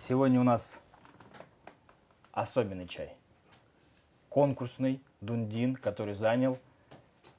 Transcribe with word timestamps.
Сегодня 0.00 0.40
у 0.40 0.44
нас 0.44 0.80
особенный 2.32 2.88
чай. 2.88 3.14
Конкурсный 4.30 5.02
Дундин, 5.20 5.76
который 5.76 6.14
занял 6.14 6.58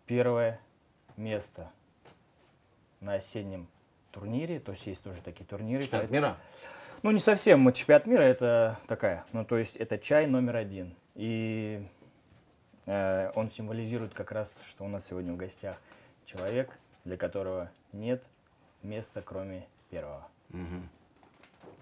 первое 0.06 0.60
место 1.18 1.72
на 3.00 3.16
осеннем 3.16 3.68
турнире. 4.12 4.60
То 4.60 4.74
есть 4.74 4.86
есть 4.86 5.04
тоже 5.04 5.22
такие 5.24 5.44
турниры. 5.44 5.86
Чемпионат 5.86 6.12
мира? 6.12 6.38
Ну, 7.02 7.10
не 7.10 7.18
совсем 7.18 7.74
чемпионат 7.74 8.06
мира, 8.06 8.22
это 8.22 8.80
такая. 8.86 9.26
Ну, 9.32 9.44
то 9.44 9.58
есть 9.58 9.76
это 9.76 9.98
чай 9.98 10.28
номер 10.28 10.58
один. 10.58 10.96
И 11.16 11.84
э, 12.86 13.32
он 13.34 13.50
символизирует 13.50 14.14
как 14.14 14.32
раз, 14.32 14.54
что 14.70 14.86
у 14.86 14.88
нас 14.88 15.08
сегодня 15.08 15.34
в 15.34 15.38
гостях 15.38 15.78
человек, 16.26 16.78
для 17.06 17.18
которого 17.18 17.72
нет 17.92 18.24
места, 18.84 19.24
кроме 19.24 19.66
первого. 19.90 20.28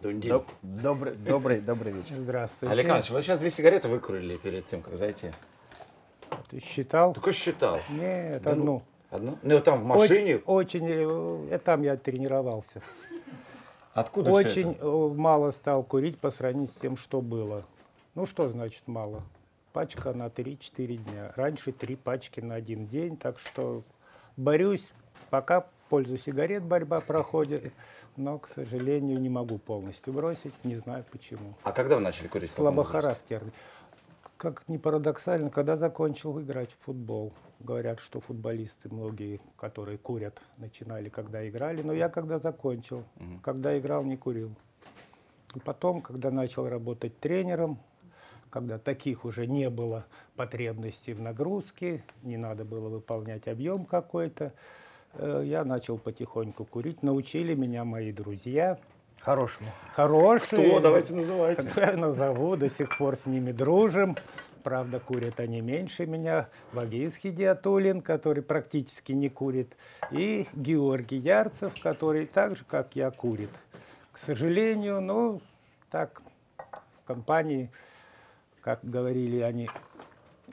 Дундин. 0.02 0.32
Доб- 0.32 0.48
добрый, 0.62 1.16
добрый, 1.16 1.60
добрый 1.60 1.92
вечер. 1.92 2.16
Здравствуйте. 2.16 2.72
Олег 2.72 2.88
Иванович, 2.88 3.10
вы 3.10 3.22
сейчас 3.22 3.40
две 3.40 3.50
сигареты 3.50 3.88
выкурили 3.88 4.38
перед 4.38 4.66
тем, 4.66 4.82
как 4.82 4.96
зайти. 4.98 5.32
Ты 6.50 6.60
считал? 6.62 7.14
Только 7.14 7.34
считал. 7.34 7.80
Нет, 7.90 8.42
Да 8.44 8.56
ну, 8.56 8.62
одну. 8.62 8.84
Одну? 9.10 9.40
Ну, 9.42 9.60
там 9.60 9.82
в 9.82 9.86
машине. 9.86 10.38
Очень, 10.46 10.80
очень 10.84 11.50
э, 11.52 11.60
там 11.60 11.82
я 11.82 11.98
тренировался. 11.98 12.82
Откуда 13.94 14.32
очень 14.32 14.78
э, 14.80 15.14
мало 15.16 15.52
стал 15.52 15.84
курить 15.84 16.20
по 16.20 16.32
сравнению 16.32 16.70
с 16.70 16.80
тем, 16.80 16.96
что 16.96 17.22
было. 17.22 17.66
Ну, 18.16 18.26
что 18.26 18.48
значит 18.50 18.84
мало? 18.88 19.24
Пачка 19.74 20.14
на 20.14 20.28
3-4 20.28 20.96
дня. 20.96 21.34
Раньше 21.36 21.72
три 21.72 21.96
пачки 21.96 22.40
на 22.40 22.56
один 22.56 22.88
день, 22.88 23.18
так 23.18 23.38
что 23.38 23.84
борюсь. 24.38 24.92
Пока 25.30 25.68
пользу 25.90 26.18
сигарет 26.18 26.64
борьба 26.64 27.02
проходит, 27.02 27.74
но, 28.16 28.38
к 28.40 28.48
сожалению, 28.48 29.20
не 29.20 29.30
могу 29.30 29.58
полностью 29.58 30.14
бросить, 30.14 30.54
не 30.64 30.76
знаю 30.76 31.04
почему. 31.12 31.56
А 31.64 31.72
когда 31.72 31.96
вы 31.96 32.02
начали 32.02 32.28
курить? 32.28 32.52
Слабохарактерный. 32.52 33.52
Как 34.38 34.64
ни 34.70 34.78
парадоксально, 34.78 35.50
когда 35.50 35.76
закончил 35.76 36.40
играть 36.40 36.72
в 36.72 36.86
футбол, 36.86 37.34
говорят, 37.60 38.00
что 38.00 38.22
футболисты 38.22 38.88
многие, 38.88 39.42
которые 39.58 39.98
курят, 39.98 40.40
начинали, 40.58 41.10
когда 41.10 41.48
играли, 41.50 41.82
но 41.82 41.92
я 41.92 42.08
когда 42.08 42.40
закончил, 42.40 43.04
когда 43.44 43.78
играл, 43.78 44.06
не 44.06 44.16
курил. 44.16 44.56
И 45.56 45.60
потом, 45.60 46.02
когда 46.02 46.32
начал 46.32 46.70
работать 46.70 47.20
тренером, 47.20 47.80
когда 48.50 48.78
таких 48.78 49.26
уже 49.26 49.46
не 49.46 49.70
было 49.70 50.06
потребностей 50.36 51.14
в 51.14 51.22
нагрузке, 51.22 52.02
не 52.24 52.38
надо 52.38 52.64
было 52.64 52.88
выполнять 52.88 53.48
объем 53.48 53.86
какой-то, 53.86 54.54
я 55.18 55.64
начал 55.64 55.98
потихоньку 55.98 56.66
курить. 56.66 57.04
Научили 57.04 57.56
меня 57.56 57.84
мои 57.84 58.12
друзья, 58.12 58.78
Хорошему. 59.22 59.70
хорошие. 59.96 60.70
Кто? 60.70 60.80
Давайте 60.80 61.14
называйте. 61.14 61.68
Я 61.76 61.98
назову, 61.98 62.56
до 62.56 62.70
сих 62.70 62.98
пор 62.98 63.16
с 63.16 63.26
ними 63.26 63.52
дружим. 63.52 64.16
Правда, 64.64 65.00
курят 65.00 65.40
они 65.40 65.62
меньше 65.62 66.06
меня. 66.06 66.50
Вагиз 66.74 67.16
Хидиатулин, 67.16 68.02
который 68.02 68.44
практически 68.44 69.14
не 69.14 69.30
курит. 69.30 69.76
И 70.12 70.48
Георгий 70.54 71.18
Ярцев, 71.18 71.74
который 71.82 72.26
так 72.26 72.56
же, 72.56 72.64
как 72.66 72.96
я, 72.96 73.10
курит. 73.12 73.52
К 74.12 74.18
сожалению, 74.18 75.02
ну, 75.02 75.42
так, 75.90 76.22
в 76.58 77.08
компании, 77.08 77.72
как 78.62 78.80
говорили 78.84 79.40
они, 79.40 79.70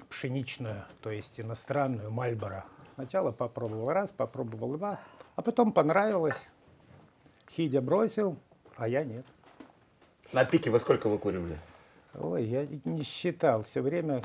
пшеничную, 0.08 0.84
то 1.02 1.10
есть 1.10 1.40
иностранную, 1.40 2.10
Мальборо. 2.10 2.64
Сначала 2.96 3.30
попробовал 3.30 3.92
раз, 3.92 4.10
попробовал 4.10 4.78
два, 4.78 4.98
а 5.36 5.42
потом 5.42 5.70
понравилось. 5.72 6.40
Хидя 7.50 7.82
бросил, 7.82 8.36
а 8.76 8.88
я 8.88 9.04
нет. 9.04 9.26
На 10.32 10.46
пике 10.46 10.70
вы 10.70 10.80
сколько 10.80 11.08
выкуривали? 11.10 11.58
Ой, 12.14 12.44
я 12.44 12.66
не 12.86 13.02
считал. 13.02 13.64
Все 13.64 13.82
время 13.82 14.22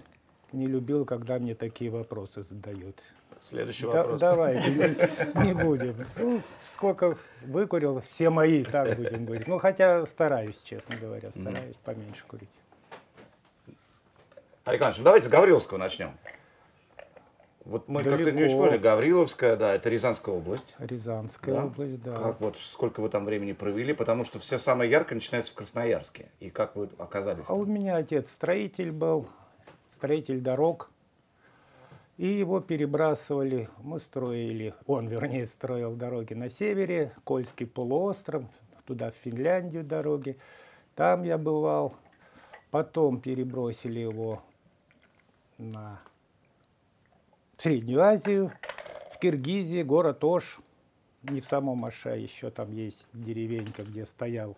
не 0.53 0.67
любил, 0.67 1.03
когда 1.05 1.37
мне 1.37 1.53
такие 1.53 1.91
вопросы 1.91 2.43
задают. 2.43 2.97
Следующий 3.41 3.87
Да- 3.87 4.03
вопрос. 4.03 4.19
давай, 4.21 4.55
не, 4.69 5.45
не 5.47 5.53
будем. 5.53 6.05
Ну, 6.17 6.41
сколько 6.63 7.17
выкурил, 7.41 8.01
все 8.09 8.29
мои, 8.29 8.63
так 8.63 8.95
будем 8.95 9.25
говорить. 9.25 9.47
Ну, 9.47 9.59
хотя 9.59 10.05
стараюсь, 10.05 10.59
честно 10.63 10.95
говоря, 10.95 11.29
стараюсь 11.31 11.75
поменьше 11.83 12.23
курить. 12.25 12.49
Ну 14.65 15.03
давайте 15.03 15.27
с 15.27 15.29
Гавриловского 15.29 15.77
начнем. 15.77 16.11
Вот 17.65 17.87
мы 17.87 18.03
как-то 18.03 18.31
не 18.31 18.43
очень 18.43 18.57
поняли. 18.57 18.77
Гавриловская, 18.77 19.55
да, 19.55 19.75
это 19.75 19.89
Рязанская 19.89 20.33
область. 20.33 20.75
Рязанская 20.79 21.55
Да? 21.55 21.65
область, 21.65 22.01
да. 22.01 22.15
Как 22.15 22.41
вот, 22.41 22.57
сколько 22.57 23.01
вы 23.01 23.09
там 23.09 23.23
времени 23.25 23.53
провели? 23.53 23.93
Потому 23.93 24.25
что 24.25 24.39
все 24.39 24.57
самое 24.57 24.89
яркое 24.89 25.15
начинается 25.15 25.51
в 25.51 25.55
Красноярске. 25.55 26.29
И 26.39 26.49
как 26.49 26.75
вы 26.75 26.89
оказались 26.97 27.45
А 27.47 27.53
у 27.53 27.65
меня 27.65 27.97
отец 27.97 28.31
строитель 28.31 28.91
был, 28.91 29.27
строитель 29.95 30.41
дорог. 30.41 30.89
И 32.17 32.27
его 32.27 32.59
перебрасывали, 32.59 33.69
мы 33.81 33.99
строили, 33.99 34.75
он, 34.85 35.07
вернее, 35.07 35.45
строил 35.45 35.95
дороги 35.95 36.33
на 36.33 36.49
севере, 36.49 37.13
Кольский 37.23 37.65
полуостров, 37.65 38.43
туда 38.85 39.11
в 39.11 39.15
Финляндию 39.23 39.83
дороги. 39.83 40.37
Там 40.95 41.23
я 41.23 41.37
бывал. 41.37 41.95
Потом 42.69 43.19
перебросили 43.19 43.99
его 43.99 44.41
на 45.57 45.99
Среднюю 47.61 48.01
Азию, 48.01 48.51
в 49.13 49.19
Киргизии, 49.19 49.83
город 49.83 50.23
Ош. 50.23 50.61
Не 51.21 51.41
в 51.41 51.45
самом 51.45 51.85
Оше, 51.85 52.17
еще 52.17 52.49
там 52.49 52.71
есть 52.71 53.05
деревенька, 53.13 53.83
где 53.83 54.03
стоял 54.03 54.57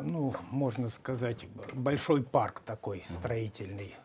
ну, 0.00 0.32
можно 0.52 0.88
сказать, 0.88 1.48
большой 1.72 2.22
парк 2.22 2.60
такой 2.60 3.02
строительный. 3.08 3.96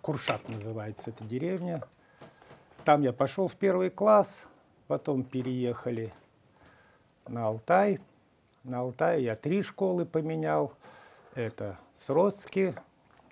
Куршат 0.00 0.48
называется 0.48 1.10
эта 1.10 1.24
деревня. 1.24 1.82
Там 2.86 3.02
я 3.02 3.12
пошел 3.12 3.48
в 3.48 3.54
первый 3.54 3.90
класс, 3.90 4.46
потом 4.86 5.24
переехали 5.24 6.10
на 7.26 7.44
Алтай. 7.44 8.00
На 8.64 8.80
Алтае 8.80 9.24
я 9.24 9.36
три 9.36 9.62
школы 9.62 10.06
поменял. 10.06 10.72
Это 11.34 11.76
Сродски, 12.06 12.74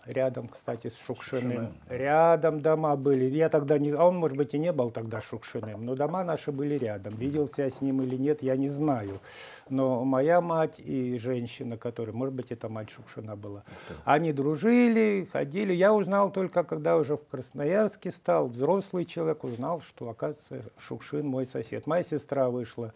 рядом, 0.06 0.48
кстати, 0.48 0.88
с 0.88 0.96
Шукшиным. 1.06 1.74
Рядом 1.88 2.60
дома 2.60 2.96
были. 2.96 3.24
Я 3.24 3.48
тогда 3.48 3.78
не... 3.78 3.90
А 3.90 4.04
он, 4.04 4.16
может 4.16 4.36
быть, 4.36 4.54
и 4.54 4.58
не 4.58 4.72
был 4.72 4.90
тогда 4.90 5.20
Шукшиным, 5.20 5.84
но 5.84 5.94
дома 5.94 6.24
наши 6.24 6.52
были 6.52 6.78
рядом. 6.78 7.14
Виделся 7.16 7.62
я 7.62 7.70
с 7.70 7.80
ним 7.80 8.02
или 8.02 8.16
нет, 8.16 8.42
я 8.42 8.56
не 8.56 8.68
знаю. 8.68 9.20
Но 9.68 10.04
моя 10.04 10.40
мать 10.40 10.78
и 10.78 11.18
женщина, 11.18 11.76
которая, 11.76 12.14
может 12.14 12.34
быть, 12.34 12.52
это 12.52 12.68
мать 12.68 12.90
Шукшина 12.90 13.36
была, 13.36 13.64
они 14.04 14.32
дружили, 14.32 15.28
ходили. 15.32 15.72
Я 15.72 15.92
узнал 15.92 16.30
только, 16.30 16.62
когда 16.62 16.96
уже 16.96 17.16
в 17.16 17.26
Красноярске 17.26 18.10
стал, 18.10 18.46
взрослый 18.46 19.04
человек, 19.04 19.44
узнал, 19.44 19.80
что, 19.80 20.08
оказывается, 20.08 20.62
Шукшин 20.78 21.26
мой 21.26 21.46
сосед. 21.46 21.86
Моя 21.86 22.04
сестра 22.04 22.48
вышла 22.48 22.94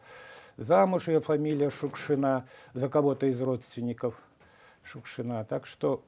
замуж, 0.57 1.09
ее 1.09 1.21
фамилия 1.21 1.71
Шукшина, 1.71 2.47
за 2.73 2.89
кого-то 2.89 3.27
из 3.27 3.41
родственников 3.41 4.15
Шукшина. 4.85 5.45
Так 5.45 5.67
что 5.67 6.03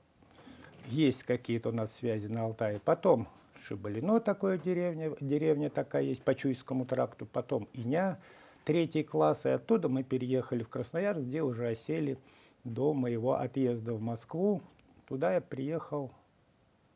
есть 0.86 1.24
какие-то 1.24 1.70
у 1.70 1.72
нас 1.72 1.94
связи 1.94 2.26
на 2.26 2.44
Алтае. 2.44 2.80
Потом 2.84 3.28
Шибалино 3.66 4.20
такое 4.20 4.58
деревня, 4.58 5.12
деревня 5.20 5.70
такая 5.70 6.02
есть 6.02 6.22
по 6.22 6.34
Чуйскому 6.34 6.84
тракту. 6.84 7.26
Потом 7.26 7.68
Иня, 7.72 8.18
третий 8.64 9.02
класс. 9.02 9.46
И 9.46 9.50
оттуда 9.50 9.88
мы 9.88 10.02
переехали 10.02 10.62
в 10.62 10.68
Красноярск, 10.68 11.22
где 11.22 11.42
уже 11.42 11.68
осели 11.68 12.18
до 12.64 12.92
моего 12.92 13.34
отъезда 13.34 13.94
в 13.94 14.00
Москву. 14.00 14.62
Туда 15.08 15.34
я 15.34 15.40
приехал 15.40 16.10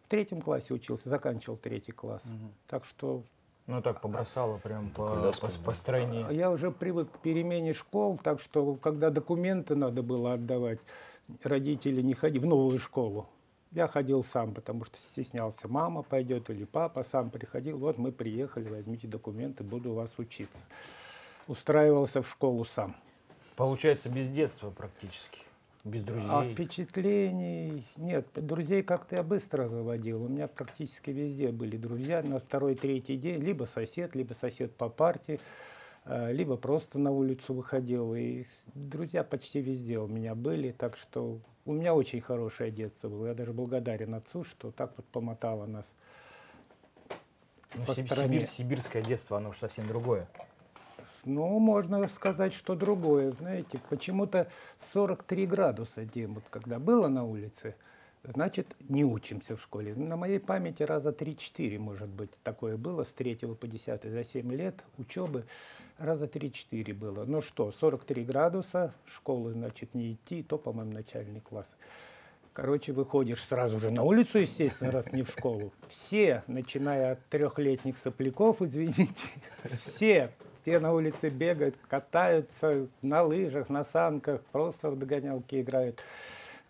в 0.05 0.09
третьем 0.09 0.41
классе 0.41 0.75
учился, 0.75 1.09
заканчивал 1.09 1.57
третий 1.57 1.93
класс. 1.93 2.23
Так 2.69 2.85
что 2.85 3.23
Ну 3.67 3.83
так 3.83 4.01
побросало 4.01 4.59
прям 4.59 4.91
по, 4.91 5.33
по, 5.33 5.49
по 5.65 5.73
строению. 5.73 6.27
а 6.29 6.33
Я 6.33 6.51
уже 6.51 6.71
привык 6.71 7.11
к 7.11 7.19
перемене 7.19 7.73
школ, 7.73 8.19
так 8.23 8.41
что 8.41 8.75
когда 8.77 9.11
документы 9.11 9.75
надо 9.75 10.03
было 10.03 10.35
отдавать, 10.35 10.79
родители 11.43 12.03
не 12.03 12.15
ходили 12.15 12.43
в 12.43 12.47
новую 12.47 12.79
школу. 12.79 13.29
Я 13.77 13.89
ходил 13.89 14.25
сам, 14.25 14.55
потому 14.55 14.87
что 14.87 14.97
стеснялся, 15.13 15.69
мама 15.69 16.03
пойдет 16.03 16.49
или 16.49 16.65
папа 16.65 17.03
сам 17.03 17.29
приходил. 17.29 17.77
Вот 17.77 17.99
мы 17.99 18.11
приехали, 18.11 18.71
возьмите 18.71 19.07
документы, 19.07 19.65
буду 19.65 19.91
у 19.91 19.95
вас 19.97 20.09
учиться. 20.17 20.57
Устраивался 21.47 22.23
в 22.23 22.29
школу 22.31 22.65
сам. 22.65 22.97
Получается 23.55 24.09
без 24.09 24.31
детства 24.31 24.71
практически. 24.71 25.41
Без 25.85 26.05
друзей. 26.05 26.31
А 26.31 26.43
впечатлений 26.43 27.87
нет. 27.99 28.27
Друзей 28.35 28.83
как-то 28.83 29.17
я 29.17 29.23
быстро 29.23 29.69
заводил. 29.69 30.25
У 30.25 30.29
меня 30.29 30.49
практически 30.49 31.11
везде 31.11 31.53
были 31.53 31.77
друзья. 31.77 32.23
На 32.23 32.39
второй, 32.39 32.77
третий 32.77 33.19
день 33.19 33.43
либо 33.43 33.65
сосед, 33.65 34.15
либо 34.17 34.33
сосед 34.33 34.75
по 34.75 34.89
партии, 34.89 35.39
либо 36.09 36.57
просто 36.57 36.99
на 36.99 37.11
улицу 37.11 37.55
выходил. 37.55 38.15
И 38.15 38.45
друзья 38.75 39.25
почти 39.25 39.61
везде 39.61 39.99
у 39.99 40.07
меня 40.07 40.35
были. 40.35 40.73
Так 40.73 40.97
что 40.97 41.41
у 41.65 41.73
меня 41.73 41.95
очень 41.95 42.21
хорошее 42.21 42.71
детство 42.71 43.09
было. 43.09 43.27
Я 43.29 43.35
даже 43.35 43.53
благодарен 43.53 44.15
отцу, 44.15 44.45
что 44.45 44.71
так 44.71 44.93
вот 44.97 45.07
помотало 45.07 45.67
нас. 45.67 45.87
Ну, 47.75 47.85
по 47.85 47.93
стране. 47.93 48.41
Сибирь- 48.41 48.47
сибирское 48.47 49.03
детство, 49.03 49.39
оно 49.39 49.51
уж 49.51 49.59
совсем 49.59 49.87
другое. 49.89 50.29
Ну, 51.25 51.59
можно 51.59 52.07
сказать, 52.07 52.55
что 52.55 52.77
другое. 52.77 53.33
Знаете, 53.33 53.81
почему-то 53.89 54.49
43 54.93 55.47
градуса, 55.47 56.05
Дим, 56.05 56.35
вот 56.35 56.45
когда 56.51 56.79
было 56.79 57.09
на 57.09 57.25
улице, 57.25 57.75
значит, 58.25 58.77
не 58.89 59.05
учимся 59.05 59.57
в 59.57 59.63
школе. 59.63 59.95
На 59.95 60.17
моей 60.17 60.39
памяти 60.39 60.83
раза 60.83 61.11
3-4, 61.11 61.79
может 61.79 62.09
быть, 62.09 62.31
такое 62.43 62.77
было 62.77 63.05
с 63.05 63.13
3 63.13 63.37
по 63.37 63.67
10 63.67 64.03
за 64.03 64.25
7 64.25 64.53
лет 64.53 64.83
учебы. 64.99 65.45
Раза 65.99 66.27
3-4 66.27 66.95
было. 66.95 67.25
Ну 67.25 67.41
что, 67.41 67.73
43 67.73 68.25
градуса, 68.25 68.95
школы, 69.07 69.53
значит, 69.53 69.95
не 69.95 70.15
идти, 70.15 70.43
то, 70.43 70.59
по-моему, 70.59 70.93
начальный 70.93 71.41
класс. 71.41 71.69
Короче, 72.57 72.93
выходишь 72.93 73.45
сразу 73.45 73.79
же 73.79 73.91
на 73.91 74.03
улицу, 74.03 74.39
естественно, 74.39 74.91
раз 74.91 75.13
не 75.13 75.23
в 75.23 75.29
школу. 75.29 75.75
Все, 75.89 76.43
начиная 76.47 77.13
от 77.13 77.27
трехлетних 77.27 77.99
сопляков, 77.99 78.63
извините, 78.63 79.09
все, 79.71 80.33
все 80.55 80.79
на 80.79 80.95
улице 80.95 81.29
бегают, 81.29 81.77
катаются 81.87 82.89
на 83.03 83.23
лыжах, 83.25 83.69
на 83.69 83.85
санках, 83.85 84.41
просто 84.53 84.91
в 84.91 84.99
догонялки 84.99 85.61
играют. 85.61 86.03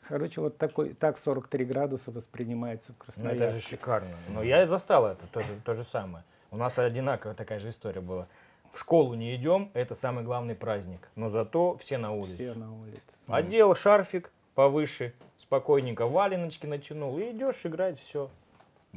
Короче, 0.08 0.40
вот 0.40 0.56
такой, 0.58 0.94
так 0.94 1.18
43 1.18 1.64
градуса 1.64 2.10
воспринимается 2.10 2.92
в 2.92 2.96
Ну, 2.98 3.04
Красноярске. 3.04 3.44
это 3.44 3.54
же 3.54 3.60
шикарно. 3.60 4.16
Но 4.28 4.42
я 4.42 4.66
застал 4.66 5.06
это 5.06 5.26
тоже, 5.28 5.48
то 5.64 5.74
же 5.74 5.84
самое. 5.84 6.24
У 6.50 6.56
нас 6.56 6.78
одинаковая 6.78 7.34
такая 7.34 7.58
же 7.58 7.70
история 7.70 8.00
была. 8.00 8.26
В 8.72 8.78
школу 8.78 9.14
не 9.14 9.34
идем, 9.34 9.70
это 9.74 9.94
самый 9.94 10.22
главный 10.24 10.54
праздник. 10.54 11.08
Но 11.16 11.28
зато 11.28 11.76
все 11.78 11.98
на 11.98 12.12
улице. 12.12 12.34
Все 12.34 12.54
на 12.54 12.72
улице. 12.72 13.00
Одел 13.26 13.74
шарфик 13.74 14.30
повыше, 14.54 15.12
спокойненько 15.38 16.06
валеночки 16.06 16.66
натянул 16.66 17.18
и 17.18 17.30
идешь 17.32 17.64
играть, 17.64 17.98
все. 18.00 18.30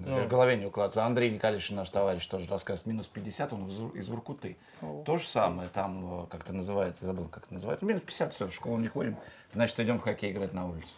В 0.06 0.28
голове 0.28 0.56
не 0.58 0.66
укладывается. 0.66 1.06
Андрей 1.06 1.32
Николаевич, 1.32 1.70
наш 1.72 1.90
товарищ, 1.90 2.26
тоже 2.28 2.50
рассказывает, 2.50 2.86
минус 2.88 3.08
50, 3.08 3.54
он 3.54 3.68
из, 3.68 3.80
Ур- 3.80 3.96
из 3.96 4.10
Воркуты. 4.10 4.58
То 5.06 5.18
же 5.18 5.28
самое, 5.28 5.70
там, 5.70 6.24
э, 6.24 6.28
как 6.28 6.44
это 6.44 6.54
называется, 6.54 7.06
забыл, 7.06 7.28
как 7.28 7.46
это 7.46 7.54
называется. 7.54 7.86
Минус 7.86 8.02
50, 8.02 8.34
все, 8.34 8.48
в 8.48 8.54
школу 8.54 8.78
не 8.78 8.88
ходим, 8.88 9.18
значит, 9.52 9.80
идем 9.80 9.98
в 9.98 10.02
хоккей 10.02 10.32
играть 10.32 10.54
на 10.54 10.68
улице. 10.68 10.92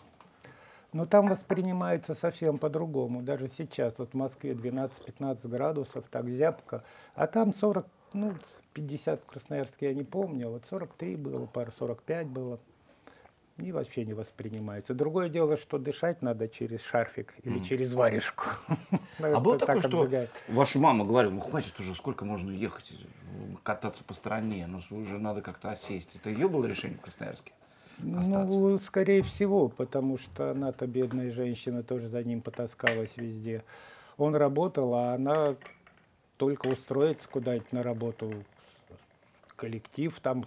Но 0.93 1.05
там 1.05 1.29
воспринимается 1.29 2.13
совсем 2.13 2.57
по-другому. 2.57 3.21
Даже 3.21 3.47
сейчас, 3.47 3.93
вот 3.97 4.11
в 4.11 4.13
Москве 4.13 4.51
12-15 4.51 5.47
градусов, 5.47 6.03
так 6.11 6.27
зябко, 6.29 6.83
а 7.15 7.27
там 7.27 7.55
40, 7.55 7.85
ну, 8.13 8.33
50 8.73 9.21
в 9.21 9.25
Красноярске 9.25 9.87
я 9.87 9.93
не 9.93 10.03
помню, 10.03 10.49
вот 10.49 10.63
43 10.69 11.15
было, 11.15 11.45
пара 11.45 11.71
45 11.77 12.27
было. 12.27 12.59
И 13.57 13.71
вообще 13.71 14.05
не 14.05 14.13
воспринимается. 14.13 14.93
Другое 14.93 15.29
дело, 15.29 15.55
что 15.55 15.77
дышать 15.77 16.21
надо 16.21 16.47
через 16.47 16.81
шарфик 16.81 17.33
или 17.43 17.59
через 17.59 17.93
варежку. 17.93 18.45
А 19.19 19.39
было 19.39 19.59
Так 19.59 19.67
такое, 19.67 19.81
что 19.83 20.27
ваша 20.47 20.79
мама 20.79 21.05
говорила, 21.05 21.31
ну 21.31 21.39
хватит 21.41 21.79
уже, 21.79 21.93
сколько 21.93 22.25
можно 22.25 22.49
ехать, 22.49 22.93
кататься 23.63 24.03
по 24.03 24.13
стране, 24.13 24.67
ну 24.67 24.79
уже 24.97 25.19
надо 25.19 25.41
как-то 25.41 25.69
осесть. 25.69 26.15
Это 26.15 26.29
ее 26.29 26.49
было 26.49 26.65
решение 26.65 26.97
в 26.97 27.01
Красноярске? 27.01 27.51
остаться? 28.17 28.59
Ну, 28.59 28.79
скорее 28.79 29.21
всего, 29.21 29.69
потому 29.69 30.17
что 30.17 30.51
она-то 30.51 30.87
бедная 30.87 31.31
женщина 31.31 31.83
тоже 31.83 32.09
за 32.09 32.23
ним 32.23 32.41
потаскалась 32.41 33.15
везде. 33.15 33.63
Он 34.17 34.35
работал, 34.35 34.93
а 34.93 35.13
она 35.13 35.55
только 36.37 36.67
устроится 36.67 37.29
куда-нибудь 37.29 37.71
на 37.71 37.83
работу. 37.83 38.33
Коллектив 39.55 40.17
там 40.21 40.45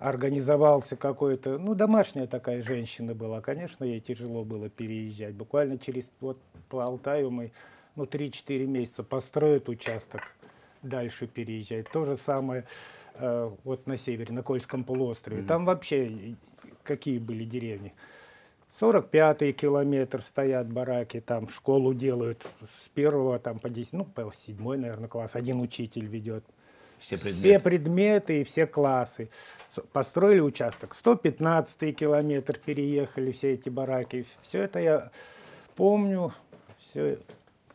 организовался 0.00 0.96
какой-то, 0.96 1.58
ну, 1.58 1.74
домашняя 1.74 2.26
такая 2.26 2.62
женщина 2.62 3.14
была. 3.14 3.42
Конечно, 3.42 3.84
ей 3.84 4.00
тяжело 4.00 4.44
было 4.44 4.70
переезжать. 4.70 5.34
Буквально 5.34 5.78
через, 5.78 6.06
вот 6.20 6.40
по 6.70 6.82
Алтаю 6.82 7.30
мы, 7.30 7.52
ну, 7.96 8.04
3-4 8.04 8.66
месяца 8.66 9.02
построят 9.04 9.68
участок, 9.68 10.22
дальше 10.82 11.26
переезжать. 11.26 11.86
То 11.90 12.06
же 12.06 12.16
самое 12.16 12.64
э, 13.16 13.50
вот 13.62 13.86
на 13.86 13.98
севере, 13.98 14.32
на 14.32 14.42
Кольском 14.42 14.84
полуострове. 14.84 15.42
Там 15.42 15.66
вообще 15.66 16.34
какие 16.82 17.18
были 17.18 17.44
деревни? 17.44 17.92
45-й 18.80 19.52
километр 19.52 20.22
стоят 20.22 20.72
бараки, 20.72 21.20
там 21.20 21.46
школу 21.50 21.92
делают 21.92 22.46
с 22.82 22.88
первого 22.88 23.38
там 23.38 23.58
по 23.58 23.68
10, 23.68 23.92
ну, 23.92 24.04
по 24.06 24.32
седьмой, 24.34 24.78
наверное, 24.78 25.08
класс. 25.08 25.34
Один 25.34 25.60
учитель 25.60 26.06
ведет. 26.06 26.44
Все 27.00 27.16
Все 27.16 27.24
предметы. 27.24 27.60
предметы 27.64 28.40
и 28.42 28.44
все 28.44 28.66
классы. 28.66 29.30
Построили 29.92 30.40
участок. 30.40 30.94
115 30.94 31.96
километр 31.96 32.58
переехали 32.58 33.32
все 33.32 33.54
эти 33.54 33.68
бараки. 33.68 34.26
Все 34.42 34.62
это 34.62 34.78
я 34.78 35.10
помню. 35.76 36.32
Все, 36.78 37.18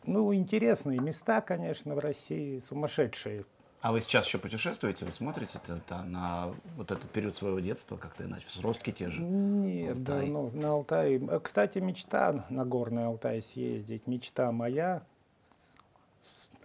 ну, 0.04 0.32
интересные 0.34 1.00
места, 1.00 1.40
конечно, 1.40 1.94
в 1.94 1.98
России, 1.98 2.62
сумасшедшие. 2.68 3.44
А 3.80 3.92
вы 3.92 4.00
сейчас 4.00 4.26
еще 4.26 4.38
путешествуете, 4.38 5.04
вот 5.04 5.14
смотрите 5.14 5.58
-то, 5.64 5.80
то 5.86 6.02
на 6.02 6.50
вот 6.76 6.90
этот 6.90 7.08
период 7.10 7.36
своего 7.36 7.60
детства, 7.60 7.96
как-то 7.96 8.24
иначе, 8.24 8.46
взрослки 8.48 8.90
те 8.90 9.08
же? 9.08 9.22
Нет, 9.22 9.98
Алтай. 9.98 10.04
давно 10.04 10.50
на 10.52 10.70
Алтае. 10.70 11.20
А, 11.28 11.38
Кстати, 11.40 11.78
мечта 11.78 12.44
на 12.50 12.64
Горный 12.64 13.06
Алтай 13.06 13.42
съездить. 13.42 14.06
Мечта 14.06 14.50
моя. 14.50 15.02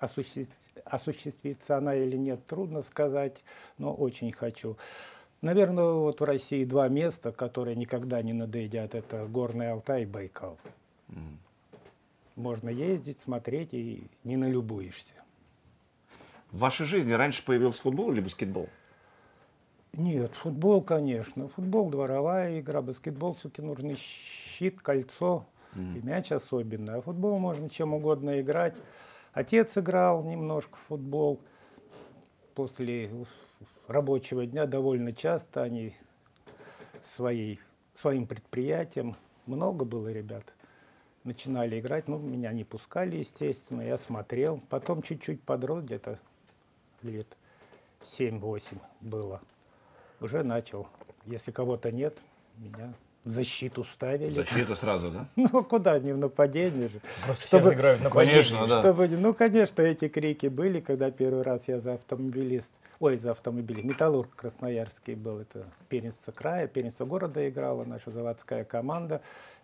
Осуществ- 0.01 0.49
Осуществится 0.83 1.77
она 1.77 1.95
или 1.95 2.17
нет, 2.17 2.45
трудно 2.47 2.81
сказать, 2.81 3.43
но 3.77 3.93
очень 3.93 4.31
хочу. 4.31 4.75
Наверное, 5.41 5.93
вот 5.93 6.19
в 6.19 6.23
России 6.23 6.65
два 6.65 6.87
места, 6.87 7.31
которые 7.31 7.75
никогда 7.75 8.21
не 8.21 8.33
надоедят. 8.33 8.95
Это 8.95 9.25
Горный 9.27 9.71
Алтай 9.71 10.03
и 10.03 10.05
Байкал. 10.05 10.57
Можно 12.35 12.69
ездить, 12.69 13.19
смотреть 13.19 13.73
и 13.73 14.03
не 14.23 14.37
налюбуешься. 14.37 15.13
В 16.51 16.59
вашей 16.59 16.85
жизни 16.85 17.13
раньше 17.13 17.45
появился 17.45 17.81
футбол 17.83 18.11
или 18.11 18.21
баскетбол? 18.21 18.69
Нет, 19.93 20.33
футбол, 20.35 20.81
конечно. 20.81 21.47
Футбол 21.49 21.89
дворовая 21.89 22.59
игра, 22.59 22.81
баскетбол 22.81 23.33
все-таки 23.35 23.61
нужны 23.61 23.95
щит, 23.95 24.81
кольцо 24.81 25.45
и 25.75 26.01
мяч 26.05 26.31
особенно. 26.31 26.95
А 26.95 27.01
футбол 27.01 27.37
можно 27.39 27.69
чем 27.69 27.93
угодно 27.93 28.41
играть. 28.41 28.75
Отец 29.33 29.77
играл 29.77 30.23
немножко 30.23 30.77
в 30.77 30.87
футбол. 30.87 31.39
После 32.53 33.09
рабочего 33.87 34.45
дня 34.45 34.65
довольно 34.65 35.13
часто 35.13 35.63
они 35.63 35.95
своей, 37.01 37.59
своим 37.95 38.27
предприятием, 38.27 39.15
много 39.45 39.85
было 39.85 40.11
ребят, 40.11 40.43
начинали 41.23 41.79
играть. 41.79 42.07
Ну, 42.07 42.17
меня 42.17 42.51
не 42.51 42.63
пускали, 42.63 43.17
естественно, 43.17 43.81
я 43.81 43.97
смотрел. 43.97 44.61
Потом 44.69 45.01
чуть-чуть 45.01 45.41
подрос, 45.41 45.83
где-то 45.83 46.19
лет 47.01 47.27
7-8 48.03 48.79
было. 48.99 49.41
Уже 50.19 50.43
начал. 50.43 50.87
Если 51.25 51.51
кого-то 51.51 51.91
нет, 51.91 52.17
меня 52.57 52.93
защиту 53.25 53.83
ставили. 53.83 54.31
Защита 54.31 54.75
сразу, 54.75 55.11
да? 55.11 55.25
Ну, 55.35 55.63
куда 55.63 55.99
не 55.99 56.13
в 56.13 56.17
нападение 56.17 56.89
же. 56.89 56.99
Просто 57.25 57.45
все 57.45 57.59
же 57.59 57.73
играют 57.73 58.01
на 58.01 58.09
Конечно, 58.09 58.57
нападении. 58.61 58.73
да. 58.75 58.81
Чтобы, 58.81 59.07
не- 59.07 59.15
ну, 59.17 59.33
конечно, 59.33 59.81
эти 59.81 60.07
крики 60.07 60.47
были, 60.47 60.79
когда 60.79 61.11
первый 61.11 61.43
раз 61.43 61.61
я 61.67 61.79
за 61.79 61.93
автомобилист, 61.93 62.71
ой, 62.99 63.17
за 63.17 63.31
автомобиль, 63.31 63.81
металлург 63.83 64.29
красноярский 64.35 65.15
был, 65.15 65.39
это 65.39 65.65
первенство 65.89 66.31
края, 66.31 66.67
первенство 66.67 67.05
города 67.05 67.47
играла 67.47 67.83
наша 67.85 68.11
заводская 68.11 68.63
команда. 68.63 69.21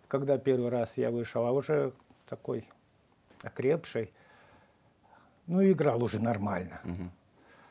Когда 0.08 0.38
первый 0.38 0.70
раз 0.70 0.96
я 0.96 1.10
вышел, 1.10 1.44
а 1.44 1.50
уже 1.52 1.92
такой 2.28 2.64
окрепший, 3.42 4.10
ну, 5.46 5.62
играл 5.62 6.02
уже 6.02 6.20
нормально. 6.20 6.80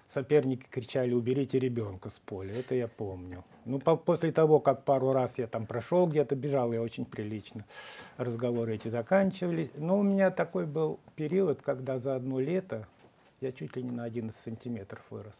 Соперники 0.07 0.65
кричали, 0.69 1.13
уберите 1.13 1.59
ребенка 1.59 2.09
с 2.09 2.13
поля, 2.19 2.57
это 2.57 2.75
я 2.75 2.87
помню. 2.87 3.43
Ну, 3.65 3.79
по- 3.79 3.97
после 3.97 4.31
того, 4.31 4.61
как 4.61 4.85
пару 4.85 5.11
раз 5.11 5.37
я 5.37 5.47
там 5.47 5.65
прошел 5.65 6.07
где-то, 6.07 6.35
бежал 6.35 6.71
я 6.71 6.81
очень 6.81 7.03
прилично, 7.03 7.65
разговоры 8.15 8.75
эти 8.75 8.87
заканчивались. 8.87 9.69
Но 9.75 9.99
у 9.99 10.03
меня 10.03 10.31
такой 10.31 10.65
был 10.65 10.99
период, 11.17 11.61
когда 11.61 11.99
за 11.99 12.15
одно 12.15 12.39
лето 12.39 12.87
я 13.41 13.51
чуть 13.51 13.75
ли 13.75 13.83
не 13.83 13.91
на 13.91 14.05
11 14.05 14.39
сантиметров 14.39 15.03
вырос. 15.09 15.35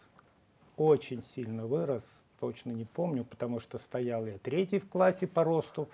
Очень 0.76 1.24
сильно 1.34 1.66
вырос, 1.66 2.04
точно 2.42 2.72
не 2.72 2.84
помню, 2.84 3.24
потому 3.24 3.62
что 3.62 3.78
стоял 3.78 4.26
я 4.26 4.38
третий 4.38 4.80
в 4.80 4.90
классе 4.90 5.28
по 5.28 5.46
росту, 5.46 5.88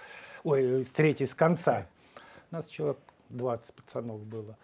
ой, 0.43 0.83
третий 0.95 1.27
с 1.27 1.35
конца. 1.35 1.85
У 2.51 2.55
нас 2.55 2.65
человек 2.65 2.97
20 3.29 3.71
пацанов 3.75 4.25
было. 4.25 4.57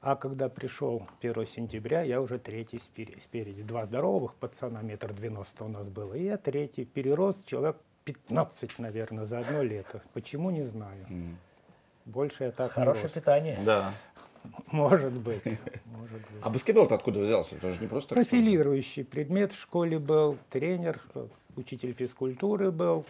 А 0.00 0.14
когда 0.14 0.48
пришел 0.48 1.02
1 1.20 1.46
сентября, 1.46 2.02
я 2.02 2.20
уже 2.20 2.38
третий 2.38 2.80
спереди. 3.20 3.62
Два 3.62 3.84
здоровых 3.84 4.34
пацана, 4.34 4.80
метр 4.82 5.12
девяносто 5.12 5.64
у 5.64 5.68
нас 5.68 5.88
было. 5.88 6.14
И 6.14 6.24
я 6.24 6.36
третий. 6.36 6.84
Перерост 6.84 7.44
человек 7.46 7.76
15, 8.04 8.78
наверное, 8.78 9.24
за 9.24 9.40
одно 9.40 9.62
лето. 9.62 10.00
Почему, 10.12 10.50
не 10.50 10.62
знаю. 10.62 11.06
Больше 12.04 12.44
я 12.44 12.50
так 12.52 12.70
не 12.70 12.74
Хорошее 12.74 13.04
рос. 13.04 13.12
питание. 13.12 13.58
Да. 13.64 13.92
Может 14.70 15.12
быть. 15.12 15.44
Может 15.84 16.20
быть. 16.20 16.42
А 16.42 16.48
баскетбол-то 16.48 16.94
откуда 16.94 17.20
взялся? 17.20 17.56
Это 17.56 17.72
же 17.74 17.80
не 17.80 17.88
просто... 17.88 18.14
Профилирующий 18.14 19.04
предмет 19.04 19.52
в 19.52 19.60
школе 19.60 19.98
был, 19.98 20.38
тренер, 20.48 21.02
э, 21.14 21.26
учитель 21.56 21.92
физкультуры 21.92 22.70
был. 22.70 23.04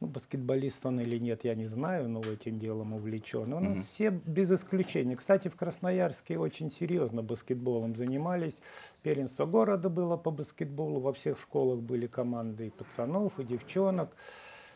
Ну, 0.00 0.06
баскетболист 0.06 0.86
он 0.86 0.98
или 1.00 1.18
нет, 1.18 1.44
я 1.44 1.54
не 1.54 1.66
знаю, 1.66 2.08
но 2.08 2.20
этим 2.22 2.58
делом 2.58 2.94
увлечен. 2.94 3.52
У 3.52 3.60
нас 3.60 3.76
угу. 3.76 3.82
все 3.82 4.08
без 4.10 4.50
исключения. 4.50 5.14
Кстати, 5.14 5.48
в 5.48 5.56
Красноярске 5.56 6.38
очень 6.38 6.70
серьезно 6.72 7.22
баскетболом 7.22 7.94
занимались. 7.94 8.62
Первенство 9.02 9.44
города 9.44 9.90
было 9.90 10.16
по 10.16 10.30
баскетболу, 10.30 11.00
во 11.00 11.12
всех 11.12 11.38
школах 11.38 11.80
были 11.80 12.06
команды 12.06 12.68
и 12.68 12.70
пацанов, 12.70 13.38
и 13.38 13.44
девчонок. 13.44 14.16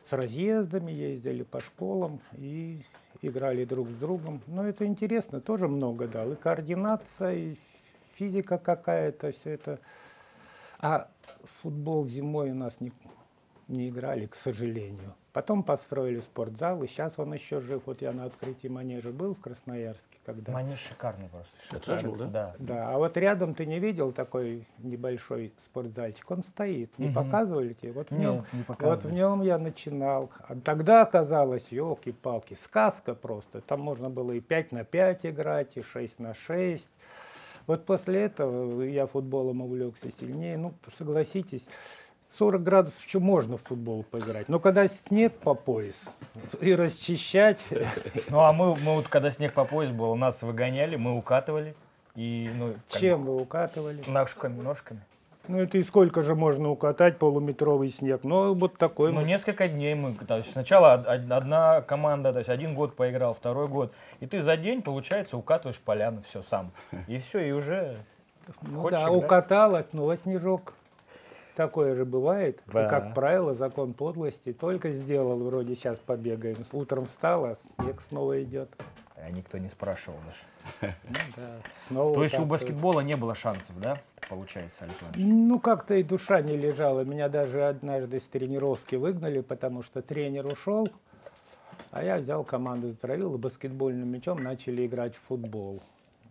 С 0.05 0.13
разъездами 0.13 0.93
ездили 0.93 1.43
по 1.43 1.61
школам 1.61 2.21
и 2.35 2.83
играли 3.23 3.65
друг 3.65 3.89
с 3.89 3.95
другом. 3.95 4.43
Но 4.47 4.69
это 4.69 4.85
интересно, 4.85 5.41
тоже 5.41 5.69
много 5.69 6.07
дал. 6.07 6.33
И 6.33 6.37
координация, 6.37 7.35
и 7.35 7.57
физика 8.17 8.59
какая-то, 8.59 9.33
все 9.33 9.53
это. 9.53 9.79
А 10.81 11.09
футбол 11.63 12.07
зимой 12.07 12.51
у 12.51 12.55
нас 12.55 12.79
не, 12.81 12.93
не 13.69 13.89
играли, 13.89 14.27
к 14.27 14.35
сожалению. 14.35 15.15
Потом 15.33 15.65
построили 15.65 16.21
спортзал, 16.21 16.85
и 16.85 16.87
сейчас 16.87 17.19
он 17.19 17.35
еще 17.35 17.61
жив. 17.61 17.83
Вот 17.87 18.03
я 18.03 18.13
на 18.13 18.25
открытии 18.25 18.69
манежа 18.69 19.11
был 19.11 19.35
в 19.35 19.41
Красноярске. 19.41 20.19
Когда... 20.25 20.53
Манеж 20.53 20.79
шикарный 20.79 21.29
просто. 21.29 21.51
Это 21.73 21.81
тоже 21.81 22.09
был, 22.09 22.17
да? 22.17 22.27
Да. 22.29 22.55
Да, 22.59 22.95
а 22.95 22.99
вот 22.99 23.17
рядом 23.17 23.55
ты 23.55 23.67
не 23.67 23.81
видел 23.81 24.13
такой 24.13 24.65
небольшой 24.79 25.53
спортзальчик? 25.65 26.31
Он 26.31 26.45
стоит. 26.45 26.97
Не 26.99 27.09
угу. 27.09 27.15
показывали 27.15 27.73
тебе? 27.73 27.91
Вот 27.91 28.11
в, 28.11 28.17
нем, 28.17 28.47
не 28.53 28.65
вот 28.79 29.05
в 29.05 29.13
нем 29.13 29.43
я 29.43 29.59
начинал. 29.59 30.31
А 30.39 30.55
тогда 30.55 31.03
оказалось, 31.03 31.67
елки-палки, 31.71 32.57
сказка 32.63 33.15
просто. 33.15 33.61
Там 33.61 33.81
можно 33.81 34.11
было 34.11 34.31
и 34.33 34.41
5 34.41 34.71
на 34.71 34.85
5 34.85 35.27
играть, 35.27 35.77
и 35.77 35.83
6 35.83 36.21
на 36.21 36.35
6. 36.35 36.89
Вот 37.67 37.87
после 37.87 38.23
этого 38.23 38.83
я 38.83 39.07
футболом 39.07 39.63
увлекся 39.63 40.11
сильнее. 40.21 40.59
Ну, 40.59 40.75
согласитесь, 40.97 41.67
40 42.39 42.63
градусов 42.63 43.05
еще 43.05 43.19
можно 43.19 43.57
в 43.57 43.63
футбол 43.63 44.05
поиграть. 44.05 44.49
Но 44.49 44.59
когда 44.59 44.87
снег 44.89 45.33
по 45.33 45.55
пояс 45.55 45.95
и 46.61 46.75
расчищать... 46.75 47.61
Ну 48.29 48.41
а 48.41 48.53
мы, 48.53 48.75
мы 48.77 48.95
вот 48.95 49.09
когда 49.09 49.31
снег 49.31 49.53
по 49.53 49.65
пояс 49.65 49.91
был, 49.91 50.15
нас 50.17 50.43
выгоняли, 50.43 50.97
мы 50.97 51.17
укатывали. 51.17 51.75
И, 52.17 52.51
ну, 52.55 52.75
Чем 52.89 53.25
вы 53.25 53.37
укатывали? 53.37 54.03
Ножками, 54.07 54.61
ножками. 54.61 55.01
Ну 55.47 55.61
это 55.61 55.77
и 55.77 55.83
сколько 55.83 56.23
же 56.23 56.35
можно 56.35 56.71
укатать 56.71 57.19
полуметровый 57.19 57.91
снег? 57.91 58.21
Ну 58.25 58.55
вот 58.55 58.79
такой. 58.79 59.13
Ну 59.13 59.21
несколько 59.21 59.69
дней 59.69 59.95
мы, 59.95 60.15
то 60.15 60.39
есть 60.39 60.53
сначала 60.53 60.95
одна 60.95 61.83
команда, 61.83 62.33
то 62.33 62.39
есть 62.39 62.49
один 62.49 62.75
год 62.75 62.97
поиграл, 62.97 63.35
второй 63.35 63.69
год, 63.69 63.93
и 64.21 64.27
ты 64.27 64.41
за 64.41 64.57
день, 64.57 64.81
получается, 64.81 65.37
укатываешь 65.37 65.79
поляну, 65.79 66.23
все 66.27 66.43
сам. 66.43 66.73
И 67.09 67.19
все, 67.19 67.41
и 67.41 67.53
уже 67.53 67.97
ну, 68.63 68.83
Хочешь, 68.83 69.01
да, 69.01 69.11
укаталась, 69.11 69.87
ну 69.93 70.09
а 70.09 70.17
снежок 70.17 70.75
Такое 71.55 71.95
же 71.95 72.05
бывает. 72.05 72.61
Да. 72.67 72.87
И, 72.87 72.89
как 72.89 73.15
правило, 73.15 73.55
закон 73.55 73.95
подлости 73.95 74.53
только 74.53 74.91
сделал, 74.91 75.39
вроде 75.39 75.77
сейчас 75.77 75.99
побегаем. 75.99 76.65
Утром 76.73 77.07
встал, 77.07 77.45
а 77.45 77.55
снег 77.55 78.01
снова 78.01 78.43
идет. 78.43 78.71
А 79.17 79.31
никто 79.31 79.59
не 79.59 79.69
спрашивал 79.69 80.19
даже. 80.27 80.95
Ну, 81.09 81.19
да. 81.37 81.57
снова 81.89 82.15
То 82.15 82.25
есть 82.25 82.39
у 82.39 82.45
баскетбола 82.45 83.01
не 83.01 83.17
было 83.17 83.35
шансов, 83.35 83.79
да, 83.81 83.99
получается, 84.29 84.85
Александр? 84.85 85.19
Ну, 85.19 85.61
как-то 85.61 85.95
и 85.95 86.03
душа 86.03 86.41
не 86.41 86.57
лежала. 86.57 87.05
Меня 87.05 87.29
даже 87.29 87.65
однажды 87.67 88.21
с 88.21 88.25
тренировки 88.25 88.97
выгнали, 88.97 89.41
потому 89.41 89.83
что 89.83 90.03
тренер 90.03 90.47
ушел, 90.47 90.89
а 91.91 92.03
я 92.03 92.17
взял 92.17 92.43
команду, 92.45 92.91
затравил, 92.91 93.37
и 93.37 93.39
баскетбольным 93.39 94.09
мячом 94.09 94.43
начали 94.43 94.87
играть 94.87 95.15
в 95.15 95.21
футбол. 95.29 95.81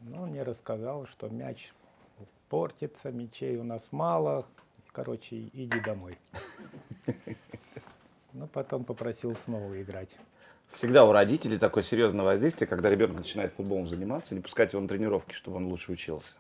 Ну, 0.04 0.26
мне 0.26 0.44
рассказал, 0.44 1.06
что 1.08 1.30
мяч 1.30 1.72
портится, 2.50 3.12
мячей 3.12 3.58
у 3.58 3.64
нас 3.64 3.88
мало, 3.92 4.46
короче, 4.94 5.50
иди 5.52 5.80
домой. 5.82 6.18
Но 8.32 8.48
потом 8.48 8.86
попросил 8.86 9.36
снова 9.36 9.82
играть. 9.82 10.16
Всегда 10.70 11.06
у 11.06 11.12
родителей 11.12 11.58
такое 11.58 11.84
серьезное 11.84 12.24
воздействие, 12.24 12.68
когда 12.68 12.90
ребенок 12.90 13.18
начинает 13.18 13.52
футболом 13.52 13.88
заниматься, 13.88 14.34
не 14.34 14.42
пускать 14.42 14.74
его 14.74 14.82
на 14.82 14.88
тренировки, 14.88 15.34
чтобы 15.34 15.58
он 15.58 15.66
лучше 15.66 15.92
учился. 15.92 16.36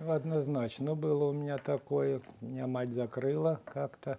Однозначно 0.00 0.94
было 0.94 1.24
у 1.24 1.32
меня 1.32 1.58
такое. 1.58 2.20
Меня 2.40 2.66
мать 2.66 2.90
закрыла 2.90 3.60
как-то. 3.64 4.18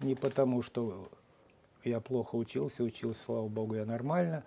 Не 0.00 0.14
потому, 0.14 0.62
что 0.62 1.08
я 1.84 2.00
плохо 2.00 2.36
учился, 2.36 2.82
учился, 2.82 3.22
слава 3.24 3.48
богу, 3.48 3.76
я 3.76 3.84
нормально, 3.84 4.42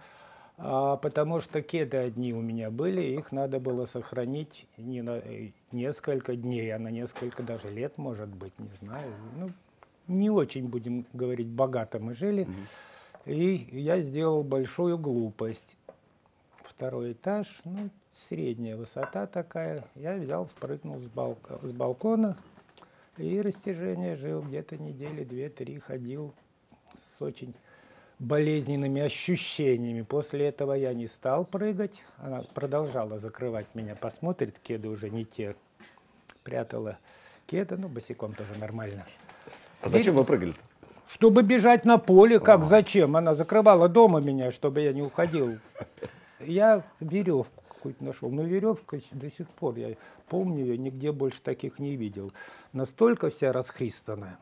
а 0.57 0.97
потому 0.97 1.39
что 1.39 1.61
кеды 1.61 1.97
одни 1.97 2.33
у 2.33 2.41
меня 2.41 2.71
были, 2.71 3.01
их 3.01 3.31
надо 3.31 3.59
было 3.59 3.85
сохранить 3.85 4.67
не 4.75 5.01
на 5.01 5.21
несколько 5.71 6.35
дней, 6.35 6.73
а 6.73 6.79
на 6.79 6.89
несколько 6.89 7.43
даже 7.43 7.69
лет, 7.69 7.97
может 7.97 8.29
быть, 8.29 8.57
не 8.59 8.69
знаю. 8.81 9.11
Ну, 9.37 9.49
не 10.07 10.29
очень, 10.29 10.67
будем 10.67 11.05
говорить, 11.13 11.47
богато 11.47 11.99
мы 11.99 12.15
жили. 12.15 12.45
Mm-hmm. 12.45 13.33
И 13.33 13.79
я 13.79 13.99
сделал 13.99 14.43
большую 14.43 14.97
глупость. 14.97 15.77
Второй 16.63 17.13
этаж, 17.13 17.61
ну, 17.65 17.89
средняя 18.29 18.77
высота 18.77 19.27
такая. 19.27 19.85
Я 19.95 20.15
взял, 20.15 20.47
спрыгнул 20.47 20.99
с, 20.99 21.07
балка, 21.07 21.59
с 21.61 21.71
балкона 21.71 22.37
и 23.17 23.41
растяжение 23.41 24.15
жил 24.15 24.41
где-то 24.41 24.77
недели 24.77 25.23
две-три, 25.23 25.79
ходил 25.79 26.33
с 27.17 27.21
очень 27.21 27.53
болезненными 28.19 29.01
ощущениями. 29.01 30.01
После 30.01 30.47
этого 30.47 30.73
я 30.73 30.93
не 30.93 31.07
стал 31.07 31.45
прыгать. 31.45 32.03
Она 32.17 32.43
продолжала 32.53 33.19
закрывать 33.19 33.67
меня. 33.73 33.95
Посмотрит, 33.95 34.59
кеды 34.59 34.89
уже 34.89 35.09
не 35.09 35.25
те. 35.25 35.55
Прятала 36.43 36.97
кеды, 37.45 37.77
ну, 37.77 37.87
босиком 37.87 38.33
тоже 38.33 38.55
нормально. 38.59 39.05
А 39.81 39.89
зачем 39.89 40.15
вы 40.15 40.23
прыгали-то? 40.23 40.59
Чтобы 41.07 41.41
бежать 41.43 41.85
на 41.85 41.97
поле, 41.97 42.39
как 42.39 42.61
а. 42.61 42.63
зачем? 42.63 43.15
Она 43.15 43.33
закрывала 43.33 43.87
дома 43.87 44.19
меня, 44.19 44.51
чтобы 44.51 44.81
я 44.81 44.91
не 44.91 45.01
уходил. 45.01 45.57
Я 46.39 46.83
веревку 46.99 47.63
какую-то 47.69 48.03
нашел. 48.03 48.29
Но 48.29 48.43
веревка 48.43 48.99
до 49.11 49.31
сих 49.31 49.47
пор, 49.49 49.77
я 49.77 49.95
помню 50.27 50.65
ее, 50.65 50.77
нигде 50.77 51.11
больше 51.11 51.41
таких 51.41 51.79
не 51.79 51.95
видел. 51.95 52.33
Настолько 52.73 53.29
вся 53.29 53.53
расхристанная. 53.53 54.37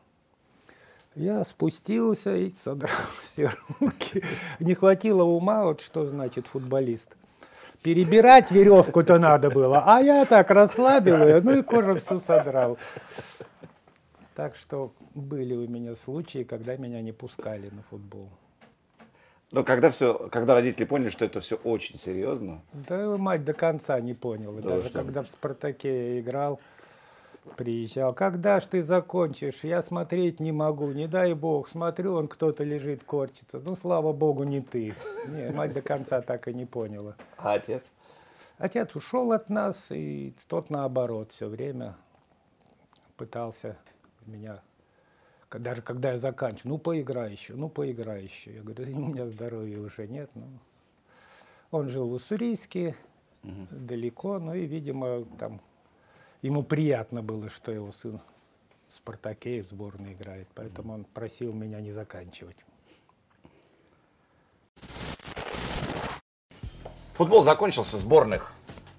Я 1.16 1.44
спустился 1.44 2.36
и 2.36 2.52
содрал 2.62 2.90
все 3.20 3.50
руки. 3.80 4.22
Не 4.60 4.74
хватило 4.74 5.22
ума, 5.22 5.64
вот 5.64 5.80
что 5.80 6.06
значит 6.06 6.46
футболист. 6.46 7.16
Перебирать 7.82 8.50
веревку-то 8.50 9.18
надо 9.18 9.50
было, 9.50 9.82
а 9.86 10.00
я 10.00 10.24
так 10.26 10.50
расслабил 10.50 11.22
ее, 11.26 11.40
ну 11.40 11.58
и 11.58 11.62
кожу 11.62 11.96
всю 11.96 12.20
содрал. 12.20 12.78
Так 14.34 14.56
что 14.56 14.92
были 15.14 15.54
у 15.54 15.66
меня 15.66 15.94
случаи, 15.94 16.42
когда 16.42 16.76
меня 16.76 17.00
не 17.00 17.12
пускали 17.12 17.70
на 17.70 17.82
футбол. 17.88 18.28
Но 19.52 19.62
когда 19.64 19.90
все, 19.90 20.28
когда 20.30 20.54
родители 20.54 20.84
поняли, 20.84 21.08
что 21.08 21.24
это 21.24 21.40
все 21.40 21.56
очень 21.56 21.98
серьезно. 21.98 22.60
Да, 22.72 23.16
мать 23.16 23.44
до 23.44 23.54
конца 23.54 23.98
не 24.00 24.12
поняла. 24.12 24.60
Да, 24.60 24.68
Даже 24.70 24.88
что? 24.88 24.98
когда 24.98 25.22
в 25.22 25.28
Спартаке 25.28 26.20
играл, 26.20 26.60
приезжал. 27.56 28.14
Когда 28.14 28.60
ж 28.60 28.64
ты 28.64 28.82
закончишь? 28.82 29.64
Я 29.64 29.82
смотреть 29.82 30.40
не 30.40 30.52
могу, 30.52 30.90
не 30.92 31.06
дай 31.06 31.34
бог. 31.34 31.68
Смотрю, 31.68 32.14
он 32.14 32.28
кто-то 32.28 32.64
лежит, 32.64 33.04
корчится. 33.04 33.60
Ну, 33.60 33.76
слава 33.76 34.12
богу, 34.12 34.42
не 34.44 34.60
ты. 34.60 34.94
Не, 35.28 35.50
мать 35.52 35.72
до 35.72 35.82
конца 35.82 36.20
так 36.20 36.48
и 36.48 36.54
не 36.54 36.66
поняла. 36.66 37.16
А 37.38 37.54
отец? 37.54 37.92
Отец 38.58 38.94
ушел 38.96 39.32
от 39.32 39.50
нас, 39.50 39.86
и 39.90 40.34
тот 40.48 40.70
наоборот 40.70 41.32
все 41.32 41.48
время 41.48 41.96
пытался 43.16 43.76
меня, 44.26 44.60
даже 45.50 45.82
когда 45.82 46.12
я 46.12 46.18
заканчиваю, 46.18 46.72
ну 46.72 46.78
поиграй 46.78 47.32
еще, 47.32 47.54
ну 47.54 47.68
поиграй 47.68 48.24
еще. 48.24 48.54
Я 48.54 48.62
говорю, 48.62 48.96
у 48.96 49.06
меня 49.06 49.26
здоровья 49.26 49.78
уже 49.78 50.06
нет. 50.06 50.30
Ну. 50.34 50.46
Он 51.70 51.88
жил 51.88 52.08
в 52.08 52.12
Уссурийске, 52.12 52.96
угу. 53.42 53.66
далеко, 53.70 54.38
ну 54.38 54.54
и, 54.54 54.66
видимо, 54.66 55.24
там 55.38 55.60
ему 56.46 56.62
приятно 56.62 57.22
было, 57.22 57.50
что 57.50 57.72
его 57.72 57.92
сын 57.92 58.20
в 58.88 58.96
«Спартаке» 58.96 59.62
в 59.62 59.68
сборной 59.68 60.12
играет, 60.12 60.48
поэтому 60.54 60.94
он 60.94 61.04
просил 61.04 61.52
меня 61.52 61.80
не 61.80 61.92
заканчивать. 61.92 62.56
Футбол 67.14 67.42
закончился, 67.42 67.96
сборных. 67.98 68.52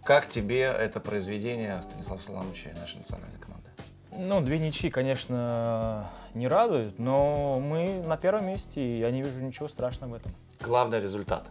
Как 0.03 0.27
тебе 0.29 0.61
это 0.61 0.99
произведение 0.99 1.81
Станислава 1.83 2.19
Соломовича 2.19 2.69
и 2.71 2.73
нашей 2.73 2.97
национальной 2.97 3.39
команды? 3.39 3.69
Ну, 4.11 4.41
две 4.41 4.57
ничьи, 4.59 4.89
конечно, 4.89 6.09
не 6.33 6.47
радуют, 6.47 6.97
но 6.97 7.59
мы 7.59 8.01
на 8.05 8.17
первом 8.17 8.47
месте, 8.47 8.85
и 8.85 8.99
я 8.99 9.11
не 9.11 9.21
вижу 9.21 9.39
ничего 9.39 9.69
страшного 9.69 10.11
в 10.11 10.13
этом. 10.15 10.33
Главный 10.59 10.99
результат. 10.99 11.47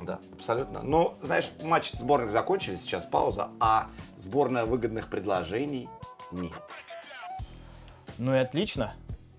Да, 0.00 0.18
абсолютно. 0.32 0.82
Но, 0.82 1.18
знаешь, 1.22 1.50
матчи 1.62 1.96
сборных 1.96 2.32
закончились, 2.32 2.80
сейчас 2.80 3.06
пауза, 3.06 3.50
а 3.60 3.88
сборная 4.18 4.64
выгодных 4.64 5.08
предложений 5.08 5.88
нет. 6.30 6.52
Ну 8.18 8.34
и 8.34 8.38
отлично. 8.38 8.94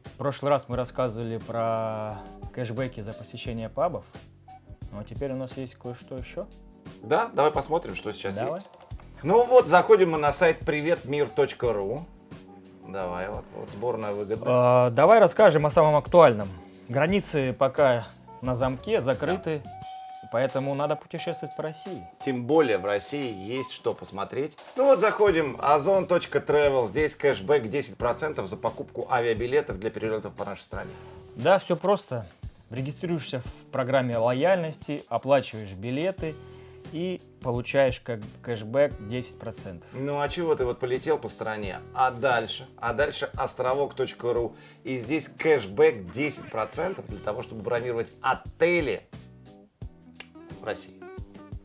В 0.06 0.18
прошлый 0.18 0.52
раз 0.52 0.70
мы 0.70 0.76
рассказывали 0.76 1.38
про 1.38 2.18
кэшбэки 2.54 3.02
за 3.02 3.14
посещение 3.14 3.70
пабов. 3.70 4.06
Ну 4.92 5.00
а 5.00 5.04
теперь 5.04 5.32
у 5.32 5.36
нас 5.36 5.56
есть 5.58 5.76
кое-что 5.76 6.18
еще. 6.18 6.46
Да, 7.02 7.30
давай 7.34 7.52
посмотрим, 7.52 7.96
что 7.96 8.12
сейчас 8.14 8.36
давай. 8.36 8.56
есть. 8.56 8.68
Ну 9.24 9.46
вот, 9.46 9.68
заходим 9.68 10.12
мы 10.12 10.18
на 10.18 10.34
сайт 10.34 10.60
приветмир.ру. 10.60 12.02
Давай, 12.88 13.30
вот, 13.30 13.46
вот 13.56 13.70
сборная 13.70 14.12
выгодная. 14.12 14.48
А, 14.48 14.90
давай 14.90 15.20
расскажем 15.20 15.66
о 15.66 15.72
самом 15.72 15.96
актуальном. 15.96 16.50
Границы 16.90 17.54
пока 17.58 18.08
на 18.42 18.56
замке, 18.56 19.00
закрыты. 19.00 19.62
Поэтому 20.32 20.74
надо 20.76 20.96
путешествовать 20.96 21.56
по 21.58 21.64
России. 21.64 22.08
Тем 22.24 22.46
более 22.46 22.78
в 22.78 22.86
России 22.86 23.34
есть 23.34 23.72
что 23.72 23.94
посмотреть. 23.94 24.58
Ну 24.78 24.86
вот 24.86 25.02
заходим, 25.02 25.58
ozon.travel. 25.58 26.88
Здесь 26.88 27.16
кэшбэк 27.16 27.66
10% 27.66 28.48
за 28.48 28.58
покупку 28.58 29.08
авиабилетов 29.12 29.78
для 29.78 29.90
перелетов 29.90 30.34
по 30.34 30.46
нашей 30.46 30.62
стране. 30.62 30.92
Да, 31.36 31.60
все 31.60 31.76
просто. 31.76 32.26
Регистрируешься 32.70 33.42
в 33.42 33.72
программе 33.72 34.18
лояльности, 34.18 35.04
оплачиваешь 35.10 35.74
билеты 35.74 36.34
и 36.94 37.20
получаешь 37.42 38.00
как 38.00 38.22
кэшбэк 38.42 38.94
10%. 39.02 39.84
Ну 39.94 40.22
а 40.22 40.30
чего 40.30 40.56
ты 40.56 40.64
вот 40.64 40.80
полетел 40.80 41.18
по 41.18 41.28
стране? 41.28 41.80
А 41.94 42.12
дальше? 42.12 42.68
А 42.78 42.94
дальше 42.94 43.30
островок.ру. 43.36 44.56
И 44.86 44.98
здесь 44.98 45.28
кэшбэк 45.28 46.06
10% 46.14 47.06
для 47.06 47.20
того, 47.20 47.44
чтобы 47.44 47.64
бронировать 47.64 48.14
отели 48.22 49.04
в 50.62 50.66
России. 50.66 50.94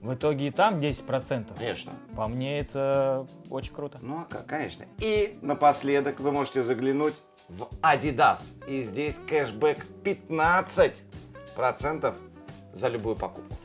В 0.00 0.14
итоге 0.14 0.48
и 0.48 0.50
там 0.50 0.80
10%. 0.80 1.56
Конечно. 1.56 1.92
По 2.14 2.26
мне 2.28 2.60
это 2.60 3.26
очень 3.50 3.74
круто. 3.74 3.98
Ну, 4.02 4.26
а 4.30 4.42
конечно. 4.46 4.84
И 4.98 5.38
напоследок 5.42 6.20
вы 6.20 6.32
можете 6.32 6.62
заглянуть 6.62 7.22
в 7.48 7.68
Adidas. 7.82 8.52
И 8.68 8.82
здесь 8.82 9.18
кэшбэк 9.26 9.84
15% 10.04 12.16
за 12.72 12.88
любую 12.88 13.16
покупку. 13.16 13.56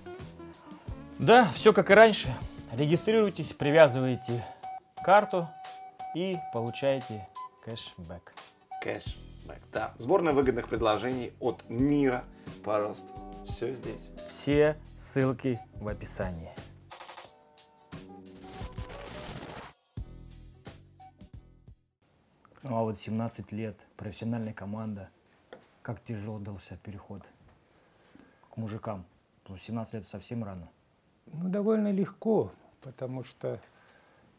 Да, 1.20 1.50
все 1.54 1.74
как 1.74 1.92
и 1.92 1.94
раньше. 1.94 2.34
Регистрируйтесь, 2.72 3.52
привязываете 3.52 4.44
карту 5.04 5.48
и 6.16 6.40
получаете 6.54 7.28
кэшбэк. 7.64 8.34
Кэшбэк, 8.82 9.62
да. 9.72 9.94
Сборная 10.00 10.34
выгодных 10.34 10.70
предложений 10.70 11.34
от 11.40 11.70
мира. 11.70 12.24
Пожалуйста, 12.64 13.14
все 13.46 13.76
здесь. 13.76 14.10
Все 14.30 14.78
ссылки 14.98 15.60
в 15.76 15.88
описании. 15.88 16.52
Ну 22.64 22.78
а 22.78 22.84
вот 22.84 22.98
17 22.98 23.52
лет, 23.52 23.76
профессиональная 23.98 24.54
команда. 24.54 25.10
Как 25.82 26.04
тяжело 26.04 26.40
дался 26.40 26.78
переход 26.78 27.24
к 28.52 28.58
мужикам? 28.58 29.06
Ну, 29.48 29.58
17 29.58 29.96
лет 29.96 30.08
совсем 30.08 30.44
рано. 30.44 30.70
Ну, 31.26 31.50
довольно 31.50 31.92
легко, 31.92 32.52
потому 32.82 33.24
что 33.24 33.60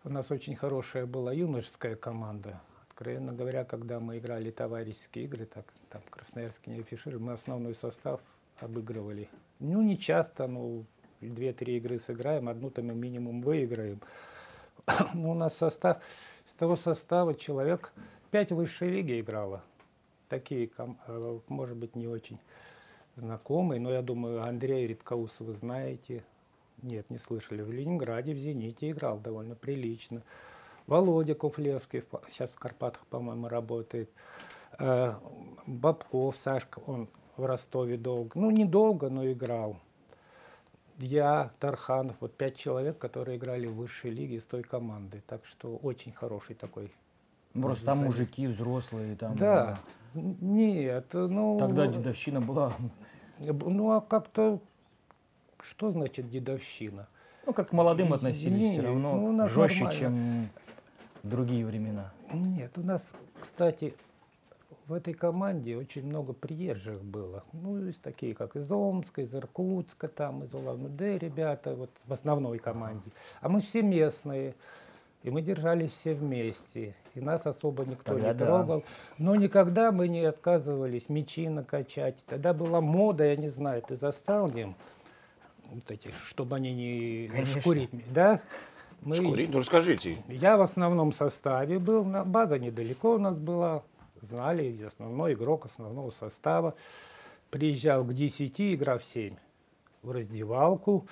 у 0.04 0.08
нас 0.08 0.30
очень 0.30 0.56
хорошая 0.56 1.04
была 1.04 1.32
юношеская 1.32 1.96
команда. 1.96 2.60
Откровенно 2.88 3.32
говоря, 3.32 3.64
когда 3.64 4.00
мы 4.00 4.18
играли 4.18 4.50
товарищеские 4.50 5.24
игры, 5.24 5.44
так 5.44 5.66
там 5.90 6.02
Красноярск 6.08 6.66
не 6.66 6.78
афишировали, 6.78 7.20
мы 7.20 7.32
основной 7.32 7.74
состав 7.74 8.20
обыгрывали. 8.58 9.28
Ну, 9.58 9.82
не 9.82 9.98
часто, 9.98 10.46
ну, 10.46 10.84
две-три 11.20 11.76
игры 11.76 11.98
сыграем, 11.98 12.48
одну 12.48 12.70
там 12.70 12.90
и 12.90 12.94
минимум 12.94 13.42
выиграем. 13.42 14.00
Ну, 15.14 15.30
у 15.30 15.34
нас 15.34 15.56
состав, 15.56 16.02
с 16.44 16.54
того 16.54 16.76
состава 16.76 17.34
человек 17.34 17.92
пять 18.30 18.50
высшей 18.50 18.90
лиги 18.90 19.20
играло. 19.20 19.62
Такие, 20.28 20.70
э, 20.76 21.38
может 21.48 21.76
быть, 21.76 21.94
не 21.94 22.08
очень 22.08 22.38
знакомые, 23.16 23.80
но 23.80 23.92
я 23.92 24.02
думаю, 24.02 24.42
Андрей 24.42 24.86
Редкоус 24.86 25.40
вы 25.40 25.52
знаете. 25.52 26.24
Нет, 26.82 27.08
не 27.10 27.18
слышали. 27.18 27.62
В 27.62 27.70
Ленинграде, 27.70 28.34
в 28.34 28.38
«Зените» 28.38 28.90
играл 28.90 29.18
довольно 29.18 29.54
прилично. 29.54 30.22
Володя 30.86 31.34
Куфлевский, 31.34 32.02
сейчас 32.28 32.50
в 32.50 32.58
Карпатах, 32.58 33.06
по-моему, 33.06 33.48
работает. 33.48 34.10
Э, 34.78 35.14
Бабков, 35.66 36.36
Сашка, 36.36 36.80
он 36.86 37.08
в 37.36 37.44
Ростове 37.44 37.96
долго. 37.96 38.30
Ну, 38.34 38.50
недолго, 38.50 39.08
но 39.08 39.30
играл. 39.30 39.76
Я, 40.98 41.50
Тарханов, 41.58 42.16
вот 42.20 42.36
пять 42.36 42.56
человек, 42.56 42.98
которые 42.98 43.38
играли 43.38 43.66
в 43.66 43.74
высшей 43.74 44.10
лиге 44.10 44.40
с 44.40 44.44
той 44.44 44.62
команды. 44.62 45.22
Так 45.26 45.44
что 45.46 45.76
очень 45.76 46.12
хороший 46.12 46.54
такой. 46.54 46.92
Ну, 47.54 47.62
просто 47.62 47.86
там 47.86 47.98
мужики 47.98 48.46
взрослые. 48.46 49.16
Там, 49.16 49.36
да. 49.36 49.78
да. 50.14 50.20
Нет, 50.40 51.06
ну... 51.12 51.58
Тогда 51.58 51.86
дедовщина 51.86 52.40
была. 52.40 52.74
Ну, 53.38 53.92
а 53.92 54.00
как-то... 54.00 54.60
Что 55.60 55.90
значит 55.90 56.28
дедовщина? 56.28 57.06
Ну, 57.46 57.52
как 57.52 57.70
к 57.70 57.72
молодым 57.72 58.12
относились 58.12 58.60
Нет, 58.60 58.72
все 58.72 58.82
равно 58.82 59.16
ну, 59.16 59.48
жестче, 59.48 59.84
нормально. 59.84 60.00
чем 60.00 60.48
другие 61.22 61.64
времена. 61.64 62.12
Нет, 62.32 62.76
у 62.78 62.82
нас, 62.82 63.12
кстати, 63.40 63.94
в 64.92 64.94
этой 64.94 65.14
команде 65.14 65.74
очень 65.74 66.04
много 66.04 66.34
приезжих 66.34 67.02
было. 67.02 67.44
Ну, 67.54 67.82
есть 67.82 68.02
такие, 68.02 68.34
как 68.34 68.56
из 68.56 68.70
Омска, 68.70 69.22
из 69.22 69.34
Иркутска, 69.34 70.06
там, 70.06 70.44
из 70.44 70.52
Улан-Удэ 70.52 71.16
ребята, 71.16 71.74
вот 71.74 71.88
в 72.04 72.12
основной 72.12 72.58
команде. 72.58 73.10
А 73.40 73.48
мы 73.48 73.62
все 73.62 73.80
местные. 73.82 74.54
И 75.22 75.30
мы 75.30 75.40
держались 75.40 75.92
все 75.92 76.12
вместе. 76.12 76.94
И 77.14 77.20
нас 77.20 77.46
особо 77.46 77.86
никто 77.86 78.12
Тогда 78.12 78.32
не 78.32 78.38
да. 78.38 78.44
трогал. 78.44 78.84
Но 79.16 79.34
никогда 79.34 79.92
мы 79.92 80.08
не 80.08 80.26
отказывались 80.26 81.08
мечи 81.08 81.48
накачать. 81.48 82.16
Тогда 82.26 82.52
была 82.52 82.82
мода, 82.82 83.24
я 83.24 83.36
не 83.36 83.48
знаю, 83.48 83.80
ты 83.80 83.96
застал, 83.96 84.50
Дим? 84.50 84.74
Вот 85.70 85.90
эти, 85.90 86.10
чтобы 86.26 86.56
они 86.56 86.74
не 86.74 87.28
Конечно. 87.28 87.60
шкурить. 87.62 88.12
Да? 88.12 88.40
Мы, 89.00 89.14
Шкурить? 89.14 89.50
Ну 89.50 89.60
расскажите. 89.60 90.18
Я 90.28 90.58
в 90.58 90.60
основном 90.60 91.12
составе 91.12 91.78
был, 91.78 92.04
база 92.04 92.58
недалеко 92.58 93.14
у 93.14 93.18
нас 93.18 93.38
была 93.38 93.84
знали, 94.22 94.82
основной 94.84 95.34
игрок 95.34 95.66
основного 95.66 96.10
состава. 96.10 96.74
Приезжал 97.50 98.04
к 98.04 98.14
10, 98.14 98.74
игра 98.74 98.98
в 98.98 99.04
7. 99.04 99.36
В 100.02 100.10
раздевалку, 100.10 101.06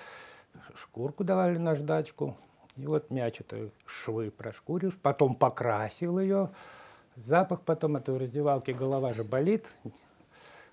шкурку 0.74 1.22
давали 1.22 1.58
наждачку. 1.58 2.36
И 2.76 2.86
вот 2.86 3.10
мяч 3.10 3.40
это 3.40 3.70
швы 3.84 4.30
прошкуришь, 4.30 4.96
потом 4.96 5.34
покрасил 5.34 6.18
ее. 6.18 6.50
Запах 7.16 7.60
потом, 7.60 7.96
это 7.96 8.12
в 8.12 8.18
раздевалке 8.18 8.72
голова 8.72 9.12
же 9.12 9.22
болит, 9.22 9.76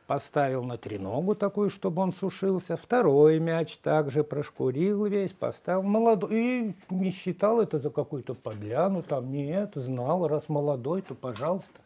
поставил 0.05 0.63
на 0.63 0.77
треногу 0.77 1.35
такую, 1.35 1.69
чтобы 1.69 2.01
он 2.01 2.13
сушился. 2.13 2.77
Второй 2.77 3.39
мяч 3.39 3.77
также 3.77 4.23
прошкурил 4.23 5.05
весь, 5.05 5.33
поставил 5.33 5.83
молодой. 5.83 6.29
И 6.31 6.75
не 6.89 7.11
считал 7.11 7.59
это 7.59 7.79
за 7.79 7.89
какую-то 7.89 8.33
подляну, 8.35 9.03
там 9.03 9.31
нет, 9.31 9.73
знал, 9.75 10.27
раз 10.27 10.47
молодой, 10.47 11.01
то 11.01 11.13
пожалуйста. 11.13 11.81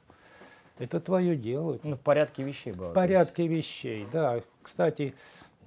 Это 0.82 1.00
твое 1.00 1.36
дело. 1.36 1.80
Ну, 1.84 1.94
в 1.96 2.00
порядке 2.00 2.42
вещей 2.42 2.74
было. 2.74 2.90
В 2.90 2.94
порядке 2.94 3.46
вещей, 3.46 4.08
да. 4.12 4.42
Кстати, 4.64 5.14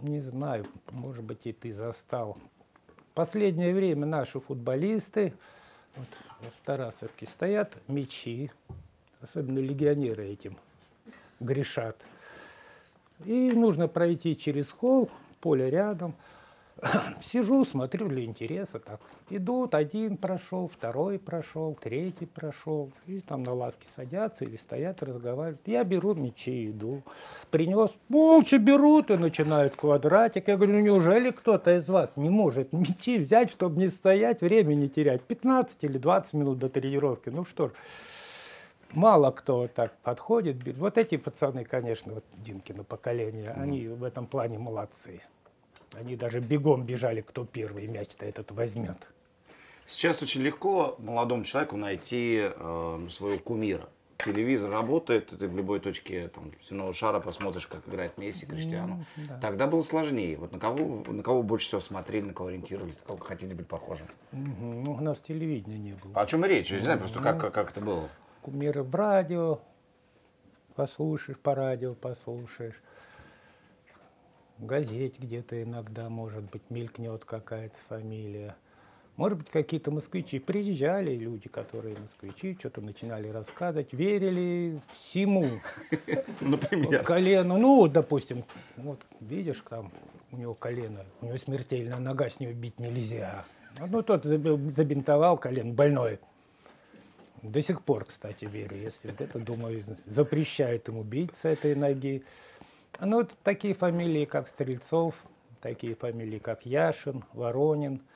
не 0.00 0.18
знаю, 0.18 0.66
может 0.90 1.22
быть, 1.22 1.46
и 1.46 1.52
ты 1.52 1.72
застал. 1.72 2.36
Последнее 3.14 3.72
время 3.72 4.06
наши 4.06 4.40
футболисты 4.40 5.32
вот, 5.94 6.08
в 6.40 6.66
Тарасовке 6.66 7.26
стоят 7.26 7.76
мечи, 7.86 8.50
особенно 9.20 9.60
легионеры 9.60 10.26
этим 10.26 10.56
грешат. 11.38 11.96
И 13.24 13.52
нужно 13.52 13.86
пройти 13.86 14.36
через 14.36 14.72
холл, 14.72 15.08
поле 15.40 15.70
рядом– 15.70 16.14
Сижу, 17.22 17.64
смотрю 17.64 18.08
для 18.08 18.24
интереса. 18.24 18.78
Так. 18.78 19.00
Идут, 19.30 19.74
один 19.74 20.16
прошел, 20.16 20.68
второй 20.68 21.18
прошел, 21.18 21.78
третий 21.80 22.26
прошел. 22.26 22.90
И 23.06 23.20
там 23.20 23.42
на 23.42 23.52
лавке 23.52 23.86
садятся 23.94 24.44
или 24.44 24.56
стоят, 24.56 25.02
разговаривают. 25.02 25.60
Я 25.66 25.84
беру 25.84 26.14
мечи 26.14 26.64
и 26.64 26.70
иду. 26.70 27.02
Принес, 27.50 27.90
молча 28.08 28.58
берут 28.58 29.10
и 29.10 29.16
начинают 29.16 29.76
квадратик. 29.76 30.48
Я 30.48 30.56
говорю, 30.56 30.74
ну 30.74 30.80
неужели 30.80 31.30
кто-то 31.30 31.76
из 31.76 31.88
вас 31.88 32.16
не 32.16 32.30
может 32.30 32.72
мечи 32.72 33.18
взять, 33.18 33.50
чтобы 33.50 33.80
не 33.80 33.88
стоять, 33.88 34.40
время 34.40 34.74
не 34.74 34.88
терять? 34.88 35.22
15 35.22 35.84
или 35.84 35.98
20 35.98 36.32
минут 36.34 36.58
до 36.58 36.68
тренировки. 36.68 37.28
Ну 37.28 37.44
что 37.44 37.68
ж, 37.68 37.72
мало 38.92 39.30
кто 39.30 39.68
так 39.68 39.96
подходит. 40.02 40.56
Вот 40.76 40.98
эти 40.98 41.16
пацаны, 41.16 41.64
конечно, 41.64 42.14
вот 42.14 42.24
Динкино 42.36 42.82
поколение, 42.82 43.50
они 43.50 43.86
в 43.86 44.02
этом 44.02 44.26
плане 44.26 44.58
молодцы. 44.58 45.22
Они 45.98 46.16
даже 46.16 46.40
бегом 46.40 46.84
бежали, 46.84 47.20
кто 47.20 47.44
первый 47.44 47.86
мяч-то 47.86 48.26
этот 48.26 48.50
возьмет. 48.50 48.96
Сейчас 49.86 50.22
очень 50.22 50.40
легко 50.42 50.96
молодому 50.98 51.44
человеку 51.44 51.76
найти 51.76 52.40
э, 52.42 53.08
своего 53.10 53.38
кумира. 53.38 53.88
Телевизор 54.16 54.70
работает, 54.70 55.26
ты 55.38 55.46
в 55.48 55.56
любой 55.56 55.80
точке 55.80 56.28
там, 56.28 56.52
земного 56.62 56.94
шара 56.94 57.20
посмотришь, 57.20 57.66
как 57.66 57.86
играет 57.86 58.16
Месси, 58.16 58.46
Криштиану. 58.46 59.04
Ну, 59.16 59.24
да. 59.28 59.38
Тогда 59.40 59.66
было 59.66 59.82
сложнее. 59.82 60.38
Вот 60.38 60.52
на 60.52 60.58
кого, 60.58 61.02
на 61.06 61.22
кого 61.22 61.42
больше 61.42 61.66
всего 61.66 61.80
смотрели, 61.80 62.24
на 62.24 62.32
кого 62.32 62.48
ориентировались, 62.48 63.00
на 63.00 63.06
кого 63.06 63.18
хотели 63.18 63.52
быть 63.52 63.66
похожим? 63.66 64.06
Угу. 64.32 64.82
Ну, 64.86 64.92
у 64.92 65.00
нас 65.00 65.20
телевидения 65.20 65.78
не 65.78 65.92
было. 65.92 66.12
А 66.14 66.22
о 66.22 66.26
чем 66.26 66.44
речь? 66.44 66.70
Я 66.70 66.78
не 66.78 66.84
знаю 66.84 66.98
просто, 67.00 67.20
как, 67.20 67.40
как, 67.40 67.52
как 67.52 67.70
это 67.72 67.80
было. 67.82 68.08
Кумиры 68.40 68.82
в 68.82 68.94
радио, 68.94 69.60
послушаешь, 70.76 71.38
по 71.38 71.54
радио 71.54 71.94
послушаешь 71.94 72.80
газете 74.58 75.16
где-то 75.20 75.62
иногда, 75.62 76.08
может 76.08 76.44
быть, 76.50 76.62
мелькнет 76.70 77.24
какая-то 77.24 77.76
фамилия. 77.88 78.56
Может 79.16 79.38
быть, 79.38 79.50
какие-то 79.50 79.92
москвичи 79.92 80.40
приезжали, 80.40 81.14
люди, 81.14 81.48
которые 81.48 81.96
москвичи, 81.96 82.56
что-то 82.58 82.80
начинали 82.80 83.28
рассказывать, 83.28 83.92
верили 83.92 84.80
всему. 84.90 85.46
Например? 86.40 87.04
Колену, 87.04 87.56
ну, 87.56 87.86
допустим, 87.86 88.44
вот 88.76 89.00
видишь, 89.20 89.62
там 89.68 89.92
у 90.32 90.36
него 90.36 90.54
колено, 90.54 91.04
у 91.20 91.26
него 91.26 91.38
смертельная 91.38 91.98
нога, 91.98 92.28
с 92.28 92.40
него 92.40 92.52
бить 92.52 92.80
нельзя. 92.80 93.44
Ну, 93.78 94.02
тот 94.02 94.24
забинтовал 94.24 95.38
колено, 95.38 95.72
больной. 95.72 96.18
До 97.42 97.60
сих 97.60 97.82
пор, 97.82 98.06
кстати, 98.06 98.46
верю, 98.46 98.76
если 98.78 99.14
это, 99.16 99.38
думаю, 99.38 99.84
запрещает 100.06 100.88
ему 100.88 101.02
бить 101.02 101.36
с 101.36 101.44
этой 101.44 101.76
ноги. 101.76 102.24
Ну, 103.00 103.26
такие 103.42 103.74
фамилии, 103.74 104.24
как 104.24 104.48
Стрельцов, 104.48 105.14
такие 105.60 105.94
фамилии, 105.94 106.38
как 106.38 106.66
Яшин, 106.66 107.24
Воронин– 107.32 108.00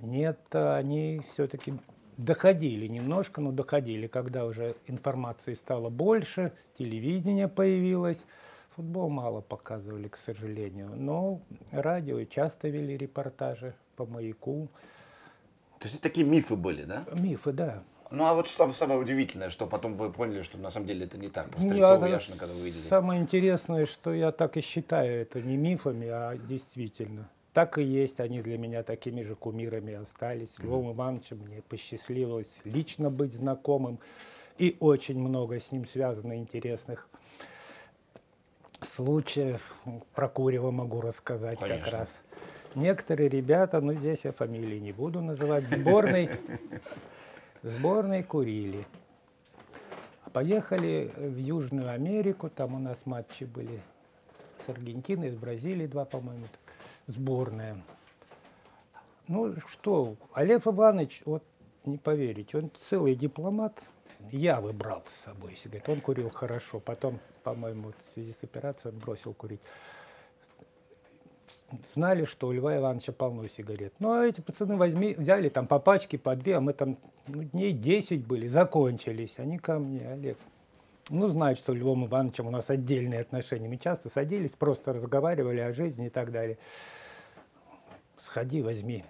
нет, 0.00 0.38
они 0.52 1.22
все-таки 1.32 1.74
доходили 2.16 2.86
немножко, 2.86 3.40
но 3.40 3.50
доходили, 3.50 4.06
когда 4.06 4.44
уже 4.44 4.76
информации 4.86 5.54
стало 5.54 5.88
больше, 5.88 6.52
телевидение 6.76 7.48
появилось. 7.48 8.18
Футбол 8.76 9.08
мало 9.08 9.40
показывали, 9.40 10.06
к 10.06 10.16
сожалению, 10.16 10.92
но 10.94 11.40
радио 11.72 12.22
часто 12.24 12.68
вели 12.68 12.96
репортажи 12.96 13.74
по 13.96 14.06
маяку. 14.06 14.68
То 15.80 15.88
есть 15.88 16.00
такие 16.00 16.24
мифы 16.24 16.54
были, 16.54 16.84
да? 16.84 17.04
Мифы, 17.12 17.52
да. 17.52 17.82
Ну 18.10 18.24
а 18.24 18.34
вот 18.34 18.48
что 18.48 18.70
самое 18.72 18.98
удивительное, 19.00 19.50
что 19.50 19.66
потом 19.66 19.94
вы 19.94 20.10
поняли, 20.10 20.42
что 20.42 20.58
на 20.58 20.70
самом 20.70 20.86
деле 20.86 21.06
это 21.06 21.18
не 21.18 21.28
так. 21.28 21.48
Стрельцову, 21.58 22.06
Яшина, 22.06 22.36
когда 22.36 22.54
вы 22.54 22.62
видели. 22.62 22.88
Самое 22.88 23.20
интересное, 23.20 23.86
что 23.86 24.14
я 24.14 24.32
так 24.32 24.56
и 24.56 24.60
считаю 24.60 25.22
это 25.22 25.40
не 25.40 25.56
мифами, 25.56 26.08
а 26.08 26.36
действительно 26.36 27.28
так 27.58 27.76
и 27.76 27.82
есть, 27.82 28.20
они 28.20 28.40
для 28.40 28.56
меня 28.56 28.84
такими 28.84 29.22
же 29.22 29.34
кумирами 29.34 29.94
остались. 29.94 30.54
С 30.54 30.58
Львом 30.60 30.92
Ивановичем 30.92 31.38
мне 31.38 31.60
посчастливилось 31.68 32.46
лично 32.62 33.10
быть 33.10 33.32
знакомым, 33.32 33.98
и 34.58 34.76
очень 34.78 35.18
много 35.18 35.58
с 35.58 35.72
ним 35.72 35.84
связано 35.84 36.36
интересных 36.36 37.08
случаев. 38.80 39.74
Про 40.14 40.28
Курева 40.28 40.70
могу 40.70 41.00
рассказать 41.00 41.58
Конечно. 41.58 41.84
как 41.84 41.92
раз. 41.92 42.20
Некоторые 42.76 43.28
ребята, 43.28 43.80
ну 43.80 43.92
здесь 43.92 44.24
я 44.24 44.30
фамилии 44.30 44.78
не 44.78 44.92
буду 44.92 45.20
называть, 45.20 45.64
сборной, 45.64 46.30
сборной 47.62 48.22
курили. 48.22 48.86
Поехали 50.32 51.12
в 51.16 51.36
Южную 51.36 51.90
Америку, 51.90 52.50
там 52.50 52.74
у 52.74 52.78
нас 52.78 52.98
матчи 53.06 53.44
были 53.44 53.80
с 54.64 54.68
Аргентиной, 54.68 55.30
с 55.30 55.36
Бразилией 55.36 55.88
два, 55.88 56.04
по-моему 56.04 56.46
сборная. 57.06 57.82
Ну 59.26 59.54
что, 59.66 60.16
Олег 60.32 60.66
Иванович, 60.66 61.22
вот 61.24 61.42
не 61.84 61.98
поверите, 61.98 62.58
он 62.58 62.70
целый 62.88 63.14
дипломат. 63.14 63.82
Я 64.32 64.60
выбрал 64.60 65.02
с 65.06 65.24
собой 65.24 65.54
сигарет. 65.56 65.88
Он 65.88 66.00
курил 66.00 66.28
хорошо. 66.30 66.80
Потом, 66.80 67.20
по-моему, 67.44 67.92
в 67.92 68.14
связи 68.14 68.32
с 68.32 68.42
операцией 68.42 68.92
он 68.92 68.98
бросил 68.98 69.32
курить. 69.32 69.60
Знали, 71.92 72.24
что 72.24 72.48
у 72.48 72.52
Льва 72.52 72.76
Ивановича 72.76 73.12
полно 73.12 73.46
сигарет. 73.48 73.92
Ну, 73.98 74.12
а 74.12 74.24
эти 74.24 74.40
пацаны 74.40 74.76
возьми, 74.76 75.14
взяли 75.14 75.48
там 75.48 75.66
по 75.66 75.78
пачке, 75.78 76.16
по 76.18 76.34
две, 76.34 76.56
а 76.56 76.60
мы 76.60 76.72
там 76.72 76.96
ну, 77.26 77.42
дней 77.42 77.72
10 77.72 78.26
были, 78.26 78.48
закончились. 78.48 79.34
Они 79.36 79.58
ко 79.58 79.78
мне, 79.78 80.08
Олег, 80.08 80.38
ну, 81.10 81.28
знают, 81.28 81.58
что 81.58 81.74
Львом 81.74 82.06
Ивановичем 82.06 82.46
у 82.46 82.50
нас 82.50 82.70
отдельные 82.70 83.20
отношения. 83.20 83.68
Мы 83.68 83.76
часто 83.76 84.08
садились, 84.08 84.52
просто 84.52 84.92
разговаривали 84.94 85.60
о 85.60 85.72
жизни 85.74 86.06
и 86.06 86.10
так 86.10 86.32
далее 86.32 86.56
сходи, 88.20 88.62
возьми. 88.62 89.04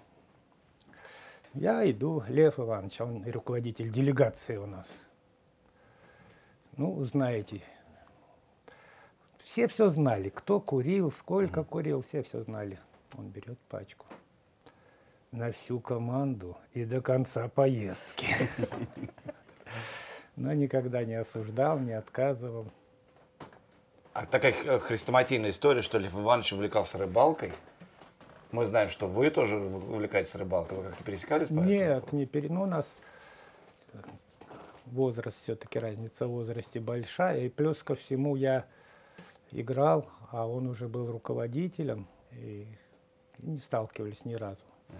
Я 1.53 1.89
иду, 1.89 2.23
Лев 2.27 2.59
Иванович, 2.59 3.01
он 3.01 3.29
руководитель 3.29 3.89
делегации 3.89 4.57
у 4.57 4.65
нас. 4.65 4.87
Ну, 6.77 7.03
знаете, 7.03 7.61
все 9.49 9.67
все 9.67 9.89
знали, 9.89 10.29
кто 10.29 10.59
курил, 10.59 11.11
сколько 11.11 11.63
курил, 11.63 12.03
все 12.03 12.21
все 12.21 12.43
знали. 12.43 12.77
Он 13.17 13.29
берет 13.29 13.57
пачку 13.67 14.05
на 15.31 15.51
всю 15.51 15.79
команду 15.79 16.55
и 16.73 16.85
до 16.85 17.01
конца 17.01 17.47
поездки. 17.47 18.27
Но 20.35 20.53
никогда 20.53 21.03
не 21.03 21.15
осуждал, 21.15 21.79
не 21.79 21.93
отказывал. 21.93 22.67
А 24.13 24.25
такая 24.27 24.53
хрестоматийная 24.77 25.49
история, 25.49 25.81
что 25.81 25.97
Лев 25.97 26.13
Иванович 26.13 26.53
увлекался 26.53 26.99
рыбалкой– 26.99 27.51
мы 28.51 28.65
знаем, 28.65 28.89
что 28.89 29.07
вы 29.07 29.29
тоже 29.29 29.57
увлекаетесь 29.57 30.33
рыбалкой. 30.33 30.79
Вы 30.79 30.83
как-то 30.85 31.03
пересекались 31.03 31.49
по 31.49 31.53
Нет, 31.53 32.11
не 32.11 32.25
пере... 32.25 32.49
ну, 32.49 32.63
у 32.63 32.65
нас 32.65 32.97
возраст 34.87 35.37
все-таки, 35.43 35.77
разница 35.77 36.25
в 36.25 36.31
возрасте 36.31 36.79
большая. 36.79 37.41
И 37.41 37.49
плюс 37.49 37.83
ко 37.83 37.93
всему 37.93 38.35
я 38.35 38.65
играл, 39.51 40.05
а 40.31 40.47
он 40.47 40.67
уже 40.67 40.87
был 40.87 41.11
руководителем. 41.11 42.07
И 42.31 42.67
не 43.39 43.59
сталкивались 43.59 44.25
ни 44.25 44.33
разу. 44.33 44.61
Mm. 44.89 44.95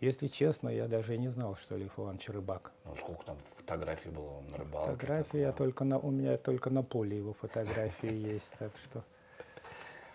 Если 0.00 0.28
честно, 0.28 0.70
я 0.70 0.88
даже 0.88 1.14
и 1.14 1.18
не 1.18 1.28
знал, 1.28 1.56
что 1.56 1.76
Лев 1.76 1.98
Иванович 1.98 2.30
рыбак. 2.30 2.72
Ну, 2.86 2.96
сколько 2.96 3.22
там 3.24 3.36
фотографий 3.56 4.08
было 4.08 4.40
на 4.50 4.56
рыбалке? 4.56 4.92
Фотографии 4.92 5.40
я 5.40 5.52
только 5.52 5.84
на, 5.84 5.98
у 5.98 6.10
меня 6.10 6.38
только 6.38 6.70
на 6.70 6.82
поле 6.82 7.18
его 7.18 7.34
фотографии 7.34 8.12
есть, 8.32 8.52
так 8.58 8.72
что 8.84 9.04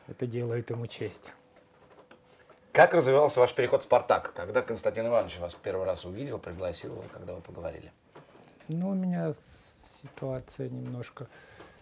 это 0.07 0.25
делает 0.25 0.71
ему 0.71 0.87
честь. 0.87 1.31
Как 2.71 2.93
развивался 2.93 3.39
ваш 3.39 3.53
переход 3.53 3.81
в 3.81 3.83
«Спартак»? 3.83 4.33
Когда 4.33 4.61
Константин 4.61 5.07
Иванович 5.07 5.39
вас 5.39 5.55
первый 5.55 5.85
раз 5.85 6.03
увидел, 6.03 6.39
пригласил, 6.39 7.03
когда 7.13 7.33
вы 7.33 7.41
поговорили? 7.41 7.91
Ну, 8.67 8.89
у 8.89 8.95
меня 8.95 9.33
ситуация 10.01 10.67
немножко 10.69 11.27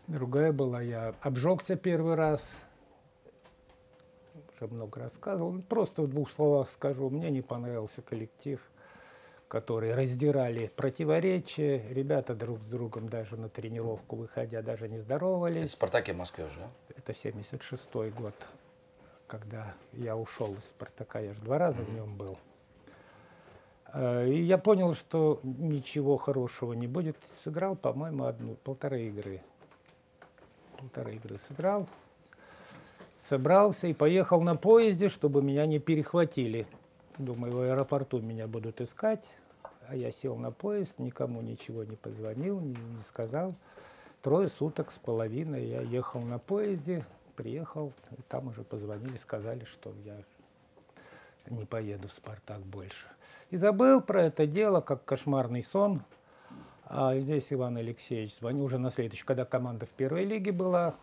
другая 0.08 0.52
была. 0.52 0.82
Я 0.82 1.16
обжегся 1.22 1.76
первый 1.76 2.16
раз, 2.16 2.48
уже 4.56 4.72
много 4.72 5.02
рассказывал. 5.02 5.62
Просто 5.62 6.04
в 6.04 6.10
двух 6.10 6.32
словах 6.32 6.70
скажу, 6.70 7.10
мне 7.10 7.30
не 7.30 7.42
понравился 7.42 8.02
коллектив, 8.02 8.60
который 9.48 9.94
раздирали 9.94 10.72
противоречия. 10.76 11.88
Ребята 11.90 12.36
друг 12.36 12.60
с 12.60 12.66
другом 12.66 13.10
даже 13.10 13.38
на 13.38 13.50
тренировку 13.50 14.16
выходя 14.16 14.62
даже 14.62 14.90
не 14.90 15.00
здоровались. 15.00 15.66
Это 15.66 15.74
«Спартаке» 15.74 16.14
в 16.14 16.18
Москве 16.18 16.46
уже, 16.46 16.68
Это 16.96 17.12
76-й 17.12 18.10
год 18.12 18.36
когда 19.34 19.74
я 19.94 20.16
ушел 20.16 20.54
из 20.54 20.64
«Спартака», 20.64 21.20
я 21.20 21.34
же 21.34 21.42
два 21.42 21.58
раза 21.58 21.82
в 21.82 21.92
нем 21.92 22.16
был. 22.16 22.38
Э, 23.92 24.28
и 24.28 24.44
я 24.44 24.60
понял, 24.60 24.94
что 24.94 25.40
ничего 25.42 26.18
хорошего 26.18 26.74
не 26.74 26.86
будет. 26.86 27.18
Сыграл, 27.44 27.76
по-моему, 27.76 28.26
одну, 28.26 28.54
полторы 28.64 29.08
игры. 29.08 29.42
Полторы 30.84 31.14
игры 31.14 31.38
сыграл, 31.40 31.88
собрался 33.30 33.88
и 33.88 33.94
поехал 33.94 34.42
на 34.42 34.58
поезде, 34.58 35.08
чтобы 35.08 35.42
меня 35.42 35.66
не 35.66 35.80
перехватили. 35.80 36.68
Думаю, 37.18 37.54
в 37.56 37.62
аэропорту 37.62 38.20
меня 38.20 38.48
будут 38.48 38.82
искать. 38.82 39.26
А 39.88 39.96
я 39.96 40.12
сел 40.12 40.36
на 40.36 40.52
поезд, 40.52 41.00
никому 41.00 41.42
ничего 41.42 41.86
не 41.86 41.96
позвонил, 41.96 42.60
не, 42.60 42.76
не 42.76 43.04
сказал. 43.08 43.56
Трое 44.22 44.50
суток 44.50 44.92
с 44.92 45.00
половиной 45.00 45.66
я 45.68 45.82
ехал 45.84 46.20
на 46.20 46.38
поезде, 46.38 47.06
приехал, 47.38 47.94
и 48.12 48.22
там 48.28 48.50
уже 48.50 48.64
позвонили, 48.64 49.16
сказали, 49.16 49.64
что 49.64 49.94
я 50.04 50.18
не 51.50 51.64
поеду 51.64 52.10
в 52.10 52.12
«Спартак» 52.12 52.60
больше. 52.60 53.08
И 53.52 53.56
забыл 53.56 54.02
про 54.02 54.24
это 54.24 54.46
дело, 54.46 54.82
как 54.82 55.06
кошмарный 55.06 55.64
сон. 55.64 56.02
А 56.86 57.18
здесь 57.18 57.52
Иван 57.52 57.78
Алексеевич 57.78 58.36
звонил 58.36 58.66
уже 58.66 58.78
на 58.78 58.90
следующий, 58.90 59.24
когда 59.24 59.46
команда 59.46 59.86
в 59.86 59.92
первой 59.92 60.26
лиге 60.26 60.52
была. 60.52 60.96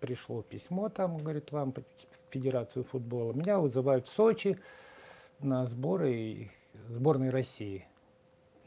Пришло 0.00 0.42
письмо 0.42 0.88
там, 0.88 1.18
говорит, 1.18 1.52
вам 1.52 1.72
в 1.72 1.82
Федерацию 2.30 2.84
футбола. 2.84 3.32
Меня 3.32 3.58
вызывают 3.58 4.06
в 4.08 4.12
Сочи 4.12 4.58
на 5.40 5.66
сборы 5.66 6.50
сборной 6.88 7.30
России 7.30 7.86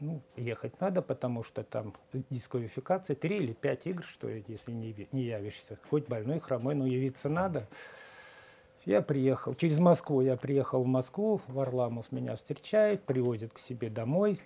ну, 0.00 0.20
ехать 0.36 0.80
надо, 0.80 1.02
потому 1.02 1.42
что 1.42 1.62
там 1.62 1.94
дисквалификация, 2.30 3.16
три 3.16 3.38
или 3.38 3.52
пять 3.52 3.86
игр, 3.86 4.02
что 4.02 4.28
если 4.28 4.72
не, 4.72 5.08
не 5.12 5.22
явишься. 5.22 5.78
Хоть 5.90 6.06
больной, 6.08 6.40
хромой, 6.40 6.74
но 6.74 6.86
явиться 6.86 7.28
надо. 7.28 7.66
Я 8.84 9.02
приехал, 9.02 9.54
через 9.54 9.78
Москву 9.78 10.20
я 10.20 10.36
приехал 10.36 10.82
в 10.82 10.86
Москву, 10.86 11.40
Варламов 11.48 12.12
меня 12.12 12.36
встречает, 12.36 13.02
привозит 13.02 13.52
к 13.52 13.58
себе 13.58 13.90
домой. 13.90 14.38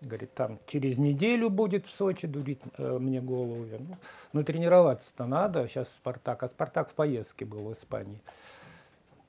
Говорит, 0.00 0.32
там 0.34 0.58
через 0.66 0.98
неделю 0.98 1.50
будет 1.50 1.86
в 1.86 1.90
Сочи, 1.90 2.26
дурит 2.26 2.62
э, 2.78 2.98
мне 2.98 3.20
голову. 3.20 3.66
Ну, 3.78 3.96
ну, 4.32 4.44
тренироваться-то 4.44 5.26
надо, 5.26 5.68
сейчас 5.68 5.88
Спартак. 5.88 6.42
А 6.42 6.48
Спартак 6.48 6.90
в 6.90 6.94
поездке 6.94 7.44
был 7.44 7.68
в 7.68 7.72
Испании. 7.74 8.20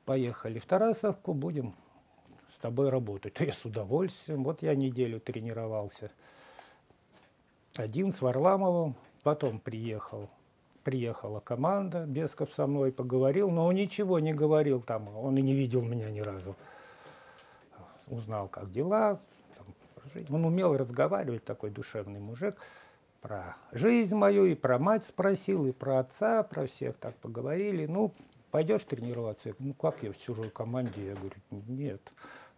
Поехали 0.06 0.60
в 0.60 0.66
Тарасовку, 0.66 1.34
будем 1.34 1.76
тобой 2.62 2.90
работать. 2.90 3.34
Я 3.40 3.52
с 3.52 3.66
удовольствием. 3.66 4.44
Вот 4.44 4.62
я 4.62 4.76
неделю 4.76 5.20
тренировался. 5.20 6.12
Один 7.76 8.14
с 8.14 8.22
Варламовым, 8.22 8.96
потом 9.24 9.60
приехал. 9.60 10.30
Приехала 10.84 11.40
команда, 11.40 12.06
Бесков 12.06 12.52
со 12.54 12.66
мной 12.66 12.92
поговорил, 12.92 13.52
но 13.52 13.68
он 13.68 13.76
ничего 13.76 14.18
не 14.18 14.34
говорил 14.34 14.82
там, 14.82 15.16
он 15.16 15.38
и 15.38 15.42
не 15.42 15.54
видел 15.54 15.84
меня 15.84 16.10
ни 16.10 16.22
разу. 16.22 16.56
узнал, 18.08 18.48
как 18.48 18.72
дела. 18.72 19.20
Там, 20.14 20.36
Он 20.36 20.46
умел 20.46 20.76
разговаривать, 20.76 21.44
такой 21.44 21.70
душевный 21.70 22.20
мужик. 22.20 22.56
Про 23.22 23.56
жизнь 23.72 24.16
мою 24.16 24.46
и 24.46 24.56
про 24.56 24.80
мать 24.80 25.06
спросил, 25.06 25.68
и 25.68 25.72
про 25.72 26.00
отца, 26.00 26.44
про 26.44 26.66
всех 26.66 26.98
так 26.98 27.16
поговорили. 27.18 27.86
Ну, 27.86 28.14
пойдешь 28.50 28.84
тренироваться? 28.84 29.54
Ну, 29.60 29.74
как 29.74 30.02
я 30.02 30.12
в 30.12 30.18
чужой 30.18 30.50
команде? 30.50 31.06
Я 31.06 31.16
говорю, 31.16 31.36
нет. 31.50 32.02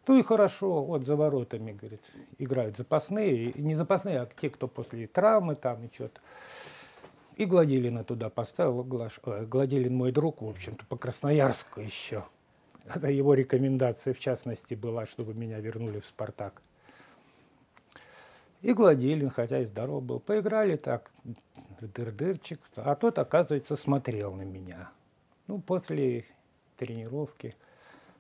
Ну 0.06 0.20
и 0.20 0.24
хорошо, 0.24 0.84
вот 0.84 1.06
за 1.06 1.16
воротами, 1.16 1.72
говорит, 1.72 2.02
играют 2.38 2.76
запасные, 2.78 3.52
и 3.52 3.62
не 3.62 3.76
запасные, 3.76 4.22
а 4.22 4.26
те, 4.26 4.50
кто 4.50 4.68
после 4.68 5.08
травмы 5.08 5.56
там 5.56 5.86
и 5.86 5.94
что-то. 5.94 6.20
И 7.38 7.46
Гладилина 7.46 8.04
туда 8.04 8.30
поставил, 8.30 8.84
Глаш, 8.84 9.20
э, 9.26 9.46
Гладилин 9.46 9.96
мой 9.96 10.12
друг, 10.12 10.42
в 10.42 10.48
общем-то, 10.48 10.86
по 10.86 10.98
Красноярску 10.98 11.80
еще. 11.80 12.26
Это 12.86 13.08
его 13.08 13.34
рекомендация, 13.34 14.14
в 14.14 14.20
частности, 14.20 14.76
была, 14.76 15.06
чтобы 15.06 15.34
меня 15.34 15.60
вернули 15.60 16.00
в 16.00 16.06
«Спартак». 16.06 16.62
И 18.64 18.72
Гладилин, 18.72 19.30
хотя 19.30 19.60
и 19.60 19.66
здоров 19.66 20.04
был, 20.04 20.22
поиграли 20.22 20.78
так, 20.78 21.12
дыр-дырчик, 21.82 22.62
а 22.78 22.96
тот, 22.96 23.20
оказывается, 23.20 23.76
смотрел 23.76 24.34
на 24.34 24.44
меня. 24.44 24.90
Ну, 25.48 25.60
после 25.60 26.24
тренировки 26.78 27.56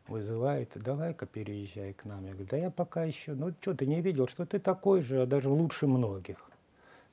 вызывает, 0.06 0.69
давай-ка 0.75 1.25
переезжай 1.25 1.93
к 1.93 2.03
нам. 2.03 2.25
Я 2.25 2.34
говорю, 2.34 2.47
да 2.51 2.58
я 2.58 2.69
пока 2.71 3.06
еще, 3.06 3.34
ну 3.34 3.53
что, 3.62 3.73
ты 3.73 3.86
не 3.86 4.01
видел, 4.01 4.27
что 4.27 4.45
ты 4.45 4.60
такой 4.60 5.01
же, 5.01 5.21
а 5.21 5.25
даже 5.25 5.47
лучше 5.47 5.88
многих. 5.88 6.38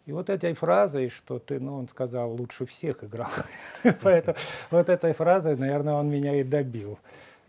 И 0.06 0.12
вот 0.12 0.28
этой 0.28 0.54
фразой, 0.54 1.08
что 1.08 1.38
ты, 1.38 1.60
ну, 1.60 1.76
он 1.76 1.88
сказал, 1.88 2.32
лучше 2.32 2.66
всех 2.66 3.04
играл. 3.04 3.30
Поэтому 4.02 4.36
вот 4.72 4.88
этой 4.88 5.12
фразой, 5.12 5.56
наверное, 5.56 5.94
он 5.94 6.10
меня 6.10 6.34
и 6.34 6.42
добил. 6.42 6.98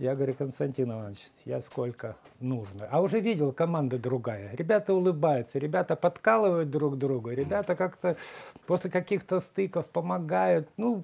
Я 0.01 0.15
говорю, 0.15 0.33
Константин 0.33 0.91
Иванович, 0.91 1.19
я 1.45 1.61
сколько 1.61 2.15
нужно. 2.39 2.87
А 2.89 3.01
уже 3.01 3.19
видел, 3.19 3.51
команда 3.51 3.99
другая. 3.99 4.49
Ребята 4.55 4.95
улыбаются, 4.95 5.59
ребята 5.59 5.95
подкалывают 5.95 6.71
друг 6.71 6.97
друга, 6.97 7.35
ребята 7.35 7.75
как-то 7.75 8.17
после 8.65 8.89
каких-то 8.89 9.39
стыков 9.39 9.85
помогают. 9.85 10.67
Ну, 10.75 11.03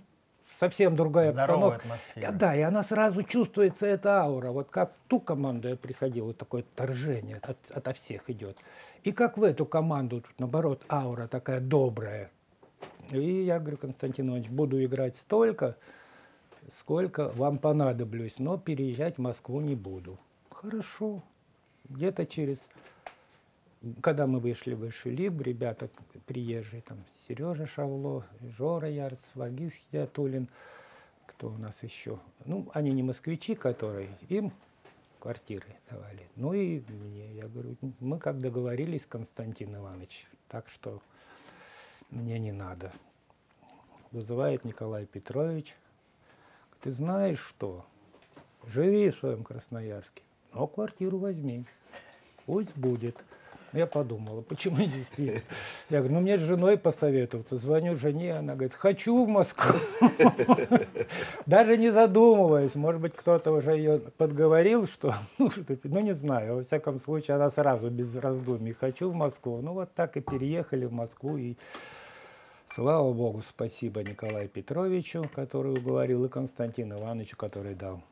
совсем 0.56 0.96
другая 0.96 1.32
Здоровая 1.32 1.76
обстановка. 1.76 1.94
атмосфера. 1.94 2.32
Да, 2.32 2.56
и 2.56 2.62
она 2.62 2.82
сразу 2.82 3.22
чувствуется, 3.22 3.86
эта 3.86 4.22
аура. 4.22 4.50
Вот 4.50 4.70
как 4.72 4.94
ту 5.08 5.20
команду 5.20 5.68
я 5.68 5.76
приходил, 5.76 6.26
вот 6.26 6.40
такое 6.40 6.64
торжение 6.76 7.38
от, 7.44 7.58
ото 7.70 7.94
всех 7.94 8.28
идет. 8.32 8.58
И 9.04 9.12
как 9.12 9.38
в 9.38 9.44
эту 9.44 9.68
команду, 9.68 10.22
тут, 10.22 10.40
наоборот, 10.40 10.82
аура 10.90 11.28
такая 11.28 11.60
добрая. 11.60 12.32
И 13.12 13.44
я 13.44 13.60
говорю, 13.60 13.78
Константин 13.78 14.30
Иванович, 14.30 14.50
буду 14.50 14.84
играть 14.84 15.18
столько, 15.18 15.76
сколько 16.80 17.30
вам 17.30 17.58
понадоблюсь, 17.58 18.40
но 18.40 18.58
переезжать 18.58 19.18
в 19.18 19.22
Москву 19.22 19.62
не 19.62 19.76
буду. 19.76 20.18
Хорошо. 20.50 21.24
Где-то 21.90 22.26
через... 22.26 22.58
Когда 24.02 24.26
мы 24.28 24.40
вышли 24.40 24.74
в 24.74 24.90
лигу, 25.06 25.44
ребята 25.44 25.90
приезжие, 26.26 26.82
там 26.82 26.98
Сережа 27.28 27.68
Шавло, 27.68 28.26
Жора 28.58 28.90
Ярц, 28.90 29.20
Вагис 29.36 29.74
Хидиатулин, 29.74 30.50
кто 31.28 31.50
у 31.50 31.58
нас 31.58 31.76
еще? 31.84 32.20
Ну, 32.46 32.68
они 32.74 32.92
не 32.92 33.04
москвичи, 33.04 33.54
которые, 33.54 34.10
им 34.30 34.52
квартиры 35.20 35.68
давали. 35.90 36.28
Ну 36.36 36.54
и 36.54 36.82
мне, 36.88 37.34
я 37.36 37.48
говорю, 37.48 37.76
мы 38.00 38.18
как 38.18 38.40
договорились, 38.40 39.06
Константин 39.06 39.76
Иванович, 39.76 40.26
так 40.48 40.68
что 40.70 41.02
мне 42.10 42.40
не 42.40 42.52
надо. 42.52 42.92
Вызывает 44.12 44.66
Николай 44.66 45.06
Петрович, 45.06 45.76
ты 46.82 46.92
знаешь 46.92 47.40
что, 47.40 47.86
живи 48.66 49.10
в 49.10 49.16
своем 49.18 49.44
Красноярске, 49.44 50.22
но 50.54 50.68
квартиру 50.68 51.18
возьми, 51.18 51.66
пусть 52.46 52.76
будет. 52.76 53.18
Я 53.74 53.86
подумала, 53.86 54.42
почему 54.42 54.78
действительно? 54.78 55.42
Я 55.90 56.00
говорю, 56.00 56.16
ну 56.16 56.22
мне 56.22 56.38
с 56.38 56.42
женой 56.42 56.78
посоветоваться. 56.78 57.58
Звоню 57.58 57.96
жене, 57.96 58.38
она 58.38 58.54
говорит, 58.54 58.74
хочу 58.74 59.26
в 59.26 59.28
Москву. 59.28 59.78
Даже 61.46 61.78
не 61.78 61.92
задумываясь, 61.92 62.76
может 62.76 63.02
быть, 63.02 63.14
кто-то 63.14 63.52
уже 63.52 63.72
ее 63.72 64.00
подговорил, 64.18 64.88
что, 64.88 65.16
ну, 65.38 66.00
не 66.00 66.14
знаю, 66.14 66.56
во 66.56 66.64
всяком 66.64 67.00
случае, 67.00 67.36
она 67.36 67.50
сразу 67.50 67.90
без 67.90 68.16
раздумий, 68.16 68.72
хочу 68.72 69.10
в 69.10 69.14
Москву. 69.14 69.60
Ну, 69.62 69.74
вот 69.74 69.94
так 69.94 70.16
и 70.16 70.22
переехали 70.22 70.86
в 70.86 70.94
Москву, 70.94 71.38
и 71.38 71.56
слава 72.78 73.12
богу, 73.12 73.42
спасибо 73.42 74.04
Николаю 74.04 74.48
Петровичу, 74.48 75.28
который 75.34 75.74
уговорил, 75.74 76.26
и 76.26 76.30
Константину 76.30 77.00
Ивановичу, 77.00 77.36
который 77.36 77.74
дал. 77.74 78.04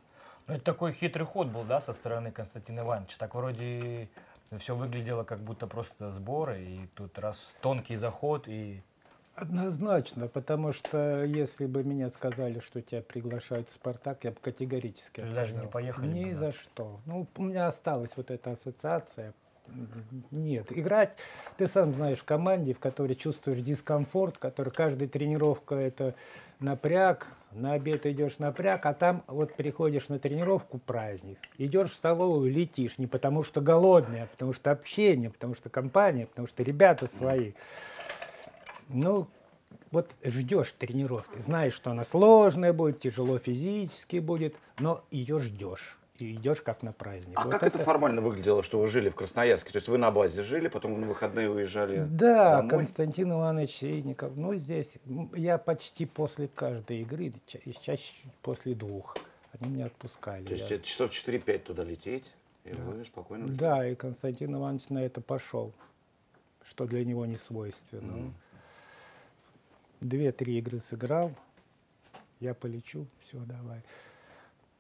Ну, 0.48 0.56
это 0.56 0.64
такой 0.64 0.92
хитрый 0.92 1.28
ход 1.28 1.50
был, 1.50 1.64
да, 1.66 1.80
со 1.80 1.94
стороны 1.94 2.32
Константина 2.32 2.80
Ивановича. 2.80 3.18
Так 3.20 3.36
вроде 3.36 4.10
все 4.58 4.76
выглядело 4.76 5.24
как 5.24 5.38
будто 5.42 5.68
просто 5.68 6.10
сборы, 6.10 6.64
и 6.64 6.90
тут 6.96 7.20
раз 7.20 7.54
тонкий 7.62 7.96
заход, 7.96 8.48
и 8.48 8.82
Однозначно, 9.36 10.30
потому 10.30 10.72
что 10.72 11.26
если 11.26 11.68
бы 11.68 11.84
мне 11.84 12.10
сказали, 12.10 12.60
что 12.60 12.82
тебя 12.82 13.02
приглашают 13.02 13.70
в 13.70 13.74
«Спартак», 13.74 14.24
я 14.24 14.32
бы 14.32 14.38
категорически 14.42 15.20
есть 15.20 15.34
даже 15.34 15.54
не 15.54 15.60
отказался. 15.60 15.74
поехали 15.74 16.08
Ни 16.08 16.24
бы, 16.24 16.32
да? 16.32 16.38
за 16.38 16.52
что. 16.54 17.00
Ну, 17.06 17.28
у 17.36 17.44
меня 17.44 17.68
осталась 17.68 18.12
вот 18.16 18.32
эта 18.32 18.52
ассоциация. 18.52 19.34
Нет, 20.32 20.68
играть, 20.72 21.16
ты 21.58 21.68
сам 21.68 21.94
знаешь, 21.94 22.20
в 22.20 22.24
команде, 22.24 22.74
в 22.74 22.80
которой 22.80 23.16
чувствуешь 23.16 23.60
дискомфорт, 23.60 24.38
который 24.38 24.72
каждая 24.72 25.08
тренировка 25.08 25.76
это 25.76 26.16
напряг, 26.60 27.28
на 27.52 27.74
обед 27.74 28.06
идешь 28.06 28.38
напряг, 28.38 28.86
а 28.86 28.94
там 28.94 29.24
вот 29.28 29.56
приходишь 29.56 30.10
на 30.10 30.20
тренировку 30.20 30.78
праздник, 30.78 31.40
идешь 31.58 31.92
в 31.92 31.96
столовую, 31.96 32.52
летишь, 32.52 32.98
не 32.98 33.08
потому 33.08 33.44
что 33.44 33.62
голодный, 33.62 34.24
а 34.24 34.28
потому 34.28 34.54
что 34.54 34.72
общение, 34.72 35.30
потому 35.30 35.56
что 35.56 35.70
компания, 35.70 36.26
потому 36.26 36.48
что 36.48 36.64
ребята 36.64 37.08
свои. 37.08 37.54
Ну, 38.90 39.28
вот 39.92 40.12
ждешь 40.24 40.74
тренировки, 40.78 41.40
знаешь, 41.42 41.74
что 41.74 41.92
она 41.92 42.04
сложная 42.04 42.74
будет, 42.74 43.00
тяжело 43.00 43.40
физически 43.40 44.18
будет, 44.18 44.56
но 44.80 45.04
ее 45.12 45.40
ждешь. 45.40 45.98
И 46.18 46.34
идешь 46.34 46.62
как 46.62 46.82
на 46.82 46.94
праздник. 46.94 47.38
А 47.38 47.44
Вот 47.44 47.52
как 47.52 47.64
это... 47.64 47.78
формально 47.80 48.22
выглядело, 48.22 48.64
что 48.64 48.80
вы 48.80 48.88
жили 48.88 49.10
в 49.10 49.16
Красноярске? 49.16 49.72
То 49.72 49.78
есть 49.78 49.90
вы 49.90 49.98
на 49.98 50.12
базе 50.12 50.44
жили, 50.44 50.70
потом 50.70 51.02
на 51.02 51.08
выходные 51.08 51.50
уезжали 51.50 52.06
Да, 52.10 52.58
домой? 52.58 52.70
Константин 52.70 53.34
Иванович 53.34 53.76
Сейников. 53.80 54.34
Ну, 54.38 54.56
здесь 54.56 54.94
я 55.34 55.58
почти 55.58 56.06
после 56.06 56.48
каждой 56.48 57.02
игры, 57.02 57.34
ча- 57.48 57.60
и 57.66 57.74
чаще 57.74 58.14
после 58.42 58.76
двух. 58.76 59.18
Они 59.60 59.70
меня 59.74 59.88
отпускали. 59.88 60.46
То 60.46 60.54
есть 60.54 60.70
Я- 60.70 60.78
это 60.78 60.86
часов 60.86 61.12
4-5 61.12 61.60
туда 61.60 61.84
лететь, 61.84 62.34
и 62.64 62.72
вы 62.72 63.04
спокойно... 63.04 63.48
Да, 63.50 63.86
и 63.86 63.94
Константин 63.96 64.56
Иванович 64.56 64.88
на 64.90 65.00
это 65.04 65.20
пошел, 65.20 65.74
что 66.64 66.86
для 66.86 67.04
него 67.04 67.26
не 67.26 67.36
свойственно. 67.38 68.14
Мгм. 68.14 68.34
Две-три 70.00 70.60
игры 70.60 70.80
сыграл, 70.80 71.32
я 72.40 72.54
полечу, 72.54 73.06
все, 73.20 73.38
давай. 73.40 73.82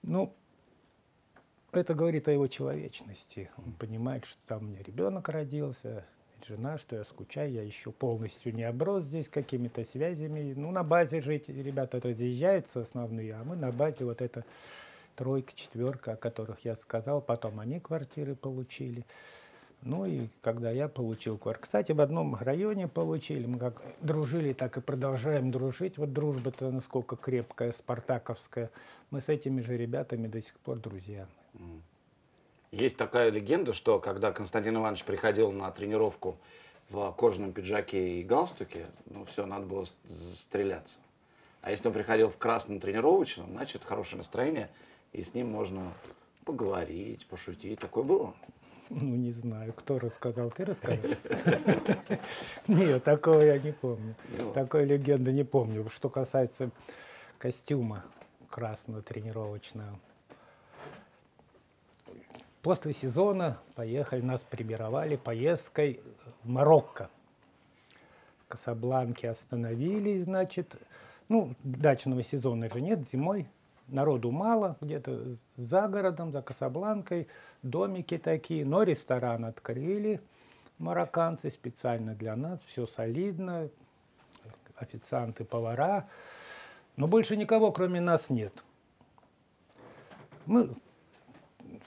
Ну, 0.03 0.33
это 1.77 1.93
говорит 1.93 2.27
о 2.27 2.31
его 2.31 2.47
человечности. 2.47 3.49
Он 3.57 3.73
понимает, 3.73 4.25
что 4.25 4.37
там 4.47 4.63
у 4.63 4.67
меня 4.67 4.83
ребенок 4.83 5.29
родился, 5.29 6.05
жена, 6.47 6.77
что 6.77 6.95
я 6.95 7.03
скучаю, 7.03 7.51
я 7.51 7.63
еще 7.63 7.91
полностью 7.91 8.53
не 8.53 8.63
оброс 8.63 9.03
здесь 9.03 9.29
какими-то 9.29 9.83
связями. 9.83 10.53
Ну, 10.55 10.71
на 10.71 10.83
базе 10.83 11.21
жить 11.21 11.49
ребята 11.49 11.99
разъезжаются 11.99 12.81
основные, 12.81 13.33
а 13.33 13.43
мы 13.43 13.55
на 13.55 13.71
базе 13.71 14.05
вот 14.05 14.21
это 14.21 14.43
тройка, 15.15 15.53
четверка, 15.55 16.13
о 16.13 16.17
которых 16.17 16.63
я 16.63 16.75
сказал. 16.75 17.21
Потом 17.21 17.59
они 17.59 17.79
квартиры 17.79 18.35
получили. 18.35 19.05
Ну 19.81 20.05
и 20.05 20.27
когда 20.41 20.71
я 20.71 20.87
получил 20.87 21.37
квартиру. 21.37 21.63
Кстати, 21.63 21.91
в 21.91 22.01
одном 22.01 22.35
районе 22.35 22.87
получили. 22.87 23.45
Мы 23.45 23.59
как 23.59 23.81
дружили, 24.01 24.53
так 24.53 24.77
и 24.77 24.81
продолжаем 24.81 25.51
дружить. 25.51 25.97
Вот 25.97 26.11
дружба-то 26.11 26.71
насколько 26.71 27.15
крепкая, 27.15 27.71
спартаковская. 27.71 28.71
Мы 29.11 29.21
с 29.21 29.29
этими 29.29 29.61
же 29.61 29.77
ребятами 29.77 30.27
до 30.27 30.41
сих 30.41 30.57
пор 30.59 30.79
друзья. 30.79 31.27
Есть 32.71 32.97
такая 32.97 33.29
легенда, 33.29 33.73
что 33.73 33.99
когда 33.99 34.31
Константин 34.31 34.75
Иванович 34.75 35.05
приходил 35.05 35.51
на 35.51 35.71
тренировку 35.71 36.37
в 36.89 37.11
кожаном 37.13 37.53
пиджаке 37.53 38.19
и 38.19 38.23
галстуке, 38.23 38.87
ну 39.05 39.25
все, 39.25 39.45
надо 39.45 39.65
было 39.65 39.85
стреляться. 39.85 40.99
А 41.61 41.71
если 41.71 41.87
он 41.87 41.93
приходил 41.93 42.29
в 42.29 42.37
красном 42.37 42.79
тренировочном, 42.79 43.49
значит 43.51 43.83
хорошее 43.83 44.17
настроение, 44.17 44.69
и 45.13 45.23
с 45.23 45.33
ним 45.33 45.49
можно 45.49 45.83
поговорить, 46.43 47.25
пошутить. 47.27 47.79
Такое 47.79 48.03
было? 48.03 48.33
Ну, 48.89 49.15
не 49.15 49.31
знаю, 49.31 49.73
кто 49.73 49.97
рассказал, 49.97 50.51
ты 50.51 50.65
рассказал? 50.65 50.99
Нет, 52.67 53.03
такого 53.03 53.41
я 53.41 53.57
не 53.57 53.71
помню. 53.71 54.15
Ну. 54.37 54.53
Такой 54.53 54.85
легенды 54.85 55.31
не 55.31 55.43
помню. 55.43 55.89
Что 55.89 56.09
касается 56.09 56.69
костюма 57.39 58.05
красного 58.49 59.01
тренировочного. 59.01 59.99
После 62.65 62.93
сезона 62.93 63.59
поехали, 63.75 64.21
нас 64.21 64.41
прибировали 64.41 65.17
поездкой 65.17 66.01
в 66.41 66.49
Марокко. 66.49 67.11
В 68.39 68.47
Касабланке 68.47 69.29
остановились, 69.29 70.23
значит. 70.23 70.75
Ну, 71.29 71.53
дачного 71.63 72.23
сезона 72.23 72.67
же 72.67 72.81
нет, 72.81 73.07
зимой 73.11 73.47
народу 73.87 74.31
мало, 74.31 74.77
где-то 74.81 75.35
за 75.57 75.87
городом, 75.87 76.31
за 76.31 76.41
Касабланкой, 76.41 77.27
домики 77.61 78.17
такие, 78.17 78.65
но 78.65 78.81
ресторан 78.81 79.45
открыли 79.45 80.19
марокканцы 80.79 81.51
специально 81.51 82.15
для 82.15 82.35
нас, 82.35 82.59
все 82.65 82.87
солидно, 82.87 83.69
официанты, 84.75 85.45
повара, 85.45 86.07
но 86.95 87.07
больше 87.07 87.37
никого, 87.37 87.71
кроме 87.71 88.01
нас, 88.01 88.31
нет. 88.31 88.53
Мы 90.47 90.75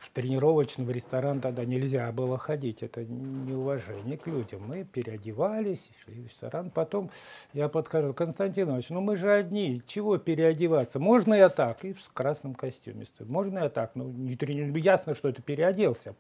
в 0.09 0.15
тренировочный 0.15 0.91
ресторан 0.91 1.41
тогда 1.41 1.65
нельзя 1.65 2.11
было 2.13 2.39
ходить, 2.39 2.83
это 2.83 3.05
неуважение 3.05 4.17
к 4.17 4.27
людям. 4.27 4.63
Мы 4.67 4.85
переодевались, 4.85 5.91
шли 6.03 6.21
в 6.23 6.25
ресторан. 6.25 6.71
Потом 6.71 7.11
я 7.53 7.69
подхожу, 7.69 8.15
Константин 8.15 8.69
Иванович, 8.69 8.91
ну 8.91 9.01
мы 9.01 9.17
же 9.17 9.31
одни, 9.31 9.83
чего 9.87 10.17
переодеваться? 10.19 10.99
Можно 10.99 11.35
я 11.35 11.49
так? 11.51 11.85
И 11.85 11.93
в 11.93 12.13
красном 12.13 12.55
костюме 12.55 13.05
стою. 13.05 13.31
Можно 13.31 13.61
я 13.61 13.69
так? 13.69 13.93
Ну, 13.95 14.05
не, 14.09 14.37
не, 14.41 14.81
ясно, 14.81 15.15
что 15.15 15.29
это 15.29 15.43
переоделся. 15.43 16.15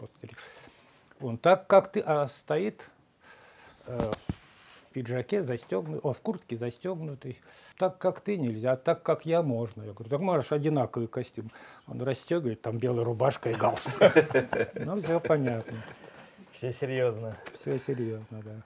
Он 1.20 1.38
так, 1.38 1.66
как 1.66 1.90
ты, 1.90 2.00
а 2.00 2.28
стоит 2.28 2.82
э, 3.86 3.98
пиджаке 4.98 5.44
застегнутый, 5.44 6.00
о, 6.02 6.12
в 6.12 6.20
куртке 6.20 6.56
застегнутый. 6.56 7.40
Так, 7.76 7.98
как 7.98 8.20
ты 8.20 8.36
нельзя, 8.36 8.76
так, 8.76 9.02
как 9.02 9.26
я 9.26 9.42
можно. 9.42 9.82
Я 9.82 9.92
говорю, 9.92 10.10
так 10.10 10.20
можешь 10.20 10.50
одинаковый 10.50 11.06
костюм. 11.06 11.50
Он 11.86 12.02
расстегивает, 12.02 12.62
там 12.62 12.78
белая 12.78 13.04
рубашка 13.04 13.50
и 13.50 13.54
галстук. 13.54 13.94
Ну, 14.74 15.00
все 15.00 15.20
понятно. 15.20 15.78
Все 16.52 16.72
серьезно. 16.72 17.36
Все 17.60 17.78
серьезно, 17.78 18.42
да. 18.42 18.62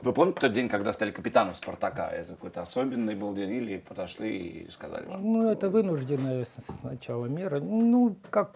Вы 0.00 0.12
помните 0.12 0.40
тот 0.40 0.52
день, 0.52 0.68
когда 0.68 0.92
стали 0.92 1.10
капитаном 1.10 1.54
Спартака? 1.54 2.08
Это 2.08 2.34
какой-то 2.34 2.62
особенный 2.62 3.14
был 3.14 3.34
день 3.34 3.50
или 3.50 3.78
подошли 3.78 4.38
и 4.38 4.70
сказали 4.70 5.06
вам? 5.06 5.22
Ну, 5.22 5.50
это 5.50 5.68
вынужденная 5.68 6.46
сначала 6.80 7.26
мера. 7.26 7.60
Ну, 7.60 8.16
как, 8.30 8.52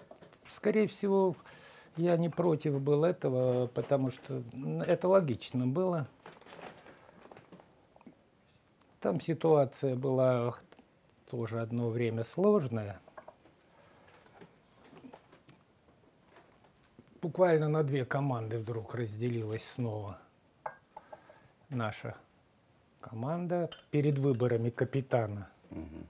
скорее 0.49 0.87
всего, 0.87 1.37
я 1.97 2.17
не 2.17 2.31
против 2.31 2.81
был 2.81 3.05
этого, 3.05 3.67
потому 3.67 4.11
что 4.11 4.43
это 4.87 5.09
логично 5.09 5.67
было. 5.67 6.07
Там 9.03 9.21
ситуация 9.21 9.97
была 9.97 10.55
тоже 11.29 11.61
одно 11.61 11.89
время 11.89 12.23
сложная. 12.23 13.01
Буквально 17.21 17.69
на 17.69 17.83
две 17.83 18.05
команды 18.05 18.59
вдруг 18.59 18.95
разделилась 18.95 19.65
снова 19.65 20.19
наша 21.69 22.15
команда 23.01 23.71
перед 23.91 24.19
выборами 24.19 24.71
капитана. 24.71 25.49
Угу. 25.73 26.07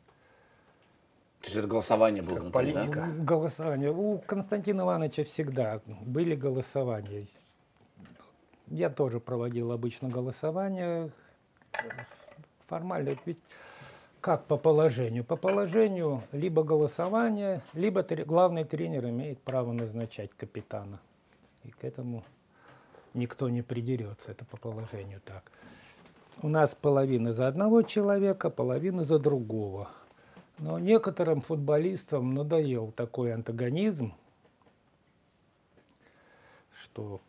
То 1.41 1.45
есть 1.47 1.57
это 1.57 1.67
голосование 1.67 2.23
было? 2.23 2.35
Как 2.35 2.43
внутри, 2.43 2.73
политика? 2.73 3.01
Да? 3.01 3.25
Голосование. 3.25 3.91
У 3.91 4.19
Константина 4.19 4.83
Ивановича 4.83 5.25
всегда 5.25 5.81
были 5.87 6.37
голосования. 6.37 7.27
Я 8.67 8.91
тоже 8.91 9.19
проводил 9.19 9.73
обычно 9.73 10.11
голосование. 10.11 11.11
Формально, 12.73 13.15
ведь 13.27 13.37
как 14.23 14.47
по 14.47 14.57
положению? 14.57 15.25
По 15.25 15.37
положению 15.37 16.23
либо 16.33 16.63
голосование, 16.63 17.61
либо 17.75 18.03
главный 18.03 18.65
тренер 18.65 19.11
имеет 19.11 19.39
право 19.41 19.73
назначать 19.73 20.31
капитана. 20.39 20.99
И 21.65 21.71
к 21.71 21.85
этому 21.85 22.25
никто 23.13 23.51
не 23.51 23.61
придерется, 23.61 24.31
это 24.31 24.47
по 24.47 24.57
положению 24.57 25.21
так. 25.23 25.53
У 26.41 26.49
нас 26.49 26.75
половина 26.75 27.35
за 27.35 27.47
одного 27.47 27.83
человека, 27.83 28.49
половина 28.49 29.05
за 29.05 29.19
другого. 29.19 29.91
Но 30.57 30.79
некоторым 30.79 31.43
футболистам 31.43 32.33
надоел 32.33 32.91
такой 32.93 33.35
антагонизм, 33.35 34.15
что 36.83 37.21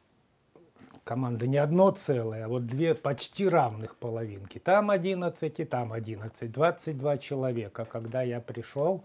команда 1.03 1.47
не 1.47 1.57
одно 1.57 1.91
целое, 1.91 2.45
а 2.45 2.47
вот 2.47 2.65
две 2.65 2.95
почти 2.95 3.47
равных 3.47 3.95
половинки. 3.95 4.59
Там 4.59 4.89
11 4.89 5.59
и 5.59 5.65
там 5.65 5.93
11, 5.93 6.51
22 6.51 7.17
человека. 7.17 7.85
Когда 7.85 8.21
я 8.21 8.39
пришел, 8.39 9.03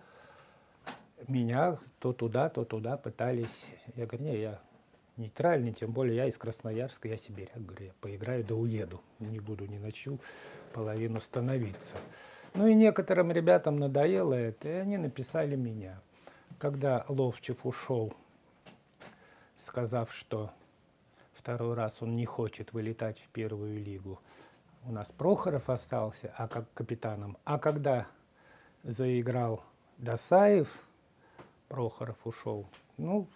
меня 1.27 1.79
то 1.99 2.13
туда, 2.13 2.49
то 2.49 2.65
туда 2.65 2.97
пытались. 2.97 3.73
Я 3.97 4.07
говорю, 4.07 4.25
не, 4.25 4.41
я 4.41 4.61
нейтральный, 5.17 5.73
тем 5.73 5.91
более 5.91 6.17
я 6.17 6.27
из 6.27 6.39
Красноярска, 6.39 7.09
я 7.09 7.17
сибиряк, 7.17 7.57
говорю, 7.57 7.87
я 7.87 7.93
поиграю 8.01 8.45
да 8.45 8.55
уеду, 8.55 9.01
не 9.19 9.41
буду, 9.41 9.67
не 9.67 9.79
ночу 9.79 10.21
половину 10.73 11.21
становиться. 11.21 11.97
Ну 12.55 12.67
и 12.67 12.75
некоторым 12.75 13.33
ребятам 13.33 13.79
надоело 13.79 14.35
это, 14.35 14.69
и 14.69 14.73
они 14.73 14.97
написали 14.97 15.57
меня. 15.57 16.01
Когда 16.59 17.05
Ловчев 17.09 17.67
ушел, 17.67 18.15
сказав, 19.57 20.13
что 20.13 20.51
второй 21.49 21.73
раз 21.73 21.95
он 22.01 22.15
не 22.15 22.27
хочет 22.27 22.75
вылетать 22.75 23.19
в 23.19 23.29
первую 23.29 23.83
лигу, 23.83 24.21
у 24.85 24.93
нас 24.93 25.11
Прохоров 25.17 25.71
остался 25.71 26.31
а 26.37 26.47
как 26.47 26.71
капитаном. 26.75 27.39
А 27.45 27.59
когда 27.59 28.07
заиграл 28.83 29.65
Досаев, 29.97 30.69
Прохоров 31.69 32.19
ушел, 32.27 32.67
ну, 32.99 33.27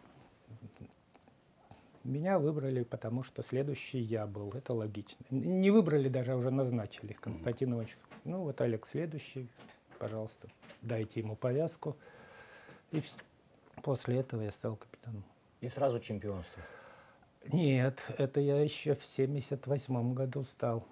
меня 2.04 2.38
выбрали, 2.38 2.82
потому 2.82 3.22
что 3.22 3.42
следующий 3.42 4.00
я 4.00 4.26
был. 4.26 4.50
Это 4.50 4.74
логично. 4.74 5.24
Не 5.30 5.70
выбрали 5.70 6.10
даже, 6.10 6.32
а 6.32 6.36
уже 6.36 6.50
назначили. 6.50 7.14
Константин 7.14 7.72
Иванович 7.72 7.96
ну 8.24 8.42
вот 8.42 8.60
Олег 8.60 8.86
следующий, 8.86 9.48
пожалуйста, 9.98 10.48
дайте 10.82 11.20
ему 11.20 11.34
повязку. 11.34 11.96
И 12.90 13.02
после 13.82 14.18
этого 14.18 14.42
я 14.42 14.50
стал 14.50 14.76
капитаном. 14.76 15.24
И 15.62 15.68
сразу 15.68 15.98
чемпионство? 15.98 16.62
Нет, 17.50 18.00
это 18.18 18.40
я 18.40 18.60
еще 18.62 18.94
в 18.94 19.02
78 19.02 20.14
году 20.14 20.44
стал. 20.44 20.86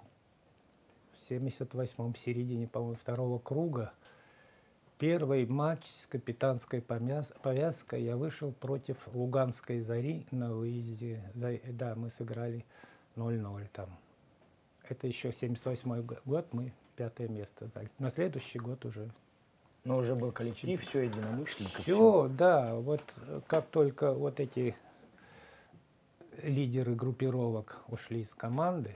В 1.12 1.30
78-м, 1.30 2.14
середине, 2.16 2.66
по-моему, 2.66 2.96
второго 2.96 3.38
круга. 3.38 3.92
Первый 4.98 5.46
матч 5.46 5.86
с 5.86 6.06
капитанской 6.06 6.82
повязкой 6.82 8.02
я 8.02 8.16
вышел 8.16 8.52
против 8.52 8.96
Луганской 9.14 9.80
«Зари» 9.80 10.26
на 10.30 10.52
выезде. 10.52 11.22
Да, 11.34 11.94
мы 11.94 12.10
сыграли 12.10 12.66
0-0 13.16 13.68
там. 13.72 13.88
Это 14.88 15.06
еще 15.06 15.32
78 15.32 16.02
год, 16.24 16.52
мы 16.52 16.72
пятое 16.96 17.28
место 17.28 17.68
заняли. 17.68 17.92
На 17.98 18.10
следующий 18.10 18.58
год 18.58 18.84
уже. 18.84 19.08
Но 19.84 19.98
уже 19.98 20.14
был 20.14 20.32
коллектив, 20.32 20.78
все 20.78 21.04
единомышленников. 21.04 21.80
Все, 21.80 22.28
да. 22.28 22.74
Вот 22.74 23.02
как 23.46 23.68
только 23.68 24.12
вот 24.12 24.38
эти 24.40 24.76
лидеры 26.42 26.94
группировок 26.94 27.82
ушли 27.88 28.22
из 28.22 28.28
команды, 28.30 28.94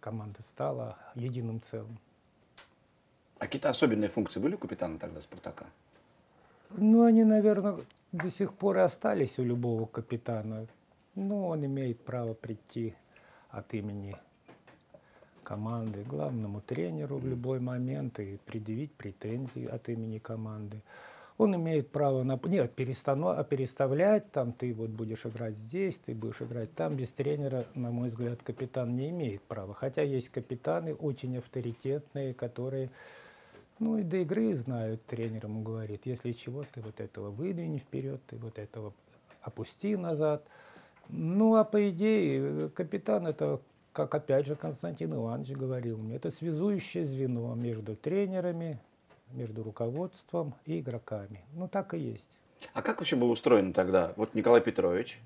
команда 0.00 0.40
стала 0.42 0.98
единым 1.14 1.62
целым. 1.70 1.98
А 3.38 3.46
какие-то 3.46 3.68
особенные 3.68 4.08
функции 4.08 4.40
были 4.40 4.54
у 4.54 4.58
капитана 4.58 4.98
тогда 4.98 5.20
«Спартака»? 5.20 5.66
Ну, 6.70 7.04
они, 7.04 7.24
наверное, 7.24 7.78
до 8.12 8.30
сих 8.30 8.52
пор 8.52 8.78
и 8.78 8.80
остались 8.80 9.38
у 9.38 9.44
любого 9.44 9.86
капитана. 9.86 10.66
Ну, 11.14 11.46
он 11.46 11.64
имеет 11.64 12.00
право 12.04 12.34
прийти 12.34 12.94
от 13.50 13.72
имени 13.74 14.16
команды, 15.42 16.04
главному 16.04 16.60
тренеру 16.60 17.16
в 17.16 17.26
любой 17.26 17.58
момент 17.58 18.20
и 18.20 18.38
предъявить 18.44 18.92
претензии 18.92 19.64
от 19.64 19.88
имени 19.88 20.18
команды. 20.18 20.82
Он 21.38 21.54
имеет 21.54 21.90
право 21.90 22.24
на, 22.24 22.38
нет, 22.44 22.74
перестанов, 22.74 23.48
переставлять, 23.48 24.30
там 24.32 24.52
ты 24.52 24.74
вот 24.74 24.90
будешь 24.90 25.24
играть 25.24 25.56
здесь, 25.56 25.96
ты 25.96 26.12
будешь 26.12 26.42
играть 26.42 26.74
там. 26.74 26.96
Без 26.96 27.10
тренера, 27.10 27.64
на 27.74 27.90
мой 27.90 28.10
взгляд, 28.10 28.42
капитан 28.42 28.96
не 28.96 29.10
имеет 29.10 29.42
права. 29.42 29.72
Хотя 29.72 30.02
есть 30.02 30.30
капитаны 30.30 30.94
очень 30.94 31.38
авторитетные, 31.38 32.34
которые 32.34 32.90
ну 33.78 33.96
и 33.96 34.02
до 34.02 34.16
игры 34.18 34.54
знают, 34.54 35.04
тренер 35.06 35.44
ему 35.44 35.62
говорит, 35.62 36.02
если 36.04 36.32
чего, 36.32 36.64
ты 36.74 36.80
вот 36.80 37.00
этого 37.00 37.30
выдвинь 37.30 37.78
вперед, 37.78 38.20
ты 38.26 38.36
вот 38.36 38.58
этого 38.58 38.92
опусти 39.40 39.96
назад. 39.96 40.44
Ну 41.08 41.54
а 41.54 41.62
по 41.62 41.88
идее 41.88 42.70
капитан 42.70 43.28
это 43.28 43.60
как 43.92 44.14
опять 44.14 44.46
же 44.46 44.54
Константин 44.54 45.14
Иванович 45.14 45.52
говорил 45.52 45.98
мне, 45.98 46.16
это 46.16 46.30
связующее 46.30 47.04
звено 47.04 47.54
между 47.54 47.96
тренерами, 47.96 48.78
между 49.32 49.62
руководством 49.62 50.54
и 50.64 50.80
игроками. 50.80 51.44
Ну 51.54 51.68
так 51.68 51.94
и 51.94 51.98
есть. 51.98 52.38
А 52.72 52.82
как 52.82 52.98
вообще 52.98 53.16
было 53.16 53.30
устроено 53.30 53.72
тогда? 53.72 54.12
Вот 54.16 54.34
Николай 54.34 54.60
Петрович, 54.60 55.20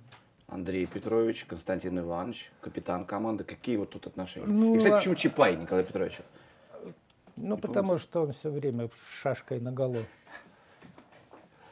Андрей 0.49 0.87
Петрович, 0.87 1.45
Константин 1.45 1.99
Иванович, 1.99 2.53
капитан 2.61 3.05
команды. 3.07 3.45
Какие 3.45 3.77
вот 3.77 3.91
тут 3.91 4.07
отношения? 4.07 4.47
Ну, 4.47 4.75
и, 4.75 4.79
кстати, 4.79 4.95
а 4.95 4.97
почему 4.99 5.15
Чапай 5.15 5.57
Николай 5.57 5.85
Петрович? 5.85 6.19
Ну, 7.37 7.57
Не 7.57 7.61
потому 7.61 7.89
помните? 7.89 8.05
что 8.05 8.23
он 8.23 8.33
все 8.33 8.51
время 8.51 8.91
шашкой 9.23 9.61
на 9.61 9.73
голову. 9.73 10.05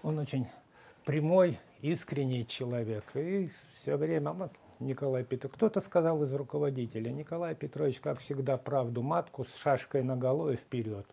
Он 0.03 0.19
очень 0.19 0.47
прямой, 1.05 1.59
искренний 1.83 2.47
человек. 2.47 3.05
И 3.15 3.51
все 3.81 3.97
время 3.97 4.33
вот, 4.33 4.53
Николай 4.79 5.25
Петрович. 5.25 5.55
Кто-то 5.57 5.81
сказал 5.81 6.23
из 6.23 6.33
руководителя, 6.33 7.11
Николай 7.11 7.55
Петрович, 7.55 8.01
как 8.01 8.21
всегда, 8.21 8.57
правду 8.57 9.03
матку 9.03 9.45
с 9.45 9.55
шашкой 9.57 10.03
на 10.03 10.17
голове 10.17 10.57
вперед. 10.57 11.07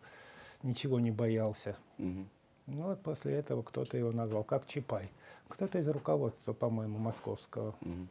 Ничего 0.62 1.00
не 1.00 1.10
боялся. 1.10 1.76
Угу. 1.98 2.26
Ну 2.66 2.82
вот 2.82 3.02
после 3.02 3.34
этого 3.34 3.62
кто-то 3.62 3.96
его 3.96 4.12
назвал 4.12 4.44
как 4.44 4.66
Чапай. 4.66 5.10
Кто-то 5.48 5.78
из 5.78 5.88
руководства, 5.88 6.52
по-моему, 6.52 6.98
московского. 6.98 7.74
Угу. 7.80 8.08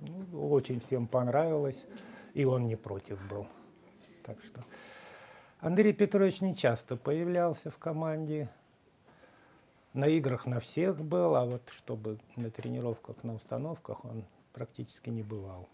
Ну, 0.00 0.50
очень 0.50 0.80
всем 0.80 1.06
понравилось, 1.06 1.86
и 2.34 2.44
он 2.44 2.66
не 2.66 2.76
против 2.76 3.18
был. 3.28 3.46
Так 4.24 4.42
что 4.42 4.64
Андрей 5.60 5.92
Петрович 5.92 6.40
не 6.40 6.54
часто 6.54 6.96
появлялся 6.96 7.70
в 7.70 7.78
команде. 7.78 8.48
На 9.94 10.08
играх 10.08 10.44
на 10.44 10.60
всех 10.60 11.00
был, 11.00 11.36
а 11.36 11.46
вот 11.46 11.62
чтобы 11.70 12.18
на 12.36 12.50
тренировках, 12.50 13.16
на 13.22 13.34
установках 13.34 14.04
он 14.04 14.24
практически 14.52 15.08
не 15.08 15.22
бывал. 15.22 15.68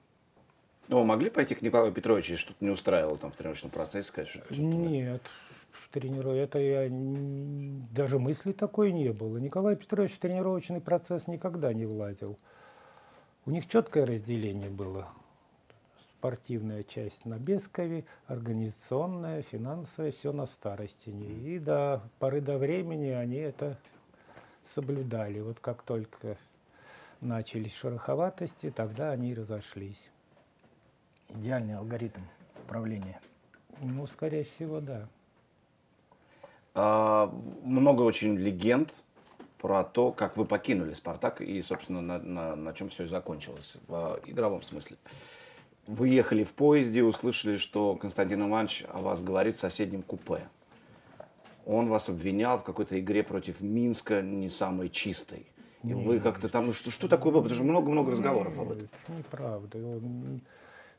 Ну, 0.88 0.98
вы 0.98 1.04
могли 1.04 1.30
пойти 1.30 1.54
к 1.54 1.62
Николаю 1.62 1.92
Петровичу, 1.92 2.36
что-то 2.36 2.64
не 2.64 2.70
устраивало 2.70 3.16
там 3.16 3.32
в 3.32 3.36
тренировочном 3.36 3.70
процессе, 3.70 4.08
сказать, 4.08 4.28
что 4.28 4.54
Нет, 4.54 5.22
в 5.92 5.94
трениров... 5.94 6.34
это 6.34 6.58
я 6.58 6.88
даже 7.92 8.18
мысли 8.18 8.52
такой 8.52 8.92
не 8.92 9.12
было. 9.12 9.36
Николай 9.36 9.76
Петрович 9.76 10.12
в 10.12 10.18
тренировочный 10.18 10.80
процесс 10.80 11.26
никогда 11.26 11.72
не 11.74 11.84
влазил. 11.84 12.38
У 13.44 13.50
них 13.50 13.68
четкое 13.68 14.06
разделение 14.06 14.70
было. 14.70 15.08
Спортивная 16.18 16.82
часть 16.82 17.26
на 17.26 17.38
Бескове, 17.38 18.06
организационная, 18.26 19.42
финансовая, 19.42 20.12
все 20.12 20.32
на 20.32 20.46
Старостине. 20.46 21.26
И 21.26 21.58
до 21.58 22.02
поры 22.18 22.40
до 22.40 22.56
времени 22.56 23.08
они 23.08 23.36
это 23.36 23.76
соблюдали. 24.74 25.40
Вот 25.40 25.60
как 25.60 25.82
только 25.82 26.38
начались 27.20 27.74
шероховатости, 27.74 28.70
тогда 28.70 29.10
они 29.10 29.34
разошлись. 29.34 30.10
Идеальный 31.28 31.76
алгоритм 31.76 32.22
управления. 32.64 33.20
Ну, 33.80 34.06
скорее 34.06 34.44
всего, 34.44 34.80
да. 34.80 35.08
А, 36.74 37.32
много 37.62 38.02
очень 38.02 38.36
легенд 38.36 38.94
про 39.58 39.84
то, 39.84 40.10
как 40.10 40.36
вы 40.36 40.44
покинули 40.44 40.92
«Спартак» 40.94 41.40
и, 41.40 41.62
собственно, 41.62 42.00
на, 42.00 42.18
на, 42.18 42.56
на 42.56 42.72
чем 42.72 42.88
все 42.88 43.06
закончилось 43.06 43.76
в 43.86 44.20
игровом 44.26 44.62
смысле. 44.62 44.96
Вы 45.86 46.08
ехали 46.08 46.44
в 46.44 46.52
поезде, 46.52 47.02
услышали, 47.02 47.56
что 47.56 47.94
Константин 47.96 48.48
Иванович 48.48 48.84
о 48.92 49.00
вас 49.00 49.20
говорит 49.22 49.56
в 49.56 49.60
соседнем 49.60 50.02
купе. 50.02 50.48
Он 51.64 51.88
вас 51.88 52.08
обвинял 52.08 52.58
в 52.58 52.64
какой-то 52.64 52.98
игре 52.98 53.22
против 53.22 53.60
Минска, 53.60 54.20
не 54.20 54.48
самой 54.48 54.88
чистой. 54.88 55.46
И 55.84 55.88
Нет. 55.88 56.06
вы 56.06 56.20
как-то 56.20 56.48
там, 56.48 56.66
ну 56.66 56.72
что, 56.72 56.90
что 56.90 57.08
такое 57.08 57.32
было? 57.32 57.42
Потому 57.42 57.56
что 57.56 57.64
много-много 57.64 58.12
разговоров 58.12 58.58
об 58.58 58.72
этом. 58.72 58.88
Неправда. 59.08 59.78
Он 59.78 60.40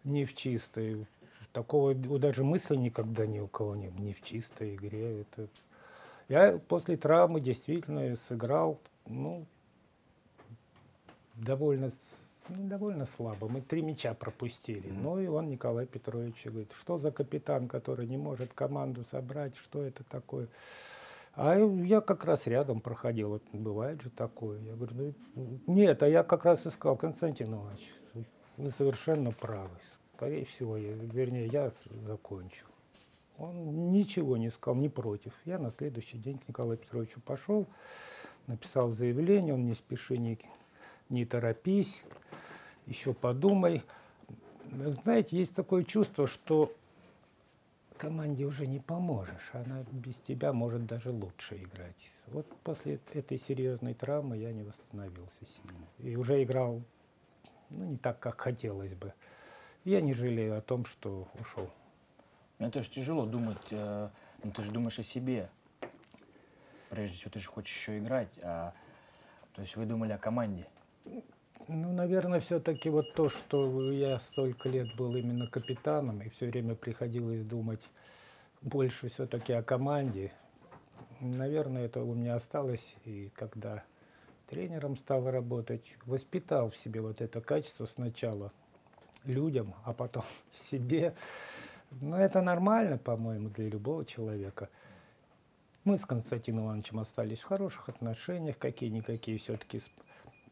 не 0.03 0.25
в 0.25 0.35
чистой. 0.35 1.05
Такого 1.53 1.93
даже 1.93 2.43
мысли 2.43 2.75
никогда 2.75 3.27
ни 3.27 3.39
у 3.39 3.47
кого 3.47 3.75
не 3.75 3.89
было. 3.89 4.05
Не 4.05 4.13
в 4.13 4.23
чистой 4.23 4.75
игре. 4.75 5.21
Это 5.21 5.47
я 6.27 6.59
после 6.67 6.97
травмы 6.97 7.41
действительно 7.41 8.15
сыграл, 8.27 8.79
ну, 9.05 9.45
довольно, 11.35 11.91
ну, 12.49 12.67
довольно 12.67 13.05
слабо. 13.05 13.47
Мы 13.47 13.61
три 13.61 13.83
мяча 13.83 14.15
пропустили. 14.15 14.89
Mm-hmm. 14.89 15.01
Ну 15.01 15.19
и 15.19 15.27
он, 15.27 15.49
Николай 15.49 15.85
Петрович, 15.85 16.43
говорит, 16.45 16.71
что 16.73 16.97
за 16.97 17.11
капитан, 17.11 17.67
который 17.67 18.07
не 18.07 18.17
может 18.17 18.51
команду 18.53 19.03
собрать, 19.11 19.55
что 19.55 19.83
это 19.83 20.03
такое? 20.03 20.47
А 21.35 21.55
я 21.57 22.01
как 22.01 22.25
раз 22.25 22.47
рядом 22.47 22.79
проходил, 22.79 23.29
вот 23.29 23.43
бывает 23.53 24.01
же 24.01 24.09
такое. 24.09 24.59
Я 24.61 24.73
говорю, 24.73 25.13
ну, 25.35 25.59
нет, 25.67 26.01
а 26.01 26.07
я 26.07 26.23
как 26.23 26.45
раз 26.45 26.65
искал, 26.65 26.95
Константин 26.95 27.53
Иванович, 27.53 27.91
вы 28.57 28.69
совершенно 28.71 29.31
правы. 29.31 29.69
Скорее 30.15 30.45
всего, 30.45 30.77
я, 30.77 30.93
вернее, 30.93 31.47
я 31.47 31.71
закончил. 32.07 32.65
Он 33.37 33.91
ничего 33.91 34.37
не 34.37 34.49
сказал, 34.49 34.79
не 34.79 34.89
против. 34.89 35.33
Я 35.45 35.57
на 35.57 35.71
следующий 35.71 36.17
день 36.17 36.37
к 36.37 36.47
Николаю 36.47 36.77
Петровичу 36.77 37.19
пошел, 37.21 37.65
написал 38.47 38.89
заявление, 38.89 39.55
он 39.55 39.65
не 39.65 39.73
спеши, 39.73 40.17
не, 40.17 40.37
не 41.09 41.25
торопись, 41.25 42.03
еще 42.85 43.13
подумай. 43.13 43.83
Знаете, 44.71 45.37
есть 45.37 45.55
такое 45.55 45.83
чувство, 45.83 46.27
что 46.27 46.71
команде 48.03 48.43
уже 48.43 48.67
не 48.67 48.79
поможешь. 48.79 49.49
Она 49.53 49.81
без 49.93 50.15
тебя 50.15 50.51
может 50.51 50.85
даже 50.85 51.09
лучше 51.11 51.55
играть. 51.55 52.11
Вот 52.27 52.45
после 52.63 52.99
этой 53.13 53.39
серьезной 53.39 53.93
травмы 53.93 54.37
я 54.37 54.51
не 54.51 54.63
восстановился 54.63 55.45
сильно. 55.45 55.87
И 55.99 56.17
уже 56.17 56.43
играл 56.43 56.81
ну, 57.69 57.85
не 57.85 57.97
так, 57.97 58.19
как 58.19 58.41
хотелось 58.41 58.93
бы. 58.93 59.13
Я 59.85 59.99
не 59.99 60.13
жалею 60.13 60.57
о 60.57 60.61
том, 60.61 60.85
что 60.85 61.27
ушел. 61.41 61.69
Это 62.57 62.81
же 62.81 62.89
тяжело 62.89 63.25
думать, 63.25 63.57
э, 63.71 64.09
ну, 64.41 64.51
ты 64.51 64.61
же 64.61 64.71
думаешь 64.71 64.97
о 64.97 65.03
себе. 65.03 65.49
Прежде 66.89 67.17
всего, 67.17 67.31
ты 67.31 67.39
же 67.39 67.49
хочешь 67.49 67.75
еще 67.75 67.97
играть, 67.97 68.29
а, 68.41 68.73
то 69.53 69.61
есть 69.61 69.75
вы 69.75 69.85
думали 69.85 70.13
о 70.13 70.17
команде. 70.17 70.67
Ну, 71.67 71.91
наверное, 71.91 72.39
все-таки 72.39 72.89
вот 72.89 73.13
то, 73.13 73.27
что 73.27 73.91
я 73.91 74.19
столько 74.19 74.69
лет 74.69 74.95
был 74.95 75.15
именно 75.17 75.47
капитаном, 75.47 76.21
и 76.21 76.29
все 76.29 76.47
время 76.47 76.75
приходилось 76.75 77.43
думать 77.43 77.81
больше 78.61 79.09
все-таки 79.09 79.51
о 79.51 79.63
команде. 79.63 80.31
Наверное, 81.19 81.85
это 81.85 82.03
у 82.03 82.13
меня 82.13 82.35
осталось, 82.35 82.95
и 83.03 83.31
когда 83.35 83.83
тренером 84.47 84.95
стал 84.95 85.29
работать, 85.29 85.97
воспитал 86.05 86.69
в 86.69 86.77
себе 86.77 87.01
вот 87.01 87.21
это 87.21 87.41
качество 87.41 87.85
сначала 87.85 88.53
людям, 89.25 89.73
а 89.83 89.93
потом 89.93 90.25
себе. 90.69 91.13
Но 92.01 92.19
это 92.19 92.41
нормально, 92.41 92.97
по-моему, 92.97 93.49
для 93.49 93.69
любого 93.69 94.05
человека. 94.05 94.69
Мы 95.83 95.97
с 95.97 96.05
Константином 96.05 96.65
Ивановичем 96.65 96.99
остались 96.99 97.39
в 97.39 97.45
хороших 97.45 97.89
отношениях, 97.89 98.57
какие-никакие 98.57 99.37
все-таки 99.37 99.81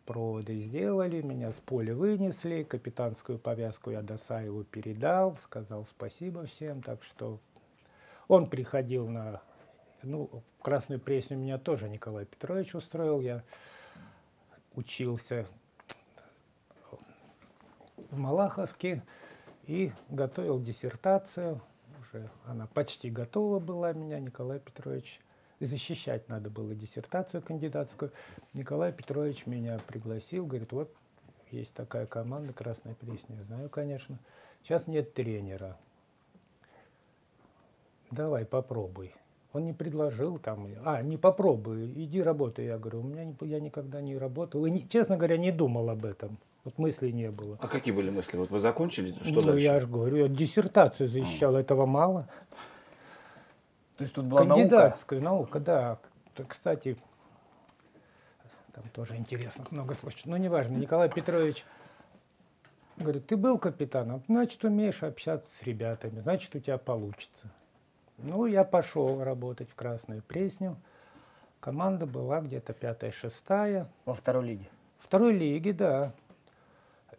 проводы 0.05 0.59
сделали, 0.59 1.22
меня 1.22 1.51
с 1.51 1.55
поля 1.55 1.95
вынесли, 1.95 2.63
капитанскую 2.63 3.39
повязку 3.39 3.91
я 3.91 4.01
Досаеву 4.01 4.65
передал, 4.65 5.38
сказал 5.38 5.86
спасибо 5.86 6.45
всем, 6.45 6.82
так 6.82 7.01
что 7.03 7.39
он 8.28 8.49
приходил 8.49 9.07
на, 9.07 9.41
ну, 10.03 10.43
Красную 10.61 10.99
Пресню 10.99 11.38
меня 11.38 11.57
тоже 11.57 11.88
Николай 11.88 12.26
Петрович 12.26 12.76
устроил, 12.76 13.22
я 13.22 13.43
учился 14.76 15.47
в 18.12 18.18
Малаховке, 18.18 19.01
и 19.66 19.91
готовил 20.09 20.62
диссертацию. 20.62 21.62
Уже 22.01 22.30
она 22.45 22.68
почти 22.68 23.09
готова 23.09 23.59
была 23.59 23.93
меня, 23.93 24.20
Николай 24.20 24.59
Петрович. 24.59 25.20
Защищать 25.59 26.28
надо 26.28 26.49
было 26.49 26.74
диссертацию 26.74 27.41
кандидатскую. 27.41 28.12
Николай 28.53 28.91
Петрович 28.91 29.45
меня 29.45 29.80
пригласил, 29.88 30.45
говорит, 30.45 30.72
вот 30.72 30.93
есть 31.51 31.74
такая 31.74 32.05
команда 32.07 32.51
«Красная 32.51 32.95
Пресня». 32.95 33.41
Знаю, 33.43 33.70
конечно. 33.70 34.18
Сейчас 34.64 34.88
нет 34.88 35.14
тренера. 35.14 35.78
Давай, 38.09 38.45
попробуй. 38.45 39.14
Он 39.53 39.66
не 39.66 39.74
предложил 39.74 40.39
там, 40.39 40.68
а, 40.84 41.01
не 41.01 41.18
попробуй, 41.18 41.91
иди 41.91 42.22
работай. 42.22 42.66
Я 42.66 42.78
говорю, 42.78 43.01
у 43.01 43.03
меня 43.03 43.36
я 43.41 43.59
никогда 43.59 44.01
не 44.01 44.18
работал. 44.18 44.66
И, 44.66 44.88
честно 44.88 45.18
говоря, 45.18 45.38
не 45.38 45.51
думал 45.51 45.89
об 45.89 46.05
этом. 46.05 46.38
Вот 46.64 46.78
мыслей 46.78 47.12
не 47.12 47.32
было. 47.32 47.57
А 47.59 47.68
какие 47.68 47.93
были 47.93 48.09
мысли? 48.12 48.38
Вот 48.38 48.49
вы 48.51 48.59
закончили, 48.59 49.14
что 49.24 49.34
ну, 49.34 49.41
дальше? 49.41 49.64
я 49.64 49.80
же 49.80 49.88
говорю, 49.88 50.18
я 50.18 50.28
диссертацию 50.28 51.09
защищал, 51.09 51.55
а. 51.55 51.59
этого 51.59 51.86
мало. 51.86 52.28
То 53.97 54.03
есть 54.03 54.14
тут 54.14 54.26
была 54.26 54.45
Кандидатская 54.45 55.20
наука, 55.20 55.59
наука 55.59 55.99
да. 56.36 56.43
Кстати, 56.47 56.97
там 58.74 58.84
тоже 58.93 59.16
интересно 59.16 59.66
много 59.72 59.95
случаев. 59.95 60.26
Но 60.28 60.38
неважно, 60.38 60.78
Николай 60.78 61.09
Петрович 61.09 61.66
говорит, 62.97 63.26
ты 63.28 63.38
был 63.38 63.57
капитаном, 63.57 64.24
значит, 64.28 64.64
умеешь 64.64 65.03
общаться 65.03 65.49
с 65.55 65.64
ребятами, 65.64 66.20
значит, 66.20 66.55
у 66.55 66.59
тебя 66.59 66.78
получится. 66.78 67.51
Ну, 68.18 68.45
я 68.45 68.64
пошел 68.64 69.24
работать 69.24 69.70
в 69.70 69.76
Красную 69.76 70.22
Пресню. 70.22 70.78
Команда 71.59 72.05
была 72.05 72.41
где-то 72.41 72.74
пятая-шестая. 72.74 73.89
Во 74.05 74.14
второй 74.14 74.45
лиге? 74.45 74.70
Второй 74.99 75.34
лиге, 75.34 75.74
да. 75.74 76.14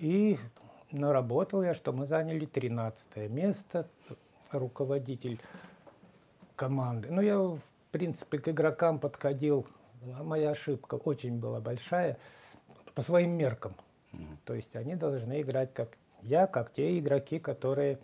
И 0.03 0.37
наработал 0.91 1.63
я, 1.63 1.75
что 1.75 1.93
мы 1.93 2.07
заняли 2.07 2.45
13 2.45 3.31
место, 3.31 3.87
руководитель 4.51 5.41
команды. 6.57 7.09
Ну, 7.09 7.21
я, 7.21 7.39
в 7.39 7.61
принципе, 7.93 8.39
к 8.39 8.49
игрокам 8.49 8.99
подходил, 8.99 9.65
а 10.19 10.25
моя 10.25 10.51
ошибка 10.51 10.97
очень 10.97 11.39
была 11.39 11.61
большая, 11.61 12.19
по 12.97 13.03
своим 13.03 13.31
меркам. 13.31 13.77
То 14.45 14.55
есть 14.55 14.75
они 14.75 14.97
должны 14.97 15.41
играть 15.41 15.73
как 15.73 15.97
я, 16.23 16.49
как 16.49 16.73
те 16.73 16.99
игроки, 16.99 17.39
которые, 17.39 18.01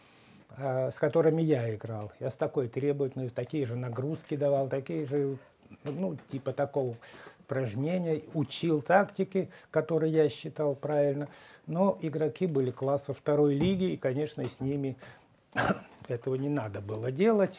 э, 0.57 0.93
с 0.93 0.95
которыми 1.01 1.43
я 1.43 1.75
играл. 1.75 2.13
Я 2.21 2.31
с 2.31 2.37
такой 2.37 2.69
требовательностью, 2.69 3.35
такие 3.35 3.67
же 3.67 3.75
нагрузки 3.75 4.37
давал, 4.37 4.69
такие 4.69 5.05
же, 5.05 5.37
ну, 5.85 6.17
типа 6.29 6.53
такого 6.53 6.97
упражнения, 7.41 8.23
учил 8.35 8.83
тактики, 8.83 9.51
которые 9.71 10.13
я 10.13 10.29
считал 10.29 10.75
правильно. 10.75 11.29
Но 11.67 11.99
игроки 12.03 12.47
были 12.47 12.71
класса 12.71 13.15
второй 13.15 13.55
лиги, 13.55 13.93
и, 13.93 13.97
конечно, 13.97 14.47
с 14.47 14.61
ними 14.61 14.97
этого 16.09 16.35
не 16.35 16.49
надо 16.49 16.81
было 16.81 17.11
делать. 17.11 17.59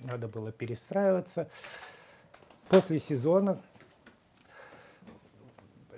надо 0.00 0.28
было 0.28 0.52
перестраиваться. 0.52 1.48
После 2.68 2.98
сезона 2.98 3.60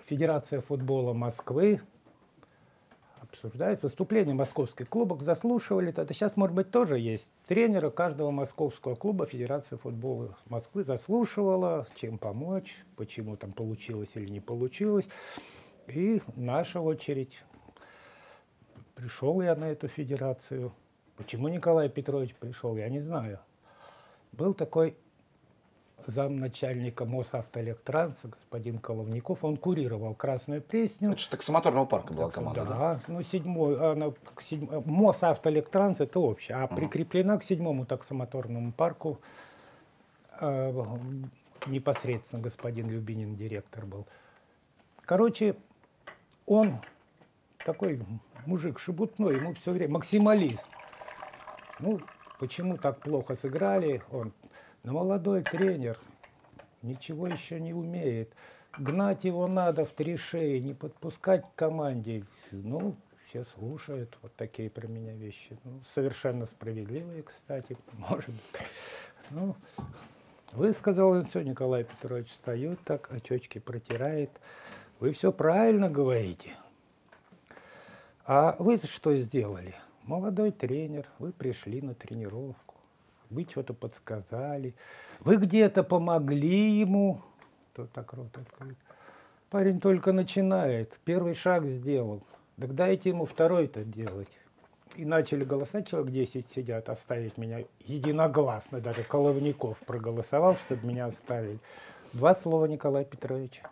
Федерация 0.06 0.60
футбола 0.60 1.12
Москвы 1.12 1.80
обсуждает 3.32 3.82
выступление 3.82 4.34
московских 4.34 4.88
клубов, 4.88 5.22
заслушивали 5.22 5.88
это. 5.88 6.12
Сейчас, 6.12 6.36
может 6.36 6.54
быть, 6.54 6.70
тоже 6.70 6.98
есть. 6.98 7.30
Тренера 7.46 7.88
каждого 7.90 8.30
московского 8.30 8.94
клуба 8.94 9.24
Федерация 9.24 9.78
футбола 9.78 10.36
Москвы 10.46 10.84
заслушивала, 10.84 11.86
чем 11.96 12.18
помочь, 12.18 12.76
почему 12.96 13.36
там 13.36 13.52
получилось 13.52 14.10
или 14.14 14.30
не 14.30 14.40
получилось. 14.40 15.08
И 15.88 16.20
наша 16.36 16.80
очередь. 16.80 17.42
Пришел 18.94 19.40
я 19.40 19.56
на 19.56 19.70
эту 19.70 19.88
федерацию. 19.88 20.72
Почему 21.16 21.48
Николай 21.48 21.88
Петрович 21.88 22.34
пришел, 22.34 22.76
я 22.76 22.88
не 22.90 23.00
знаю. 23.00 23.40
Был 24.32 24.52
такой 24.54 24.96
замначальника 26.06 27.04
Мосавтоэлектранса, 27.04 28.28
господин 28.28 28.78
Коловников, 28.78 29.44
он 29.44 29.56
курировал 29.56 30.14
Красную 30.14 30.62
Пресню. 30.62 31.12
Это 31.12 31.20
же 31.20 31.28
таксомоторного 31.28 31.86
парка 31.86 32.12
была 32.14 32.30
команда, 32.30 32.64
да? 32.64 32.74
Да, 32.76 33.00
ну 33.08 33.22
седьмой, 33.22 33.92
она, 33.92 34.12
к 34.34 34.42
седь... 34.42 34.62
Мосавтоэлектранс 34.86 36.00
это 36.00 36.18
общее, 36.20 36.58
а 36.58 36.64
угу. 36.64 36.76
прикреплена 36.76 37.38
к 37.38 37.44
седьмому 37.44 37.86
таксомоторному 37.86 38.72
парку 38.72 39.20
э, 40.40 40.84
непосредственно 41.66 42.42
господин 42.42 42.90
Любинин 42.90 43.34
директор 43.34 43.86
был. 43.86 44.06
Короче, 45.04 45.56
он 46.46 46.78
такой 47.64 48.00
мужик 48.46 48.78
шебутной, 48.78 49.36
ему 49.36 49.54
все 49.54 49.72
время 49.72 49.94
максималист. 49.94 50.68
Ну, 51.80 52.00
почему 52.38 52.76
так 52.76 53.00
плохо 53.00 53.36
сыграли, 53.36 54.02
он 54.10 54.32
но 54.82 54.92
молодой 54.92 55.42
тренер 55.42 55.98
ничего 56.82 57.28
еще 57.28 57.60
не 57.60 57.72
умеет. 57.72 58.32
Гнать 58.78 59.24
его 59.24 59.46
надо 59.46 59.84
в 59.84 59.90
три 59.90 60.16
шеи, 60.16 60.58
не 60.58 60.74
подпускать 60.74 61.44
к 61.44 61.54
команде. 61.54 62.24
Ну, 62.50 62.96
все 63.28 63.44
слушают 63.44 64.16
вот 64.22 64.34
такие 64.34 64.70
про 64.70 64.86
меня 64.88 65.14
вещи. 65.14 65.58
Ну, 65.64 65.82
совершенно 65.90 66.46
справедливые, 66.46 67.22
кстати, 67.22 67.76
может 67.92 68.30
быть. 68.30 68.66
Ну, 69.30 69.54
высказал 70.52 71.10
он 71.10 71.26
все, 71.26 71.42
Николай 71.42 71.84
Петрович 71.84 72.28
встает 72.28 72.80
так, 72.84 73.12
очечки 73.12 73.58
протирает. 73.58 74.30
Вы 75.00 75.12
все 75.12 75.32
правильно 75.32 75.90
говорите. 75.90 76.50
А 78.24 78.56
вы 78.58 78.78
что 78.78 79.14
сделали? 79.16 79.74
Молодой 80.04 80.50
тренер, 80.50 81.06
вы 81.18 81.32
пришли 81.32 81.80
на 81.80 81.94
тренировку 81.94 82.71
вы 83.32 83.46
что-то 83.48 83.74
подсказали, 83.74 84.74
вы 85.20 85.36
где-то 85.36 85.82
помогли 85.82 86.70
ему. 86.70 87.22
Кто 87.72 87.86
так 87.86 88.12
рот 88.12 88.36
открыт? 88.36 88.76
Парень 89.50 89.80
только 89.80 90.12
начинает, 90.12 90.98
первый 91.04 91.34
шаг 91.34 91.64
сделал. 91.64 92.22
Так 92.58 92.74
дайте 92.74 93.08
ему 93.10 93.26
второй-то 93.26 93.84
делать. 93.84 94.30
И 94.96 95.06
начали 95.06 95.42
голосовать, 95.44 95.88
человек 95.88 96.12
10 96.12 96.50
сидят, 96.50 96.88
оставить 96.90 97.38
меня 97.38 97.64
единогласно, 97.80 98.80
даже 98.80 99.02
Коловников 99.02 99.78
проголосовал, 99.78 100.54
чтобы 100.56 100.86
меня 100.86 101.06
оставили. 101.06 101.58
Два 102.12 102.34
слова 102.34 102.66
Николая 102.66 103.04
Петровича. 103.04 103.70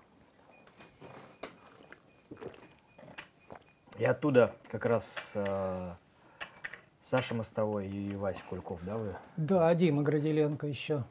И 3.98 4.04
оттуда 4.04 4.54
как 4.70 4.86
раз 4.86 5.32
э, 5.34 5.92
Саша 7.10 7.34
Мостовой 7.34 7.88
и 7.88 8.14
Вася 8.14 8.44
Кульков, 8.48 8.84
да, 8.84 8.96
вы? 8.96 9.16
Да, 9.36 9.74
Дима 9.74 10.04
Градиленко 10.04 10.68
еще 10.68 11.02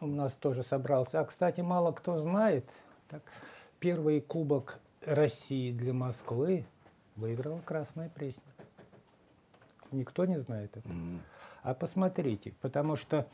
у 0.00 0.06
нас 0.06 0.32
тоже 0.32 0.62
собрался. 0.62 1.20
А, 1.20 1.24
кстати, 1.26 1.60
мало 1.60 1.92
кто 1.92 2.18
знает, 2.18 2.64
так, 3.10 3.20
первый 3.78 4.22
кубок 4.22 4.78
России 5.02 5.70
для 5.70 5.92
Москвы 5.92 6.64
выиграла 7.16 7.60
Красная 7.60 8.08
Пресня. 8.08 8.42
Никто 9.90 10.24
не 10.24 10.40
знает 10.40 10.74
это. 10.78 10.88
Mm-hmm. 10.88 11.18
А 11.62 11.74
посмотрите, 11.74 12.54
потому 12.62 12.96
что 12.96 13.28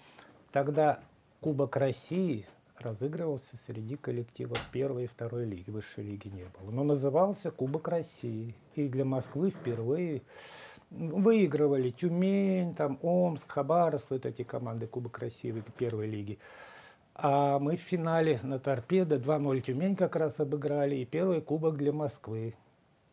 тогда 0.50 0.98
Кубок 1.40 1.76
России 1.76 2.44
разыгрывался 2.76 3.56
среди 3.68 3.94
коллективов 3.94 4.58
первой 4.72 5.04
и 5.04 5.06
второй 5.06 5.44
лиги, 5.44 5.70
высшей 5.70 6.02
лиги 6.02 6.26
не 6.26 6.44
было. 6.58 6.72
Но 6.72 6.82
назывался 6.82 7.52
Кубок 7.52 7.86
России. 7.86 8.56
И 8.74 8.88
для 8.88 9.04
Москвы 9.04 9.50
впервые 9.50 10.22
выигрывали 10.90 11.90
Тюмень, 11.90 12.74
там, 12.74 12.98
Омск, 13.02 13.50
Хабаровск, 13.50 14.10
вот 14.10 14.26
эти 14.26 14.42
команды 14.42 14.86
Кубок 14.86 15.18
России 15.18 15.62
первой 15.76 16.06
лиги. 16.06 16.38
А 17.14 17.58
мы 17.58 17.76
в 17.76 17.80
финале 17.80 18.38
на 18.42 18.58
торпедо 18.58 19.16
2-0 19.16 19.60
Тюмень 19.60 19.96
как 19.96 20.16
раз 20.16 20.38
обыграли, 20.40 20.96
и 20.96 21.04
первый 21.04 21.40
кубок 21.40 21.76
для 21.76 21.92
Москвы. 21.92 22.54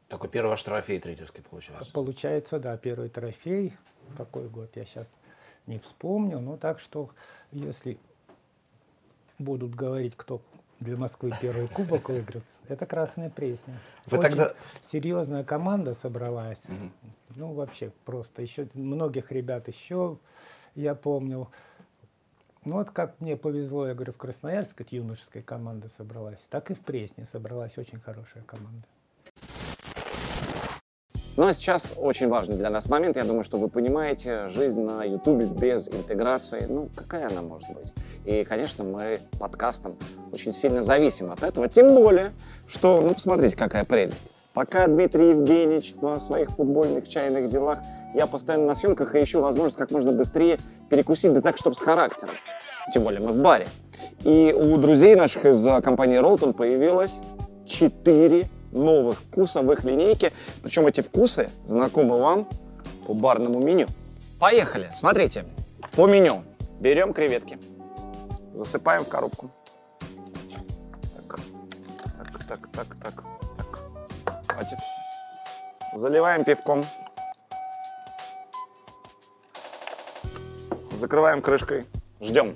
Такой 0.07 0.29
первый 0.29 0.49
ваш 0.49 0.61
трофей 0.61 0.99
третьевский 0.99 1.41
получается. 1.41 1.91
Получается, 1.91 2.59
да, 2.59 2.77
первый 2.77 3.09
трофей. 3.09 3.73
Какой 4.15 4.47
год, 4.47 4.69
я 4.75 4.85
сейчас 4.85 5.09
не 5.65 5.79
вспомню. 5.79 6.39
Ну, 6.39 6.57
так 6.57 6.79
что, 6.79 7.09
если 7.51 7.97
будут 9.39 9.73
говорить, 9.73 10.13
кто 10.15 10.41
для 10.79 10.97
Москвы 10.97 11.31
первый 11.41 11.67
кубок 11.67 12.09
выиграть, 12.09 12.43
это 12.67 12.85
Красная 12.85 13.29
Пресня. 13.29 13.79
Вы 14.05 14.17
Очень 14.17 14.29
тогда... 14.29 14.53
серьезная 14.81 15.43
команда 15.43 15.93
собралась. 15.93 16.63
Угу. 16.65 17.11
Ну, 17.37 17.53
вообще 17.53 17.91
просто. 18.03 18.41
Еще 18.41 18.67
многих 18.73 19.31
ребят 19.31 19.67
еще 19.67 20.17
я 20.75 20.95
помню. 20.95 21.49
Ну 22.65 22.75
вот 22.75 22.89
как 22.89 23.19
мне 23.21 23.37
повезло, 23.37 23.87
я 23.87 23.93
говорю, 23.93 24.11
в 24.11 24.17
Красноярске 24.17 24.85
юношеская 24.89 25.43
команда 25.43 25.87
собралась, 25.97 26.39
так 26.49 26.71
и 26.71 26.73
в 26.73 26.79
Пресне 26.79 27.25
собралась 27.25 27.77
очень 27.77 27.99
хорошая 27.99 28.43
команда. 28.43 28.87
Ну 31.37 31.45
а 31.45 31.53
сейчас 31.53 31.93
очень 31.97 32.29
важный 32.29 32.55
для 32.55 32.69
нас 32.69 32.87
момент. 32.87 33.17
Я 33.17 33.25
думаю, 33.25 33.43
что 33.43 33.57
вы 33.57 33.67
понимаете, 33.67 34.47
жизнь 34.47 34.81
на 34.81 35.03
YouTube 35.03 35.43
без 35.59 35.89
интеграции, 35.89 36.65
ну 36.69 36.89
какая 36.95 37.27
она 37.27 37.41
может 37.41 37.67
быть? 37.73 37.93
И, 38.23 38.45
конечно, 38.45 38.85
мы 38.85 39.19
подкастом 39.37 39.97
очень 40.31 40.53
сильно 40.53 40.81
зависим 40.81 41.31
от 41.33 41.43
этого. 41.43 41.67
Тем 41.67 41.93
более, 41.93 42.31
что, 42.69 43.01
ну 43.01 43.13
посмотрите, 43.13 43.57
какая 43.57 43.83
прелесть. 43.83 44.31
Пока 44.53 44.87
Дмитрий 44.87 45.31
Евгеньевич 45.31 45.95
в 45.99 46.17
своих 46.19 46.51
футбольных 46.51 47.05
чайных 47.09 47.49
делах, 47.49 47.79
я 48.13 48.27
постоянно 48.27 48.67
на 48.67 48.75
съемках 48.75 49.13
и 49.15 49.21
ищу 49.21 49.41
возможность 49.41 49.77
как 49.77 49.91
можно 49.91 50.13
быстрее 50.13 50.57
перекусить, 50.89 51.33
да 51.33 51.41
так, 51.41 51.57
чтобы 51.57 51.75
с 51.75 51.79
характером. 51.79 52.35
Тем 52.93 53.03
более 53.03 53.19
мы 53.19 53.33
в 53.33 53.41
баре. 53.41 53.67
И 54.23 54.53
у 54.57 54.77
друзей 54.77 55.15
наших 55.15 55.45
из 55.45 55.61
компании 55.83 56.15
Ролтон 56.15 56.53
появилось 56.53 57.19
4 57.65 58.47
новых 58.75 59.19
вкуса 59.19 59.61
в 59.61 59.71
их 59.71 59.83
линейке. 59.83 60.31
Причем 60.61 60.85
эти 60.87 61.01
вкусы 61.01 61.49
знакомы 61.65 62.17
вам 62.17 62.47
по 63.07 63.13
барному 63.13 63.59
меню. 63.59 63.87
Поехали! 64.39 64.91
Смотрите, 64.95 65.45
по 65.95 66.07
меню. 66.07 66.43
Берем 66.79 67.13
креветки, 67.13 67.57
засыпаем 68.53 69.05
в 69.05 69.07
коробку. 69.07 69.49
Так, 71.15 71.39
так, 72.17 72.47
так, 72.47 72.69
так, 72.71 72.87
так. 73.01 73.23
так. 74.25 74.45
Хватит. 74.47 74.77
Заливаем 75.95 76.43
пивком. 76.43 76.85
Закрываем 80.91 81.41
крышкой. 81.41 81.85
Ждем. 82.19 82.55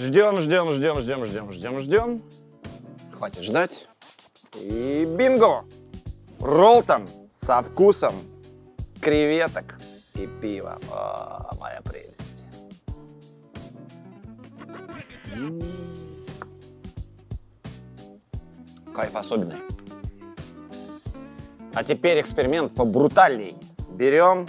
Ждем, 0.00 0.40
ждем, 0.40 0.72
ждем, 0.72 0.98
ждем, 1.02 1.24
ждем, 1.26 1.52
ждем, 1.52 1.80
ждем. 1.80 2.22
Хватит 3.12 3.42
ждать. 3.42 3.86
И 4.54 5.04
бинго! 5.04 5.66
Ролтон 6.40 7.06
со 7.30 7.60
вкусом 7.60 8.14
креветок 9.02 9.78
и 10.14 10.26
пива. 10.26 10.78
О, 10.90 11.50
моя 11.60 11.82
прелесть. 11.82 12.44
Кайф 18.94 19.14
особенный. 19.14 19.58
А 21.74 21.84
теперь 21.84 22.22
эксперимент 22.22 22.74
по 22.74 22.86
брутальней. 22.86 23.54
Берем, 23.90 24.46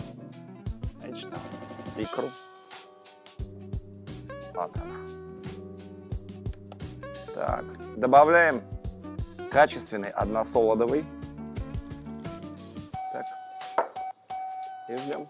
значит, 1.02 1.28
икру. 1.97 2.30
Вот 4.54 4.78
она. 4.78 5.01
Так, 7.42 7.66
добавляем 7.98 8.62
качественный 9.52 10.12
односолодовый. 10.12 11.04
Так. 13.12 13.26
И 14.88 14.98
ждем. 14.98 15.28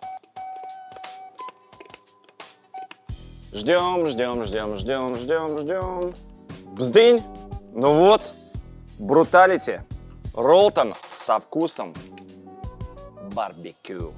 Ждем, 3.53 4.05
ждем, 4.07 4.43
ждем, 4.43 4.76
ждем, 4.76 5.16
ждем, 5.16 5.59
ждем. 5.62 6.14
Бздынь! 6.74 7.24
Ну 7.72 7.93
вот, 7.93 8.34
бруталити. 8.99 9.80
Ролтон 10.36 10.95
со 11.14 11.39
вкусом 11.39 11.93
барбекю. 13.34 14.12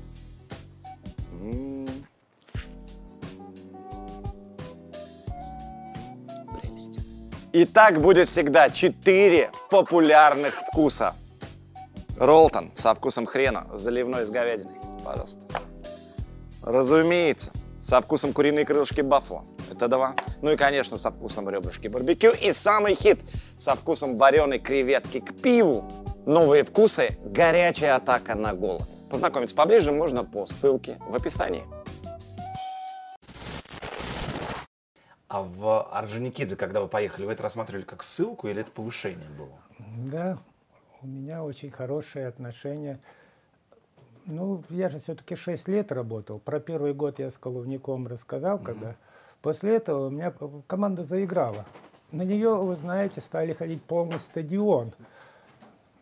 И 7.54 7.66
так 7.66 8.02
будет 8.02 8.28
всегда 8.28 8.72
четыре 8.72 9.52
популярных 9.70 10.56
вкуса. 10.56 11.14
Ролтон 12.18 12.72
со 12.74 12.96
вкусом 12.96 13.28
хрена, 13.28 13.68
заливной 13.74 14.26
с 14.26 14.32
говядиной. 14.32 14.80
Пожалуйста. 15.06 15.42
Разумеется, 16.64 17.52
со 17.80 18.02
вкусом 18.02 18.34
куриные 18.34 18.66
крылышки 18.66 19.02
баффало. 19.02 19.46
Это 19.72 19.88
два. 19.88 20.16
Ну 20.42 20.52
и, 20.52 20.56
конечно, 20.56 20.98
со 20.98 21.12
вкусом 21.12 21.48
ребрышки 21.48 21.88
барбекю. 21.88 22.32
И 22.32 22.52
самый 22.54 22.96
хит 22.96 23.20
со 23.56 23.76
вкусом 23.76 24.18
вареной 24.18 24.58
креветки 24.58 25.20
к 25.20 25.40
пиву. 25.40 25.88
Новые 26.26 26.64
вкусы– 26.64 27.18
горячая 27.24 27.98
атака 27.98 28.34
на 28.34 28.54
голод. 28.54 28.90
Познакомиться 29.12 29.56
поближе 29.56 29.92
можно 29.92 30.24
по 30.24 30.48
ссылке 30.48 30.98
в 31.08 31.14
описании. 31.14 31.64
А 35.34 35.42
в 35.42 35.90
Орджоникидзе, 35.90 36.56
когда 36.56 36.80
вы 36.80 36.88
поехали, 36.88 37.26
вы 37.26 37.32
это 37.32 37.42
рассматривали 37.42 37.82
как 37.82 38.04
ссылку 38.04 38.48
или 38.48 38.62
это 38.62 38.70
повышение 38.70 39.28
было? 39.36 39.58
Да, 40.12 40.38
у 41.02 41.08
меня 41.08 41.44
очень 41.44 41.72
хорошие 41.72 42.28
отношения. 42.28 43.00
Ну, 44.28 44.64
я 44.70 44.90
же 44.90 45.00
все-таки 45.00 45.36
6 45.36 45.68
лет 45.70 45.92
работал. 45.92 46.38
Про 46.38 46.60
первый 46.60 46.94
год 46.94 47.18
я 47.18 47.32
с 47.32 47.40
Коловником 47.40 48.06
рассказал, 48.06 48.60
mm-hmm. 48.60 48.64
когда. 48.64 48.96
После 49.42 49.78
этого 49.78 50.06
у 50.06 50.10
меня 50.12 50.32
команда 50.68 51.04
заиграла. 51.04 51.66
На 52.12 52.22
нее, 52.22 52.54
вы 52.54 52.76
знаете, 52.76 53.20
стали 53.20 53.54
ходить 53.54 53.82
полный 53.82 54.20
стадион. 54.20 54.94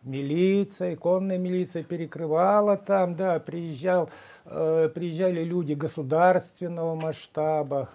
Милиция, 0.02 0.94
конная 0.94 1.38
милиция 1.38 1.84
перекрывала 1.84 2.76
там, 2.76 3.16
да, 3.16 3.40
приезжал, 3.40 4.10
э, 4.44 4.90
приезжали 4.94 5.42
люди 5.42 5.72
государственного 5.72 6.96
масштаба, 6.96 7.88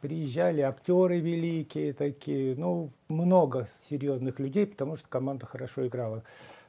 приезжали 0.00 0.60
актеры 0.60 1.20
великие 1.20 1.92
такие, 1.92 2.54
ну, 2.56 2.90
много 3.08 3.68
серьезных 3.88 4.38
людей, 4.38 4.66
потому 4.66 4.96
что 4.96 5.08
команда 5.08 5.46
хорошо 5.46 5.86
играла. 5.86 6.22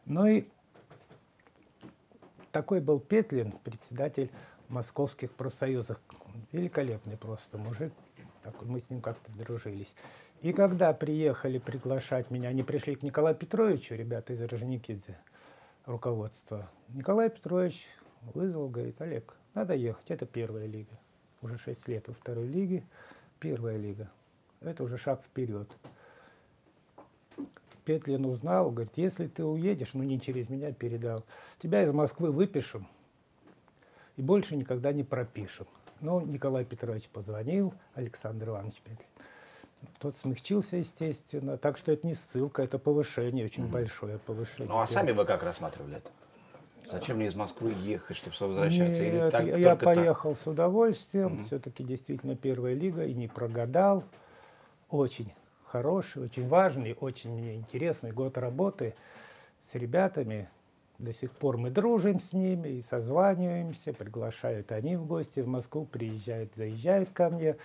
Ну 0.05 0.25
и 0.25 0.45
такой 2.51 2.81
был 2.81 2.99
Петлин, 2.99 3.53
председатель 3.63 4.31
московских 4.67 5.31
профсоюзов. 5.33 5.99
Великолепный 6.51 7.17
просто 7.17 7.57
мужик. 7.57 7.93
Такой, 8.41 8.67
мы 8.67 8.79
с 8.79 8.89
ним 8.89 9.01
как-то 9.01 9.31
сдружились. 9.31 9.93
И 10.41 10.53
когда 10.53 10.93
приехали 10.93 11.57
приглашать 11.57 12.31
меня, 12.31 12.49
они 12.49 12.63
пришли 12.63 12.95
к 12.95 13.03
Николаю 13.03 13.35
Петровичу, 13.35 13.95
ребята 13.95 14.33
из 14.33 14.41
Орджоникидзе, 14.41 15.17
руководство. 15.85 16.69
Николай 16.87 17.29
Петрович 17.29 17.85
вызвал, 18.33 18.69
говорит, 18.69 19.01
Олег, 19.01 19.35
надо 19.53 19.73
ехать, 19.73 20.09
это 20.09 20.25
первая 20.25 20.65
лига. 20.65 20.97
Уже 21.41 21.57
шесть 21.57 21.87
лет 21.87 22.07
во 22.07 22.13
второй 22.13 22.47
лиге 22.47 22.83
первая 23.39 23.77
лига. 23.77 24.09
Это 24.61 24.83
уже 24.83 24.97
шаг 24.97 25.21
вперед. 25.23 25.69
Петлин 27.85 28.25
узнал, 28.25 28.69
говорит, 28.69 28.97
если 28.97 29.27
ты 29.27 29.43
уедешь, 29.43 29.93
ну 29.93 30.03
не 30.03 30.19
через 30.19 30.49
меня 30.49 30.71
передал, 30.71 31.23
тебя 31.57 31.83
из 31.83 31.91
Москвы 31.91 32.31
выпишем 32.31 32.87
и 34.15 34.21
больше 34.21 34.55
никогда 34.55 34.91
не 34.91 35.03
пропишем. 35.03 35.65
Ну, 36.01 36.21
Николай 36.21 36.65
Петрович 36.65 37.09
позвонил, 37.09 37.73
Александр 37.93 38.49
Иванович 38.49 38.75
Петлин. 38.75 39.07
Тот 39.99 40.17
смягчился, 40.17 40.77
естественно. 40.77 41.57
Так 41.57 41.77
что 41.77 41.91
это 41.91 42.05
не 42.05 42.13
ссылка, 42.13 42.61
это 42.61 42.77
повышение, 42.79 43.45
очень 43.45 43.63
угу. 43.63 43.73
большое 43.73 44.17
повышение. 44.19 44.67
Ну 44.67 44.79
а 44.79 44.85
сами 44.85 45.11
вы 45.11 45.25
как 45.25 45.41
рассматривали 45.43 45.97
это? 45.97 46.11
Зачем 46.91 47.17
мне 47.17 47.27
из 47.27 47.35
Москвы 47.35 47.73
ехать, 47.83 48.17
чтобы 48.17 48.35
возвращаться? 48.39 49.01
Нет, 49.01 49.13
Или 49.13 49.29
так, 49.29 49.45
я 49.45 49.75
поехал 49.75 50.33
так? 50.33 50.43
с 50.43 50.47
удовольствием. 50.47 51.33
Угу. 51.33 51.43
Все-таки 51.43 51.83
действительно 51.83 52.35
первая 52.35 52.73
лига 52.73 53.05
и 53.05 53.13
не 53.13 53.27
прогадал. 53.27 54.03
Очень 54.89 55.33
хороший, 55.65 56.23
очень 56.23 56.47
важный, 56.47 56.97
очень 56.99 57.31
мне 57.31 57.55
интересный 57.55 58.11
год 58.11 58.37
работы 58.37 58.95
с 59.71 59.75
ребятами. 59.75 60.49
До 60.97 61.13
сих 61.13 61.31
пор 61.31 61.57
мы 61.57 61.69
дружим 61.69 62.19
с 62.19 62.33
ними 62.33 62.69
и 62.69 62.83
созваниваемся, 62.89 63.93
приглашают 63.93 64.71
они 64.71 64.97
в 64.97 65.05
гости 65.05 65.39
в 65.39 65.47
Москву, 65.47 65.85
приезжают, 65.85 66.53
заезжают 66.55 67.11
ко 67.11 67.29
мне. 67.29 67.55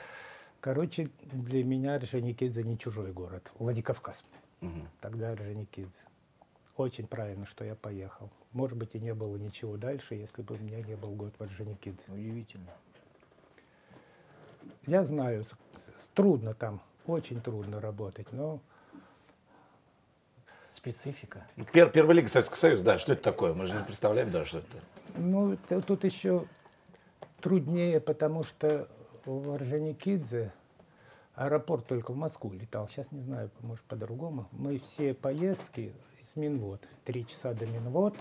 Короче, 0.61 1.09
для 1.33 1.64
меня 1.64 1.95
Орджоникидзе 1.95 2.62
не 2.62 2.79
чужой 2.79 3.12
город, 3.12 3.51
Владикавказ. 3.59 4.22
Угу. 4.61 4.70
Тогда 5.01 5.31
Орджоникидзе. 5.31 5.91
Очень 6.77 7.07
правильно, 7.07 7.47
что 7.47 7.64
я 7.64 7.77
поехал. 7.77 8.31
Может 8.53 8.77
быть, 8.77 8.95
и 8.95 9.01
не 9.01 9.14
было 9.14 9.37
ничего 9.37 9.77
дальше, 9.77 10.14
если 10.14 10.43
бы 10.43 10.57
у 10.57 10.59
меня 10.59 10.83
не 10.83 10.97
был 10.97 11.11
год 11.11 11.33
в 11.39 11.43
Орджоникидзе. 11.43 12.03
Удивительно. 12.09 12.70
Я 14.87 15.05
знаю, 15.05 15.45
трудно 16.14 16.55
там, 16.55 16.81
очень 17.07 17.41
трудно 17.41 17.81
работать, 17.81 18.33
но... 18.33 18.61
Специфика. 20.70 21.47
Пер, 21.72 21.91
первая 21.91 22.16
лига 22.16 22.29
Советского 22.29 22.57
Союза, 22.57 22.85
да, 22.85 22.99
что 22.99 23.12
это 23.12 23.22
такое? 23.22 23.55
Мы 23.55 23.66
же 23.66 23.75
не 23.75 23.85
представляем, 23.85 24.33
да, 24.33 24.45
что 24.45 24.59
это. 24.59 24.79
Ну, 25.14 25.57
тут 25.87 26.03
еще 26.03 26.47
труднее, 27.41 28.01
потому 28.01 28.43
что 28.43 28.89
в 29.25 29.53
Орджоникидзе 29.53 30.53
аэропорт 31.37 31.87
только 31.87 32.12
в 32.12 32.16
Москву 32.16 32.53
летал. 32.53 32.89
Сейчас 32.89 33.12
не 33.12 33.20
знаю, 33.20 33.51
может 33.61 33.85
по-другому. 33.85 34.49
Мы 34.51 34.81
все 34.81 35.14
поездки 35.14 35.95
Минвод. 36.37 36.80
Три 37.05 37.26
часа 37.26 37.55
до 37.55 37.66
Минвод, 37.66 38.14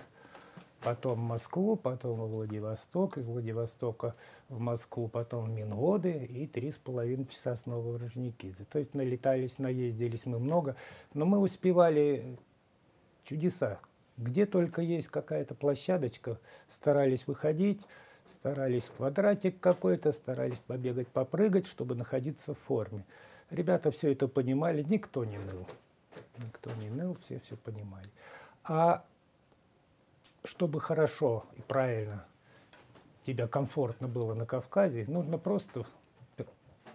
потом 0.83 1.19
в 1.19 1.23
Москву, 1.23 1.75
потом 1.75 2.19
во 2.19 2.27
Владивосток, 2.27 3.17
из 3.17 3.25
Владивостока 3.25 4.15
в 4.49 4.59
Москву, 4.59 5.07
потом 5.07 5.45
в 5.45 5.49
Минводы 5.49 6.11
и 6.25 6.47
три 6.47 6.71
с 6.71 6.77
половиной 6.77 7.25
часа 7.25 7.55
снова 7.55 7.91
в 7.91 7.97
Рожникидзе. 7.97 8.65
То 8.71 8.79
есть 8.79 8.93
налетались, 8.93 9.57
наездились 9.59 10.25
мы 10.25 10.39
много, 10.39 10.75
но 11.13 11.25
мы 11.25 11.39
успевали 11.39 12.37
чудеса. 13.23 13.79
Где 14.17 14.45
только 14.45 14.81
есть 14.81 15.07
какая-то 15.07 15.55
площадочка, 15.55 16.39
старались 16.67 17.25
выходить, 17.25 17.81
старались 18.27 18.83
в 18.83 18.93
квадратик 18.93 19.59
какой-то, 19.59 20.11
старались 20.11 20.59
побегать, 20.59 21.07
попрыгать, 21.07 21.65
чтобы 21.65 21.95
находиться 21.95 22.53
в 22.53 22.59
форме. 22.59 23.05
Ребята 23.49 23.91
все 23.91 24.11
это 24.11 24.27
понимали, 24.27 24.83
никто 24.83 25.25
не 25.25 25.37
ныл. 25.37 25.65
Никто 26.37 26.71
не 26.75 26.89
ныл, 26.89 27.15
все 27.21 27.39
все 27.39 27.55
понимали. 27.55 28.09
А 28.63 29.03
чтобы 30.43 30.81
хорошо 30.81 31.45
и 31.55 31.61
правильно 31.61 32.25
тебя 33.23 33.47
комфортно 33.47 34.07
было 34.07 34.33
на 34.33 34.45
Кавказе, 34.45 35.05
нужно 35.07 35.37
просто 35.37 35.85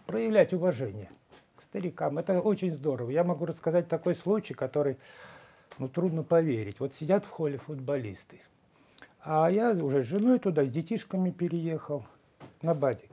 проявлять 0.06 0.52
уважение 0.52 1.10
к 1.56 1.62
старикам. 1.62 2.18
Это 2.18 2.40
очень 2.40 2.72
здорово. 2.72 3.10
Я 3.10 3.24
могу 3.24 3.46
рассказать 3.46 3.88
такой 3.88 4.14
случай, 4.14 4.54
который 4.54 4.96
ну, 5.78 5.88
трудно 5.88 6.22
поверить. 6.22 6.80
Вот 6.80 6.94
сидят 6.94 7.24
в 7.24 7.30
холле 7.30 7.58
футболисты, 7.58 8.40
а 9.20 9.50
я 9.50 9.72
уже 9.72 10.02
с 10.02 10.06
женой 10.06 10.38
туда, 10.38 10.64
с 10.64 10.70
детишками 10.70 11.30
переехал 11.30 12.04
на 12.62 12.74
базе. 12.74 13.08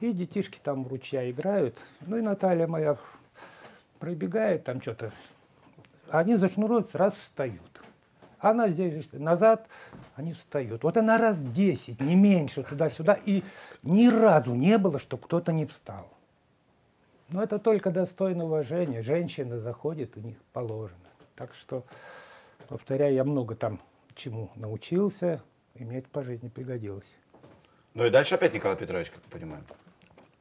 И 0.00 0.12
детишки 0.12 0.60
там 0.62 0.84
в 0.84 0.88
ручья 0.88 1.30
играют. 1.30 1.76
Ну 2.02 2.18
и 2.18 2.20
Наталья 2.20 2.66
моя 2.66 2.98
пробегает 3.98 4.64
там 4.64 4.82
что-то. 4.82 5.12
Они 6.10 6.36
зашнуруются, 6.36 6.98
раз 6.98 7.14
встают. 7.14 7.62
Она 8.38 8.68
здесь 8.68 9.08
назад, 9.12 9.66
они 10.14 10.32
встают. 10.32 10.84
Вот 10.84 10.96
она 10.96 11.18
раз 11.18 11.40
10, 11.42 12.00
не 12.00 12.14
меньше, 12.16 12.62
туда-сюда. 12.62 13.18
И 13.24 13.42
ни 13.82 14.08
разу 14.08 14.54
не 14.54 14.78
было, 14.78 14.98
чтобы 14.98 15.24
кто-то 15.24 15.52
не 15.52 15.66
встал. 15.66 16.08
Но 17.28 17.42
это 17.42 17.58
только 17.58 17.90
достойно 17.90 18.44
уважения. 18.44 19.02
Женщина 19.02 19.58
заходит, 19.58 20.16
у 20.16 20.20
них 20.20 20.36
положено. 20.52 20.98
Так 21.34 21.54
что, 21.54 21.84
повторяю, 22.68 23.14
я 23.14 23.24
много 23.24 23.56
там 23.56 23.80
чему 24.14 24.50
научился, 24.54 25.42
и 25.74 25.84
мне 25.84 25.98
это 25.98 26.08
по 26.08 26.22
жизни 26.22 26.48
пригодилось. 26.48 27.06
Ну 27.94 28.04
и 28.04 28.10
дальше 28.10 28.34
опять 28.34 28.54
Николай 28.54 28.76
Петрович, 28.76 29.10
как 29.10 29.22
мы 29.24 29.30
понимаем. 29.38 29.64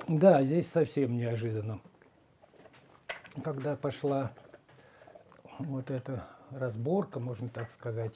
Да, 0.08 0.44
здесь 0.44 0.70
совсем 0.70 1.18
неожиданно. 1.18 1.80
Когда 3.44 3.76
пошла 3.76 4.32
вот 5.60 5.92
эта 5.92 6.26
разборка, 6.52 7.20
можно 7.20 7.50
так 7.50 7.72
сказать, 7.72 8.14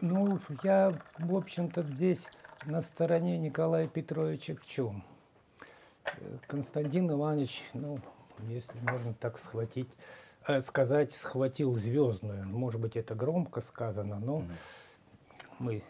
ну, 0.00 0.38
я, 0.62 0.92
в 1.18 1.34
общем-то, 1.34 1.82
здесь 1.82 2.26
на 2.66 2.82
стороне 2.82 3.38
Николая 3.38 3.88
Петровича 3.88 4.54
в 4.54 4.66
чем? 4.66 5.04
Константин 6.46 7.10
Иванович, 7.10 7.62
ну, 7.72 7.98
если 8.48 8.78
можно 8.80 9.14
так 9.14 9.38
схватить, 9.38 9.90
э, 10.46 10.60
сказать, 10.60 11.12
схватил 11.12 11.74
звездную. 11.74 12.46
Может 12.46 12.80
быть, 12.80 12.96
это 12.96 13.14
громко 13.14 13.60
сказано, 13.60 14.18
но 14.18 14.44
мы, 15.58 15.82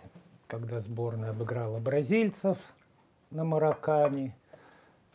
когда 0.46 0.80
сборная 0.80 1.30
обыграла 1.30 1.78
бразильцев 1.78 2.58
на 3.30 3.44
Маракане, 3.44 4.36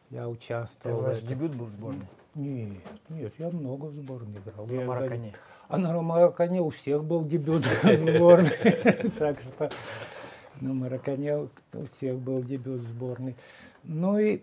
я 0.10 0.28
участвовал. 0.28 0.97
Это 0.97 1.05
ваш 1.05 1.22
дебют 1.22 1.53
был 1.53 1.66
в 1.66 1.70
сборной? 1.70 2.07
Нет, 2.36 2.84
нет, 3.09 3.34
я 3.38 3.49
много 3.49 3.86
в 3.86 3.95
сборной 3.95 4.39
играл. 4.39 4.67
На 4.67 4.86
Маракане? 4.86 5.34
А 5.67 5.77
на 5.77 6.01
Маракане 6.01 6.61
у 6.61 6.69
всех 6.69 7.03
был 7.03 7.25
дебют 7.25 7.65
в 7.84 7.95
сборной. 7.95 8.51
Так 9.17 9.39
что 9.39 9.69
на 10.61 10.73
Маракане 10.73 11.49
у 11.73 11.86
всех 11.91 12.17
был 12.17 12.43
дебют 12.43 12.82
в 12.82 12.88
сборной. 12.88 13.36
Ну 13.84 14.19
и 14.19 14.41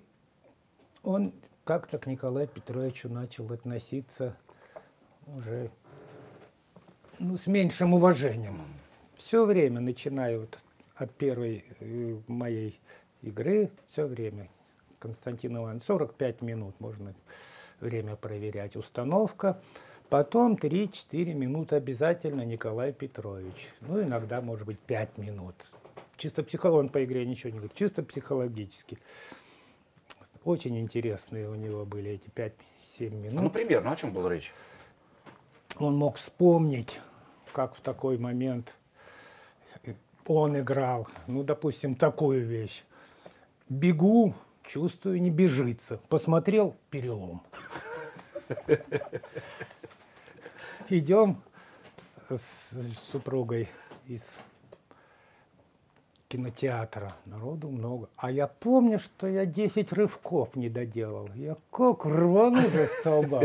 он 1.02 1.32
как-то 1.64 1.98
к 1.98 2.06
Николаю 2.06 2.48
Петровичу 2.48 3.08
начал 3.08 3.50
относиться 3.52 4.36
уже 5.26 5.70
ну, 7.18 7.36
с 7.36 7.46
меньшим 7.46 7.94
уважением. 7.94 8.62
Все 9.16 9.44
время, 9.44 9.80
начиная 9.80 10.38
вот 10.38 10.58
от 10.94 11.12
первой 11.14 11.64
э, 11.80 12.18
моей 12.26 12.80
игры, 13.22 13.70
все 13.88 14.06
время. 14.06 14.48
Константин 14.98 15.56
Иванович, 15.56 15.84
45 15.84 16.42
минут 16.42 16.78
можно 16.80 17.14
время 17.80 18.16
проверять, 18.16 18.76
установка. 18.76 19.60
Потом 20.08 20.54
3-4 20.54 21.34
минуты 21.34 21.76
обязательно 21.76 22.42
Николай 22.42 22.92
Петрович. 22.92 23.68
Ну, 23.80 24.02
иногда, 24.02 24.40
может 24.40 24.66
быть, 24.66 24.78
5 24.78 25.18
минут. 25.18 25.54
Чисто 26.16 26.42
психологически, 26.42 26.86
он 26.86 26.88
по 26.88 27.04
игре 27.04 27.26
ничего 27.26 27.50
не 27.50 27.56
говорит, 27.56 27.76
чисто 27.76 28.02
психологически. 28.02 28.98
Очень 30.44 30.78
интересные 30.78 31.48
у 31.48 31.56
него 31.56 31.84
были 31.84 32.12
эти 32.12 32.28
5-7 32.28 33.10
минут. 33.10 33.42
Ну, 33.42 33.50
примерно, 33.50 33.92
о 33.92 33.96
чем 33.96 34.12
была 34.12 34.30
речь? 34.30 34.54
Он 35.78 35.96
мог 35.96 36.16
вспомнить, 36.16 37.00
как 37.52 37.74
в 37.74 37.80
такой 37.80 38.16
момент 38.16 38.74
он 40.26 40.58
играл, 40.58 41.08
ну, 41.26 41.42
допустим, 41.42 41.94
такую 41.94 42.46
вещь. 42.46 42.84
Бегу, 43.68 44.34
чувствую, 44.66 45.20
не 45.20 45.30
бежится. 45.30 45.98
Посмотрел, 46.08 46.76
перелом. 46.90 47.42
Идем 50.88 51.42
с 52.28 52.76
супругой 53.10 53.68
из 54.06 54.22
кинотеатра. 56.28 57.14
Народу 57.24 57.68
много. 57.68 58.08
А 58.16 58.30
я 58.30 58.46
помню, 58.46 58.98
что 58.98 59.26
я 59.26 59.46
10 59.46 59.92
рывков 59.92 60.54
не 60.56 60.68
доделал. 60.68 61.28
Я 61.34 61.56
как 61.70 62.04
рвану 62.04 62.62
до 62.70 62.86
столба. 62.86 63.42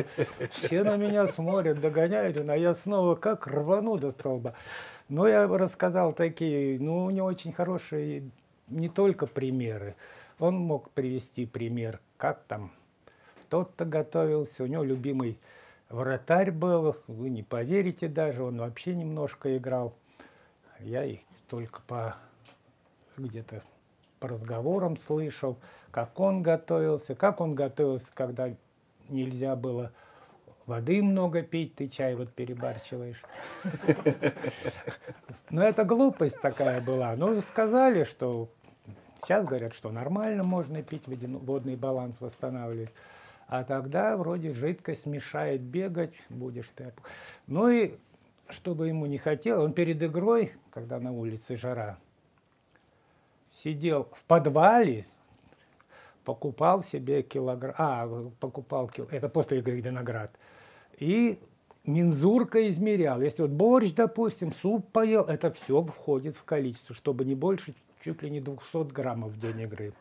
Все 0.52 0.84
на 0.84 0.98
меня 0.98 1.28
смотрят, 1.28 1.80
догоняют, 1.80 2.38
а 2.38 2.56
я 2.56 2.74
снова 2.74 3.16
как 3.16 3.48
рвану 3.48 3.98
до 3.98 4.12
столба. 4.12 4.54
Но 5.10 5.28
я 5.28 5.48
рассказал 5.48 6.14
такие, 6.14 6.80
ну, 6.80 7.10
него 7.10 7.28
очень 7.28 7.52
хорошие 7.52 8.30
не 8.68 8.90
только 8.90 9.28
примеры. 9.28 9.96
Он 10.42 10.56
мог 10.56 10.90
привести 10.90 11.46
пример, 11.46 12.00
как 12.18 12.44
там 12.48 12.72
тот-то 13.50 13.86
готовился. 13.86 14.64
У 14.64 14.66
него 14.66 14.84
любимый 14.84 15.40
вратарь 15.88 16.50
был, 16.50 16.96
вы 17.06 17.30
не 17.30 17.44
поверите 17.44 18.08
даже, 18.08 18.44
он 18.44 18.58
вообще 18.58 18.96
немножко 18.96 19.56
играл. 19.56 19.94
Я 20.80 21.04
их 21.04 21.20
только 21.48 21.82
по 21.84 22.16
где-то 23.18 23.62
по 24.20 24.30
разговорам 24.30 24.98
слышал, 24.98 25.58
как 25.92 26.20
он 26.20 26.42
готовился, 26.42 27.14
как 27.14 27.40
он 27.40 27.54
готовился, 27.54 28.08
когда 28.12 28.50
нельзя 29.10 29.56
было 29.56 29.92
воды 30.66 31.04
много 31.04 31.44
пить, 31.44 31.76
ты 31.76 31.88
чай 31.88 32.16
вот 32.16 32.34
перебарчиваешь. 32.34 33.22
Но 35.52 35.64
это 35.64 35.84
глупость 35.84 36.42
такая 36.42 36.82
была. 36.82 37.16
Ну, 37.16 37.40
сказали, 37.42 38.06
что 38.06 38.50
сейчас 39.22 39.46
говорят, 39.46 39.74
что 39.74 39.92
нормально 39.92 40.44
можно 40.44 40.82
пить, 40.82 41.04
водный 41.08 41.76
баланс 41.76 42.20
восстанавливать. 42.20 42.94
А 43.48 43.64
тогда 43.64 44.16
вроде 44.18 44.54
жидкость 44.54 45.06
мешает 45.06 45.62
бегать, 45.62 46.14
будешь 46.30 46.70
ты. 46.76 46.94
Ну 47.48 47.70
и 47.70 47.96
чтобы 48.50 48.88
ему 48.88 49.06
не 49.06 49.18
хотел, 49.18 49.62
он 49.62 49.74
перед 49.74 50.02
игрой, 50.02 50.54
когда 50.72 51.00
на 51.00 51.12
улице 51.12 51.58
жара, 51.58 51.98
сидел 53.64 54.10
в 54.14 54.24
подвале, 54.24 55.06
покупал 56.24 56.84
себе 56.84 57.24
килограмм, 57.24 57.76
а, 57.78 58.32
покупал, 58.40 58.88
кил, 58.88 59.08
это 59.12 59.30
после 59.30 59.60
игры 59.60 59.82
виноград, 59.82 60.32
и 60.98 61.40
мензурка 61.86 62.70
измерял. 62.70 63.22
Если 63.22 63.42
вот 63.42 63.52
борщ, 63.52 63.92
допустим, 63.92 64.54
суп 64.54 64.88
поел, 64.92 65.24
это 65.24 65.52
все 65.52 65.82
входит 65.84 66.36
в 66.36 66.44
количество, 66.44 66.96
чтобы 66.96 67.26
не 67.26 67.36
больше 67.36 67.74
чуть 68.04 68.22
ли 68.22 68.30
не 68.30 68.40
200 68.40 68.92
граммов 68.92 69.32
в 69.32 69.40
день 69.40 69.62
игры. 69.62 69.94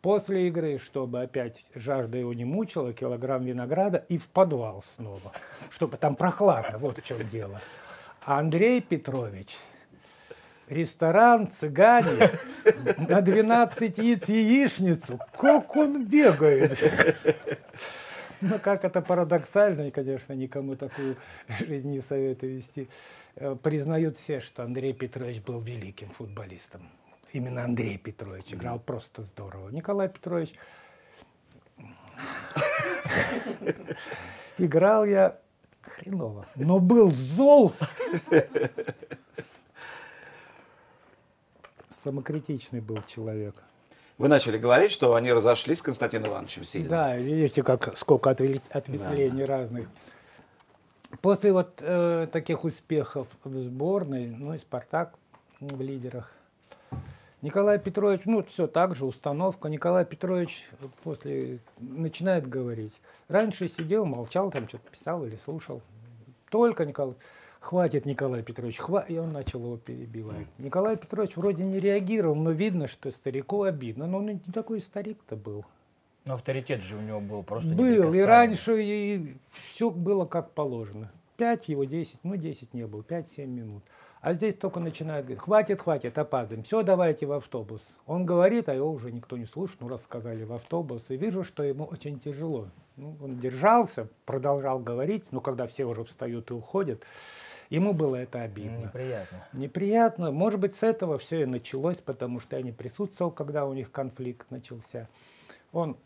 После 0.00 0.48
игры, 0.48 0.78
чтобы 0.78 1.22
опять 1.22 1.64
жажда 1.74 2.18
его 2.18 2.34
не 2.34 2.44
мучила, 2.44 2.92
килограмм 2.92 3.44
винограда 3.44 4.04
и 4.08 4.18
в 4.18 4.26
подвал 4.26 4.84
снова, 4.96 5.32
чтобы 5.70 5.96
там 5.96 6.14
прохладно, 6.14 6.78
вот 6.78 6.98
в 6.98 7.02
чем 7.02 7.26
дело. 7.28 7.60
Андрей 8.24 8.80
Петрович 8.80 9.56
ресторан, 10.68 11.50
цыгане, 11.50 12.30
на 13.08 13.20
12 13.20 13.98
яиц 13.98 14.28
яичницу. 14.28 15.18
Как 15.38 15.74
он 15.76 16.04
бегает! 16.04 16.78
Ну, 18.40 18.58
как 18.58 18.84
это 18.84 19.00
парадоксально, 19.00 19.88
и, 19.88 19.90
конечно, 19.90 20.34
никому 20.34 20.76
такую 20.76 21.16
жизнь 21.48 21.90
не 21.90 22.02
советую 22.02 22.56
вести. 22.56 22.88
Э, 23.36 23.56
признают 23.56 24.18
все, 24.18 24.40
что 24.40 24.64
Андрей 24.64 24.92
Петрович 24.92 25.40
был 25.40 25.60
великим 25.60 26.08
футболистом. 26.08 26.82
Именно 27.34 27.64
Андрей 27.64 27.98
Петрович 27.98 28.54
играл 28.54 28.78
просто 28.78 29.22
здорово. 29.22 29.68
Николай 29.70 30.08
Петрович 30.08 30.54
играл 34.58 35.04
я 35.04 35.40
хреново, 35.82 36.46
но 36.54 36.78
был 36.78 37.10
зол 37.10 37.72
самокритичный 42.04 42.80
был 42.80 43.02
человек. 43.08 43.56
Вы 44.16 44.28
начали 44.28 44.56
говорить, 44.56 44.92
что 44.92 45.16
они 45.16 45.32
разошлись 45.32 45.80
с 45.80 45.82
Константином 45.82 46.28
Ивановичем 46.28 46.64
сильно. 46.64 46.88
Да, 46.88 47.16
видите, 47.16 47.64
как 47.64 47.96
сколько 47.96 48.30
ответвлений 48.30 49.44
да. 49.44 49.58
разных. 49.58 49.88
После 51.20 51.52
вот 51.52 51.78
э, 51.80 52.28
таких 52.30 52.62
успехов 52.62 53.26
в 53.42 53.58
сборной, 53.60 54.28
ну 54.28 54.54
и 54.54 54.58
Спартак 54.58 55.14
в 55.58 55.80
лидерах, 55.80 56.32
Николай 57.44 57.78
Петрович, 57.78 58.22
ну 58.24 58.42
все 58.42 58.66
так 58.66 58.96
же, 58.96 59.04
установка. 59.04 59.68
Николай 59.68 60.06
Петрович 60.06 60.66
после 61.02 61.58
начинает 61.78 62.48
говорить. 62.48 62.94
Раньше 63.28 63.68
сидел, 63.68 64.06
молчал, 64.06 64.50
там 64.50 64.66
что-то 64.66 64.90
писал 64.90 65.26
или 65.26 65.38
слушал. 65.44 65.82
Только 66.48 66.86
Николай 66.86 67.14
хватит, 67.60 68.06
Николай 68.06 68.42
Петрович, 68.42 68.78
хватит. 68.78 69.10
И 69.10 69.18
он 69.18 69.28
начал 69.28 69.60
его 69.60 69.76
перебивать. 69.76 70.46
Николай 70.56 70.96
Петрович 70.96 71.36
вроде 71.36 71.64
не 71.64 71.78
реагировал, 71.78 72.34
но 72.34 72.50
видно, 72.50 72.88
что 72.88 73.10
старику 73.10 73.64
обидно. 73.64 74.06
Но 74.06 74.18
он 74.18 74.26
не 74.26 74.38
такой 74.54 74.80
старик-то 74.80 75.36
был. 75.36 75.66
Но 76.24 76.34
авторитет 76.34 76.82
же 76.82 76.96
у 76.96 77.02
него 77.02 77.20
был 77.20 77.42
просто 77.42 77.74
Был, 77.74 78.14
и 78.14 78.20
раньше 78.20 78.82
и 78.82 79.36
все 79.66 79.90
было 79.90 80.24
как 80.24 80.52
положено. 80.52 81.12
Пять 81.36 81.68
его, 81.68 81.84
десять, 81.84 82.20
ну 82.22 82.36
десять 82.36 82.72
не 82.72 82.86
было, 82.86 83.02
пять-семь 83.02 83.50
минут. 83.50 83.82
А 84.24 84.32
здесь 84.32 84.54
только 84.54 84.80
начинает 84.80 85.26
говорить, 85.26 85.42
хватит, 85.42 85.82
хватит, 85.82 86.16
опаздываем, 86.16 86.64
все, 86.64 86.82
давайте 86.82 87.26
в 87.26 87.32
автобус. 87.32 87.82
Он 88.06 88.24
говорит, 88.24 88.70
а 88.70 88.74
его 88.74 88.90
уже 88.90 89.12
никто 89.12 89.36
не 89.36 89.44
слушает, 89.44 89.82
ну 89.82 89.88
рассказали 89.88 90.44
в 90.44 90.54
автобус, 90.54 91.02
и 91.10 91.16
вижу, 91.18 91.44
что 91.44 91.62
ему 91.62 91.84
очень 91.84 92.18
тяжело. 92.18 92.68
Ну, 92.96 93.18
он 93.22 93.36
держался, 93.36 94.08
продолжал 94.24 94.78
говорить, 94.78 95.24
но 95.30 95.42
когда 95.42 95.66
все 95.66 95.84
уже 95.84 96.04
встают 96.04 96.50
и 96.50 96.54
уходят, 96.54 97.02
Ему 97.70 97.92
было 97.92 98.16
это 98.16 98.42
обидно. 98.42 98.84
Неприятно. 98.84 99.44
Неприятно. 99.52 100.30
Может 100.30 100.60
быть, 100.60 100.74
с 100.74 100.82
этого 100.82 101.18
все 101.18 101.42
и 101.42 101.46
началось, 101.46 101.96
потому 101.96 102.38
что 102.38 102.56
я 102.56 102.62
не 102.62 102.72
присутствовал, 102.72 103.30
когда 103.30 103.66
у 103.66 103.72
них 103.72 103.90
конфликт 103.90 104.50
начался. 104.50 105.08
Он, 105.72 105.96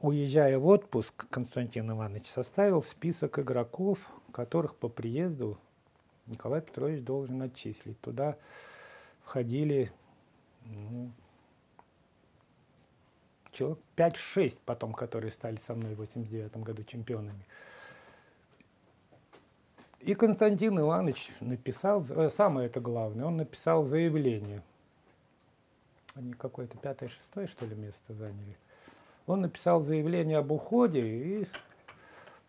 уезжая 0.00 0.58
в 0.58 0.66
отпуск, 0.66 1.26
Константин 1.30 1.90
Иванович 1.90 2.26
составил 2.26 2.80
список 2.80 3.38
игроков, 3.40 3.98
которых 4.32 4.74
по 4.76 4.88
приезду 4.88 5.58
Николай 6.26 6.60
Петрович 6.60 7.02
должен 7.04 7.40
отчислить. 7.42 8.00
Туда 8.00 8.36
входили 9.24 9.92
ну, 10.64 11.10
человек 13.52 13.78
5-6 13.96 14.58
потом, 14.64 14.92
которые 14.92 15.30
стали 15.30 15.58
со 15.66 15.74
мной 15.74 15.94
в 15.94 15.98
89 15.98 16.56
году 16.58 16.82
чемпионами. 16.84 17.44
И 20.00 20.14
Константин 20.14 20.80
Иванович 20.80 21.30
написал, 21.40 22.04
э, 22.08 22.28
самое 22.30 22.66
это 22.66 22.80
главное, 22.80 23.24
он 23.24 23.36
написал 23.36 23.84
заявление. 23.84 24.62
Они 26.14 26.32
какое-то 26.32 26.76
пятое, 26.76 27.08
шестое, 27.08 27.46
что 27.46 27.64
ли, 27.66 27.76
место 27.76 28.12
заняли. 28.12 28.56
Он 29.26 29.42
написал 29.42 29.80
заявление 29.82 30.38
об 30.38 30.50
уходе 30.50 31.00
и 31.00 31.46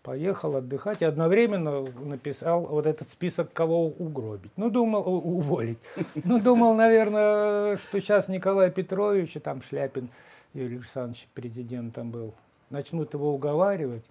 поехал 0.04 0.58
отдыхать. 0.58 1.01
И 1.01 1.06
одновременно 1.06 1.82
написал 1.82 2.62
вот 2.66 2.86
этот 2.86 3.10
список, 3.10 3.51
кого 3.54 3.88
угробить. 3.88 4.51
Ну, 4.58 4.70
думал, 4.70 5.04
уволить. 5.08 5.80
Ну, 6.24 6.39
думал, 6.39 6.76
наверное, 6.76 7.78
что 7.78 7.99
сейчас 7.99 8.28
Николай 8.28 8.70
Петрович, 8.70 9.36
и 9.36 9.39
там 9.39 9.62
Шляпин 9.62 10.10
Юрий 10.54 10.76
Александрович 10.76 11.28
президентом 11.34 12.12
был, 12.12 12.36
начнут 12.70 13.14
его 13.14 13.34
уговаривать. 13.34 14.06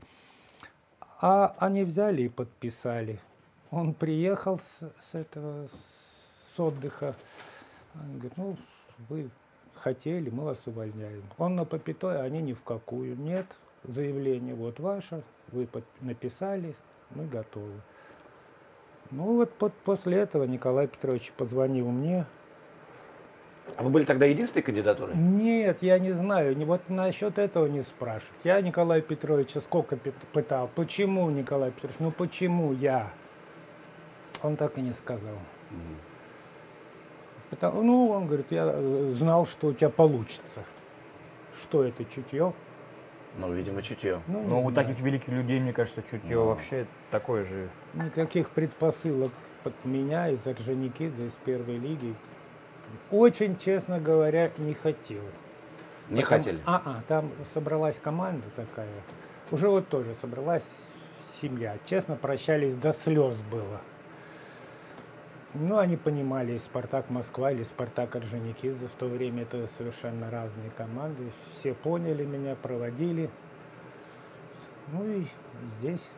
А 1.20 1.54
они 1.58 1.84
взяли 1.84 2.22
и 2.22 2.28
подписали. 2.28 3.20
Он 3.70 3.94
приехал 3.94 4.58
с, 4.58 4.90
с 5.10 5.14
этого, 5.14 5.68
с 6.56 6.58
отдыха. 6.58 7.14
Он 7.94 8.14
говорит, 8.14 8.36
ну, 8.36 8.56
вы 9.08 9.30
хотели, 9.74 10.30
мы 10.30 10.44
вас 10.44 10.58
увольняем. 10.66 11.22
Он 11.38 11.54
на 11.54 11.64
попятой, 11.64 12.20
а 12.20 12.24
они 12.24 12.42
ни 12.42 12.54
в 12.54 12.62
какую. 12.62 13.16
Нет, 13.16 13.46
заявление, 13.84 14.54
вот 14.54 14.78
ваше, 14.80 15.22
вы 15.50 15.68
написали, 16.00 16.74
мы 17.10 17.26
готовы. 17.26 17.80
Ну 19.10 19.36
вот 19.36 19.52
под- 19.52 19.74
после 19.84 20.18
этого 20.18 20.44
Николай 20.44 20.86
Петрович 20.86 21.32
позвонил 21.36 21.88
мне. 21.88 22.24
А 23.76 23.82
вы 23.82 23.90
были 23.90 24.04
тогда 24.04 24.26
единственной 24.26 24.62
кандидатурой? 24.62 25.14
Нет, 25.14 25.82
я 25.82 25.98
не 25.98 26.12
знаю, 26.12 26.54
вот 26.66 26.88
насчет 26.88 27.38
этого 27.38 27.66
не 27.66 27.82
спрашивать. 27.82 28.38
Я 28.44 28.60
Николая 28.60 29.00
Петровича 29.00 29.60
сколько 29.60 29.96
пытал, 30.32 30.68
почему 30.74 31.28
Николай 31.30 31.70
Петрович, 31.70 31.96
ну 31.98 32.10
почему 32.10 32.72
я? 32.72 33.10
Он 34.42 34.56
так 34.56 34.78
и 34.78 34.80
не 34.80 34.92
сказал. 34.92 35.36
Потому- 37.50 37.82
ну, 37.82 38.08
он 38.10 38.26
говорит, 38.26 38.46
я 38.50 38.64
э, 38.74 39.12
знал, 39.14 39.46
что 39.46 39.68
у 39.68 39.72
тебя 39.74 39.90
получится. 39.90 40.64
Что 41.54 41.84
это, 41.84 42.04
чутье? 42.06 42.54
Ну, 43.38 43.52
видимо, 43.52 43.80
чутье. 43.82 44.20
Ну, 44.26 44.42
Но 44.42 44.58
у 44.62 44.70
знаю. 44.70 44.74
таких 44.74 45.00
великих 45.02 45.28
людей, 45.28 45.58
мне 45.60 45.72
кажется, 45.72 46.02
чутье 46.02 46.38
вообще 46.38 46.86
такое 47.10 47.44
же. 47.44 47.68
Никаких 47.94 48.50
предпосылок 48.50 49.30
под 49.64 49.72
меня 49.84 50.28
из 50.28 50.46
Орджоникидзе, 50.46 51.26
из 51.26 51.32
первой 51.44 51.78
лиги. 51.78 52.14
Очень, 53.10 53.56
честно 53.56 53.98
говоря, 53.98 54.50
не 54.58 54.74
хотел. 54.74 55.22
Не 56.10 56.22
Потом- 56.22 56.38
хотели? 56.38 56.60
А, 56.66 56.82
а, 56.84 57.02
там 57.08 57.30
собралась 57.54 57.98
команда 57.98 58.44
такая. 58.54 58.88
Уже 59.50 59.68
вот 59.68 59.88
тоже 59.88 60.14
собралась 60.20 60.64
семья. 61.40 61.78
Честно, 61.86 62.16
прощались 62.16 62.74
до 62.74 62.92
слез 62.92 63.36
было. 63.50 63.80
Ну, 65.54 65.76
они 65.76 65.98
понимали, 65.98 66.56
Спартак 66.56 67.10
Москва 67.10 67.52
или 67.52 67.62
Спартак 67.62 68.16
Орджоникидзе. 68.16 68.86
В 68.86 68.92
то 68.92 69.06
время 69.06 69.42
это 69.42 69.68
совершенно 69.76 70.30
разные 70.30 70.70
команды. 70.70 71.30
Все 71.54 71.74
поняли 71.74 72.24
меня, 72.24 72.56
проводили. 72.56 73.28
Ну 74.92 75.04
и 75.04 75.26
здесь 75.78 76.08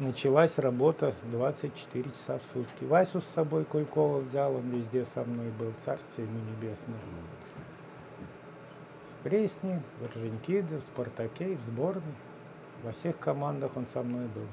началась 0.00 0.58
работа 0.58 1.14
24 1.30 2.10
часа 2.10 2.38
в 2.38 2.42
сутки. 2.52 2.84
Васю 2.84 3.20
с 3.20 3.34
собой 3.34 3.64
Кулькова 3.64 4.18
взял, 4.18 4.56
он 4.56 4.68
везде 4.70 5.04
со 5.04 5.22
мной 5.22 5.50
был, 5.50 5.72
царствие 5.84 6.26
ему 6.26 6.40
небесное. 6.40 6.98
В 9.20 9.22
Пресне, 9.22 9.80
в 10.00 10.06
Орджоникидзе, 10.06 10.78
в 10.78 10.82
Спартаке, 10.82 11.56
в 11.56 11.62
сборной. 11.66 12.02
Во 12.82 12.90
всех 12.90 13.16
командах 13.20 13.76
он 13.76 13.86
со 13.92 14.02
мной 14.02 14.26
был. 14.26 14.46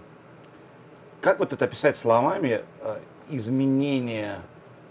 Как 1.19 1.39
вот 1.39 1.51
это 1.51 1.65
описать 1.65 1.97
словами 1.97 2.63
э, 2.81 2.99
изменение 3.29 4.37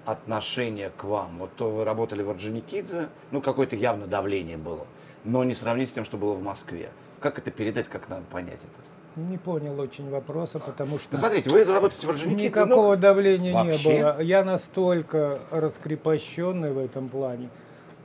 отношения 0.05 0.91
к 0.97 1.05
вам? 1.05 1.39
Вот 1.39 1.51
то 1.57 1.71
вы 1.71 1.85
работали 1.85 2.23
в 2.23 2.31
Орджоникидзе, 2.31 3.09
ну 3.31 3.41
какое-то 3.41 3.77
явно 3.77 4.07
давление 4.07 4.57
было, 4.57 4.87
но 5.25 5.45
не 5.45 5.55
сравнить 5.55 5.89
с 5.89 5.93
тем, 5.93 6.05
что 6.05 6.17
было 6.17 6.35
в 6.35 6.43
Москве. 6.43 6.91
Как 7.21 7.39
это 7.39 7.51
передать, 7.51 7.89
как 7.89 8.09
надо 8.09 8.23
понять 8.31 8.61
это? 8.61 9.21
Не 9.21 9.37
понял 9.37 9.79
очень 9.81 10.09
вопроса, 10.11 10.61
потому 10.61 10.99
что 10.99 11.09
Ну, 11.13 11.19
смотрите, 11.19 11.51
вы 11.51 11.65
работаете 11.65 12.07
в 12.07 12.11
Орджоникидзе, 12.11 12.47
никакого 12.49 12.97
давления 12.97 13.53
вообще? 13.53 13.95
не 13.95 14.03
было. 14.03 14.23
Я 14.23 14.45
настолько 14.45 15.41
раскрепощенный 15.51 16.73
в 16.73 16.79
этом 16.79 17.09
плане, 17.09 17.49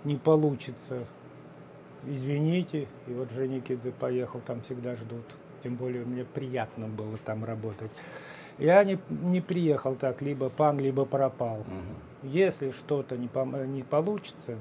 не 0.03 0.15
получится. 0.15 1.05
Извините, 2.05 2.87
и 3.07 3.13
вот 3.13 3.31
Женикидзе 3.31 3.91
поехал, 3.91 4.41
там 4.45 4.61
всегда 4.61 4.95
ждут. 4.95 5.23
Тем 5.63 5.75
более 5.75 6.03
мне 6.03 6.25
приятно 6.25 6.87
было 6.87 7.17
там 7.23 7.45
работать. 7.45 7.91
Я 8.59 8.83
не, 8.83 8.97
не 9.09 9.41
приехал 9.41 9.95
так, 9.95 10.21
либо 10.21 10.49
пан, 10.49 10.79
либо 10.79 11.05
пропал. 11.05 11.59
Мгм. 11.67 12.31
Если 12.31 12.71
что-то 12.71 13.17
не, 13.17 13.27
пом- 13.27 13.65
не 13.67 13.83
получится, 13.83 14.57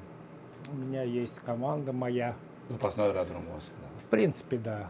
у 0.73 0.77
меня 0.77 1.03
есть 1.03 1.39
команда 1.41 1.93
моя. 1.93 2.35
запасной 2.69 3.11
аэродром 3.11 3.43
у 3.51 3.55
вас. 3.55 3.65
да. 3.81 3.89
В 4.07 4.11
принципе, 4.11 4.57
да. 4.59 4.89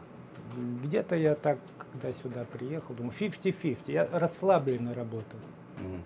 Где-то 0.82 1.16
я 1.16 1.34
так, 1.34 1.59
когда 1.92 2.12
сюда 2.12 2.44
приехал, 2.44 2.94
думаю, 2.94 3.12
50-50. 3.18 3.78
Я 3.86 4.09
расслабленно 4.12 4.94
работал. 4.94 5.38
Мгм. 5.78 6.03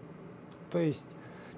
То 0.71 0.79
есть, 0.79 1.07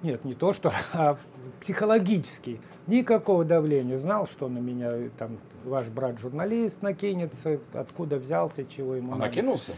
нет, 0.03 0.25
не 0.25 0.33
то, 0.35 0.53
что, 0.53 0.71
а 0.93 1.17
психологически. 1.61 2.59
Никакого 2.87 3.45
давления. 3.45 3.97
Знал, 3.97 4.27
что 4.27 4.47
на 4.47 4.57
меня 4.57 5.09
там 5.17 5.37
ваш 5.63 5.87
брат 5.87 6.19
журналист 6.19 6.81
накинется, 6.81 7.59
откуда 7.73 8.17
взялся, 8.17 8.65
чего 8.65 8.95
ему 8.95 9.13
А 9.13 9.15
надо. 9.15 9.25
накинулся? 9.29 9.73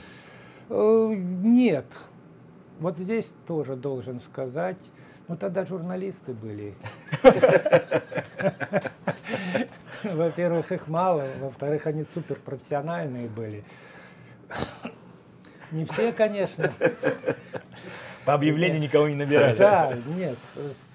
Э, 0.73 1.13
Нет. 1.13 1.85
Вот 2.79 2.97
здесь 2.97 3.33
тоже 3.45 3.75
должен 3.75 4.21
сказать. 4.21 4.77
Ну 5.27 5.35
тогда 5.35 5.65
журналисты 5.65 6.33
были. 6.33 6.75
Во-первых, 10.03 10.71
их 10.71 10.87
мало, 10.87 11.27
во-вторых, 11.39 11.87
они 11.87 12.05
суперпрофессиональные 12.13 13.27
были. 13.27 13.65
Не 15.71 15.85
все, 15.85 16.11
конечно. 16.11 16.71
По 18.25 18.33
объявлению 18.35 18.79
никого 18.79 19.07
не 19.07 19.15
набирали. 19.15 19.57
Да, 19.57 19.93
нет, 20.15 20.37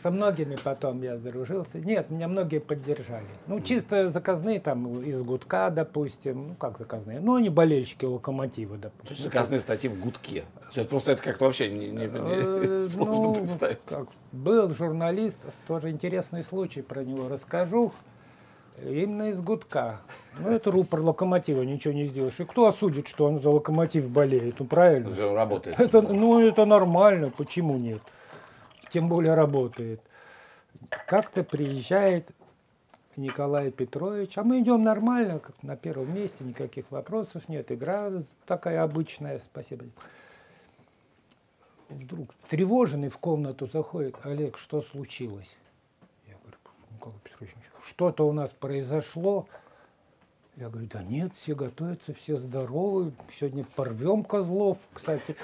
со 0.03 0.11
многими 0.11 0.57
потом 0.63 1.03
я 1.03 1.17
заружился. 1.19 1.79
Нет, 1.79 2.09
меня 2.11 2.29
многие 2.29 2.61
поддержали. 2.61 3.27
Ну, 3.49 3.61
чисто 3.61 4.11
заказные 4.11 4.61
там 4.61 5.03
из 5.03 5.21
гудка, 5.23 5.71
допустим. 5.71 6.49
Ну, 6.49 6.55
как 6.55 6.79
заказные? 6.79 7.19
Ну, 7.21 7.35
они 7.35 7.49
болельщики 7.49 8.05
локомотива, 8.05 8.77
Что 8.77 8.83
допустим. 8.91 9.15
это 9.15 9.23
заказные 9.25 9.61
статьи 9.61 9.89
в 9.91 9.99
гудке? 10.01 10.45
Сейчас 10.71 10.87
просто 10.87 11.13
это 11.13 11.23
как-то 11.23 11.45
вообще 11.47 11.69
не, 11.71 11.89
не- 11.91 12.05
Э, 12.05 12.85
не- 12.85 12.89
сложно 12.91 13.15
ну, 13.23 13.35
представить. 13.35 13.79
как, 13.87 14.07
был 14.33 14.73
журналист, 14.75 15.39
тоже 15.67 15.91
интересный 15.91 16.45
случай, 16.45 16.83
про 16.83 17.03
него 17.03 17.29
расскажу. 17.29 17.93
Именно 18.83 19.31
из 19.31 19.41
гудка. 19.41 20.01
Ну, 20.39 20.51
это 20.51 20.71
рупор 20.71 21.01
локомотива, 21.01 21.63
ничего 21.63 21.95
не 21.95 22.05
сделаешь. 22.07 22.39
И 22.39 22.45
кто 22.45 22.67
осудит, 22.67 23.09
что 23.09 23.25
он 23.25 23.41
за 23.41 23.49
локомотив 23.49 24.09
болеет? 24.11 24.57
Ну, 24.59 24.67
правильно. 24.67 25.09
Уже 25.09 25.33
работает. 25.33 25.81
Это, 25.81 26.03
ну, 26.03 26.41
это 26.41 26.67
нормально, 26.67 27.31
почему 27.31 27.79
нет? 27.79 28.03
Тем 28.91 29.09
более 29.09 29.35
работает. 29.35 30.01
Как-то 31.07 31.43
приезжает 31.43 32.31
Николай 33.17 33.71
Петрович, 33.71 34.37
а 34.37 34.45
мы 34.45 34.61
идем 34.61 34.85
нормально, 34.85 35.39
как 35.39 35.63
на 35.63 35.75
первом 35.75 36.15
месте, 36.15 36.45
никаких 36.45 36.91
вопросов 36.91 37.49
нет, 37.49 37.73
игра 37.73 38.13
такая 38.45 38.83
обычная, 38.83 39.41
спасибо. 39.51 39.87
Вдруг 41.89 42.35
тревоженный 42.51 43.09
в 43.09 43.17
комнату 43.17 43.69
заходит, 43.73 44.17
Олег, 44.23 44.59
что 44.59 44.83
случилось? 44.83 45.49
Я 46.27 46.35
говорю, 46.43 46.59
Николай 46.91 47.19
Петрович, 47.25 47.55
что-то 47.87 48.27
у 48.29 48.33
нас 48.33 48.51
произошло. 48.51 49.47
Я 50.57 50.69
говорю, 50.69 50.89
да 50.93 51.03
нет, 51.03 51.33
все 51.35 51.55
готовятся, 51.55 52.15
все 52.15 52.37
здоровы, 52.37 53.13
сегодня 53.33 53.65
порвем 53.77 54.25
козлов. 54.25 54.79
Кстати, 54.93 55.37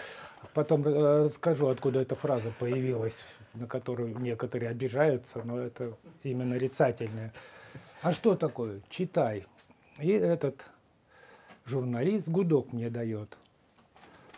потом 0.54 0.86
э, 0.86 1.26
расскажу, 1.26 1.68
откуда 1.68 2.00
эта 2.00 2.14
фраза 2.14 2.50
появилась, 2.58 3.16
на 3.54 3.66
которую 3.66 4.18
некоторые 4.18 4.70
обижаются, 4.70 5.42
но 5.44 5.58
это 5.58 5.92
именно 6.22 6.50
нарицательная. 6.50 7.32
А 8.00 8.12
что 8.12 8.34
такое? 8.34 8.80
Читай. 8.88 9.46
И 9.98 10.08
этот 10.08 10.56
журналист 11.66 12.26
гудок 12.26 12.72
мне 12.72 12.88
дает. 12.88 13.36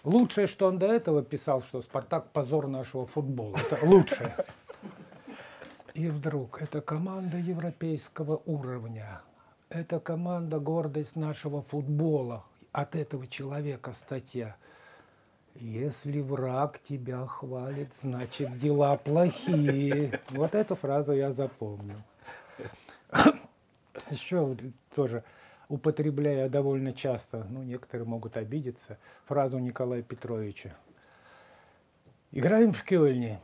Лучшее, 0.03 0.47
что 0.47 0.67
он 0.67 0.79
до 0.79 0.87
этого 0.87 1.23
писал, 1.23 1.63
что 1.63 1.81
Спартак 1.81 2.31
позор 2.31 2.67
нашего 2.67 3.07
футбола. 3.07 3.57
Это 3.57 3.87
лучшее. 3.87 4.35
И 5.95 6.09
вдруг 6.09 6.61
это 6.61 6.81
команда 6.81 7.39
европейского 7.39 8.43
уровня. 8.47 9.21
Это 9.69 10.01
команда 10.01 10.59
гордость 10.59 11.15
нашего 11.15 11.63
футбола. 11.63 12.45
От 12.73 12.97
этого 12.97 13.29
человека 13.29 13.93
статья. 13.93 14.57
Если 15.55 16.21
враг 16.21 16.81
тебя 16.81 17.25
хвалит, 17.27 17.95
значит 18.03 18.57
дела 18.57 18.97
плохие. 18.97 20.21
Вот 20.31 20.57
эту 20.57 20.75
фразу 20.75 21.13
я 21.13 21.33
запомнил. 21.33 22.03
Еще 24.11 24.57
тоже 24.97 25.23
употребляя 25.69 26.49
довольно 26.49 26.93
часто, 26.93 27.47
ну, 27.49 27.63
некоторые 27.63 28.07
могут 28.07 28.37
обидеться, 28.37 28.99
фразу 29.27 29.61
Николая 29.61 30.03
Петровича. 30.03 30.75
Играем 32.33 32.73
в 32.73 32.83
Кёльне. 32.83 33.41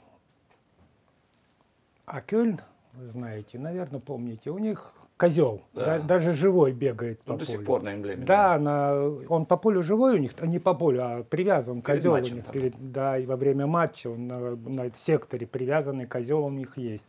А 2.12 2.20
Кёльн, 2.22 2.60
вы 2.94 3.06
знаете, 3.08 3.58
наверное, 3.58 4.00
помните, 4.00 4.50
у 4.50 4.58
них 4.58 4.92
козел, 5.16 5.62
Да. 5.74 5.84
да- 5.84 5.98
даже 6.00 6.32
живой 6.32 6.72
бегает 6.72 7.20
по 7.22 7.34
Ну, 7.34 7.38
до 7.38 7.44
сих 7.44 7.56
полю. 7.58 7.66
пор 7.66 7.82
на 7.82 7.94
эмблеме. 7.94 8.24
Да, 8.24 8.58
на, 8.58 8.94
он 9.28 9.46
по 9.46 9.56
полю 9.56 9.82
живой 9.82 10.16
у 10.16 10.18
них, 10.18 10.32
а 10.40 10.46
не 10.46 10.58
по 10.58 10.74
полю, 10.74 11.00
а 11.04 11.22
привязан 11.22 11.82
козел 11.82 12.10
у 12.12 12.14
матчем 12.14 12.36
них. 12.36 12.44
там. 12.46 12.52
перед- 12.52 12.92
да, 12.92 13.16
и 13.18 13.26
во 13.26 13.36
время 13.36 13.66
матча 13.68 14.08
он 14.10 14.26
на, 14.26 14.56
на 14.56 14.90
секторе 14.96 15.46
привязанный 15.46 16.06
козел 16.06 16.44
у 16.46 16.50
них 16.50 16.76
есть. 16.78 17.06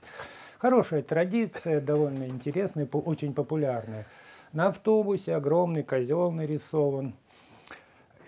Хорошая 0.59 1.01
традиция, 1.01 1.81
довольно 1.81 2.27
интересная, 2.27 2.85
по- 2.85 2.97
очень 2.97 3.33
популярная. 3.33 4.05
На 4.53 4.67
автобусе 4.67 5.33
огромный 5.35 5.81
козел 5.81 6.29
нарисован. 6.31 7.15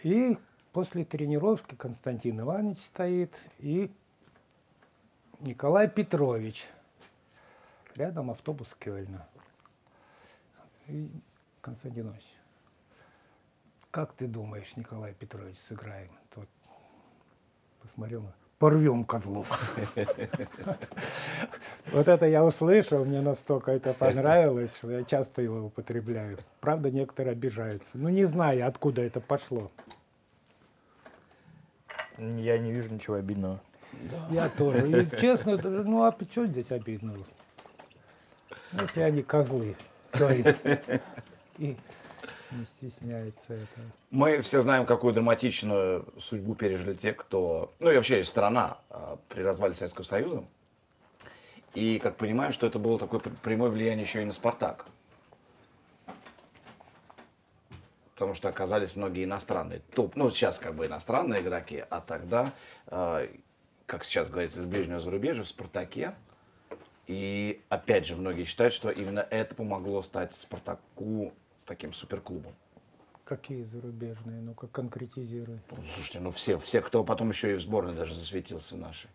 И 0.02 0.38
после 0.72 1.06
тренировки 1.06 1.76
Константин 1.76 2.40
Иванович 2.40 2.80
стоит 2.80 3.34
и 3.60 3.92
Николай 5.44 5.90
Петрович. 5.90 6.66
Рядом 7.96 8.32
автобус 8.32 8.74
Кёльна. 8.80 9.28
И 10.88 11.10
Константинович, 11.60 12.24
как 13.92 14.14
ты 14.14 14.28
думаешь, 14.28 14.76
Николай 14.78 15.14
Петрович, 15.14 15.58
сыграем? 15.58 16.12
Тот 16.34 16.48
посмотрел, 17.82 18.24
порвем 18.58 19.04
козлов. 19.04 19.48
Вот 21.92 22.08
это 22.08 22.26
я 22.26 22.46
услышал, 22.46 23.04
мне 23.04 23.20
настолько 23.20 23.72
это 23.72 23.94
понравилось, 23.94 24.74
что 24.78 24.92
я 24.92 25.04
часто 25.04 25.42
его 25.42 25.66
употребляю. 25.66 26.40
Правда, 26.62 26.90
некоторые 26.90 27.34
обижаются. 27.34 27.98
Ну, 27.98 28.08
не 28.08 28.24
знаю, 28.24 28.66
откуда 28.66 29.02
это 29.02 29.20
пошло. 29.20 29.70
Я 32.18 32.58
не 32.58 32.72
вижу 32.72 32.94
ничего 32.94 33.18
обидного. 33.18 33.60
Я 34.32 34.50
тоже. 34.50 34.90
И 35.02 35.20
честно, 35.20 35.58
ну 35.58 36.04
а 36.04 36.16
что 36.32 36.46
здесь 36.46 36.72
обидного? 36.72 37.24
Если 38.74 39.02
они 39.02 39.22
козлы, 39.22 39.76
то 40.12 40.30
и, 40.32 40.44
и 41.58 41.78
не 42.52 42.66
стесняется 42.66 43.54
этого. 43.54 43.86
Мы 44.12 44.42
все 44.42 44.62
знаем, 44.62 44.86
какую 44.86 45.14
драматичную 45.14 46.06
судьбу 46.20 46.56
пережили 46.56 46.94
те, 46.96 47.14
кто... 47.14 47.74
Ну 47.80 47.92
и 47.92 47.96
вообще 47.96 48.24
страна 48.24 48.78
а, 48.90 49.18
при 49.30 49.42
развале 49.42 49.74
Советского 49.74 50.04
Союза. 50.04 50.44
И 51.74 52.00
как 52.00 52.18
понимаем, 52.18 52.52
что 52.52 52.68
это 52.68 52.78
было 52.78 53.00
такое 53.00 53.20
пр- 53.20 53.34
прямое 53.42 53.70
влияние 53.70 54.06
еще 54.06 54.22
и 54.22 54.26
на 54.26 54.32
«Спартак». 54.32 54.86
Потому 58.14 58.36
что 58.36 58.50
оказались 58.50 58.96
многие 58.96 59.24
иностранные. 59.24 59.82
Топ, 59.96 60.16
ну, 60.16 60.30
сейчас 60.30 60.60
как 60.60 60.76
бы 60.76 60.86
иностранные 60.86 61.42
игроки, 61.42 61.84
а 61.90 62.00
тогда, 62.00 62.54
а, 62.88 63.28
как 63.86 64.04
сейчас 64.04 64.30
говорится, 64.30 64.60
из 64.60 64.66
ближнего 64.66 65.00
зарубежья 65.00 65.44
в 65.44 65.48
«Спартаке». 65.48 66.16
И 67.06 67.62
опять 67.70 68.06
же, 68.06 68.16
многие 68.16 68.46
считают, 68.46 68.74
что 68.74 68.90
именно 68.90 69.20
это 69.30 69.56
помогло 69.56 70.02
стать 70.02 70.34
«Спартаку» 70.34 71.34
таким 71.66 71.92
суперклубом. 71.94 72.54
Какие 73.26 73.64
зарубежные? 73.64 74.42
Ну-ка, 74.42 74.68
конкретизируй. 74.68 75.60
Ну, 75.72 75.78
Слушайте, 75.96 76.20
ну 76.20 76.32
все, 76.32 76.58
все, 76.58 76.82
кто 76.82 77.04
потом 77.04 77.30
еще 77.30 77.52
и 77.52 77.56
в 77.56 77.62
сборной 77.62 77.94
даже 77.96 78.14
засветился 78.16 78.76
нашей. 78.76 79.10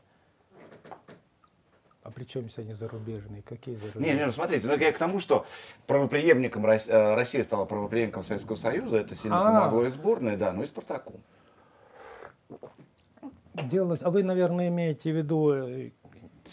А 2.03 2.11
при 2.11 2.25
чем 2.25 2.43
здесь 2.49 2.59
они 2.59 2.73
зарубежные? 2.73 3.43
Какие 3.43 3.75
Не, 3.75 3.81
зарубежные? 3.81 4.14
не, 4.14 4.27
ну 4.27 4.33
смотрите, 4.33 4.66
ну 4.66 4.77
я 4.79 4.93
к 4.93 4.99
тому, 4.99 5.19
что 5.19 5.47
правоприемником 5.87 6.64
Рос- 6.64 6.89
Россия 6.89 7.43
стала 7.43 7.66
правоприемником 7.66 8.23
Советского 8.23 8.57
Союза, 8.57 8.99
это 8.99 9.14
сильно 9.14 9.41
А. 9.41 9.61
помогло 9.61 9.85
и 9.85 9.91
сборной, 9.91 10.37
да, 10.39 10.53
ну 10.53 10.62
и 10.62 10.66
Спартаку. 10.66 11.21
Дело... 13.65 13.97
А 14.01 14.11
вы, 14.11 14.23
наверное, 14.23 14.69
имеете 14.69 15.13
в 15.13 15.17
виду 15.17 15.53
э, 15.53 15.91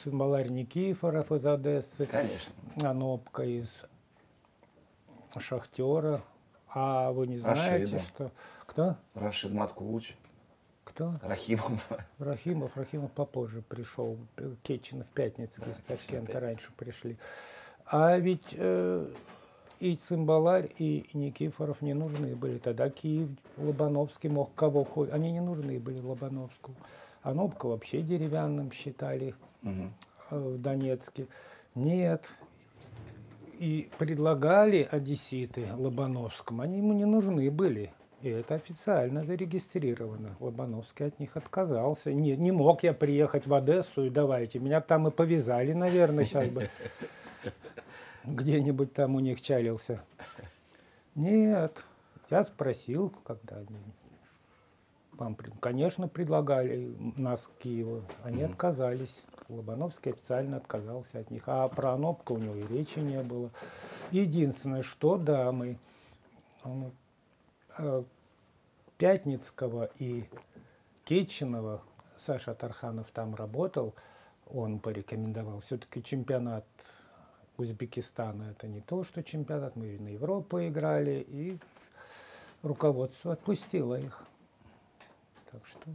цимбаларь 0.04 0.50
Никифоров 0.50 1.32
из 1.32 1.46
Одессы, 1.46 2.06
Конечно. 2.06 2.54
Анопка 2.84 3.44
из 3.44 3.86
Шахтера. 5.38 6.22
А 6.74 7.12
вы 7.12 7.28
не 7.28 7.38
знаете, 7.38 7.94
Рашида. 7.96 8.00
что... 8.00 8.32
Кто? 8.66 8.96
Рашид 9.14 9.52
Маткулыч, 9.54 10.16
Кто? 10.84 11.16
Рахимов. 11.22 11.88
Рахимов, 12.20 12.76
Рахимов 12.76 13.12
попозже 13.12 13.62
пришел. 13.62 14.18
Кечинов, 14.64 15.08
Пятницкий 15.08 15.64
с 15.74 15.78
Кечинов, 15.78 15.86
Ташкента 15.88 16.32
Пятницкий. 16.34 16.40
раньше 16.40 16.72
пришли. 16.76 17.18
А 17.86 18.18
ведь 18.18 18.48
э, 18.54 19.08
и 19.80 19.96
Цимбаларь, 19.96 20.72
и 20.78 21.06
Никифоров 21.14 21.82
не 21.82 21.94
нужны 21.94 22.36
были. 22.36 22.58
Тогда 22.58 22.90
Киев, 22.90 23.30
Лобановский 23.58 24.30
мог 24.30 24.54
кого 24.56 24.84
хоть. 24.84 25.12
Они 25.12 25.32
не 25.32 25.42
нужны 25.42 25.80
были 25.80 26.00
Лобановскому. 26.00 26.76
Анопка 27.24 27.68
вообще 27.68 28.02
деревянным 28.02 28.72
считали 28.72 29.36
э, 29.64 29.70
в 30.30 30.62
Донецке. 30.62 31.28
Нет. 31.74 32.26
И 33.60 33.90
предлагали 33.98 34.88
одесситы 34.90 35.68
Лобановскому. 35.78 36.62
Они 36.62 36.78
ему 36.78 36.94
не 36.94 37.06
нужны 37.06 37.50
были. 37.50 37.92
И 38.22 38.30
это 38.30 38.56
официально 38.56 39.24
зарегистрировано. 39.24 40.36
Лобановский 40.40 41.06
от 41.06 41.20
них 41.20 41.38
отказался. 41.38 42.12
Не, 42.14 42.36
не 42.36 42.52
мог 42.52 42.84
я 42.84 42.94
приехать 42.94 43.46
в 43.46 43.54
Одессу 43.54 44.06
и 44.06 44.10
давайте. 44.10 44.60
Меня 44.60 44.82
там 44.82 45.08
и 45.08 45.12
повязали, 45.12 45.74
наверное, 45.74 46.26
сейчас 46.26 46.48
бы. 46.48 46.70
Где-нибудь 48.28 48.94
там 48.94 49.16
у 49.16 49.20
них 49.20 49.42
чалился. 49.42 50.04
Нет. 51.16 51.84
Я 52.30 52.44
спросил, 52.44 53.14
когда 53.24 53.58
они 53.58 53.78
вам, 55.12 55.38
конечно, 55.60 56.08
предлагали 56.08 56.96
нас 57.18 57.48
к 57.48 57.64
Киеву. 57.64 58.04
Они 58.24 58.44
отказались. 58.44 59.22
Лобановский 59.48 60.12
официально 60.12 60.58
отказался 60.58 61.20
от 61.20 61.30
них. 61.30 61.44
А 61.48 61.68
про 61.68 61.94
Анопка 61.94 62.32
у 62.34 62.38
него 62.38 62.56
и 62.56 62.68
речи 62.68 63.00
не 63.00 63.22
было. 63.22 63.52
Единственное, 64.12 64.82
что 64.82 65.18
да, 65.18 65.52
мы 65.52 65.78
э, 67.78 68.04
Пятницкого 68.98 69.92
и 70.00 70.26
Кетчинова, 71.06 71.82
Саша 72.18 72.56
Тарханов 72.56 73.12
там 73.12 73.36
работал, 73.36 73.94
он 74.48 74.80
порекомендовал. 74.80 75.60
Все-таки 75.62 76.02
чемпионат 76.02 76.66
Узбекистана 77.58 78.52
это 78.52 78.68
не 78.68 78.82
то, 78.82 79.04
что 79.04 79.24
чемпионат. 79.24 79.76
Мы 79.76 79.98
на 80.00 80.10
Европу 80.10 80.60
играли, 80.60 81.26
и 81.28 81.58
руководство 82.64 83.34
отпустило 83.34 84.00
их. 84.00 84.24
Так 85.52 85.62
что 85.68 85.90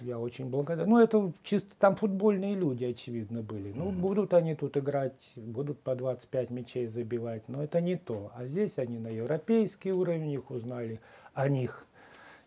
я 0.00 0.18
очень 0.18 0.48
благодарен. 0.48 0.88
Ну, 0.88 0.98
это 0.98 1.32
чисто 1.42 1.74
там 1.78 1.96
футбольные 1.96 2.54
люди, 2.54 2.84
очевидно, 2.84 3.42
были. 3.42 3.72
Ну, 3.72 3.90
будут 3.90 4.32
они 4.32 4.54
тут 4.54 4.76
играть, 4.76 5.32
будут 5.36 5.80
по 5.80 5.94
25 5.94 6.50
мячей 6.50 6.86
забивать, 6.86 7.48
но 7.48 7.62
это 7.62 7.80
не 7.80 7.96
то. 7.96 8.30
А 8.34 8.46
здесь 8.46 8.78
они 8.78 8.98
на 8.98 9.08
европейский 9.08 9.92
уровень 9.92 10.32
их 10.32 10.50
узнали, 10.50 11.00
о 11.34 11.48
них 11.48 11.84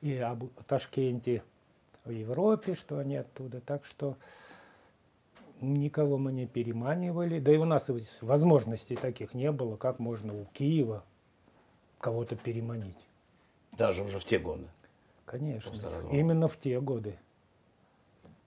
и 0.01 0.15
об 0.17 0.45
Ташкенте 0.67 1.43
в 2.05 2.11
Европе, 2.11 2.73
что 2.73 2.99
они 2.99 3.17
оттуда. 3.17 3.59
Так 3.61 3.85
что 3.85 4.15
никого 5.61 6.17
мы 6.17 6.31
не 6.31 6.47
переманивали. 6.47 7.39
Да 7.39 7.53
и 7.53 7.57
у 7.57 7.65
нас 7.65 7.89
возможностей 8.21 8.95
таких 8.95 9.33
не 9.33 9.51
было, 9.51 9.77
как 9.77 9.99
можно 9.99 10.33
у 10.33 10.45
Киева 10.53 11.03
кого-то 11.99 12.35
переманить. 12.35 12.97
Даже 13.77 14.03
уже 14.03 14.19
в 14.19 14.25
те 14.25 14.39
годы. 14.39 14.67
Конечно. 15.25 15.71
Именно 16.11 16.47
в 16.47 16.57
те 16.57 16.81
годы. 16.81 17.17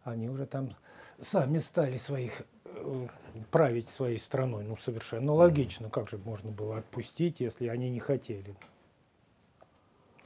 Они 0.02 0.28
уже 0.28 0.44
там 0.44 0.74
сами 1.20 1.58
стали 1.58 1.96
своих 1.96 2.42
э, 2.64 3.08
править 3.50 3.88
своей 3.88 4.18
страной. 4.18 4.64
Ну, 4.64 4.76
совершенно 4.76 5.32
логично. 5.32 5.88
Как 5.88 6.10
же 6.10 6.18
можно 6.18 6.50
было 6.50 6.78
отпустить, 6.78 7.40
если 7.40 7.68
они 7.68 7.88
не 7.88 8.00
хотели? 8.00 8.54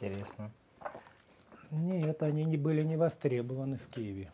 Интересно. 0.01 0.51
Нет, 1.71 2.23
они 2.23 2.45
не 2.45 2.57
были 2.57 2.83
не 2.83 2.97
востребованы 2.97 3.77
в 3.77 3.87
Киеве. 3.89 4.33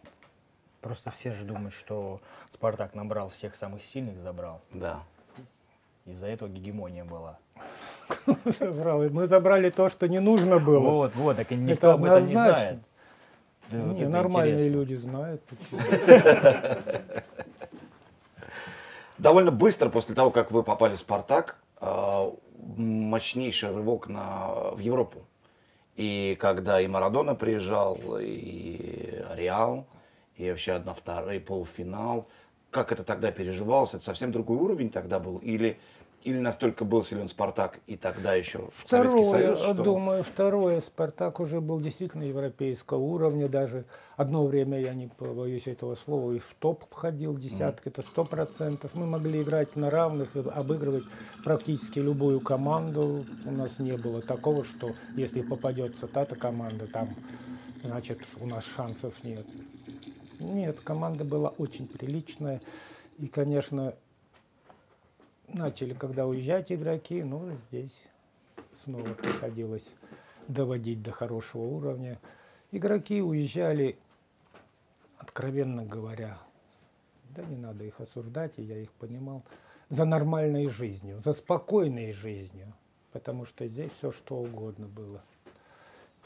Просто 0.84 1.10
все 1.10 1.32
же 1.32 1.44
думают, 1.46 1.72
что 1.72 2.20
Спартак 2.50 2.94
набрал 2.94 3.30
всех 3.30 3.54
самых 3.54 3.82
сильных, 3.82 4.18
забрал. 4.18 4.60
Да. 4.70 5.02
Из-за 6.04 6.26
этого 6.26 6.50
гегемония 6.50 7.06
была. 7.06 7.38
Мы 8.26 9.26
забрали 9.26 9.70
то, 9.70 9.88
что 9.88 10.08
не 10.08 10.18
нужно 10.18 10.58
было. 10.58 10.78
Вот, 10.80 11.14
вот, 11.14 11.38
так 11.38 11.50
и 11.52 11.56
никто 11.56 11.72
Это 11.72 11.92
об 11.94 12.04
этом 12.04 12.26
не 12.26 12.34
знает. 12.34 12.78
Да, 13.70 13.78
Не, 13.78 14.06
нормальные 14.06 14.68
интересно. 14.68 14.78
люди 14.78 14.94
знают. 14.96 15.42
Довольно 19.16 19.52
быстро 19.52 19.88
после 19.88 20.14
того, 20.14 20.30
как 20.30 20.50
вы 20.50 20.62
попали 20.62 20.96
в 20.96 20.98
«Спартак», 20.98 21.56
э, 21.80 22.30
мощнейший 22.76 23.70
рывок 23.74 24.08
на, 24.08 24.70
в 24.72 24.80
Европу. 24.80 25.24
И 25.96 26.36
когда 26.38 26.78
и 26.78 26.86
Марадона 26.86 27.34
приезжал, 27.34 27.98
и 28.20 29.24
Реал, 29.34 29.86
и 30.36 30.48
вообще 30.48 30.72
одна 30.72 30.92
вторая, 30.92 31.36
и 31.36 31.40
полуфинал. 31.40 32.26
Как 32.70 32.90
это 32.92 33.04
тогда 33.04 33.30
переживалось? 33.30 33.94
Это 33.94 34.02
совсем 34.02 34.32
другой 34.32 34.56
уровень 34.58 34.90
тогда 34.90 35.20
был? 35.20 35.38
Или, 35.38 35.78
или 36.24 36.38
настолько 36.38 36.84
был 36.84 37.04
силен 37.04 37.28
«Спартак» 37.28 37.78
и 37.86 37.96
тогда 37.96 38.34
еще 38.34 38.70
Советский 38.84 39.22
Второе, 39.22 39.54
Союз? 39.54 39.58
что- 39.60 39.74
думаю, 39.84 40.24
второе, 40.24 40.80
Спартак 40.80 41.38
уже 41.38 41.60
был 41.60 41.80
действительно 41.80 42.24
европейского 42.24 42.98
уровня, 42.98 43.48
даже 43.48 43.84
одно 44.16 44.44
время, 44.44 44.80
я 44.80 44.92
не 44.92 45.08
боюсь 45.20 45.68
этого 45.68 45.94
слова, 45.94 46.32
и 46.32 46.40
в 46.40 46.52
топ 46.58 46.82
входил, 46.90 47.36
десятка, 47.36 47.90
это 47.90 48.02
сто 48.02 48.24
процентов. 48.24 48.90
Мы 48.94 49.06
могли 49.06 49.42
играть 49.42 49.76
на 49.76 49.88
равных, 49.88 50.34
обыгрывать 50.34 51.04
практически 51.44 52.00
любую 52.00 52.40
команду. 52.40 53.24
У 53.44 53.50
нас 53.52 53.78
не 53.78 53.96
было 53.96 54.20
такого, 54.20 54.64
что 54.64 54.94
если 55.14 55.42
попадется 55.42 56.08
та-то 56.08 56.34
команда, 56.34 56.88
там, 56.88 57.10
значит, 57.84 58.18
у 58.40 58.46
нас 58.46 58.64
шансов 58.64 59.14
нет. 59.22 59.46
Нет, 60.38 60.80
команда 60.80 61.24
была 61.24 61.50
очень 61.50 61.86
приличная. 61.86 62.60
И, 63.18 63.28
конечно, 63.28 63.94
начали, 65.48 65.94
когда 65.94 66.26
уезжать 66.26 66.72
игроки, 66.72 67.22
ну, 67.22 67.56
здесь 67.68 68.02
снова 68.84 69.14
приходилось 69.14 69.86
доводить 70.48 71.02
до 71.02 71.12
хорошего 71.12 71.62
уровня. 71.62 72.18
Игроки 72.72 73.22
уезжали, 73.22 73.96
откровенно 75.18 75.84
говоря, 75.84 76.38
да 77.30 77.44
не 77.44 77.56
надо 77.56 77.84
их 77.84 78.00
осуждать, 78.00 78.54
и 78.56 78.62
я 78.62 78.78
их 78.78 78.90
понимал, 78.92 79.42
за 79.88 80.04
нормальной 80.04 80.68
жизнью, 80.68 81.20
за 81.24 81.32
спокойной 81.32 82.12
жизнью. 82.12 82.72
потому 83.12 83.46
что 83.46 83.68
здесь 83.68 83.92
все 83.96 84.10
что 84.10 84.34
угодно 84.34 84.88
было. 84.88 85.22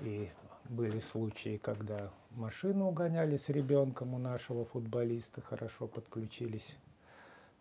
И 0.01 0.31
были 0.71 1.01
случаи, 1.01 1.59
когда 1.59 2.11
машину 2.31 2.89
угоняли 2.89 3.37
с 3.37 3.49
ребенком 3.49 4.15
у 4.15 4.19
нашего 4.19 4.65
футболиста, 4.65 5.41
хорошо 5.41 5.87
подключились, 5.87 6.77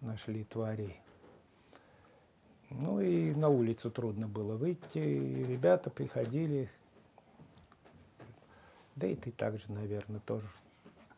нашли 0.01 0.43
тварей. 0.43 0.99
Ну 2.69 2.99
и 2.99 3.33
на 3.33 3.49
улицу 3.49 3.89
трудно 3.89 4.27
было 4.27 4.55
выйти, 4.55 4.97
и 4.97 5.43
ребята 5.45 5.89
приходили, 5.89 6.69
да 8.95 9.07
и 9.07 9.15
ты 9.15 9.31
также, 9.31 9.71
наверное, 9.71 10.19
тоже 10.19 10.47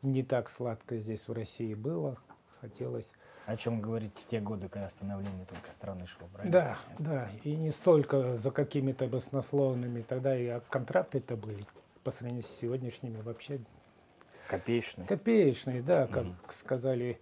не 0.01 0.23
так 0.23 0.49
сладко 0.49 0.97
здесь 0.97 1.27
в 1.27 1.33
России 1.33 1.73
было, 1.73 2.17
хотелось 2.61 3.09
О 3.45 3.57
чем 3.57 3.81
говорить 3.81 4.17
с 4.17 4.25
те 4.27 4.39
годы, 4.39 4.69
когда 4.69 4.89
становление 4.89 5.45
только 5.45 5.71
страны 5.71 6.05
шло, 6.05 6.27
правильно? 6.31 6.51
Да, 6.51 6.77
да. 6.99 7.29
И 7.43 7.55
не 7.55 7.71
столько 7.71 8.37
за 8.37 8.51
какими-то 8.51 9.07
баснословными, 9.07 10.03
тогда 10.03 10.37
и 10.37 10.61
контракты-то 10.69 11.35
были 11.35 11.65
по 12.09 12.15
сравнению 12.15 12.43
с 12.43 12.59
сегодняшними 12.59 13.21
вообще 13.21 13.59
Копеечный. 14.47 15.05
копеечные, 15.05 15.83
да, 15.83 16.07
как 16.07 16.25
сказали, 16.57 17.19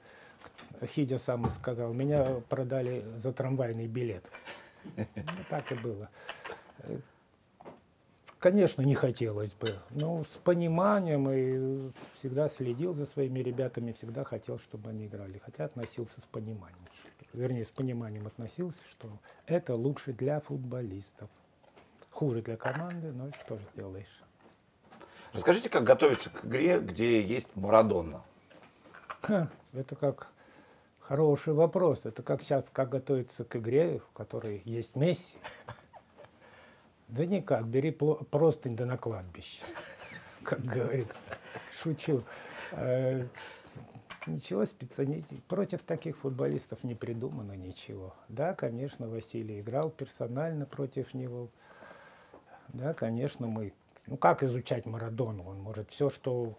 Хидя 0.85 1.17
сам 1.17 1.49
сказал, 1.49 1.91
меня 1.91 2.41
продали 2.47 3.03
за 3.17 3.33
трамвайный 3.33 3.87
билет. 3.87 4.23
Ну, 4.95 5.03
так 5.49 5.69
и 5.73 5.75
было. 5.75 6.09
Конечно, 8.39 8.81
не 8.81 8.95
хотелось 8.95 9.51
бы, 9.51 9.67
но 9.89 10.23
с 10.23 10.37
пониманием 10.37 11.29
и 11.29 11.91
всегда 12.13 12.47
следил 12.47 12.93
за 12.93 13.05
своими 13.07 13.39
ребятами, 13.39 13.91
всегда 13.91 14.23
хотел, 14.23 14.57
чтобы 14.57 14.91
они 14.91 15.07
играли, 15.07 15.41
хотя 15.43 15.65
относился 15.65 16.21
с 16.21 16.25
пониманием. 16.31 16.79
Вернее, 17.33 17.65
с 17.65 17.71
пониманием 17.71 18.25
относился, 18.25 18.79
что 18.89 19.09
это 19.47 19.75
лучше 19.75 20.13
для 20.13 20.39
футболистов. 20.39 21.29
Хуже 22.09 22.41
для 22.41 22.55
команды, 22.55 23.11
но 23.11 23.33
что 23.33 23.57
же 23.57 23.65
сделаешь. 23.73 24.23
Расскажите, 25.33 25.69
как 25.69 25.83
готовиться 25.83 26.29
к 26.29 26.45
игре, 26.45 26.79
где 26.79 27.21
есть 27.21 27.55
Марадона? 27.55 28.21
Ха, 29.21 29.49
Это 29.73 29.95
как 29.95 30.27
хороший 30.99 31.53
вопрос. 31.53 32.01
Это 32.05 32.23
как 32.23 32.41
сейчас, 32.41 32.65
как 32.71 32.89
готовиться 32.89 33.43
к 33.43 33.55
игре, 33.55 33.99
в 33.99 34.17
которой 34.17 34.61
есть 34.65 34.95
Месси. 34.95 35.37
Да 37.07 37.25
никак, 37.25 37.65
бери 37.65 37.91
простынь 37.91 38.75
да 38.75 38.85
на 38.85 38.97
кладбище, 38.97 39.63
как 40.43 40.63
говорится. 40.63 41.37
Шучу. 41.81 42.21
Э, 42.73 43.25
Ничего 44.27 44.65
специально 44.65 45.23
против 45.47 45.83
таких 45.83 46.17
футболистов 46.17 46.83
не 46.83 46.95
придумано 46.95 47.53
ничего. 47.53 48.13
Да, 48.27 48.53
конечно, 48.53 49.07
Василий 49.07 49.61
играл 49.61 49.89
персонально 49.89 50.65
против 50.65 51.13
него. 51.13 51.47
Да, 52.69 52.93
конечно, 52.93 53.47
мы... 53.47 53.71
Ну, 54.07 54.17
как 54.17 54.43
изучать 54.43 54.85
Марадону? 54.85 55.43
Он 55.47 55.59
может 55.59 55.91
все, 55.91 56.09
что 56.09 56.55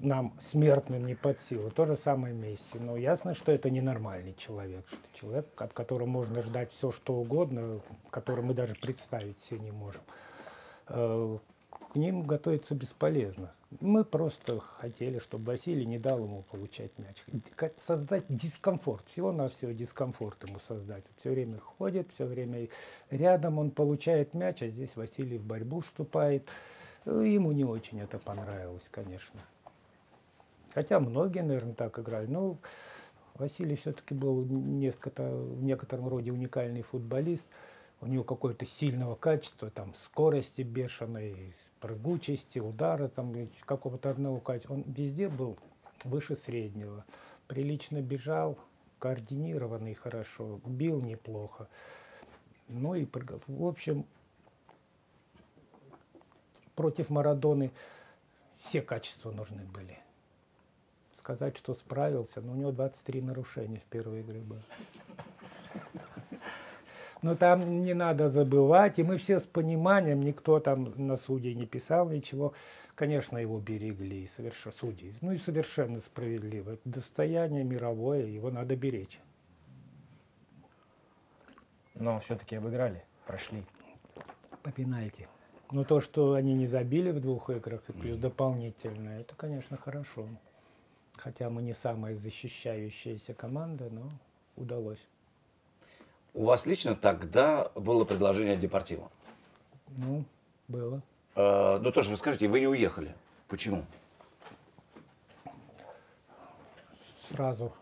нам, 0.00 0.34
смертным, 0.40 1.06
не 1.06 1.14
под 1.14 1.40
силу. 1.40 1.70
То 1.70 1.86
же 1.86 1.96
самое 1.96 2.34
Месси. 2.34 2.78
Но 2.78 2.96
ясно, 2.96 3.34
что 3.34 3.52
это 3.52 3.70
ненормальный 3.70 4.34
человек. 4.34 4.86
Что 4.88 4.98
человек, 5.20 5.46
от 5.60 5.72
которого 5.72 6.06
можно 6.06 6.42
ждать 6.42 6.72
все, 6.72 6.90
что 6.90 7.14
угодно, 7.14 7.80
который 8.10 8.42
мы 8.42 8.54
даже 8.54 8.74
представить 8.74 9.40
себе 9.42 9.60
не 9.60 9.70
можем. 9.70 10.02
Э, 10.88 11.38
К 11.92 11.96
ним 11.96 12.22
готовиться 12.22 12.74
бесполезно. 12.74 13.52
Мы 13.80 14.04
просто 14.04 14.60
хотели, 14.60 15.18
чтобы 15.18 15.46
Василий 15.46 15.86
не 15.86 15.98
дал 15.98 16.18
ему 16.24 16.42
получать 16.50 16.90
мяч. 16.98 17.24
Создать 17.76 18.24
дискомфорт. 18.28 19.06
Всего-навсего 19.08 19.72
дискомфорт 19.72 20.44
ему 20.44 20.58
создать. 20.58 21.04
Все 21.18 21.30
время 21.30 21.58
ходит, 21.58 22.10
все 22.12 22.26
время 22.26 22.68
рядом 23.10 23.58
он 23.58 23.70
получает 23.70 24.34
мяч, 24.34 24.62
а 24.62 24.68
здесь 24.68 24.94
Василий 24.94 25.38
в 25.38 25.44
борьбу 25.44 25.80
вступает. 25.80 26.48
Э, 27.06 27.24
Ему 27.26 27.52
не 27.52 27.64
очень 27.64 28.00
это 28.00 28.18
понравилось, 28.18 28.88
конечно. 28.90 29.40
Хотя 30.74 31.00
многие, 31.00 31.42
наверное, 31.42 31.74
так 31.74 31.98
играли. 31.98 32.26
Но 32.26 32.58
Василий 33.34 33.76
все-таки 33.76 34.14
был 34.14 34.44
несколько, 34.44 35.30
в 35.30 35.62
некотором 35.62 36.08
роде 36.08 36.30
уникальный 36.32 36.82
футболист. 36.82 37.46
У 38.00 38.06
него 38.06 38.24
какое-то 38.24 38.66
сильного 38.66 39.14
качества, 39.14 39.70
там, 39.70 39.94
скорости 40.04 40.62
бешеной, 40.62 41.54
прыгучести, 41.82 42.60
удара, 42.60 43.08
там, 43.08 43.34
какого-то 43.66 44.10
одного 44.10 44.38
качества. 44.38 44.74
Он 44.74 44.84
везде 44.86 45.28
был 45.28 45.58
выше 46.04 46.36
среднего. 46.36 47.04
Прилично 47.48 48.00
бежал, 48.00 48.56
координированный 49.00 49.94
хорошо, 49.94 50.60
бил 50.64 51.02
неплохо. 51.02 51.68
Ну 52.68 52.94
и 52.94 53.04
прыгал. 53.04 53.40
В 53.48 53.66
общем, 53.66 54.06
против 56.76 57.10
Марадоны 57.10 57.72
все 58.58 58.80
качества 58.80 59.32
нужны 59.32 59.64
были. 59.64 59.98
Сказать, 61.18 61.56
что 61.56 61.74
справился, 61.74 62.40
но 62.40 62.52
у 62.52 62.54
него 62.54 62.70
23 62.70 63.22
нарушения 63.22 63.80
в 63.80 63.84
первой 63.84 64.22
игре 64.22 64.40
было. 64.40 64.62
Но 67.22 67.36
там 67.36 67.84
не 67.84 67.94
надо 67.94 68.28
забывать, 68.28 68.98
и 68.98 69.04
мы 69.04 69.16
все 69.16 69.38
с 69.38 69.44
пониманием, 69.44 70.22
никто 70.22 70.58
там 70.58 70.92
на 70.96 71.16
судей 71.16 71.54
не 71.54 71.66
писал 71.66 72.10
ничего. 72.10 72.52
Конечно, 72.96 73.38
его 73.38 73.60
берегли, 73.60 74.26
совершенно, 74.26 74.74
судьи. 74.76 75.14
Ну 75.20 75.32
и 75.32 75.38
совершенно 75.38 76.00
справедливо. 76.00 76.72
Это 76.72 76.82
достояние 76.84 77.62
мировое, 77.62 78.26
его 78.26 78.50
надо 78.50 78.74
беречь. 78.74 79.20
Но 81.94 82.18
все-таки 82.20 82.56
обыграли, 82.56 83.04
прошли. 83.24 83.64
По 84.64 84.72
пенальти. 84.72 85.28
Но 85.70 85.84
то, 85.84 86.00
что 86.00 86.34
они 86.34 86.54
не 86.54 86.66
забили 86.66 87.10
в 87.12 87.20
двух 87.20 87.50
играх, 87.50 87.82
и 87.88 87.92
плюс 87.92 88.18
дополнительно, 88.18 89.20
это, 89.20 89.34
конечно, 89.36 89.76
хорошо. 89.76 90.28
Хотя 91.16 91.50
мы 91.50 91.62
не 91.62 91.72
самая 91.72 92.14
защищающаяся 92.14 93.32
команда, 93.32 93.88
но 93.90 94.08
удалось. 94.56 95.00
У 96.34 96.44
вас 96.44 96.64
лично 96.64 96.94
тогда 96.94 97.70
было 97.74 98.04
предложение 98.04 98.54
от 98.54 98.60
Депортива. 98.60 99.10
Ну, 99.88 100.24
было. 100.66 101.02
Э, 101.34 101.78
ну 101.78 101.92
тоже 101.92 102.10
расскажите, 102.10 102.48
вы 102.48 102.60
не 102.60 102.68
уехали. 102.68 103.14
Почему? 103.48 103.84
Сразу 107.28 107.72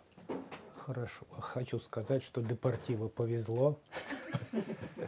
хорошо. 0.77 1.27
Хочу 1.39 1.79
сказать, 1.79 2.25
что 2.25 2.43
Депортиво 2.43 3.07
повезло. 3.09 3.79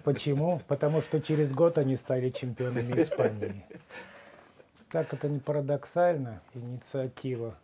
Почему? 0.05 0.61
Потому 0.68 1.03
что 1.03 1.20
через 1.20 1.53
год 1.53 1.78
они 1.78 1.97
стали 1.97 2.28
чемпионами 2.28 3.03
Испании. 3.03 3.66
Как 4.88 5.12
это 5.14 5.28
не 5.28 5.40
парадоксально, 5.40 6.43
инициатива 6.55 7.57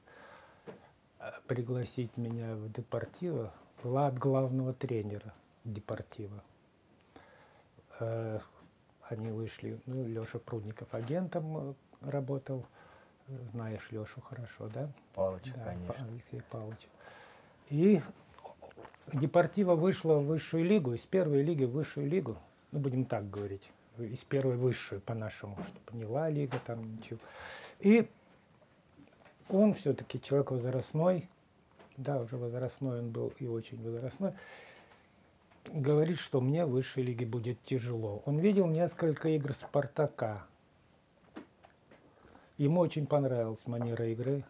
э, 1.20 1.30
пригласить 1.46 2.16
меня 2.16 2.54
в 2.54 2.72
Депортиво 2.72 3.52
была 3.84 4.08
от 4.08 4.18
главного 4.18 4.72
тренера 4.72 5.32
Депортива. 5.72 6.42
Э, 8.00 8.40
Они 9.08 9.30
вышли, 9.30 9.80
ну, 9.86 10.06
Леша 10.06 10.38
Прудников 10.38 10.92
агентом 10.94 11.56
э, 11.70 11.74
работал. 12.02 12.66
Знаешь 13.52 13.86
Лешу 13.90 14.20
хорошо, 14.22 14.68
да? 14.68 14.90
Палыч, 15.14 15.52
Да, 15.54 15.64
конечно. 15.64 16.06
Алексей 16.10 16.42
Павлович. 16.50 16.88
И 17.68 18.00
Депортива 19.12 19.74
вышла 19.74 20.14
в 20.14 20.26
высшую 20.26 20.64
лигу, 20.64 20.94
из 20.94 21.00
первой 21.02 21.42
лиги 21.42 21.64
в 21.64 21.72
высшую 21.72 22.08
лигу, 22.08 22.38
ну, 22.72 22.78
будем 22.78 23.04
так 23.04 23.28
говорить, 23.28 23.70
из 23.98 24.24
первой 24.24 24.56
высшую 24.56 25.00
по-нашему, 25.02 25.58
чтобы 25.62 25.98
не 25.98 26.04
Ла 26.04 26.30
лига, 26.30 26.58
там 26.64 26.96
ничего. 26.96 27.18
И 27.80 28.08
он 29.48 29.74
все-таки 29.74 30.20
человек 30.20 30.50
возрастной, 30.50 31.28
да, 31.96 32.20
уже 32.20 32.36
возрастной 32.36 33.00
он 33.00 33.10
был 33.10 33.32
и 33.38 33.46
очень 33.46 33.82
возрастной, 33.82 34.32
говорит, 35.72 36.18
что 36.18 36.40
мне 36.40 36.64
в 36.64 36.70
высшей 36.70 37.02
лиге 37.02 37.26
будет 37.26 37.62
тяжело. 37.62 38.22
Он 38.26 38.38
видел 38.38 38.66
несколько 38.66 39.28
игр 39.28 39.52
Спартака. 39.52 40.46
Ему 42.56 42.80
очень 42.80 43.06
понравилась 43.06 43.60
манера 43.66 44.06
игры. 44.06 44.44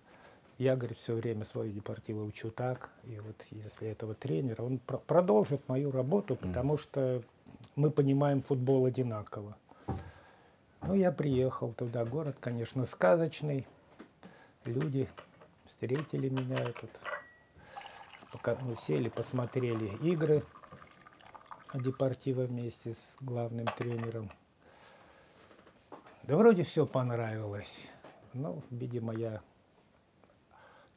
Я, 0.56 0.76
говорит, 0.76 0.98
все 0.98 1.14
время 1.14 1.44
свою 1.44 1.72
депортиву 1.72 2.24
учу 2.24 2.50
так. 2.50 2.90
И 3.04 3.20
вот 3.20 3.36
если 3.50 3.88
этого 3.88 4.14
тренера, 4.14 4.62
он 4.62 4.78
про- 4.78 4.98
продолжит 4.98 5.68
мою 5.68 5.90
работу, 5.90 6.34
потому 6.36 6.78
что 6.78 7.22
мы 7.76 7.90
понимаем 7.90 8.42
футбол 8.42 8.86
одинаково. 8.86 9.56
Ну, 10.82 10.94
я 10.94 11.12
приехал 11.12 11.72
туда. 11.74 12.04
Город, 12.04 12.36
конечно, 12.40 12.84
сказочный. 12.86 13.66
Люди 14.64 15.08
встретили 15.66 16.28
меня. 16.28 16.56
Этот, 16.56 16.90
пока, 18.32 18.56
ну, 18.62 18.74
сели, 18.86 19.08
посмотрели 19.08 19.96
игры. 20.02 20.44
Депортива 21.74 22.42
вместе 22.42 22.94
с 22.94 23.16
главным 23.20 23.66
тренером. 23.76 24.30
Да 26.22 26.36
вроде 26.36 26.62
все 26.62 26.86
понравилось. 26.86 27.90
Ну, 28.34 28.62
видимо, 28.70 29.14
я 29.14 29.40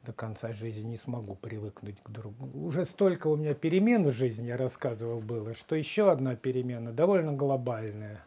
до 0.04 0.12
конца 0.12 0.52
жизни 0.52 0.82
не 0.82 0.96
смогу 0.96 1.34
привыкнуть 1.34 2.02
к 2.02 2.10
другу. 2.10 2.50
Уже 2.66 2.84
столько 2.84 3.28
у 3.28 3.36
меня 3.36 3.54
перемен 3.54 4.04
в 4.04 4.12
жизни, 4.12 4.46
я 4.46 4.56
рассказывал, 4.56 5.20
было, 5.20 5.54
что 5.54 5.76
еще 5.76 6.10
одна 6.10 6.36
перемена, 6.36 6.92
довольно 6.92 7.32
глобальная. 7.32 8.22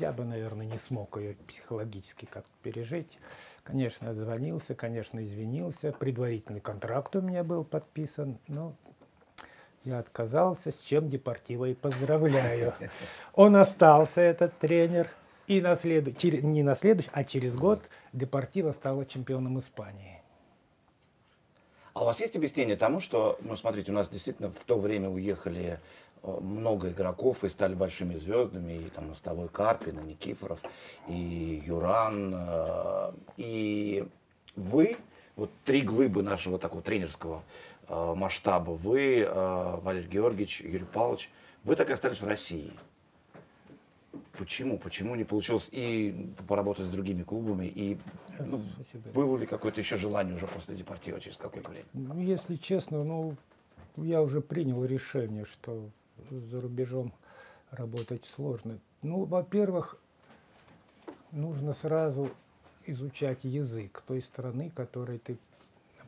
Я 0.00 0.12
бы, 0.12 0.24
наверное, 0.24 0.66
не 0.66 0.78
смог 0.78 1.18
ее 1.18 1.34
психологически 1.46 2.24
как 2.24 2.44
пережить. 2.62 3.18
Конечно, 3.62 4.10
отзвонился, 4.10 4.74
конечно, 4.74 5.24
извинился. 5.24 5.92
Предварительный 5.92 6.60
контракт 6.60 7.14
у 7.14 7.20
меня 7.20 7.44
был 7.44 7.62
подписан, 7.62 8.38
но 8.48 8.74
я 9.84 9.98
отказался, 9.98 10.70
с 10.70 10.78
чем 10.80 11.08
Депортиво 11.08 11.66
и 11.66 11.74
поздравляю. 11.74 12.72
Он 13.34 13.56
остался, 13.56 14.20
этот 14.20 14.56
тренер, 14.58 15.08
и 15.46 15.60
на 15.60 15.76
следу... 15.76 16.12
не 16.22 16.62
на 16.62 16.74
следующий, 16.74 17.10
а 17.12 17.24
через 17.24 17.54
год 17.54 17.82
Депортиво 18.12 18.72
стала 18.72 19.04
чемпионом 19.04 19.58
Испании. 19.58 20.22
А 21.94 22.02
у 22.02 22.06
вас 22.06 22.20
есть 22.20 22.36
объяснение 22.36 22.76
тому, 22.76 23.00
что, 23.00 23.38
ну, 23.42 23.56
смотрите, 23.56 23.92
у 23.92 23.94
нас 23.94 24.08
действительно 24.08 24.50
в 24.50 24.64
то 24.64 24.78
время 24.78 25.10
уехали 25.10 25.78
э, 26.22 26.38
много 26.40 26.90
игроков 26.90 27.44
и 27.44 27.50
стали 27.50 27.74
большими 27.74 28.14
звездами, 28.14 28.72
и 28.72 28.88
там 28.88 29.08
Мостовой 29.08 29.48
Карпин, 29.48 29.98
и 29.98 30.04
Никифоров, 30.04 30.60
и 31.06 31.62
Юран, 31.66 32.34
э, 32.34 33.12
и 33.36 34.08
вы, 34.56 34.96
вот 35.36 35.50
три 35.64 35.82
глыбы 35.82 36.22
нашего 36.22 36.58
такого 36.58 36.82
тренерского 36.82 37.42
масштаба, 37.88 38.70
вы, 38.70 39.28
Валерий 39.82 40.08
Георгиевич, 40.08 40.60
Юрий 40.60 40.84
Павлович, 40.84 41.30
вы 41.64 41.76
так 41.76 41.90
и 41.90 41.92
остались 41.92 42.20
в 42.20 42.26
России. 42.26 42.72
Почему? 44.38 44.78
Почему 44.78 45.14
не 45.14 45.24
получилось 45.24 45.68
и 45.72 46.32
поработать 46.48 46.86
с 46.86 46.90
другими 46.90 47.22
клубами? 47.22 47.66
И 47.66 47.98
ну, 48.40 48.62
было 49.14 49.36
ли 49.36 49.46
какое-то 49.46 49.80
еще 49.80 49.96
желание 49.96 50.34
уже 50.34 50.46
после 50.46 50.74
Депортива 50.74 51.20
через 51.20 51.36
какое-то 51.36 51.70
время? 51.70 51.86
Ну, 51.92 52.18
если 52.20 52.56
честно, 52.56 53.04
ну, 53.04 53.36
я 53.96 54.22
уже 54.22 54.40
принял 54.40 54.84
решение, 54.84 55.44
что 55.44 55.88
за 56.30 56.60
рубежом 56.60 57.12
работать 57.70 58.24
сложно. 58.24 58.78
Ну, 59.02 59.24
во-первых, 59.24 59.98
нужно 61.30 61.74
сразу 61.74 62.30
изучать 62.86 63.44
язык 63.44 64.02
той 64.06 64.22
страны, 64.22 64.70
которой 64.74 65.18
ты 65.18 65.36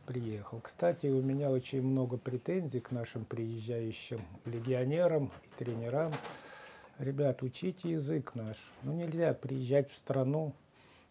приехал. 0.06 0.60
Кстати, 0.60 1.06
у 1.06 1.22
меня 1.22 1.50
очень 1.50 1.82
много 1.82 2.16
претензий 2.16 2.80
к 2.80 2.90
нашим 2.90 3.24
приезжающим 3.24 4.20
легионерам 4.44 5.30
и 5.44 5.64
тренерам 5.64 6.12
ребят, 6.98 7.42
учите 7.42 7.90
язык 7.90 8.34
наш. 8.34 8.56
Ну, 8.82 8.92
нельзя 8.92 9.34
приезжать 9.34 9.90
в 9.90 9.96
страну 9.96 10.52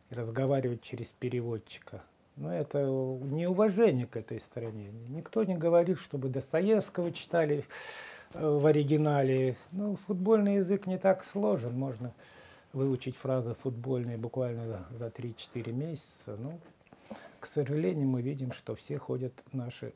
и 0.10 0.16
разговаривать 0.16 0.82
через 0.82 1.08
переводчика. 1.08 2.02
Ну, 2.36 2.50
это 2.50 2.80
неуважение 2.80 4.08
к 4.08 4.18
этой 4.18 4.40
стране. 4.40 4.90
Никто 5.10 5.44
не 5.44 5.56
говорит, 5.56 6.00
чтобы 6.00 6.30
Достоевского 6.30 7.12
читали 7.12 7.66
э, 8.34 8.48
в 8.48 8.66
оригинале. 8.66 9.56
Ну, 9.72 9.98
футбольный 10.08 10.56
язык 10.56 10.88
не 10.88 10.98
так 10.98 11.24
сложен. 11.24 11.78
Можно 11.78 12.12
выучить 12.72 13.16
фразы 13.16 13.56
футбольные 13.62 14.18
буквально 14.18 14.88
за 14.98 15.08
3-4 15.08 15.72
месяца. 15.72 16.36
Ну, 16.40 16.60
к 17.44 17.48
сожалению, 17.48 18.08
мы 18.08 18.22
видим, 18.22 18.52
что 18.52 18.76
все 18.76 18.98
ходят 18.98 19.34
наши 19.52 19.94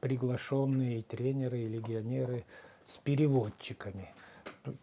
приглашенные 0.00 1.02
тренеры 1.02 1.58
и 1.58 1.68
легионеры– 1.68 2.44
с 2.88 2.96
переводчиками. 2.96 4.08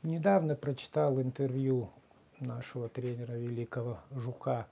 Недавно 0.03 0.55
прочитал 0.55 1.19
интервью 1.19 1.89
нашего 2.39 2.87
тренера 2.87 3.33
великого 3.33 3.99
Жука 4.11 4.67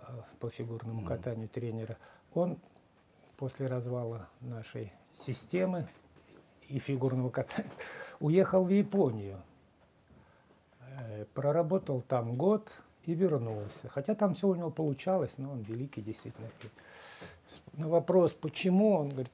э, 0.00 0.20
по 0.40 0.50
фигурному 0.50 1.06
катанию 1.06 1.48
тренера. 1.48 1.96
Он 2.34 2.58
после 3.36 3.68
развала 3.68 4.28
нашей 4.40 4.92
системы 5.26 5.86
и 6.68 6.80
фигурного 6.80 7.30
катания 7.30 7.70
уехал 8.18 8.64
в 8.64 8.70
Японию. 8.70 9.40
Э, 10.80 11.24
проработал 11.34 12.02
там 12.02 12.34
год 12.34 12.68
и 13.06 13.14
вернулся. 13.14 13.88
Хотя 13.88 14.14
там 14.14 14.34
все 14.34 14.48
у 14.48 14.54
него 14.54 14.70
получалось, 14.70 15.32
но 15.38 15.52
он 15.52 15.62
великий 15.62 16.02
действительно. 16.02 16.48
На 17.74 17.88
вопрос, 17.88 18.32
почему, 18.32 18.92
он 18.92 19.10
говорит, 19.10 19.32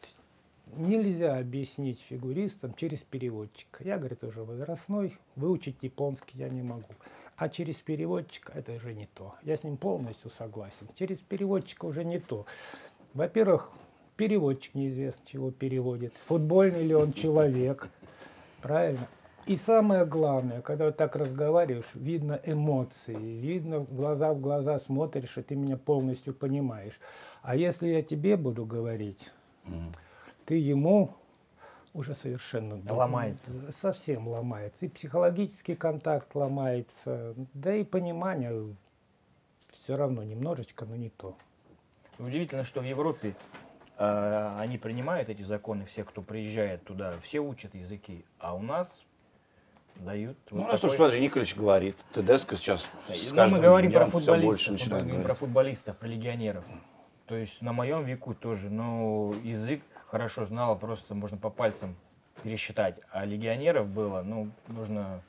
нельзя 0.76 1.38
объяснить 1.38 2.00
фигуристам 2.00 2.74
через 2.74 3.00
переводчика. 3.00 3.82
Я, 3.84 3.98
говорит, 3.98 4.22
уже 4.22 4.42
возрастной, 4.42 5.18
выучить 5.36 5.82
японский 5.82 6.38
я 6.38 6.48
не 6.48 6.62
могу. 6.62 6.94
А 7.36 7.48
через 7.48 7.76
переводчика 7.76 8.52
это 8.54 8.72
уже 8.72 8.94
не 8.94 9.06
то. 9.06 9.34
Я 9.42 9.56
с 9.56 9.64
ним 9.64 9.76
полностью 9.76 10.30
согласен. 10.30 10.86
Через 10.94 11.18
переводчика 11.18 11.86
уже 11.86 12.04
не 12.04 12.20
то. 12.20 12.46
Во-первых, 13.14 13.70
переводчик 14.16 14.74
неизвестно, 14.74 15.22
чего 15.26 15.50
переводит. 15.50 16.12
Футбольный 16.26 16.86
ли 16.86 16.94
он 16.94 17.12
человек. 17.12 17.88
Правильно? 18.60 19.08
И 19.46 19.56
самое 19.56 20.04
главное, 20.04 20.60
когда 20.60 20.86
вот 20.86 20.96
так 20.96 21.16
разговариваешь, 21.16 21.94
видно 21.94 22.40
эмоции, 22.44 23.14
видно 23.14 23.80
глаза 23.80 24.32
в 24.32 24.40
глаза 24.40 24.78
смотришь, 24.78 25.36
и 25.36 25.42
ты 25.42 25.56
меня 25.56 25.76
полностью 25.76 26.32
понимаешь. 26.32 27.00
А 27.42 27.56
если 27.56 27.88
я 27.88 28.02
тебе 28.02 28.36
буду 28.36 28.64
говорить, 28.64 29.30
mm 29.64 29.94
ты 30.44 30.56
ему 30.56 31.14
уже 31.94 32.14
совершенно 32.14 32.80
ломается. 32.92 33.52
Совсем 33.70 34.26
ломается. 34.26 34.86
И 34.86 34.88
психологический 34.88 35.76
контакт 35.76 36.34
ломается, 36.34 37.34
да 37.54 37.74
и 37.74 37.84
понимание 37.84 38.74
все 39.70 39.96
равно 39.96 40.22
немножечко, 40.22 40.84
но 40.84 40.96
не 40.96 41.10
то. 41.10 41.36
Удивительно, 42.18 42.64
что 42.64 42.80
в 42.80 42.84
Европе 42.84 43.34
э, 43.98 44.56
они 44.58 44.78
принимают 44.78 45.28
эти 45.28 45.42
законы, 45.42 45.84
все, 45.84 46.04
кто 46.04 46.22
приезжает 46.22 46.84
туда, 46.84 47.18
все 47.20 47.40
учат 47.40 47.74
языки, 47.74 48.24
а 48.38 48.54
у 48.54 48.62
нас 48.62 49.04
дают. 49.96 50.36
Ну, 50.50 50.58
вот 50.58 50.68
у 50.68 50.72
нас 50.72 50.80
такой... 50.80 50.80
тоже, 50.80 50.96
смотри, 50.96 51.20
Николич 51.20 51.56
говорит, 51.56 51.96
Тедеско 52.12 52.56
сейчас 52.56 52.88
с 53.08 53.32
ну, 53.32 53.48
мы 53.48 53.60
говорим 53.60 53.92
про 53.92 54.06
футболистов, 54.06 54.80
мы 54.90 54.98
говорим 55.00 55.22
про 55.22 55.34
футболистов, 55.34 55.96
про 55.96 56.06
легионеров. 56.06 56.64
То 57.26 57.36
есть 57.36 57.62
на 57.62 57.72
моем 57.72 58.04
веку 58.04 58.34
тоже, 58.34 58.68
но 58.68 59.34
язык 59.42 59.82
хорошо 60.06 60.44
знала, 60.44 60.74
просто 60.74 61.14
можно 61.14 61.38
по 61.38 61.50
пальцам 61.50 61.96
пересчитать. 62.42 63.00
А 63.10 63.24
легионеров 63.24 63.86
было, 63.88 64.22
ну, 64.22 64.50
нужно 64.68 65.22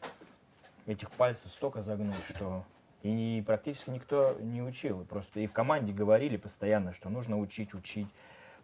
этих 0.86 1.12
пальцев 1.12 1.52
столько 1.52 1.82
загнуть, 1.82 2.16
что 2.30 2.64
и 3.04 3.44
практически 3.46 3.90
никто 3.90 4.36
не 4.40 4.62
учил. 4.62 5.06
Просто 5.06 5.42
и 5.42 5.46
в 5.46 5.54
команде 5.54 5.94
говорили 5.94 6.38
постоянно, 6.38 6.94
что 6.94 7.10
нужно 7.10 7.38
учить, 7.40 7.74
учить. 7.74 8.08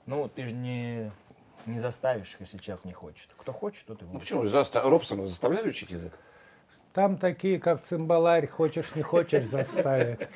Ну, 0.06 0.28
ты 0.28 0.48
же 0.48 0.54
не, 0.54 1.12
не 1.72 1.80
заставишь, 1.80 2.36
если 2.40 2.58
человек 2.58 2.86
не 2.86 2.94
хочет. 2.94 3.30
Кто 3.38 3.54
хочет, 3.54 3.86
тот 3.86 4.02
и 4.02 4.06
будет. 4.06 4.14
Ну 4.14 4.20
почему? 4.20 4.46
Заста... 4.46 4.82
Робсона 4.82 5.26
заставляли 5.26 5.70
учить 5.70 5.92
язык? 5.92 6.14
Там 6.94 7.18
такие, 7.18 7.60
как 7.60 7.84
цимбаларь, 7.84 8.48
хочешь, 8.48 8.96
не 8.96 9.02
хочешь, 9.02 9.46
заставят. 9.48 10.28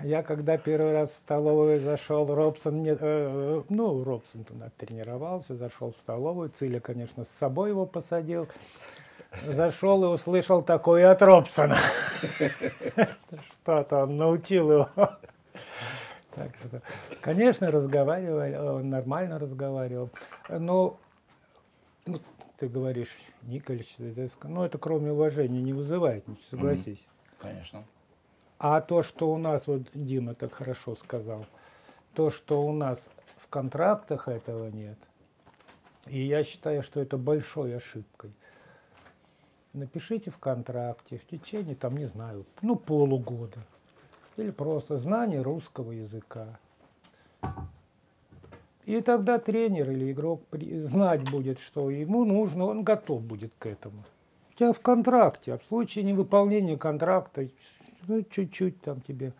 Я 0.00 0.22
когда 0.22 0.56
первый 0.56 0.92
раз 0.92 1.10
в 1.10 1.16
столовую 1.16 1.80
зашел, 1.80 2.32
Робсон 2.32 2.78
мне, 2.78 2.96
э, 2.98 3.62
ну, 3.68 4.02
Робсон 4.02 4.44
туда 4.44 4.70
тренировался, 4.76 5.54
зашел 5.54 5.92
в 5.92 5.96
столовую, 6.02 6.50
Циля, 6.50 6.80
конечно, 6.80 7.24
с 7.24 7.28
собой 7.28 7.70
его 7.70 7.86
посадил. 7.86 8.48
Зашел 9.46 10.04
и 10.04 10.08
услышал 10.08 10.62
такое 10.62 11.10
от 11.10 11.22
Робсона. 11.22 11.76
Что-то 13.62 14.02
он 14.04 14.16
научил 14.16 14.72
его. 14.72 14.88
Так 16.34 16.56
что, 16.56 16.80
конечно, 17.20 17.70
разговаривали, 17.70 18.56
он 18.56 18.88
нормально 18.88 19.38
разговаривал. 19.38 20.10
Но 20.48 20.98
ну, 22.06 22.20
ты 22.58 22.68
говоришь, 22.68 23.16
Николич, 23.42 23.96
ну 24.44 24.62
это 24.64 24.78
кроме 24.78 25.12
уважения 25.12 25.60
не 25.60 25.72
вызывает, 25.72 26.24
согласись. 26.50 27.06
Конечно. 27.38 27.84
А 28.58 28.80
то, 28.80 29.02
что 29.02 29.32
у 29.32 29.38
нас, 29.38 29.66
вот 29.66 29.90
Дима 29.92 30.34
так 30.34 30.54
хорошо 30.54 30.94
сказал, 30.94 31.44
то, 32.14 32.30
что 32.30 32.62
у 32.62 32.72
нас 32.72 33.08
в 33.38 33.48
контрактах 33.48 34.28
этого 34.28 34.68
нет, 34.68 34.98
и 36.06 36.22
я 36.22 36.44
считаю, 36.44 36.82
что 36.82 37.00
это 37.00 37.16
большой 37.16 37.76
ошибкой. 37.76 38.32
Напишите 39.72 40.30
в 40.30 40.38
контракте 40.38 41.18
в 41.18 41.26
течение, 41.26 41.74
там, 41.74 41.96
не 41.96 42.04
знаю, 42.04 42.44
ну, 42.60 42.76
полугода. 42.76 43.58
Или 44.36 44.50
просто 44.50 44.96
знание 44.96 45.42
русского 45.42 45.92
языка. 45.92 46.58
И 48.84 49.00
тогда 49.00 49.38
тренер 49.38 49.90
или 49.90 50.10
игрок 50.10 50.42
знать 50.50 51.30
будет, 51.30 51.60
что 51.60 51.90
ему 51.90 52.24
нужно, 52.24 52.64
он 52.64 52.82
готов 52.82 53.22
будет 53.22 53.52
к 53.58 53.66
этому. 53.66 54.04
У 54.54 54.58
тебя 54.58 54.72
в 54.72 54.80
контракте, 54.80 55.54
а 55.54 55.58
в 55.58 55.64
случае 55.64 56.04
невыполнения 56.04 56.76
контракта 56.76 57.48
ну, 58.08 58.22
чуть-чуть 58.22 58.80
там 58.80 59.00
тебе 59.00 59.32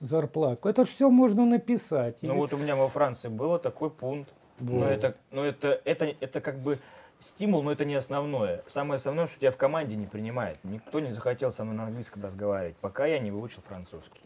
зарплатку. 0.00 0.68
Это 0.68 0.84
все 0.84 1.10
можно 1.10 1.44
написать. 1.44 2.18
Ну, 2.22 2.32
Или... 2.32 2.38
вот 2.38 2.52
у 2.52 2.56
меня 2.56 2.76
во 2.76 2.88
Франции 2.88 3.28
было 3.28 3.58
такой 3.58 3.90
пункт. 3.90 4.32
Вот. 4.60 4.80
Но, 4.80 4.86
это, 4.86 5.16
но 5.32 5.44
это, 5.44 5.80
это, 5.84 6.14
это 6.20 6.40
как 6.40 6.58
бы 6.58 6.78
стимул, 7.18 7.62
но 7.62 7.72
это 7.72 7.84
не 7.84 7.94
основное. 7.94 8.62
Самое 8.68 8.96
основное, 8.96 9.26
что 9.26 9.40
тебя 9.40 9.50
в 9.50 9.56
команде 9.56 9.96
не 9.96 10.06
принимает. 10.06 10.58
Никто 10.62 11.00
не 11.00 11.10
захотел 11.10 11.52
со 11.52 11.64
мной 11.64 11.76
на 11.76 11.86
английском 11.86 12.22
разговаривать, 12.22 12.76
пока 12.76 13.06
я 13.06 13.18
не 13.18 13.30
выучил 13.30 13.62
французский. 13.62 14.20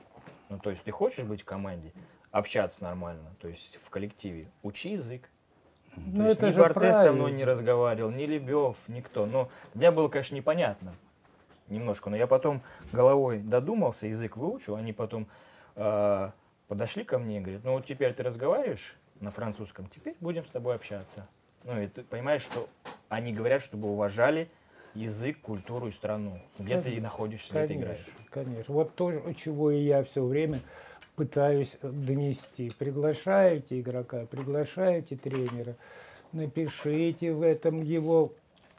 Ну, 0.49 0.59
то 0.59 0.71
есть 0.71 0.83
ты 0.85 0.91
хочешь 0.91 1.25
быть 1.25 1.43
в 1.43 1.45
команде, 1.45 1.93
общаться 2.31 2.83
нормально, 2.83 3.35
то 3.41 3.49
есть 3.49 3.77
в 3.77 3.91
коллективе, 3.91 4.51
учи 4.63 4.93
язык. 4.93 5.29
Ну, 5.97 6.19
то 6.19 6.25
есть 6.25 6.37
это 6.37 6.47
ни 6.47 6.51
же 6.53 6.61
Бартес 6.61 6.97
со 6.99 7.13
мной 7.13 7.33
не 7.33 7.45
разговаривал, 7.45 8.11
ни 8.11 8.25
Лебев, 8.25 8.77
никто. 8.89 9.27
Но 9.27 9.49
для 9.75 9.89
меня 9.89 9.93
было, 9.93 10.09
конечно, 10.09 10.37
непонятно 10.37 10.95
немножко. 11.69 12.11
Но 12.11 12.17
я 12.17 12.27
потом 12.27 12.63
головой 12.93 13.39
додумался, 13.39 14.07
язык 14.07 14.37
выучил. 14.37 14.77
Они 14.77 14.93
потом 14.93 15.27
э, 15.77 16.31
подошли 16.69 17.05
ко 17.05 17.19
мне 17.19 17.39
и 17.39 17.41
говорят, 17.41 17.65
ну 17.65 17.73
вот 17.73 17.87
теперь 17.87 18.13
ты 18.13 18.23
разговариваешь 18.23 18.97
на 19.21 19.31
французском, 19.31 19.89
теперь 19.89 20.17
будем 20.21 20.45
с 20.45 20.51
тобой 20.51 20.75
общаться. 20.75 21.27
Ну 21.65 21.81
и 21.81 21.89
ты 21.89 22.03
понимаешь, 22.03 22.43
что 22.43 22.69
они 23.09 23.33
говорят, 23.33 23.63
чтобы 23.63 23.89
уважали 23.91 24.49
язык, 24.95 25.41
культуру 25.41 25.89
и 25.89 25.93
страну. 25.93 26.39
Где 26.59 26.75
ты 26.75 26.81
и 26.81 26.83
Конечно, 26.83 27.03
находишься, 27.03 27.51
где 27.51 27.67
ты 27.67 27.75
играешь. 27.75 27.99
Конечно, 28.05 28.25
конечно. 28.31 28.75
Вот 28.75 28.95
то, 28.95 29.33
чего 29.35 29.71
и 29.71 29.81
я 29.81 30.03
все 30.05 30.25
время 30.25 30.61
пытаюсь 31.17 31.79
донести. 31.83 32.71
Приглашаете 32.79 33.81
игрока, 33.81 34.27
приглашаете 34.27 35.17
тренера, 35.17 35.75
напишите 36.33 37.33
в 37.33 37.43
этом 37.43 37.83
его 37.83 38.33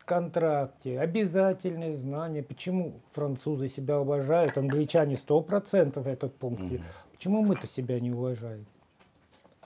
контракте 0.06 0.99
обязательные 0.99 1.95
знания. 1.95 2.41
Почему 2.41 2.94
французы 3.11 3.68
себя 3.68 3.99
уважают, 3.99 4.57
англичане 4.57 5.15
сто 5.15 5.41
процентов 5.41 6.07
этот 6.07 6.36
пункт. 6.36 6.64
есть. 6.64 6.84
Почему 7.11 7.44
мы-то 7.44 7.68
себя 7.68 7.99
не 7.99 8.11
уважаем? 8.11 8.65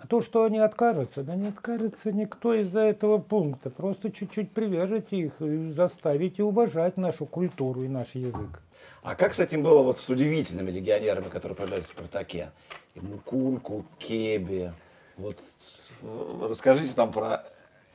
А 0.04 0.08
то, 0.08 0.22
что 0.22 0.44
они 0.44 0.60
откажутся, 0.60 1.24
да 1.24 1.34
не 1.36 1.48
откажется 1.48 2.12
никто 2.12 2.54
из-за 2.56 2.82
этого 2.82 3.20
пункта. 3.20 3.70
Просто 3.70 4.12
чуть-чуть 4.12 4.52
привяжете 4.52 5.16
их 5.16 5.42
и 5.42 5.72
заставите 5.72 6.44
уважать 6.44 6.98
нашу 6.98 7.26
культуру 7.26 7.84
и 7.84 7.88
наш 7.88 8.14
язык. 8.16 8.62
А 9.02 9.16
как 9.16 9.34
с 9.34 9.40
этим 9.40 9.64
было 9.64 9.82
вот 9.82 9.98
с 9.98 10.10
удивительными 10.10 10.72
легионерами, 10.72 11.30
которые 11.30 11.56
появлялись 11.56 11.86
в 11.86 11.88
«Спартаке»? 11.88 12.52
И 12.96 13.00
Мукунку, 13.00 13.86
Кеби. 13.98 14.74
Вот 15.16 15.40
расскажите 16.42 16.94
там 16.94 17.10
про 17.14 17.46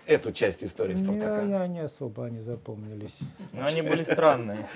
эту 0.06 0.32
часть 0.32 0.64
истории 0.64 0.94
«Спартака». 0.94 1.42
Не, 1.42 1.50
я 1.50 1.66
не 1.66 1.80
особо 1.80 2.24
они 2.24 2.40
запомнились. 2.40 3.18
Но 3.52 3.66
они 3.66 3.82
были 3.82 4.02
странные. 4.02 4.66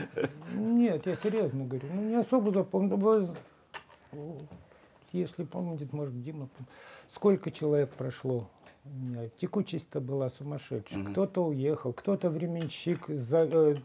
Нет, 0.52 1.06
я 1.06 1.16
серьезно 1.16 1.64
говорю, 1.64 1.88
ну 1.94 2.02
не 2.02 2.16
особо 2.16 2.52
запомнил. 2.52 2.98
Вы, 2.98 3.26
Если 5.12 5.44
помните, 5.44 5.88
может, 5.92 6.22
Дима, 6.22 6.50
сколько 7.14 7.50
человек 7.50 7.90
прошло? 7.90 8.48
Текучесть-то 9.38 10.00
была 10.00 10.28
сумасшедшая. 10.28 11.04
Кто-то 11.04 11.44
уехал, 11.44 11.92
кто-то 11.92 12.30
временщик 12.30 13.06
за 13.06 13.48
э, 13.50 13.76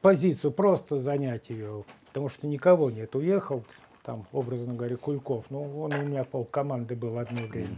позицию 0.00 0.52
просто 0.52 0.98
занять 0.98 1.50
ее, 1.50 1.84
потому 2.06 2.30
что 2.30 2.46
никого 2.46 2.90
нет. 2.90 3.14
Уехал, 3.14 3.64
там, 4.02 4.26
образно 4.32 4.72
говоря, 4.72 4.96
Кульков, 4.96 5.44
ну, 5.50 5.82
он 5.82 5.92
у 5.92 6.02
меня 6.02 6.24
пол 6.24 6.46
команды 6.46 6.96
был 6.96 7.18
одно 7.18 7.42
время. 7.46 7.76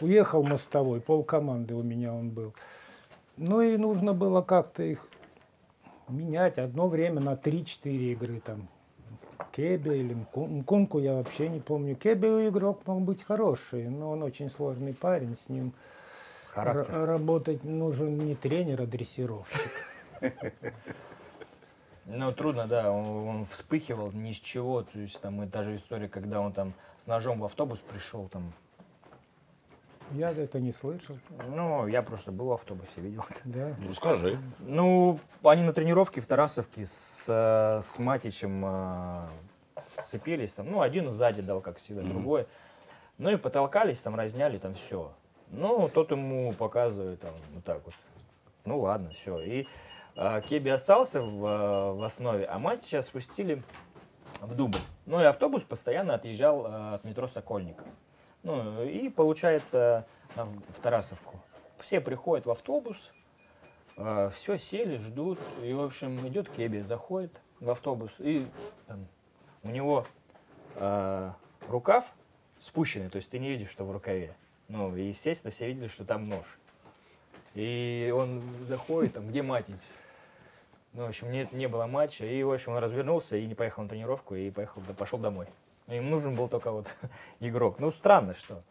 Уехал 0.00 0.44
мостовой, 0.44 1.00
пол 1.00 1.24
команды 1.24 1.74
у 1.74 1.82
меня 1.82 2.14
он 2.14 2.30
был. 2.30 2.54
Ну 3.36 3.60
и 3.60 3.76
нужно 3.76 4.14
было 4.14 4.42
как-то 4.42 4.82
их 4.82 5.06
менять 6.08 6.58
одно 6.58 6.88
время 6.88 7.20
на 7.20 7.34
3-4 7.34 8.12
игры 8.12 8.40
там. 8.40 8.68
Кебе 9.52 9.98
или 9.98 10.14
Мку- 10.14 10.46
Мкунку 10.46 10.98
я 10.98 11.14
вообще 11.14 11.48
не 11.48 11.60
помню. 11.60 11.96
Кебе 11.96 12.48
игрок 12.48 12.86
мог 12.86 13.02
быть 13.02 13.22
хороший, 13.22 13.88
но 13.88 14.10
он 14.12 14.22
очень 14.22 14.50
сложный 14.50 14.94
парень, 14.94 15.36
с 15.36 15.48
ним 15.48 15.72
Характер. 16.52 17.04
работать 17.06 17.64
нужен 17.64 18.18
не 18.18 18.34
тренер, 18.34 18.82
а 18.82 18.86
дрессировщик. 18.86 19.70
Ну, 22.08 22.30
трудно, 22.32 22.68
да, 22.68 22.92
он, 22.92 23.04
он 23.28 23.44
вспыхивал 23.44 24.12
ни 24.12 24.30
с 24.30 24.36
чего, 24.36 24.82
то 24.82 24.96
есть 24.96 25.20
там 25.20 25.42
и 25.42 25.48
та 25.48 25.64
же 25.64 25.74
история, 25.74 26.08
когда 26.08 26.40
он 26.40 26.52
там 26.52 26.72
с 26.98 27.08
ножом 27.08 27.40
в 27.40 27.44
автобус 27.44 27.80
пришел, 27.80 28.28
там, 28.28 28.52
Я 30.12 30.30
это 30.30 30.60
не 30.60 30.72
слышал. 30.72 31.16
ну, 31.48 31.86
я 31.86 32.02
просто 32.02 32.32
был 32.32 32.46
в 32.46 32.52
автобусе, 32.52 33.00
видел 33.00 33.24
это. 33.28 33.40
Да. 33.44 33.74
Ну, 33.78 33.92
скажи. 33.94 34.38
Ну, 34.60 35.18
они 35.42 35.62
на 35.62 35.72
тренировке 35.72 36.20
в 36.20 36.26
Тарасовке 36.26 36.86
с, 36.86 37.26
э, 37.28 37.82
с 37.82 37.98
Матичем 37.98 38.64
э, 38.64 39.26
сцепились, 40.00 40.52
там, 40.52 40.70
ну, 40.70 40.80
один 40.80 41.10
сзади 41.10 41.42
дал, 41.42 41.60
как 41.60 41.78
всегда, 41.78 42.02
другой, 42.02 42.46
ну, 43.18 43.30
и 43.30 43.36
потолкались, 43.36 44.00
там, 44.00 44.14
разняли, 44.14 44.58
там, 44.58 44.74
все. 44.74 45.12
Ну, 45.50 45.88
тот 45.88 46.10
ему 46.10 46.52
показывает, 46.52 47.20
там, 47.20 47.32
вот 47.54 47.64
так 47.64 47.84
вот. 47.84 47.94
Ну, 48.64 48.80
ладно, 48.80 49.10
все. 49.10 49.40
И 49.40 49.66
э, 50.16 50.42
Кеби 50.48 50.70
остался 50.70 51.22
в, 51.22 51.46
э, 51.46 51.92
в 51.92 52.02
основе, 52.02 52.44
а 52.44 52.58
Матича 52.58 53.02
спустили 53.02 53.62
в 54.40 54.54
Дубль. 54.54 54.78
Ну, 55.06 55.20
и 55.20 55.24
автобус 55.24 55.62
постоянно 55.62 56.14
отъезжал 56.14 56.66
э, 56.66 56.94
от 56.94 57.04
метро 57.04 57.28
Сокольника. 57.28 57.84
Ну, 58.46 58.84
и 58.84 59.08
получается 59.08 60.06
э, 60.36 60.44
в 60.68 60.80
Тарасовку. 60.80 61.34
Все 61.80 62.00
приходят 62.00 62.46
в 62.46 62.50
автобус, 62.50 62.96
все 63.96 64.56
сели, 64.56 64.98
ждут. 64.98 65.40
И, 65.64 65.72
в 65.72 65.80
общем, 65.80 66.26
идет 66.28 66.48
Кеби, 66.50 66.78
заходит 66.80 67.32
в 67.58 67.68
автобус, 67.70 68.14
и 68.20 68.46
там, 68.86 69.08
у 69.64 69.68
него 69.68 70.06
э, 70.76 71.32
рукав 71.68 72.12
спущенный, 72.60 73.10
то 73.10 73.16
есть 73.16 73.30
ты 73.30 73.40
не 73.40 73.48
видишь, 73.48 73.70
что 73.70 73.84
в 73.84 73.90
рукаве. 73.90 74.36
Ну, 74.68 74.96
и, 74.96 75.08
естественно, 75.08 75.50
все 75.50 75.66
видели, 75.66 75.88
что 75.88 76.04
там 76.04 76.28
нож. 76.28 76.46
И 77.54 78.14
он 78.16 78.42
заходит, 78.66 79.14
там, 79.14 79.26
где 79.28 79.42
Матич? 79.42 79.74
Ну, 80.92 81.04
в 81.04 81.08
общем, 81.08 81.32
нет, 81.32 81.52
не 81.52 81.66
было 81.66 81.86
матча. 81.86 82.24
И, 82.24 82.42
в 82.44 82.52
общем, 82.52 82.72
он 82.72 82.78
развернулся 82.78 83.36
и 83.36 83.44
не 83.44 83.56
поехал 83.56 83.82
на 83.82 83.88
тренировку, 83.88 84.36
и 84.36 84.50
поехал, 84.50 84.82
да, 84.86 84.94
пошел 84.94 85.18
домой. 85.18 85.48
Им 85.88 86.10
нужен 86.10 86.34
был 86.34 86.48
только 86.48 86.70
вот 86.72 86.88
игрок. 87.40 87.78
Ну, 87.78 87.90
странно, 87.90 88.34
что. 88.34 88.62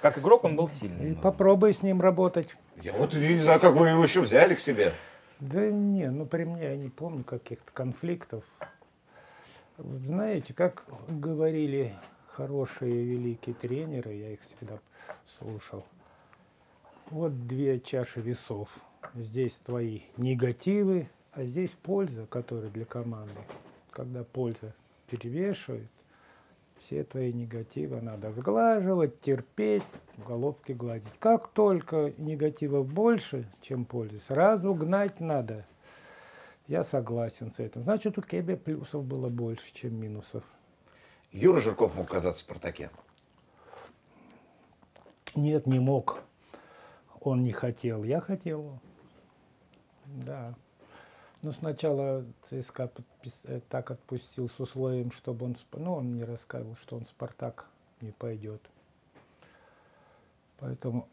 Как 0.00 0.18
игрок 0.18 0.44
он 0.44 0.56
был 0.56 0.66
И 0.66 0.70
сильный. 0.70 1.14
попробуй 1.14 1.74
с 1.74 1.82
ним 1.82 2.00
работать. 2.00 2.54
Я 2.82 2.92
вот 2.94 3.14
не 3.14 3.38
знаю, 3.38 3.60
как 3.60 3.74
вы 3.74 3.88
его 3.90 4.02
еще 4.02 4.20
взяли 4.20 4.54
к 4.54 4.60
себе. 4.60 4.92
Да 5.40 5.70
не, 5.70 6.10
ну 6.10 6.26
при 6.26 6.44
мне 6.44 6.62
я 6.64 6.76
не 6.76 6.88
помню 6.88 7.24
каких-то 7.24 7.70
конфликтов. 7.72 8.44
Вот 9.76 10.00
знаете, 10.00 10.54
как 10.54 10.84
говорили 11.08 11.94
хорошие 12.28 13.04
великие 13.04 13.54
тренеры, 13.54 14.12
я 14.12 14.32
их 14.32 14.40
всегда 14.42 14.78
слушал. 15.38 15.84
Вот 17.10 17.46
две 17.46 17.80
чаши 17.80 18.20
весов. 18.20 18.68
Здесь 19.14 19.58
твои 19.64 20.02
негативы, 20.16 21.08
а 21.32 21.42
здесь 21.44 21.70
польза, 21.70 22.26
которая 22.26 22.70
для 22.70 22.84
команды. 22.84 23.34
Когда 23.90 24.22
польза 24.24 24.74
перевешивает, 25.10 25.88
все 26.78 27.04
твои 27.04 27.32
негативы 27.32 28.00
надо 28.00 28.32
сглаживать, 28.32 29.20
терпеть, 29.20 29.82
в 30.16 30.26
головке 30.26 30.72
гладить. 30.72 31.18
Как 31.18 31.48
только 31.48 32.12
негативов 32.16 32.86
больше, 32.86 33.46
чем 33.60 33.84
пользы, 33.84 34.20
сразу 34.20 34.72
гнать 34.74 35.20
надо. 35.20 35.66
Я 36.66 36.84
согласен 36.84 37.52
с 37.52 37.58
этим. 37.58 37.82
Значит, 37.82 38.16
у 38.16 38.22
Кебе 38.22 38.56
плюсов 38.56 39.04
было 39.04 39.28
больше, 39.28 39.74
чем 39.74 39.94
минусов. 39.94 40.44
Юра 41.32 41.60
Жирков 41.60 41.94
мог 41.94 42.06
оказаться 42.06 42.40
в 42.40 42.44
«Спартаке». 42.46 42.90
Нет, 45.34 45.66
не 45.66 45.78
мог. 45.78 46.22
Он 47.20 47.42
не 47.42 47.52
хотел. 47.52 48.02
Я 48.04 48.20
хотел. 48.20 48.80
Да. 50.06 50.54
Но 51.42 51.52
сначала 51.52 52.24
ЦСКА 52.42 52.90
подпис- 52.94 53.44
э, 53.44 53.60
так 53.68 53.90
отпустил 53.90 54.48
с 54.48 54.60
условием, 54.60 55.10
чтобы 55.10 55.46
он... 55.46 55.56
Ну, 55.72 55.94
он 55.94 56.12
мне 56.12 56.24
рассказывал, 56.24 56.76
что 56.76 56.96
он 56.96 57.04
в 57.04 57.08
«Спартак» 57.08 57.66
не 58.02 58.12
пойдет. 58.12 58.60
Поэтому 60.58 61.08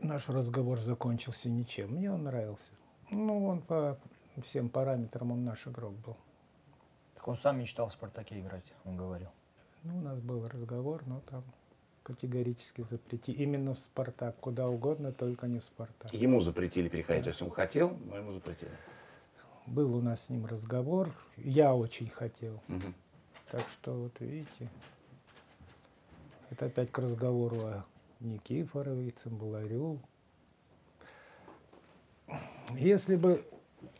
наш 0.00 0.28
разговор 0.28 0.78
закончился 0.78 1.48
ничем. 1.48 1.94
Мне 1.94 2.12
он 2.12 2.24
нравился. 2.24 2.72
Ну, 3.10 3.46
он 3.46 3.62
по 3.62 3.98
всем 4.42 4.68
параметрам, 4.68 5.32
он 5.32 5.44
наш 5.44 5.66
игрок 5.66 5.94
был. 5.94 6.16
Так 7.14 7.26
он 7.28 7.38
сам 7.38 7.58
мечтал 7.58 7.88
в 7.88 7.92
«Спартаке» 7.92 8.40
играть, 8.40 8.64
он 8.84 8.96
говорил. 8.96 9.30
Ну, 9.84 9.98
у 9.98 10.00
нас 10.02 10.18
был 10.20 10.46
разговор, 10.46 11.02
но 11.06 11.20
там 11.30 11.42
категорически 12.02 12.82
запрети. 12.82 13.32
Именно 13.32 13.74
в 13.74 13.78
«Спартак», 13.78 14.36
куда 14.36 14.66
угодно, 14.66 15.12
только 15.12 15.46
не 15.46 15.60
в 15.60 15.64
«Спартак». 15.64 16.12
Ему 16.12 16.40
запретили 16.40 16.88
переходить. 16.88 17.24
То 17.24 17.30
есть 17.30 17.40
он 17.40 17.50
хотел, 17.50 17.96
но 18.06 18.18
ему 18.18 18.32
запретили. 18.32 18.70
Был 19.66 19.94
у 19.96 20.02
нас 20.02 20.26
с 20.26 20.28
ним 20.28 20.46
разговор, 20.46 21.10
я 21.36 21.74
очень 21.74 22.10
хотел. 22.10 22.60
Мгм. 22.68 22.94
Так 23.50 23.68
что, 23.68 23.94
вот 23.94 24.20
видите, 24.20 24.68
это 26.50 26.66
опять 26.66 26.92
к 26.92 26.98
разговору 26.98 27.60
о 27.60 27.84
Никифорове, 28.20 29.10
Цимбаларю. 29.10 30.00
Если 32.72 33.16
бы 33.16 33.44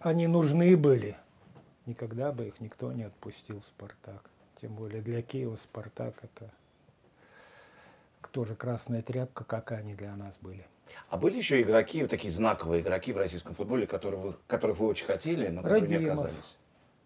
они 0.00 0.26
нужны 0.26 0.76
были, 0.76 1.16
никогда 1.86 2.32
бы 2.32 2.48
их 2.48 2.60
никто 2.60 2.92
не 2.92 3.04
отпустил 3.04 3.60
в 3.60 3.66
«Спартак». 3.66 4.30
Тем 4.60 4.74
более 4.74 5.02
для 5.02 5.22
Киева 5.22 5.56
«Спартак» 5.56 6.16
это 6.22 6.50
тоже 8.32 8.56
красная 8.56 9.00
тряпка, 9.00 9.44
как 9.44 9.72
они 9.72 9.94
для 9.94 10.16
нас 10.16 10.36
были. 10.40 10.66
А 11.08 11.16
были 11.16 11.36
еще 11.36 11.60
игроки, 11.62 12.02
вот 12.02 12.10
такие 12.10 12.32
знаковые 12.32 12.82
игроки 12.82 13.12
в 13.12 13.16
российском 13.16 13.54
футболе, 13.54 13.86
которые 13.86 14.20
вы, 14.20 14.34
которых 14.46 14.78
вы 14.78 14.86
очень 14.86 15.06
хотели, 15.06 15.48
но 15.48 15.62
которые 15.62 15.98
не 15.98 16.06
оказались? 16.06 16.56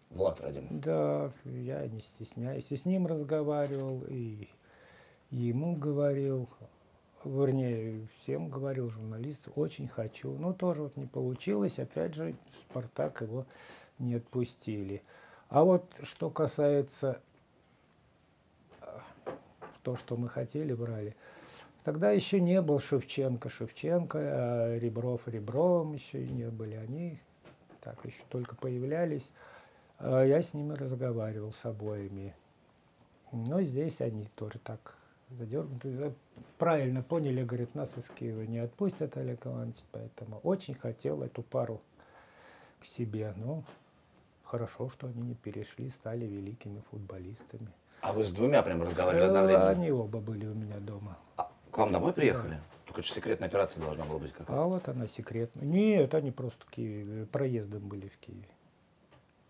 Влад 0.09 0.39
Радимов. 0.41 0.79
Да, 0.79 1.31
я 1.45 1.85
не 1.87 1.99
стесняюсь. 1.99 2.65
И 2.71 2.75
с 2.75 2.85
ним 2.85 3.05
разговаривал, 3.05 4.03
и 4.07 4.47
ему 5.29 5.75
говорил, 5.75 6.49
вернее, 7.23 8.07
всем 8.21 8.49
говорил 8.49 8.89
журналист, 8.89 9.47
очень 9.55 9.87
хочу. 9.87 10.31
Но 10.37 10.53
тоже 10.53 10.83
вот 10.83 10.97
не 10.97 11.05
получилось, 11.05 11.77
опять 11.77 12.15
же, 12.15 12.35
Спартак 12.69 13.21
его 13.21 13.45
не 13.99 14.15
отпустили. 14.15 15.03
А 15.49 15.63
вот 15.63 15.85
что 16.03 16.29
касается 16.29 17.21
э, 18.81 18.85
то, 19.83 19.95
что 19.95 20.15
мы 20.15 20.29
хотели, 20.29 20.73
брали. 20.73 21.15
Тогда 21.83 22.11
еще 22.11 22.39
не 22.41 22.61
был 22.61 22.79
Шевченко, 22.79 23.49
Шевченко, 23.49 24.17
а 24.21 24.77
Ребров, 24.79 25.27
Ребровым 25.27 25.93
еще 25.93 26.23
и 26.23 26.29
не 26.29 26.49
были. 26.49 26.75
Они 26.75 27.19
так 27.81 28.03
еще 28.05 28.21
только 28.29 28.55
появлялись. 28.55 29.31
А 29.97 30.23
Я 30.23 30.41
с 30.41 30.53
ними 30.53 30.73
разговаривал 30.73 31.53
с 31.53 31.65
обоими. 31.65 32.35
Но 33.31 33.61
здесь 33.61 34.01
они 34.01 34.27
тоже 34.35 34.59
так 34.59 34.95
задернуты. 35.29 36.13
Правильно 36.57 37.01
поняли, 37.03 37.43
говорит, 37.43 37.75
нас 37.75 37.97
из 37.97 38.09
Киева 38.09 38.41
не 38.41 38.59
отпустят, 38.59 39.15
Олег 39.17 39.45
Иванович, 39.45 39.77
поэтому 39.91 40.39
очень 40.43 40.73
хотел 40.73 41.21
эту 41.21 41.43
пару 41.43 41.81
к 42.81 42.85
себе. 42.85 43.33
Но 43.37 43.63
хорошо, 44.43 44.89
что 44.89 45.07
они 45.07 45.21
не 45.21 45.35
перешли, 45.35 45.89
стали 45.89 46.25
великими 46.25 46.81
футболистами. 46.91 47.69
А 48.01 48.13
вы 48.13 48.23
с 48.23 48.31
двумя 48.31 48.63
прям 48.63 48.81
разговаривали 48.81 49.27
одновременно? 49.27 49.63
Э, 49.63 49.69
Они 49.71 49.91
оба 49.91 50.19
были 50.19 50.45
у 50.47 50.53
меня 50.53 50.77
дома. 50.79 51.17
Вам 51.79 51.93
домой 51.93 52.11
приехали? 52.11 52.59
Только 52.85 52.99
это 52.99 53.07
же 53.07 53.13
секретная 53.13 53.47
операция 53.47 53.81
должна 53.81 54.03
была 54.03 54.19
быть 54.19 54.33
какая-то. 54.33 54.53
А 54.53 54.65
вот 54.65 54.85
она 54.89 55.07
секретная. 55.07 55.63
Нет, 55.63 56.13
они 56.13 56.31
просто 56.31 56.65
в 56.65 56.69
Киеве, 56.69 57.25
проездом 57.25 57.87
были 57.87 58.09
в 58.09 58.17
Киеве. 58.17 58.49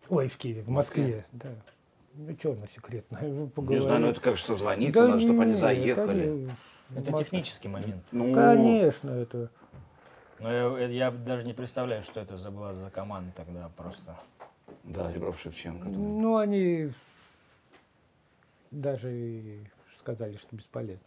Ой, 0.10 0.28
в 0.28 0.38
Киеве, 0.38 0.62
в 0.62 0.70
Москве, 0.70 1.26
да. 1.32 1.50
Ну, 2.14 2.36
что 2.38 2.52
она 2.52 2.68
секретная? 2.68 3.28
Вы 3.32 3.74
Не 3.74 3.80
знаю, 3.80 4.02
ну 4.02 4.08
это 4.10 4.22
как 4.22 4.36
же 4.36 4.44
созвониться, 4.44 5.02
Да 5.02 5.08
надо, 5.08 5.22
чтобы 5.22 5.42
они 5.42 5.54
заехали. 5.54 6.50
Это 6.96 7.12
Мос- 7.12 7.24
технический 7.24 7.68
момент. 7.68 8.04
Ну, 8.12 8.34
Конечно, 8.34 9.10
это. 9.10 9.50
Но 10.38 10.52
я, 10.52 10.88
я 10.88 11.12
даже 11.12 11.46
не 11.48 11.54
представляю, 11.54 12.04
что 12.04 12.20
это 12.20 12.38
за 12.38 12.52
была 12.52 12.76
за 12.76 12.92
команда 12.92 13.32
тогда 13.36 13.72
просто. 13.76 14.20
Да, 14.84 15.12
Ребров 15.12 15.40
Шевченко. 15.40 15.88
Ну, 15.88 16.38
они 16.38 16.92
даже 18.70 19.12
и 19.12 19.64
сказали, 19.98 20.38
что 20.38 20.56
бесполезно. 20.56 21.04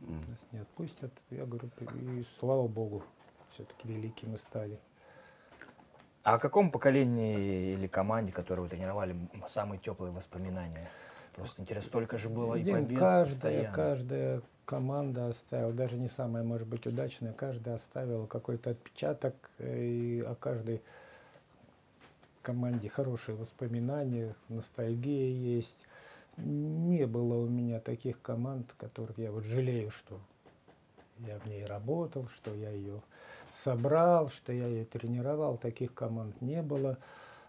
Нас 0.00 0.38
не 0.52 0.60
отпустят. 0.60 1.12
Я 1.30 1.44
говорю, 1.44 1.70
и 1.94 2.24
слава 2.38 2.68
богу, 2.68 3.02
все-таки 3.50 3.88
великие 3.88 4.30
мы 4.30 4.38
стали. 4.38 4.78
А 6.22 6.34
о 6.34 6.38
каком 6.38 6.70
поколении 6.70 7.72
или 7.72 7.86
команде, 7.86 8.32
которую 8.32 8.64
вы 8.64 8.70
тренировали, 8.70 9.16
самые 9.48 9.78
теплые 9.78 10.12
воспоминания? 10.12 10.88
Просто 11.34 11.62
интересно, 11.62 11.88
столько 11.88 12.18
же 12.18 12.28
было 12.28 12.56
и 12.56 12.62
Дим, 12.62 12.74
побед 12.74 12.98
каждая, 12.98 13.24
постоянно. 13.24 13.74
каждая 13.74 14.42
команда 14.64 15.28
оставила, 15.28 15.72
даже 15.72 15.96
не 15.96 16.08
самая, 16.08 16.42
может 16.42 16.66
быть, 16.66 16.86
удачная, 16.86 17.32
каждая 17.32 17.76
оставила 17.76 18.26
какой-то 18.26 18.70
отпечаток, 18.70 19.34
э, 19.58 19.80
и 19.80 20.20
о 20.20 20.34
каждой 20.34 20.82
команде 22.42 22.88
хорошие 22.88 23.36
воспоминания, 23.36 24.34
ностальгия 24.48 25.30
есть. 25.30 25.86
Не 26.38 27.06
было 27.06 27.34
у 27.34 27.48
меня 27.48 27.80
таких 27.80 28.20
команд, 28.22 28.72
которых 28.78 29.18
я 29.18 29.32
вот 29.32 29.44
жалею, 29.44 29.90
что 29.90 30.20
я 31.26 31.38
в 31.38 31.46
ней 31.46 31.64
работал, 31.64 32.28
что 32.28 32.54
я 32.54 32.70
ее 32.70 33.02
собрал, 33.64 34.30
что 34.30 34.52
я 34.52 34.66
ее 34.66 34.84
тренировал. 34.84 35.56
Таких 35.56 35.92
команд 35.94 36.40
не 36.40 36.62
было. 36.62 36.98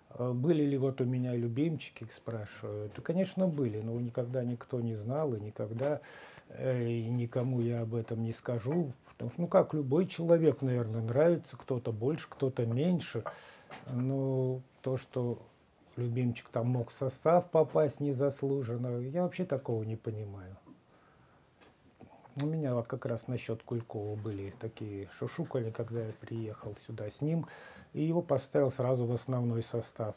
А 0.10 0.34
Были 0.34 0.64
ли 0.64 0.78
вот 0.78 1.02
у 1.02 1.06
меня 1.06 1.36
любимчики, 1.36 2.08
спрашивают? 2.16 2.94
Да, 2.96 3.02
конечно, 3.02 3.48
были, 3.48 3.80
но 3.82 4.00
никогда 4.00 4.44
никто 4.44 4.82
не 4.82 4.96
знал, 4.96 5.34
и 5.36 5.40
никогда 5.40 6.02
э, 6.50 6.88
и 6.88 7.10
никому 7.10 7.62
я 7.62 7.82
об 7.82 7.94
этом 7.94 8.24
не 8.24 8.34
скажу. 8.34 8.94
Потому 9.08 9.32
что, 9.32 9.42
ну, 9.42 9.48
как 9.48 9.74
любой 9.74 10.08
человек, 10.08 10.62
наверное, 10.62 11.02
нравится 11.02 11.58
кто-то 11.58 11.92
больше, 11.92 12.28
кто-то 12.30 12.66
меньше. 12.66 13.24
Но 13.92 14.62
то, 14.82 14.98
что 14.98 15.40
любимчик 16.00 16.48
там 16.50 16.68
мог 16.68 16.90
в 16.90 16.94
состав 16.94 17.50
попасть 17.50 18.00
незаслуженно, 18.00 19.00
я 19.00 19.24
вообще 19.24 19.46
такого 19.46 19.84
не 19.84 19.96
понимаю. 19.96 20.56
У 22.42 22.46
меня 22.46 22.82
как 22.84 23.06
раз 23.06 23.28
насчет 23.28 23.64
Кулькова 23.64 24.16
были 24.16 24.54
такие 24.60 25.10
шушукали, 25.18 25.72
когда 25.72 26.06
я 26.06 26.14
приехал 26.22 26.76
сюда 26.88 27.10
с 27.10 27.22
ним, 27.22 27.48
и 27.94 28.02
его 28.02 28.22
поставил 28.22 28.72
сразу 28.72 29.06
в 29.06 29.12
основной 29.12 29.62
состав. 29.62 30.16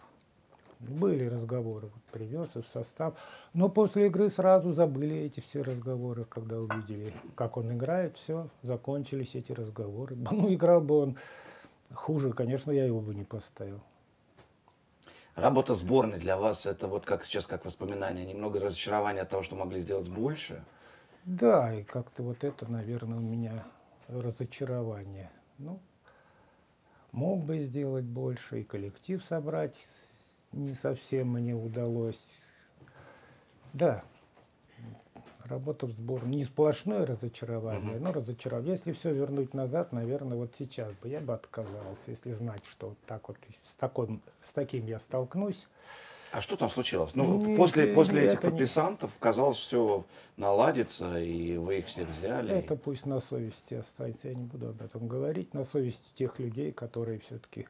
Были 0.78 1.26
разговоры, 1.26 1.88
вот 1.92 2.02
привез 2.12 2.48
в 2.54 2.64
состав, 2.72 3.14
но 3.54 3.68
после 3.68 4.06
игры 4.06 4.28
сразу 4.28 4.72
забыли 4.72 5.16
эти 5.16 5.40
все 5.40 5.62
разговоры, 5.62 6.24
когда 6.24 6.59
увидели, 6.59 7.12
как 7.34 7.56
он 7.56 7.72
играет, 7.72 8.16
все, 8.16 8.48
закончились 8.62 9.34
эти 9.34 9.52
разговоры. 9.52 10.16
Ну, 10.30 10.52
играл 10.52 10.80
бы 10.80 10.98
он 10.98 11.16
хуже, 11.92 12.32
конечно, 12.32 12.70
я 12.70 12.84
его 12.84 13.00
бы 13.00 13.14
не 13.14 13.24
поставил. 13.24 13.80
Работа 15.34 15.72
сборной 15.74 16.18
для 16.18 16.36
вас 16.36 16.66
это 16.66 16.88
вот 16.88 17.06
как 17.06 17.24
сейчас 17.24 17.46
как 17.46 17.64
воспоминание, 17.64 18.26
немного 18.26 18.60
разочарования 18.60 19.22
от 19.22 19.30
того, 19.30 19.42
что 19.42 19.56
могли 19.56 19.80
сделать 19.80 20.09
больше. 20.09 20.62
Да, 21.24 21.72
и 21.74 21.84
как-то 21.84 22.22
вот 22.22 22.44
это, 22.44 22.70
наверное, 22.70 23.18
у 23.18 23.22
меня 23.22 23.64
разочарование. 24.09 25.30
Ну, 25.56 25.80
мог 27.12 27.44
бы 27.44 27.60
сделать 27.60 28.04
больше, 28.04 28.60
и 28.60 28.64
коллектив 28.64 29.24
собрать 29.24 29.74
не 30.52 30.74
совсем 30.74 31.28
мне 31.28 31.54
удалось. 31.54 32.20
Да, 33.72 34.04
работа 35.47 35.86
в 35.86 35.90
сборной. 35.93 36.35
Не 36.36 36.44
сплошное 36.44 37.05
разочарование, 37.06 37.98
но 37.98 38.12
разочарование. 38.12 38.73
Если 38.73 38.93
все 38.93 39.12
вернуть 39.12 39.55
назад, 39.55 39.93
наверное, 39.93 40.36
вот 40.36 40.52
сейчас 40.59 40.93
бы 41.02 41.09
я 41.09 41.20
бы 41.20 41.35
отказался, 41.35 42.02
если 42.06 42.32
знать, 42.32 42.62
что 42.70 42.90
вот 42.90 42.98
так 43.06 43.28
вот 43.28 43.36
с, 43.64 43.74
такой, 43.74 44.20
с 44.43 44.52
таким 44.52 44.86
я 44.86 44.98
столкнусь. 44.98 45.66
А 46.32 46.40
что 46.40 46.56
там 46.56 46.70
случилось? 46.70 47.14
Ну, 47.14 47.44
Не, 47.44 47.56
после, 47.59 47.89
не, 47.89 47.94
после 47.94 48.23
этих 48.24 48.39
это 48.39 48.47
не- 48.47 48.51
подписантов 48.52 49.10
казалось, 49.19 49.59
все 49.59 50.05
наладится, 50.39 51.19
и 51.20 51.59
вы 51.59 51.81
их 51.81 51.86
всех 51.86 52.09
взяли. 52.09 52.55
Это 52.55 52.74
пусть 52.74 53.05
на 53.05 53.20
совести 53.20 53.74
останется, 53.74 54.28
я 54.28 54.35
не 54.35 54.44
буду 54.44 54.69
об 54.70 54.81
этом 54.81 55.09
говорить, 55.09 55.52
на 55.52 55.64
совести 55.64 56.09
тех 56.14 56.39
людей, 56.39 56.73
которые 56.73 57.19
все-таки 57.19 57.69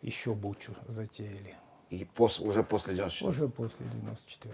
еще 0.00 0.32
бучу 0.34 0.74
затеяли. 0.86 1.56
И 1.90 2.06
пос- 2.16 2.40
уже 2.40 2.62
после 2.62 2.94
94 2.94 3.30
Уже 3.30 3.48
после 3.48 3.86
94-го. 3.86 4.52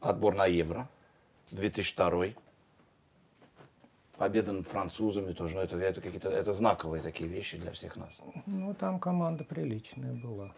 Отбор 0.00 0.34
на 0.34 0.46
Евро, 0.46 0.88
2002 1.50 2.34
Победа 4.18 4.50
над 4.50 4.66
французами 4.66 5.32
тоже, 5.32 5.54
ну, 5.54 5.60
это, 5.60 5.78
это 5.78 6.00
какие-то 6.00 6.28
это 6.28 6.52
знаковые 6.52 7.00
такие 7.00 7.30
вещи 7.30 7.56
для 7.56 7.70
всех 7.70 7.94
нас. 7.94 8.20
Ну, 8.46 8.74
там 8.74 8.98
команда 8.98 9.44
приличная 9.44 10.12
была. 10.12 10.52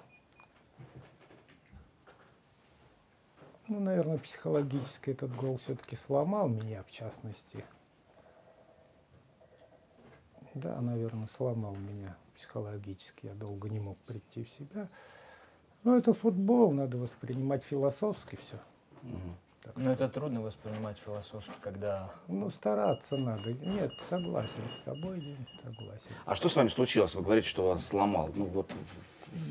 Ну, 3.68 3.80
наверное, 3.80 4.16
психологически 4.16 5.10
этот 5.10 5.36
гол 5.36 5.58
все-таки 5.58 5.94
сломал 5.94 6.48
меня, 6.48 6.82
в 6.84 6.90
частности. 6.90 7.62
Да, 10.54 10.80
наверное, 10.80 11.28
сломал 11.36 11.76
меня 11.76 12.16
психологически. 12.34 13.26
Я 13.26 13.34
долго 13.34 13.68
не 13.68 13.78
мог 13.78 13.98
прийти 13.98 14.42
в 14.42 14.48
себя. 14.48 14.88
Но 15.84 15.98
это 15.98 16.14
футбол, 16.14 16.72
надо 16.72 16.96
воспринимать 16.96 17.62
философски 17.62 18.36
все. 18.36 18.56
Так 19.62 19.76
Но 19.76 19.92
это 19.92 20.08
трудно 20.08 20.40
воспринимать 20.40 20.96
философски, 20.98 21.52
когда 21.60 22.10
Ну, 22.28 22.50
стараться 22.50 23.16
надо. 23.18 23.52
Нет, 23.52 23.92
согласен 24.08 24.62
с 24.80 24.84
тобой, 24.84 25.20
Дим, 25.20 25.46
согласен. 25.62 26.10
А 26.24 26.34
что 26.34 26.48
с 26.48 26.56
вами 26.56 26.68
случилось? 26.68 27.14
Вы 27.14 27.22
говорите, 27.22 27.48
что 27.48 27.68
вас 27.68 27.86
сломал. 27.86 28.30
Ну 28.34 28.46
вот 28.46 28.72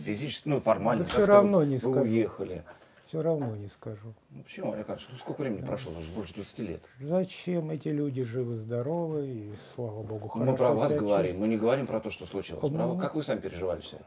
физически, 0.03 0.47
ну 0.47 0.61
формально. 0.61 1.03
Да 1.03 1.09
всё 1.09 1.25
равно 1.25 1.63
не 1.63 1.75
вы 1.75 1.79
скажу. 1.79 2.01
уехали. 2.01 2.63
Все 3.05 3.21
равно 3.21 3.55
не 3.55 3.69
скажу. 3.69 4.13
Ну 4.29 4.43
почему, 4.43 4.73
Олег 4.73 4.87
Иванович, 4.87 5.07
ну, 5.11 5.17
сколько 5.17 5.41
времени 5.41 5.65
прошло? 5.65 5.91
Уже 5.93 6.11
больше 6.11 6.35
20 6.35 6.59
лет. 6.59 6.81
Зачем 6.99 7.71
эти 7.71 7.87
люди 7.87 8.23
живы-здоровы 8.23 9.27
и, 9.27 9.53
слава 9.73 10.03
богу, 10.03 10.27
хорошо 10.27 10.51
мы 10.51 10.57
про 10.57 10.73
вас 10.73 10.93
говорим, 10.93 11.39
мы 11.39 11.47
не 11.47 11.57
говорим 11.57 11.87
про 11.87 11.99
то, 12.01 12.09
что 12.11 12.25
случилось. 12.25 12.63
Ну. 12.63 12.97
Как 12.99 13.15
вы 13.15 13.23
сами 13.23 13.39
переживали 13.39 13.81
все 13.81 13.97
это? 13.97 14.05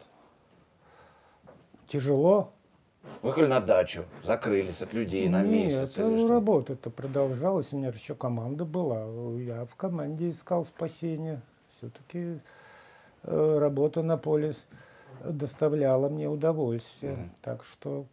Тяжело? 1.89 2.53
Выехали 3.23 3.47
на 3.47 3.61
дачу, 3.61 4.05
закрылись 4.25 4.83
от 4.83 4.93
людей 4.93 5.29
на 5.29 5.43
месяц. 5.43 5.97
Нет, 5.97 6.07
или 6.07 6.15
э, 6.15 6.19
что? 6.19 6.29
работа-то 6.29 6.91
продолжалась. 6.91 7.73
У 7.73 7.77
меня 7.77 7.93
же 7.93 7.99
еще 7.99 8.15
команда 8.15 8.65
была. 8.65 9.05
Я 9.39 9.65
в 9.65 9.77
команде 9.77 10.31
искал 10.31 10.65
спасения. 10.65 11.41
Все-таки 11.77 12.41
работа 13.23 14.03
на 14.03 14.17
поле 14.17 14.55
доставляла 15.25 16.09
мне 16.09 16.29
удовольствие. 16.29 17.13
Мгм. 17.13 17.31
Так 17.43 17.65
что 17.65 18.07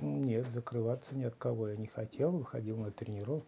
нет, 0.00 0.46
закрываться 0.52 1.14
ни 1.14 1.24
от 1.24 1.34
кого 1.34 1.68
я 1.68 1.76
не 1.76 1.86
хотел. 1.86 2.32
Выходил 2.32 2.76
на 2.78 2.90
тренировку. 2.90 3.46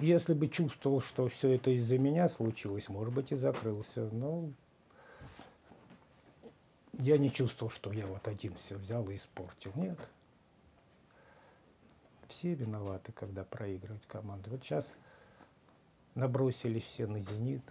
Если 0.00 0.34
бы 0.34 0.48
чувствовал, 0.48 1.00
что 1.00 1.28
все 1.28 1.54
это 1.54 1.70
из-за 1.70 1.98
меня 1.98 2.28
случилось, 2.28 2.88
может 2.88 3.12
быть, 3.12 3.32
и 3.32 3.36
закрылся. 3.36 4.08
Но 4.12 4.50
я 7.00 7.18
не 7.18 7.32
чувствовал, 7.32 7.70
что 7.70 7.92
я 7.92 8.06
вот 8.06 8.28
один 8.28 8.54
все 8.54 8.76
взял 8.76 9.08
и 9.08 9.16
испортил. 9.16 9.72
Нет. 9.74 9.98
Все 12.28 12.54
виноваты, 12.54 13.12
когда 13.12 13.44
проигрывают 13.44 14.04
команды. 14.06 14.50
Вот 14.50 14.62
сейчас 14.62 14.90
набросились 16.14 16.84
все 16.84 17.06
на 17.06 17.20
«Зенит». 17.20 17.62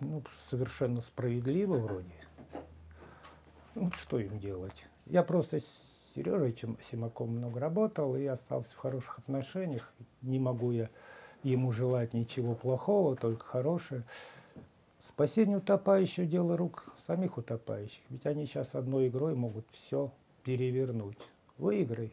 Ну, 0.00 0.22
совершенно 0.50 1.00
справедливо 1.00 1.78
вроде. 1.78 2.14
Ну, 3.74 3.90
что 3.92 4.18
им 4.18 4.38
делать? 4.38 4.86
Я 5.06 5.22
просто 5.22 5.60
с 5.60 5.64
Сережей 6.14 6.54
Симаком 6.82 7.30
много 7.30 7.60
работал 7.60 8.14
и 8.16 8.26
остался 8.26 8.70
в 8.70 8.76
хороших 8.76 9.18
отношениях. 9.18 9.92
Не 10.20 10.38
могу 10.38 10.70
я 10.70 10.90
ему 11.42 11.72
желать 11.72 12.12
ничего 12.12 12.54
плохого, 12.54 13.16
только 13.16 13.44
хорошее. 13.44 14.04
Спасение 15.16 15.56
утопающего– 15.56 16.26
дело 16.26 16.58
рук 16.58 16.84
самих 17.06 17.38
утопающих. 17.38 18.02
Ведь 18.10 18.26
они 18.26 18.44
сейчас 18.44 18.74
одной 18.74 19.08
игрой 19.08 19.34
могут 19.34 19.64
все 19.72 20.12
перевернуть. 20.42 21.16
Выиграй 21.56 22.12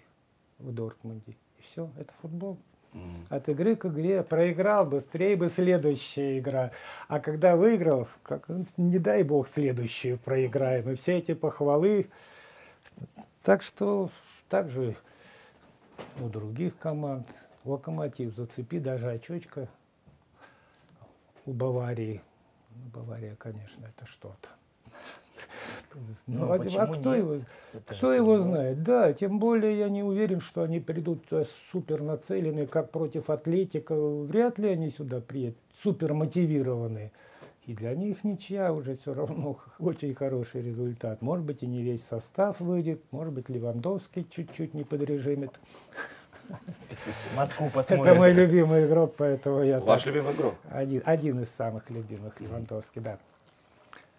в 0.57 0.71
Дортмунде. 0.73 1.35
И 1.57 1.63
все, 1.63 1.89
это 1.99 2.13
футбол. 2.21 2.57
От 3.27 3.49
игры 3.49 3.75
к 3.75 3.87
игре 3.87 4.23
проиграл, 4.23 4.85
быстрее 4.85 5.35
бы 5.35 5.49
следующая 5.49 6.39
игра. 6.39 6.71
А 7.09 7.19
когда 7.19 7.57
выиграл, 7.57 8.07
как, 8.23 8.47
не 8.77 8.99
дай 8.99 9.23
бог 9.23 9.49
следующую 9.49 10.17
проиграем. 10.17 10.89
И 10.91 10.95
все 10.95 11.17
эти 11.17 11.33
похвалы. 11.33 12.07
Так 13.43 13.63
что 13.63 14.11
также 14.47 14.95
у 16.21 16.29
других 16.29 16.77
команд. 16.77 17.27
Локомотив 17.65 18.33
зацепи 18.33 18.79
даже 18.79 19.09
очечка 19.09 19.67
у 21.45 21.51
Баварии– 21.51 22.21
Бавария, 22.93 23.35
конечно, 23.35 23.85
это 23.85 24.05
что-то. 24.05 24.49
Ну, 26.25 26.51
а, 26.51 26.55
а 26.55 26.87
кто, 26.87 27.13
его, 27.13 27.37
кто 27.85 28.13
его 28.13 28.39
знает? 28.39 28.81
Да, 28.81 29.13
тем 29.13 29.37
более 29.37 29.77
я 29.77 29.89
не 29.89 30.01
уверен, 30.01 30.39
что 30.39 30.63
они 30.63 30.79
придут 30.79 31.25
супер 31.71 32.01
нацеленные, 32.01 32.65
как 32.65 32.89
против 32.89 33.29
Атлетика. 33.29 33.95
Вряд 33.95 34.57
ли 34.57 34.69
они 34.69 34.89
сюда 34.89 35.21
приедут, 35.21 35.59
супер 35.83 36.13
мотивированные. 36.13 37.11
И 37.65 37.73
для 37.73 37.95
них 37.95 38.23
ничья 38.23 38.73
уже 38.73 38.97
все 38.97 39.13
равно 39.13 39.59
очень 39.79 40.13
хороший 40.13 40.61
результат. 40.61 41.21
Может 41.21 41.45
быть, 41.45 41.63
и 41.63 41.67
не 41.67 41.81
весь 41.81 42.03
состав 42.03 42.59
выйдет, 42.59 43.01
может 43.11 43.33
быть, 43.33 43.49
Левандовский 43.49 44.25
чуть-чуть 44.29 44.73
не 44.73 44.83
подрежимит. 44.83 45.51
Москву 47.35 47.69
посмотрит. 47.69 48.05
Это 48.05 48.15
мой 48.15 48.33
любимый 48.33 48.85
игрок, 48.85 49.15
поэтому 49.17 49.63
я... 49.63 49.79
Ваш 49.79 50.03
так, 50.03 50.13
любимый 50.13 50.33
игрок? 50.33 50.55
Один, 50.69 51.01
один 51.05 51.41
из 51.41 51.49
самых 51.49 51.89
любимых, 51.89 52.39
Левандовский, 52.39 53.01
да. 53.01 53.17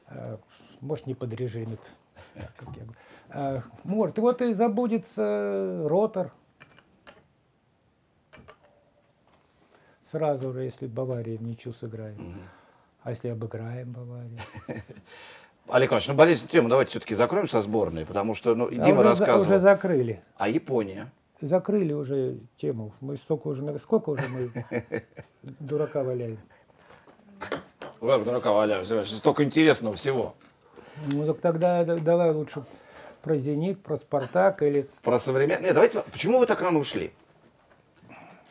А, 0.08 0.38
может, 0.80 1.06
не 1.06 1.14
подрежимит. 1.14 1.80
Как 2.34 2.68
я 2.76 2.82
а, 3.30 3.62
может, 3.82 4.18
вот 4.18 4.42
и 4.42 4.54
забудется 4.54 5.82
ротор. 5.86 6.30
Сразу 10.10 10.52
же, 10.52 10.62
если 10.62 10.86
Бавария 10.86 11.36
в 11.36 11.42
ничью 11.42 11.72
сыграем. 11.72 12.14
Угу. 12.14 12.40
А 13.02 13.10
если 13.10 13.28
обыграем 13.28 13.92
Баварию? 13.92 14.38
Олег 15.68 15.90
Иванович, 15.90 16.08
ну 16.08 16.14
болезненную 16.14 16.50
тему 16.50 16.68
давайте 16.68 16.90
все-таки 16.90 17.14
закроем 17.14 17.48
со 17.48 17.62
сборной, 17.62 18.04
потому 18.04 18.34
что 18.34 18.54
ну, 18.54 18.70
Дима 18.70 19.00
уже, 19.00 19.02
рассказывал. 19.02 19.42
Уже 19.42 19.58
закрыли. 19.58 20.22
А 20.36 20.48
Япония? 20.48 21.10
Закрыли 21.40 21.92
уже 21.92 22.38
тему. 22.56 22.92
Мы 23.00 23.16
столько 23.16 23.48
уже, 23.48 23.78
сколько 23.78 24.10
уже 24.10 24.28
мы 24.28 24.50
дурака 25.42 26.02
валяем? 26.02 26.38
Как 28.00 28.24
дурака 28.24 28.52
валяем? 28.52 28.84
Столько 29.04 29.44
интересного 29.44 29.94
всего. 29.96 30.34
Ну 31.06 31.26
так 31.26 31.40
тогда 31.40 31.84
давай 31.84 32.32
лучше 32.32 32.64
про 33.22 33.38
«Зенит», 33.38 33.82
про 33.82 33.96
«Спартак» 33.96 34.62
или... 34.62 34.88
Про 35.02 35.18
современный... 35.18 35.64
Нет, 35.64 35.74
давайте... 35.74 36.00
Почему 36.12 36.38
вы 36.38 36.46
так 36.46 36.60
рано 36.60 36.78
ушли? 36.78 37.12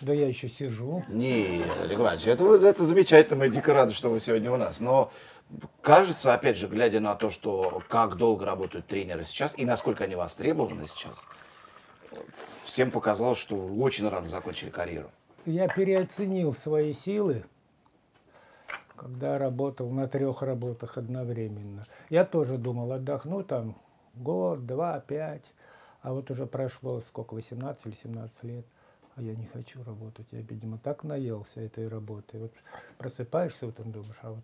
Да 0.01 0.11
я 0.13 0.27
еще 0.27 0.49
сижу. 0.49 1.05
Не, 1.07 1.63
Олег 1.81 1.99
Иванович, 1.99 2.27
это, 2.27 2.43
это 2.55 2.83
замечательно, 2.83 3.37
мы 3.37 3.49
дико 3.49 3.73
рады, 3.73 3.93
что 3.93 4.09
вы 4.09 4.19
сегодня 4.19 4.51
у 4.51 4.57
нас. 4.57 4.79
Но 4.81 5.11
кажется, 5.81 6.33
опять 6.33 6.57
же, 6.57 6.67
глядя 6.67 6.99
на 6.99 7.15
то, 7.15 7.29
что 7.29 7.81
как 7.87 8.17
долго 8.17 8.45
работают 8.45 8.87
тренеры 8.87 9.23
сейчас 9.23 9.53
и 9.57 9.63
насколько 9.63 10.03
они 10.03 10.15
востребованы 10.15 10.87
сейчас, 10.87 11.25
всем 12.63 12.91
показалось, 12.91 13.37
что 13.37 13.55
очень 13.55 14.07
рано 14.07 14.27
закончили 14.27 14.69
карьеру. 14.69 15.09
Я 15.45 15.67
переоценил 15.67 16.53
свои 16.53 16.93
силы, 16.93 17.43
когда 18.95 19.37
работал 19.37 19.89
на 19.89 20.07
трех 20.07 20.41
работах 20.41 20.97
одновременно. 20.97 21.85
Я 22.09 22.25
тоже 22.25 22.57
думал, 22.57 22.91
отдохну 22.93 23.43
там 23.43 23.75
год, 24.13 24.65
два, 24.65 24.99
пять. 24.99 25.45
А 26.01 26.13
вот 26.13 26.29
уже 26.31 26.45
прошло 26.45 27.01
сколько, 27.01 27.33
18 27.33 27.85
или 27.85 27.95
17 27.95 28.43
лет. 28.43 28.65
А 29.15 29.21
я 29.21 29.35
не 29.35 29.45
хочу 29.45 29.83
работать. 29.83 30.25
Я, 30.31 30.41
видимо, 30.41 30.77
так 30.77 31.03
наелся 31.03 31.61
этой 31.61 31.87
работой. 31.87 32.39
Вот 32.41 32.53
просыпаешься, 32.97 33.67
он 33.67 33.91
думаешь, 33.91 34.17
а 34.21 34.31
вот 34.31 34.43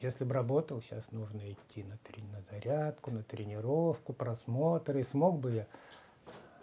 если 0.00 0.24
бы 0.24 0.34
работал, 0.34 0.80
сейчас 0.80 1.04
нужно 1.12 1.40
идти 1.50 1.82
на, 1.84 1.94
трени- 1.98 2.30
на 2.32 2.42
зарядку, 2.50 3.10
на 3.10 3.22
тренировку, 3.22 4.12
просмотры. 4.12 5.04
Смог 5.04 5.38
бы 5.38 5.52
я 5.52 5.66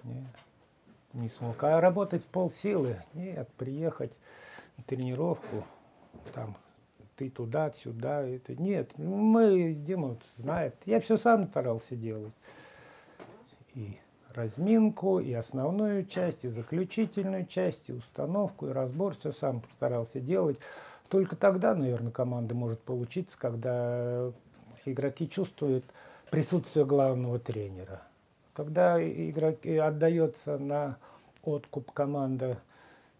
нет, 0.04 0.26
не 1.14 1.30
смог. 1.30 1.64
А 1.64 1.82
работать 1.82 2.24
в 2.24 2.28
полсилы? 2.28 3.02
Нет, 3.14 3.50
приехать 3.58 4.14
на 4.78 4.84
тренировку, 4.84 5.66
там, 6.34 6.58
ты 7.16 7.30
туда, 7.30 7.72
сюда, 7.72 8.22
это 8.22 8.56
нет. 8.56 8.98
Мы, 8.98 9.74
Дима 9.74 10.18
знает, 10.38 10.76
я 10.86 11.00
все 11.00 11.18
сам 11.18 11.48
старался 11.48 11.96
делать. 11.96 12.34
И 13.74 14.00
разминку, 14.34 15.20
и 15.20 15.34
основную 15.34 16.06
часть, 16.06 16.46
и 16.46 16.48
заключительную 16.48 17.46
часть, 17.48 17.90
и 17.90 17.94
установку, 17.94 18.68
и 18.68 18.72
разбор, 18.72 19.16
все 19.16 19.32
сам 19.32 19.64
старался 19.76 20.20
делать. 20.20 20.60
Только 21.10 21.36
тогда, 21.36 21.74
наверное, 21.74 22.12
команда 22.12 22.54
может 22.54 22.82
получиться, 22.82 23.38
когда 23.38 24.32
игроки 24.86 25.28
чувствуют 25.28 25.86
присутствие 26.30 26.86
главного 26.86 27.40
тренера. 27.40 28.02
Когда 28.58 29.00
игрок 29.00 29.64
отдается 29.68 30.58
на 30.58 30.98
откуп 31.44 31.92
команда, 31.92 32.58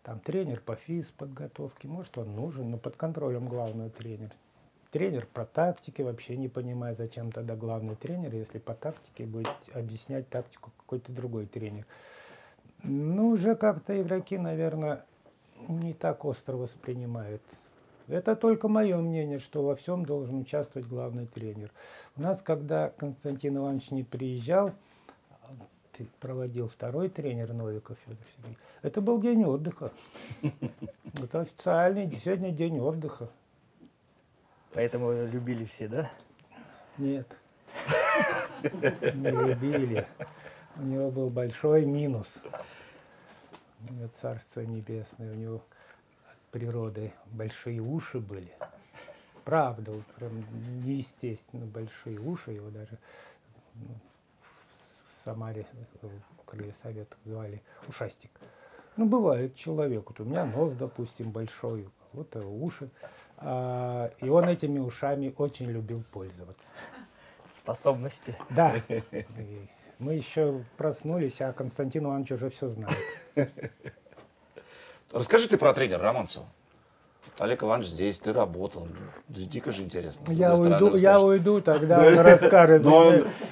там 0.02 0.20
тренер 0.20 0.62
по 0.62 0.74
физ 0.74 1.14
подготовке, 1.16 1.88
может 1.88 2.18
он 2.18 2.36
нужен, 2.36 2.72
но 2.72 2.78
под 2.78 2.96
контролем 2.96 3.48
главного 3.48 3.92
тренера. 3.92 4.32
Тренер 4.90 5.28
по 5.32 5.46
тактике 5.46 6.04
вообще 6.04 6.38
не 6.38 6.48
понимает, 6.48 6.98
зачем 6.98 7.32
тогда 7.32 7.56
главный 7.56 7.96
тренер, 7.96 8.34
если 8.34 8.58
по 8.58 8.74
тактике 8.74 9.28
будет 9.28 9.54
объяснять 9.76 10.28
тактику 10.28 10.72
какой-то 10.76 11.12
другой 11.12 11.46
тренер. 11.46 11.86
Ну, 12.82 13.28
уже 13.28 13.54
как-то 13.54 14.02
игроки, 14.02 14.40
наверное, 14.40 15.06
не 15.68 15.94
так 15.94 16.26
остро 16.26 16.58
воспринимают. 16.58 17.44
Это 18.08 18.36
только 18.36 18.70
мое 18.70 18.98
мнение, 18.98 19.38
что 19.38 19.62
во 19.62 19.76
всем 19.76 20.04
должен 20.04 20.40
участвовать 20.40 20.88
главный 20.88 21.28
тренер. 21.28 21.72
У 22.16 22.24
нас, 22.24 22.42
когда 22.42 22.90
Константин 22.98 23.58
Иванович 23.58 23.92
не 23.92 24.04
приезжал, 24.04 24.74
проводил 26.20 26.68
второй 26.68 27.10
тренер 27.10 27.54
Новиков 27.54 27.98
Федор 28.06 28.26
Сергеевич. 28.36 28.60
Это 28.82 29.02
был 29.02 29.22
день 29.22 29.44
отдыха. 29.46 29.92
Это 31.22 31.42
официальный, 31.42 32.12
сегодня 32.12 32.52
день 32.52 32.80
отдыха. 32.80 33.30
Поэтому 34.74 35.12
любили 35.26 35.66
все, 35.66 35.88
да? 35.88 36.12
Нет. 36.98 37.28
Не 38.64 39.32
любили. 39.32 40.06
У 40.78 40.84
него 40.84 41.12
был 41.12 41.30
большой 41.30 41.86
минус. 41.86 42.40
У 43.90 43.94
него 43.94 44.10
царство 44.22 44.62
небесное, 44.62 45.32
у 45.32 45.36
него 45.36 45.64
от 46.30 46.38
природы 46.52 47.14
большие 47.28 47.80
уши 47.80 48.20
были. 48.20 48.52
Правда, 49.46 49.92
вот 49.92 50.06
прям 50.18 50.32
неестественно 50.84 51.66
большие 51.66 52.20
уши, 52.20 52.52
его 52.52 52.70
даже 52.70 52.98
ну, 53.76 53.88
Самаре, 55.28 55.68
в 56.02 56.46
Крыле 56.46 56.74
Совета 56.82 57.18
звали 57.26 57.62
Ушастик. 57.90 58.32
Ну, 58.96 59.06
бывает 59.06 59.56
человек. 59.56 60.06
Вот 60.08 60.22
у 60.22 60.24
меня 60.24 60.46
нос, 60.46 60.72
допустим, 60.80 61.32
большой, 61.32 61.90
вот 62.14 62.34
уши. 62.38 62.90
А, 63.36 64.10
и 64.22 64.30
он 64.30 64.48
этими 64.48 64.80
ушами 64.80 65.34
очень 65.38 65.66
любил 65.66 66.02
пользоваться. 66.14 66.70
Способности. 67.52 68.38
Да. 68.52 68.74
И 68.90 69.68
мы 70.00 70.14
еще 70.14 70.64
проснулись, 70.78 71.42
а 71.42 71.52
Константин 71.52 72.06
Иванович 72.06 72.32
уже 72.32 72.50
все 72.50 72.70
знает. 72.70 73.52
Расскажи 75.12 75.50
ты 75.50 75.58
про 75.58 75.74
тренера 75.74 76.04
Романцева. 76.04 76.46
Олег 77.40 77.64
Иванович 77.64 77.90
здесь, 77.90 78.20
ты 78.20 78.34
работал. 78.34 78.88
Дико 79.28 79.72
же 79.72 79.84
интересно. 79.84 80.32
Я 80.32 80.56
уйду, 80.56 80.96
я 80.96 81.22
уйду, 81.22 81.62
тогда 81.62 82.00
он 82.08 82.20
расскажет. 82.20 82.82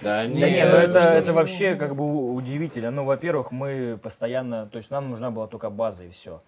Да 0.01 0.25
нет, 0.25 0.69
ну 0.71 0.77
это, 0.77 0.99
это 0.99 1.33
вообще 1.33 1.75
как 1.75 1.95
бы 1.95 2.33
удивительно. 2.33 2.91
Ну, 2.91 3.05
во-первых, 3.05 3.51
мы 3.51 3.99
постоянно, 4.01 4.67
то 4.67 4.77
есть 4.77 4.89
нам 4.89 5.09
нужна 5.09 5.31
была 5.31 5.47
только 5.47 5.69
база 5.69 6.03
и 6.03 6.09
все. 6.09 6.41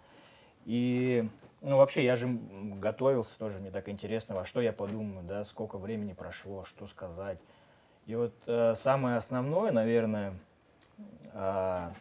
И 0.65 1.27
Ну, 1.61 1.77
вообще, 1.77 2.03
я 2.03 2.15
же 2.15 2.27
готовился 2.27 3.37
тоже, 3.37 3.59
мне 3.59 3.71
так 3.71 3.87
интересно, 3.89 4.35
во 4.35 4.45
что 4.45 4.61
я 4.61 4.73
подумаю, 4.73 5.23
да, 5.23 5.43
сколько 5.43 5.77
времени 5.77 6.13
прошло, 6.13 6.65
что 6.65 6.87
сказать. 6.87 7.37
И 8.05 8.15
вот 8.15 8.33
э, 8.47 8.73
самое 8.75 9.17
основное, 9.17 9.71
наверное, 9.71 10.33
а, 11.33 11.91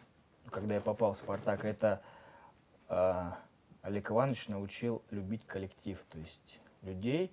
когда 0.49 0.75
я 0.75 0.81
попал 0.81 1.13
в 1.13 1.17
«Спартак», 1.17 1.65
это 1.65 2.01
а, 2.87 3.37
Олег 3.87 4.11
Иванович 4.11 4.49
научил 4.49 5.01
любить 5.11 5.47
коллектив, 5.47 5.97
то 6.09 6.19
есть 6.19 6.59
людей, 6.81 7.31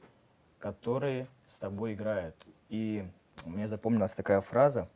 которые 0.60 1.26
с 1.48 1.56
тобой 1.56 1.94
играют. 1.94 2.36
И 2.68 3.05
мне 3.44 3.66
запомнилась 3.66 4.12
такая 4.12 4.40
фраза 4.40 4.89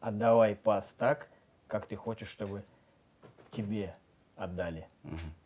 «отдавай 0.00 0.54
пас 0.54 0.94
так, 0.98 1.30
как 1.66 1.86
ты 1.86 1.96
хочешь, 1.96 2.28
чтобы 2.28 2.62
тебе 3.50 3.96
отдали». 4.36 4.86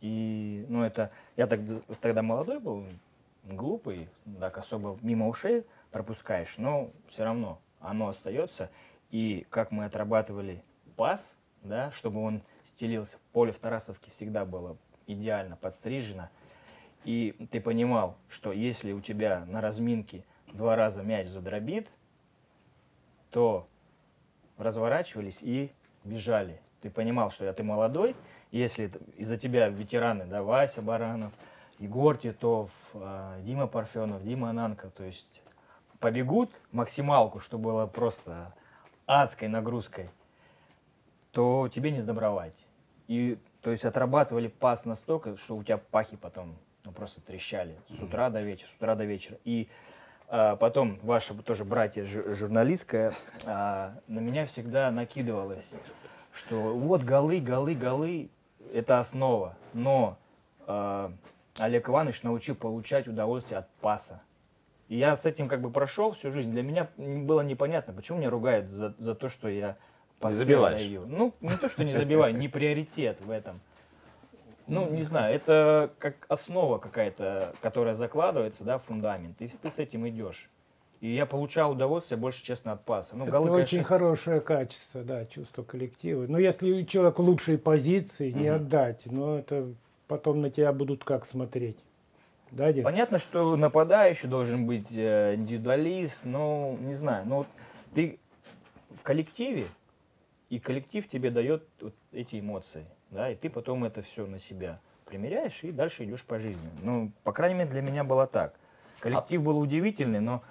И, 0.01 0.66
ну, 0.69 0.82
это, 0.82 1.12
я 1.36 1.47
тогда, 1.47 1.77
тогда 2.01 2.23
молодой 2.23 2.59
был, 2.59 2.85
глупый, 3.44 4.09
так 4.40 4.59
особо 4.59 4.98
мимо 5.01 5.28
ушей 5.28 5.65
пропускаешь, 5.93 6.59
но 6.59 6.90
все 7.09 7.23
равно 7.23 7.61
оно 7.78 8.09
остается. 8.09 8.69
И 9.12 9.47
как 9.48 9.70
мы 9.70 9.85
отрабатывали 9.85 10.65
пас, 10.97 11.36
да, 11.62 11.93
чтобы 11.93 12.20
он 12.20 12.43
стелился, 12.65 13.19
поле 13.31 13.52
в 13.52 13.61
Тарасовке 13.61 14.11
всегда 14.11 14.44
было 14.44 14.77
идеально 15.12 15.57
подстрижено. 15.57 16.28
И 17.05 17.35
ты 17.51 17.61
понимал, 17.61 18.16
что 18.28 18.53
если 18.53 18.93
у 18.93 19.01
тебя 19.01 19.45
на 19.47 19.61
разминке 19.61 20.24
два 20.53 20.77
раза 20.77 21.03
мяч 21.03 21.28
задробит, 21.28 21.89
то 23.31 23.66
разворачивались 24.59 25.43
и 25.43 25.73
бежали. 26.05 26.61
Ты 26.82 26.91
понимал, 26.91 27.31
что 27.31 27.51
ты 27.53 27.62
молодой, 27.62 28.16
если 28.51 28.91
из-за 29.16 29.37
тебя 29.37 29.69
ветераны, 29.69 30.27
да, 30.27 30.43
Вася 30.43 30.82
Баранов, 30.82 31.32
Егор 31.78 32.16
Титов, 32.16 32.70
а, 32.95 33.41
Дима 33.41 33.66
Парфенов, 33.66 34.23
Дима 34.23 34.51
Ананко, 34.51 34.91
то 34.91 35.05
есть 35.05 35.43
побегут 35.99 36.51
максималку, 36.73 37.41
что 37.41 37.59
было 37.59 37.87
просто 37.87 38.55
адской 39.07 39.49
нагрузкой, 39.49 40.11
то 41.32 41.69
тебе 41.69 41.91
не 41.91 42.01
сдобровать. 42.01 42.66
И, 43.09 43.39
то 43.62 43.70
есть, 43.70 43.85
отрабатывали 43.85 44.49
пас 44.49 44.85
настолько, 44.85 45.37
что 45.37 45.57
у 45.57 45.62
тебя 45.62 45.78
пахи 45.78 46.16
потом 46.16 46.57
ну, 46.85 46.93
просто 46.93 47.20
трещали 47.20 47.77
с 47.89 48.01
утра 48.01 48.31
до 48.31 48.41
вечера, 48.41 48.69
с 48.69 48.74
утра 48.74 48.95
до 48.95 49.05
вечера. 49.05 49.39
И 49.45 49.69
а, 50.28 50.57
потом 50.57 50.99
ваша 51.03 51.35
тоже 51.35 51.65
братья 51.65 52.05
жу- 52.05 52.35
журналистская 52.35 53.12
а, 53.47 53.95
на 54.07 54.20
меня 54.20 54.47
всегда 54.47 54.91
накидывалась, 54.91 55.73
что 56.32 56.57
вот 56.57 57.03
голы, 57.03 57.41
голы, 57.41 57.74
голы, 57.74 58.31
это 58.73 58.99
основа. 58.99 59.57
Но 59.74 60.16
а, 60.66 61.12
Олег 61.59 61.89
Иванович 61.89 62.23
научил 62.23 62.55
получать 62.55 63.09
удовольствие 63.09 63.59
от 63.59 63.69
паса. 63.81 64.23
И 64.89 64.97
я 64.97 65.15
с 65.16 65.27
этим 65.27 65.49
как 65.49 65.61
бы 65.61 65.70
прошел 65.70 66.12
всю 66.12 66.32
жизнь. 66.32 66.51
Для 66.51 66.62
меня 66.62 66.89
было 66.97 67.43
непонятно, 67.43 67.93
почему 67.93 68.19
меня 68.19 68.31
ругают 68.31 68.69
за, 68.69 68.95
за 68.99 69.15
то, 69.15 69.28
что 69.28 69.49
я 69.49 69.77
пасы 70.20 70.36
забиваешь. 70.36 70.88
Ну, 71.06 71.34
не 71.40 71.56
то, 71.56 71.68
что 71.68 71.84
не 71.84 71.92
забиваю, 71.92 72.36
не 72.36 72.48
приоритет 72.48 73.20
в 73.20 73.30
этом. 73.30 73.60
Ну, 74.66 74.88
не 74.88 75.02
знаю, 75.02 75.34
это 75.34 75.90
как 75.98 76.14
основа 76.28 76.78
какая-то, 76.78 77.55
которая 77.60 77.94
закладывается, 77.94 78.62
да, 78.62 78.78
фундамент, 78.78 79.40
и 79.40 79.48
ты 79.48 79.70
с 79.70 79.78
этим 79.80 80.09
идешь. 80.09 80.48
И 81.01 81.12
я 81.12 81.24
получал 81.24 81.72
удовольствие 81.72 82.18
больше, 82.18 82.44
честно, 82.44 82.72
от 82.72 82.84
паса. 82.84 83.16
Ну, 83.16 83.24
Это 83.24 83.32
голы, 83.32 83.51
очень 83.51 83.78
конечно, 83.78 83.84
хорошее 83.84 84.40
качество, 84.40 85.02
да, 85.02 85.24
чувство 85.24 85.62
коллектива. 85.62 86.26
Но 86.28 86.38
если 86.38 86.82
человек 86.82 87.18
лучшей 87.18 87.56
позиции, 87.56 88.30
не 88.30 88.48
отдать, 88.48 89.06
но 89.06 89.38
это 89.38 89.72
потом 90.06 90.42
на 90.42 90.51
тебя 90.51 90.72
будут 90.72 91.02
как 91.02 91.24
смотреть. 91.24 91.78
Да, 92.51 92.72
Дим? 92.72 92.84
Понятно, 92.84 93.18
что 93.18 93.56
нападающий 93.56 94.28
должен 94.28 94.66
быть 94.66 94.92
э, 94.92 95.36
индивидуалист, 95.36 96.24
но 96.24 96.76
не 96.80 96.94
знаю, 96.94 97.26
но 97.26 97.36
вот 97.38 97.47
ты 97.94 98.18
в 98.90 99.02
коллективе, 99.02 99.66
и 100.51 100.59
коллектив 100.59 101.06
тебе 101.06 101.31
дает 101.31 101.66
вот 101.81 101.94
эти 102.12 102.39
эмоции, 102.40 102.85
да, 103.10 103.31
и 103.31 103.36
ты 103.36 103.48
потом 103.48 103.85
это 103.85 104.02
все 104.02 104.27
на 104.27 104.39
себя 104.39 104.81
примеряешь 105.06 105.64
и 105.64 105.72
дальше 105.72 106.05
идешь 106.05 106.24
по 106.24 106.39
жизни. 106.39 106.68
Ну, 106.82 107.12
по 107.24 107.32
крайней 107.32 107.55
мере, 107.56 107.70
для 107.70 107.81
меня 107.82 108.05
было 108.05 108.27
так. 108.27 108.55
Коллектив 109.01 109.43
был 109.43 109.59
удивительный, 109.59 110.20
но 110.20 110.43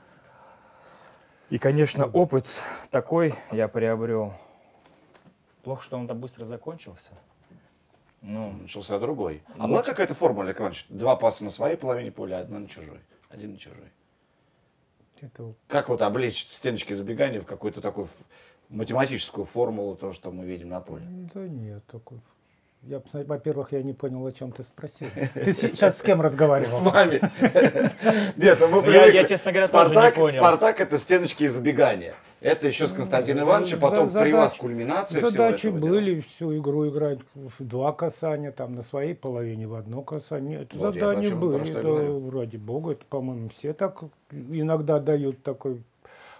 и, 1.50 1.58
конечно, 1.58 2.06
опыт 2.06 2.48
такой 2.90 3.34
я 3.52 3.68
приобрел. 3.68 4.34
Плохо, 5.64 5.84
что 5.84 5.98
он 5.98 6.08
так 6.08 6.18
быстро 6.18 6.46
закончился. 6.46 7.12
Ну, 8.22 8.52
Начался 8.54 9.00
другой. 9.00 9.44
А 9.58 9.68
была 9.68 9.82
какая-то 9.84 10.14
формула, 10.14 10.46
Олег 10.46 10.60
Иванович? 10.60 10.86
Два 10.90 11.16
паса 11.16 11.44
на 11.44 11.52
своей 11.52 11.78
половине 11.78 12.12
поля, 12.12 12.40
одна 12.40 12.60
на 12.60 12.68
чужой. 12.68 13.00
Один 13.30 13.52
на 13.52 13.58
чужой. 13.58 13.92
Это 15.22 15.54
Как 15.68 15.90
вот 15.90 16.02
облечь 16.02 16.46
стеночки 16.46 16.94
забегания 16.94 17.42
в 17.42 17.46
какую-то 17.46 17.82
такую 17.82 18.06
ф- 18.06 18.24
математическую 18.70 19.46
формулу, 19.46 19.96
то, 19.96 20.14
что 20.14 20.32
мы 20.32 20.46
видим 20.46 20.70
на 20.70 20.80
поле? 20.82 21.04
Да 21.34 21.42
нет, 21.42 21.84
такой. 21.92 22.20
Я, 22.84 23.02
во-первых, 23.12 23.74
я 23.74 23.84
не 23.84 23.92
понял, 23.92 24.26
о 24.26 24.32
чем 24.32 24.54
ты 24.54 24.64
спросил. 24.64 25.08
Ты 25.34 25.52
сейчас 25.52 25.98
с 25.98 26.02
кем 26.02 26.22
С 26.22 26.24
разговаривал? 26.24 26.78
вами. 26.80 27.20
Нет, 28.38 28.58
ну 28.62 28.68
мы 28.70 28.78
Я- 28.78 28.84
привыкли. 28.84 29.16
я, 29.18 29.24
честно 29.26 29.52
говоря, 29.52 29.68
тоже 29.68 29.90
не 29.90 29.92
Спартак, 29.96 30.16
понял. 30.16 30.38
Спартак 30.40 30.80
это 30.80 30.98
стеночки 30.98 31.44
и 31.44 31.48
забегания. 31.50 32.16
Это 32.40 32.68
еще 32.68 32.88
с 32.88 32.94
Константином 32.94 33.44
Ивановичем, 33.50 33.82
потом 33.82 34.10
при 34.12 34.32
вас 34.32 34.54
кульминация 34.56 35.20
всего 35.20 35.30
Задачи 35.30 35.68
были 35.68 36.22
всю 36.22 36.58
игру 36.58 36.88
играть 36.88 37.20
в 37.36 37.62
два 37.62 37.92
касания, 37.92 38.54
там 38.54 38.76
на 38.76 38.82
своей 38.82 39.14
половине 39.14 39.68
в 39.68 39.76
одно 39.76 40.02
касание. 40.02 40.62
Это 40.62 40.80
задания 40.80 41.36
были, 41.36 42.30
ради 42.30 42.56
бога, 42.56 42.94
это, 42.94 43.04
по-моему, 43.10 43.50
все 43.50 43.74
так 43.74 44.02
иногда 44.32 45.00
дают 45.00 45.44
такой. 45.44 45.84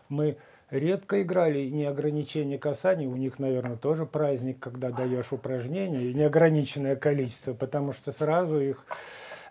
Мы 0.08 0.38
редко 0.72 1.22
играли, 1.22 1.68
не 1.70 1.86
ограничение 1.86 2.60
касаний, 2.60 3.08
у 3.08 3.16
них, 3.16 3.40
наверное, 3.40 3.78
тоже 3.78 4.06
праздник, 4.06 4.60
когда 4.60 4.92
даешь 4.92 5.32
упражнения, 5.32 6.04
и 6.04 6.14
неограниченное 6.14 6.96
количество, 6.96 7.54
потому 7.54 7.94
что 7.94 8.12
сразу 8.12 8.60
их 8.60 8.86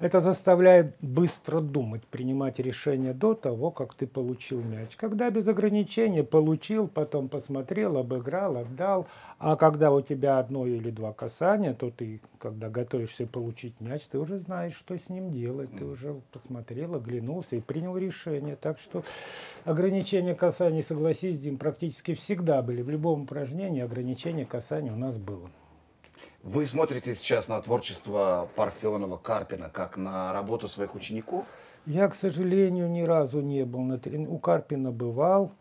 это 0.00 0.20
заставляет 0.20 0.94
быстро 1.00 1.60
думать, 1.60 2.06
принимать 2.06 2.58
решения 2.58 3.12
до 3.12 3.34
того, 3.34 3.70
как 3.70 3.94
ты 3.94 4.06
получил 4.06 4.62
мяч. 4.62 4.96
Когда 4.96 5.30
без 5.30 5.48
ограничения 5.48 6.22
получил, 6.22 6.88
потом 6.88 7.28
посмотрел, 7.28 7.96
обыграл, 7.96 8.58
отдал. 8.58 9.08
А 9.38 9.56
когда 9.56 9.92
у 9.92 10.00
тебя 10.00 10.38
одно 10.38 10.66
или 10.66 10.90
два 10.90 11.12
касания, 11.12 11.74
то 11.74 11.90
ты, 11.90 12.20
когда 12.38 12.68
готовишься 12.68 13.26
получить 13.26 13.80
мяч, 13.80 14.02
ты 14.04 14.18
уже 14.18 14.38
знаешь, 14.38 14.74
что 14.74 14.96
с 14.96 15.08
ним 15.08 15.30
делать. 15.30 15.70
Ты 15.76 15.84
уже 15.84 16.20
посмотрел, 16.32 16.94
оглянулся 16.94 17.56
и 17.56 17.60
принял 17.60 17.96
решение. 17.96 18.56
Так 18.56 18.78
что 18.78 19.04
ограничения 19.64 20.34
касаний, 20.34 20.82
согласись, 20.82 21.38
Дим, 21.38 21.58
практически 21.58 22.14
всегда 22.14 22.62
были. 22.62 22.82
В 22.82 22.90
любом 22.90 23.22
упражнении 23.22 23.82
ограничение 23.82 24.46
касаний 24.46 24.90
у 24.90 24.96
нас 24.96 25.16
было. 25.16 25.48
Вы 26.43 26.65
смотрите 26.65 27.15
сейчас 27.15 27.48
на 27.48 27.60
творчество 27.60 28.48
Парфенова, 28.55 29.16
Карпина, 29.16 29.69
как 29.69 29.97
на 29.97 30.32
работу 30.32 30.69
своих 30.69 30.94
учеников? 30.94 31.47
Я, 31.85 32.09
к 32.09 32.15
сожалению, 32.15 32.89
ни 32.90 33.02
разу 33.02 33.40
не 33.40 33.65
был 33.65 33.81
на 33.81 33.98
трени- 33.98 34.27
У 34.27 34.39
Карпина 34.39 34.93
бывал 34.93 35.52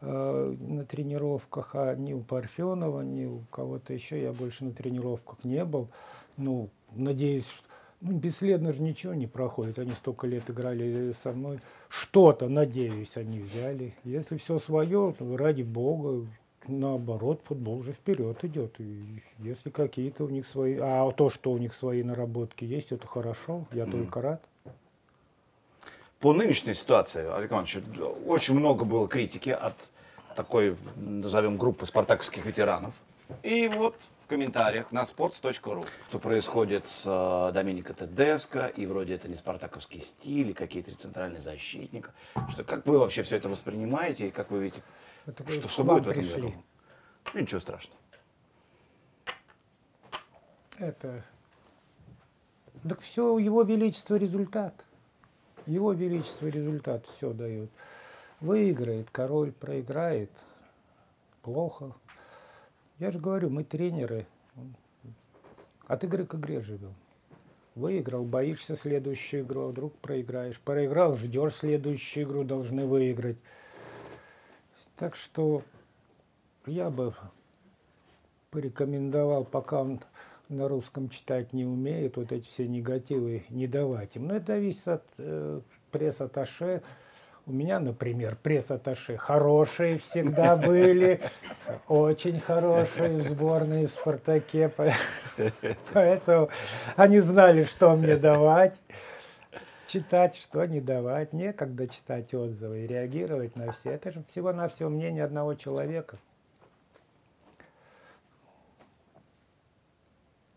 э, 0.00 0.56
на 0.58 0.84
тренировках, 0.84 1.70
а 1.74 1.94
ни 1.94 2.12
у 2.12 2.20
Парфенова, 2.20 3.02
ни 3.02 3.26
у 3.26 3.40
кого-то 3.50 3.92
еще 3.92 4.20
я 4.20 4.32
больше 4.32 4.64
на 4.64 4.72
тренировках 4.72 5.44
не 5.44 5.64
был. 5.64 5.88
Ну, 6.36 6.68
надеюсь, 6.94 7.48
что 7.48 7.64
ну, 8.00 8.12
бесследно 8.12 8.72
же 8.72 8.82
ничего 8.82 9.14
не 9.14 9.26
проходит. 9.26 9.78
Они 9.78 9.92
столько 9.92 10.26
лет 10.26 10.50
играли 10.50 11.12
со 11.22 11.32
мной. 11.32 11.60
Что-то, 11.88 12.48
надеюсь, 12.48 13.16
они 13.16 13.38
взяли. 13.38 13.94
Если 14.04 14.36
все 14.36 14.58
свое, 14.58 15.14
то 15.18 15.36
ради 15.36 15.62
бога, 15.62 16.26
наоборот, 16.68 17.40
футбол 17.44 17.82
же 17.82 17.92
вперед 17.92 18.42
идет. 18.44 18.80
И 18.80 19.22
если 19.38 19.70
какие-то 19.70 20.24
у 20.24 20.28
них 20.28 20.46
свои... 20.46 20.78
А 20.80 21.10
то, 21.12 21.30
что 21.30 21.52
у 21.52 21.58
них 21.58 21.74
свои 21.74 22.02
наработки 22.02 22.64
есть, 22.64 22.92
это 22.92 23.06
хорошо. 23.06 23.64
Я 23.72 23.86
только 23.86 24.20
рад. 24.20 24.42
По 26.20 26.32
нынешней 26.32 26.74
ситуации, 26.74 27.26
Олег 27.30 27.52
Иванович, 27.52 27.78
очень 28.26 28.54
много 28.54 28.84
было 28.84 29.06
критики 29.08 29.50
от 29.50 29.74
такой, 30.34 30.76
назовем, 30.96 31.58
группы 31.58 31.86
спартаковских 31.86 32.46
ветеранов. 32.46 32.94
И 33.42 33.68
вот 33.68 33.96
в 34.24 34.26
комментариях 34.26 34.90
на 34.90 35.02
sports.ru, 35.02 35.86
что 36.08 36.18
происходит 36.18 36.86
с 36.86 37.04
э, 37.06 37.52
Доминико 37.52 37.92
Тедеско, 37.92 38.66
и 38.68 38.86
вроде 38.86 39.14
это 39.14 39.28
не 39.28 39.34
спартаковский 39.34 40.00
стиль, 40.00 40.50
и 40.50 40.54
какие-то 40.54 40.94
центральный 40.96 41.40
защитник. 41.40 42.10
Что, 42.48 42.64
как 42.64 42.86
вы 42.86 42.98
вообще 42.98 43.22
все 43.22 43.36
это 43.36 43.50
воспринимаете, 43.50 44.28
и 44.28 44.30
как 44.30 44.50
вы 44.50 44.60
видите, 44.60 44.82
Это 45.26 45.48
что, 45.50 45.68
что 45.68 45.84
будет 45.84 46.06
в 46.06 46.08
этом 46.08 46.22
пришли. 46.22 46.40
году? 46.40 46.54
Ну, 47.34 47.40
Ничего 47.40 47.60
страшного. 47.60 48.00
Это... 50.78 51.22
Так 52.88 53.00
все, 53.00 53.38
его 53.38 53.62
величество 53.62 54.16
результат. 54.16 54.74
Его 55.66 55.92
величество 55.92 56.46
результат 56.46 57.06
все 57.06 57.32
дает. 57.32 57.70
Выиграет, 58.40 59.08
король 59.10 59.52
проиграет. 59.52 60.30
Плохо. 61.42 61.92
Я 62.98 63.10
же 63.10 63.18
говорю, 63.18 63.50
мы 63.50 63.64
тренеры. 63.64 64.26
От 65.86 66.04
игры 66.04 66.24
к 66.24 66.34
игре 66.36 66.60
живем. 66.60 66.94
Выиграл, 67.74 68.24
боишься 68.24 68.76
следующую 68.76 69.42
игру, 69.42 69.62
а 69.62 69.68
вдруг 69.68 69.94
проиграешь. 69.96 70.60
Проиграл, 70.60 71.16
ждешь 71.16 71.54
следующую 71.54 72.24
игру, 72.24 72.44
должны 72.44 72.86
выиграть. 72.86 73.36
Так 74.96 75.16
что 75.16 75.62
я 76.66 76.88
бы 76.88 77.14
порекомендовал, 78.50 79.44
пока 79.44 79.82
он 79.82 80.00
на 80.48 80.68
русском 80.68 81.08
читать 81.08 81.52
не 81.52 81.64
умеет, 81.64 82.16
вот 82.16 82.30
эти 82.30 82.46
все 82.46 82.68
негативы 82.68 83.44
не 83.48 83.66
давать 83.66 84.14
им. 84.14 84.28
Но 84.28 84.36
это 84.36 84.46
зависит 84.46 84.86
от 84.86 85.02
э, 85.18 85.60
пресс-атташе. 85.90 86.82
У 87.46 87.52
меня, 87.52 87.78
например, 87.78 88.36
пресс-атташе 88.42 89.18
хорошие 89.18 89.98
всегда 89.98 90.56
были, 90.56 91.20
очень 91.88 92.40
хорошие 92.40 93.18
в 93.18 93.28
сборной 93.28 93.84
в 93.84 93.90
«Спартаке», 93.90 94.72
поэтому 95.92 96.48
они 96.96 97.20
знали, 97.20 97.64
что 97.64 97.94
мне 97.96 98.16
давать 98.16 98.80
читать, 99.86 100.36
что 100.36 100.64
не 100.64 100.80
давать, 100.80 101.34
некогда 101.34 101.86
читать 101.86 102.32
отзывы 102.32 102.84
и 102.84 102.86
реагировать 102.86 103.56
на 103.56 103.72
все. 103.72 103.90
Это 103.90 104.10
же 104.10 104.24
всего-навсего 104.24 104.88
мнение 104.88 105.22
одного 105.22 105.54
человека. 105.54 106.16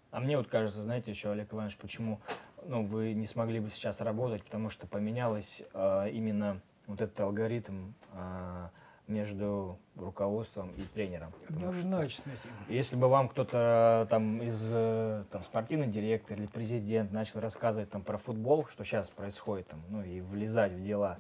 А 0.09 0.22
мне 0.22 0.38
вот 0.38 0.47
кажется, 0.47 0.81
знаете, 0.81 1.11
еще, 1.11 1.31
Олег 1.31 1.53
Иванович, 1.53 1.77
почему 1.77 2.19
ну, 2.65 2.85
вы 2.85 3.14
не 3.14 3.27
смогли 3.27 3.59
бы 3.59 3.69
сейчас 3.69 4.01
работать, 4.01 4.43
потому 4.43 4.69
что 4.69 4.88
поменялось 4.88 5.61
э, 5.73 6.09
именно 6.11 6.59
вот 6.88 7.01
этот 7.01 7.19
алгоритм 7.19 7.91
э, 8.14 8.68
между 9.07 9.77
руководством 9.95 10.72
и 10.77 10.81
тренером. 10.81 11.31
Однозначно. 11.47 12.31
Если 12.68 12.95
бы 12.95 13.07
вам 13.07 13.30
кто-то 13.30 14.07
там 14.09 14.41
из 14.41 14.59
э, 14.64 15.23
там, 15.31 15.43
спортивный 15.43 15.88
директор 15.88 16.38
или 16.38 16.47
президент 16.47 17.11
начал 17.11 17.39
рассказывать 17.39 17.89
там 17.89 18.03
про 18.03 18.18
футбол, 18.18 18.65
что 18.68 18.84
сейчас 18.84 19.09
происходит 19.09 19.68
там, 19.68 19.81
ну 19.89 20.03
и 20.03 20.22
влезать 20.22 20.72
в 20.73 20.84
дела, 20.84 21.19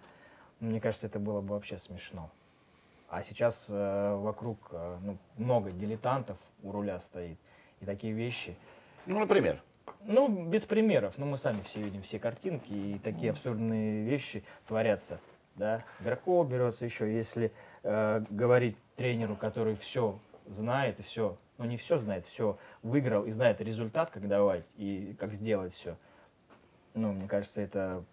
ну, 0.59 0.69
мне 0.69 0.81
кажется, 0.81 1.07
это 1.07 1.19
было 1.19 1.41
бы 1.41 1.53
вообще 1.53 1.77
смешно. 1.77 2.31
А 3.09 3.21
сейчас 3.21 3.67
э, 3.69 4.15
вокруг 4.15 4.69
э, 4.71 4.97
ну, 5.01 5.17
много 5.37 5.71
дилетантов 5.71 6.37
у 6.63 6.71
руля 6.71 6.99
стоит. 6.99 7.37
И 7.79 7.85
такие 7.85 8.11
вещи, 8.11 8.57
ну, 9.05 9.19
например? 9.19 9.61
Ну, 10.01 10.27
без 10.27 10.65
примеров. 10.65 11.17
Но 11.17 11.25
мы 11.25 11.37
сами 11.37 11.61
все 11.61 11.81
видим 11.81 12.01
все 12.01 12.19
картинки, 12.19 12.73
и 12.73 12.99
такие 12.99 13.31
абсурдные 13.31 14.03
вещи 14.03 14.43
творятся. 14.67 15.21
Да? 15.57 15.83
Игроков 15.99 16.47
берется 16.47 16.85
еще, 16.85 17.13
если 17.13 17.51
э, 17.83 18.23
говорить 18.29 18.77
тренеру, 18.95 19.35
который 19.35 19.75
все 19.75 20.19
знает 20.45 20.99
и 20.99 21.03
все, 21.03 21.37
ну 21.57 21.65
не 21.65 21.77
все 21.77 21.97
знает, 21.97 22.23
все 22.23 22.57
выиграл 22.83 23.25
и 23.25 23.31
знает 23.31 23.59
результат, 23.59 24.11
как 24.11 24.27
давать 24.27 24.65
и 24.77 25.15
как 25.19 25.33
сделать 25.33 25.73
все. 25.73 25.97
Ну, 26.93 27.11
мне 27.11 27.27
кажется, 27.27 27.61
это 27.61 28.03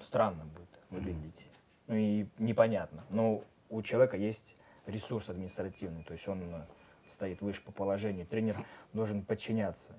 странно 0.00 0.44
будет 0.44 0.80
выглядеть. 0.90 1.46
Ну 1.88 1.96
и 1.96 2.26
непонятно. 2.38 3.04
Но 3.10 3.42
у 3.68 3.82
человека 3.82 4.16
есть 4.16 4.56
ресурс 4.86 5.28
административный, 5.28 6.04
то 6.04 6.12
есть 6.12 6.26
он 6.28 6.42
э, 6.42 6.66
стоит 7.08 7.40
выше 7.40 7.62
по 7.62 7.72
положению. 7.72 8.26
Тренер 8.26 8.64
должен 8.92 9.22
подчиняться 9.22 9.92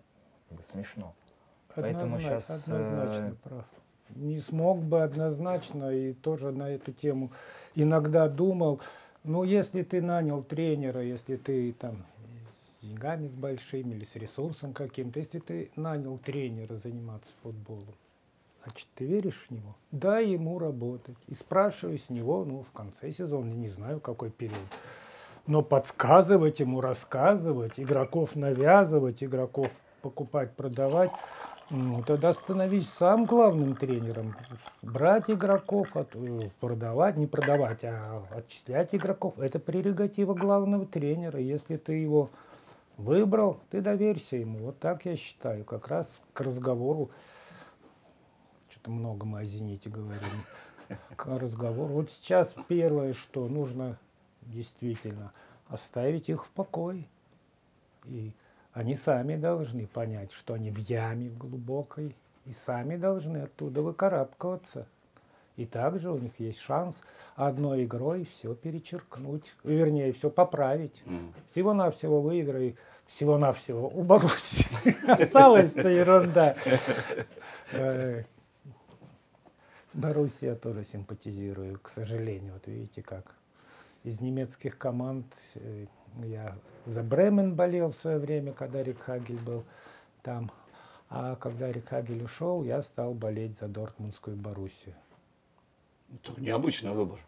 смешно. 0.61 1.13
Поэтому 1.75 2.19
сейчас... 2.19 2.69
Однозначно 2.69 3.25
э... 3.27 3.35
прав. 3.43 3.65
Не 4.17 4.41
смог 4.41 4.79
бы 4.83 5.03
однозначно 5.03 5.91
и 5.91 6.13
тоже 6.13 6.51
на 6.51 6.71
эту 6.71 6.91
тему 6.91 7.31
иногда 7.75 8.27
думал, 8.27 8.81
ну 9.23 9.43
если 9.43 9.83
ты 9.83 10.01
нанял 10.01 10.41
тренера, 10.41 11.01
если 11.01 11.35
ты 11.35 11.71
там 11.73 12.05
с 12.81 12.85
деньгами 12.85 13.27
с 13.27 13.31
большими 13.31 13.93
или 13.93 14.05
с 14.05 14.15
ресурсом 14.15 14.73
каким-то, 14.73 15.19
если 15.19 15.39
ты 15.39 15.69
нанял 15.75 16.17
тренера 16.17 16.75
заниматься 16.83 17.29
футболом, 17.43 17.93
значит, 18.63 18.87
ты 18.95 19.05
веришь 19.05 19.45
в 19.47 19.51
него? 19.51 19.75
Дай 19.91 20.27
ему 20.29 20.57
работать. 20.59 21.17
И 21.27 21.33
спрашивай 21.35 21.99
с 21.99 22.09
него, 22.09 22.43
ну, 22.43 22.63
в 22.63 22.71
конце 22.71 23.11
сезона, 23.11 23.53
не 23.53 23.69
знаю, 23.69 23.99
какой 23.99 24.31
период. 24.31 24.57
Но 25.45 25.61
подсказывать 25.61 26.59
ему, 26.59 26.81
рассказывать, 26.81 27.79
игроков 27.79 28.35
навязывать, 28.35 29.23
игроков 29.23 29.69
покупать, 30.01 30.53
продавать, 30.53 31.11
тогда 32.05 32.33
становись 32.33 32.89
сам 32.89 33.25
главным 33.25 33.75
тренером. 33.75 34.35
Брать 34.81 35.29
игроков, 35.29 35.95
от, 35.95 36.15
э, 36.15 36.49
продавать, 36.59 37.17
не 37.17 37.27
продавать, 37.27 37.83
а 37.83 38.23
отчислять 38.31 38.95
игроков. 38.95 39.37
Это 39.39 39.59
прерогатива 39.59 40.33
главного 40.33 40.85
тренера. 40.85 41.39
Если 41.39 41.77
ты 41.77 41.93
его 41.93 42.29
выбрал, 42.95 43.59
ты 43.69 43.81
доверься 43.81 44.37
ему. 44.37 44.59
Вот 44.59 44.79
так 44.79 45.05
я 45.05 45.15
считаю. 45.15 45.65
Как 45.65 45.87
раз 45.87 46.09
к 46.33 46.41
разговору, 46.41 47.11
что-то 48.69 48.91
много 48.91 49.25
мы 49.25 49.41
о 49.41 49.45
«Зените» 49.45 49.89
говорим, 49.89 50.21
к 51.15 51.25
разговору. 51.25 51.93
Вот 51.93 52.11
сейчас 52.11 52.55
первое, 52.67 53.13
что 53.13 53.47
нужно 53.47 53.99
действительно 54.41 55.33
оставить 55.67 56.29
их 56.29 56.45
в 56.45 56.49
покое. 56.49 57.07
И 58.05 58.31
они 58.77 58.93
сами 58.93 59.35
должны 59.37 59.87
понять, 59.87 60.31
что 60.31 60.53
они 60.53 60.69
в 60.69 60.77
яме 60.77 61.29
глубокой, 61.29 62.15
и 62.45 62.53
сами 62.53 62.95
должны 62.95 63.39
оттуда 63.39 63.81
выкарабкиваться. 63.81 64.85
И 65.55 65.65
также 65.65 66.11
у 66.11 66.19
них 66.19 66.39
есть 66.39 66.59
шанс 66.59 67.01
одной 67.35 67.85
игрой 67.85 68.25
все 68.25 68.53
перечеркнуть, 68.53 69.51
вернее, 69.63 70.13
все 70.13 70.29
поправить. 70.29 71.01
Mm. 71.05 71.33
Всего-навсего 71.49 72.21
выиграй, 72.21 72.75
всего-навсего 73.07 73.89
у 73.89 74.03
Боруссии. 74.03 74.95
Осталась 75.11 75.75
ерунда. 75.75 76.55
Э, 77.71 78.25
Боруссия 79.93 80.53
тоже 80.53 80.83
симпатизирую, 80.83 81.79
к 81.79 81.89
сожалению. 81.89 82.53
Вот 82.53 82.67
видите 82.67 83.01
как. 83.01 83.33
Из 84.03 84.21
немецких 84.21 84.77
команд 84.77 85.25
э, 85.55 85.87
я 86.23 86.55
за 86.85 87.03
Бремен 87.03 87.55
болел 87.55 87.91
в 87.91 87.95
свое 87.95 88.17
время, 88.17 88.53
когда 88.53 88.81
Рик 88.83 88.99
Хагель 89.01 89.39
был 89.39 89.63
там. 90.23 90.51
А 91.09 91.35
когда 91.35 91.71
Рик 91.71 91.89
Хагель 91.89 92.23
ушел, 92.23 92.63
я 92.63 92.81
стал 92.81 93.13
болеть 93.13 93.57
за 93.59 93.67
Дортмундскую 93.67 94.35
Боруссию. 94.35 94.95
Это 96.13 96.39
необычный 96.39 96.91
выбор. 96.91 97.19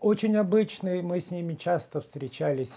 Очень 0.00 0.36
обычный. 0.36 1.02
Мы 1.02 1.20
с 1.20 1.30
ними 1.30 1.54
часто 1.54 2.00
встречались 2.00 2.72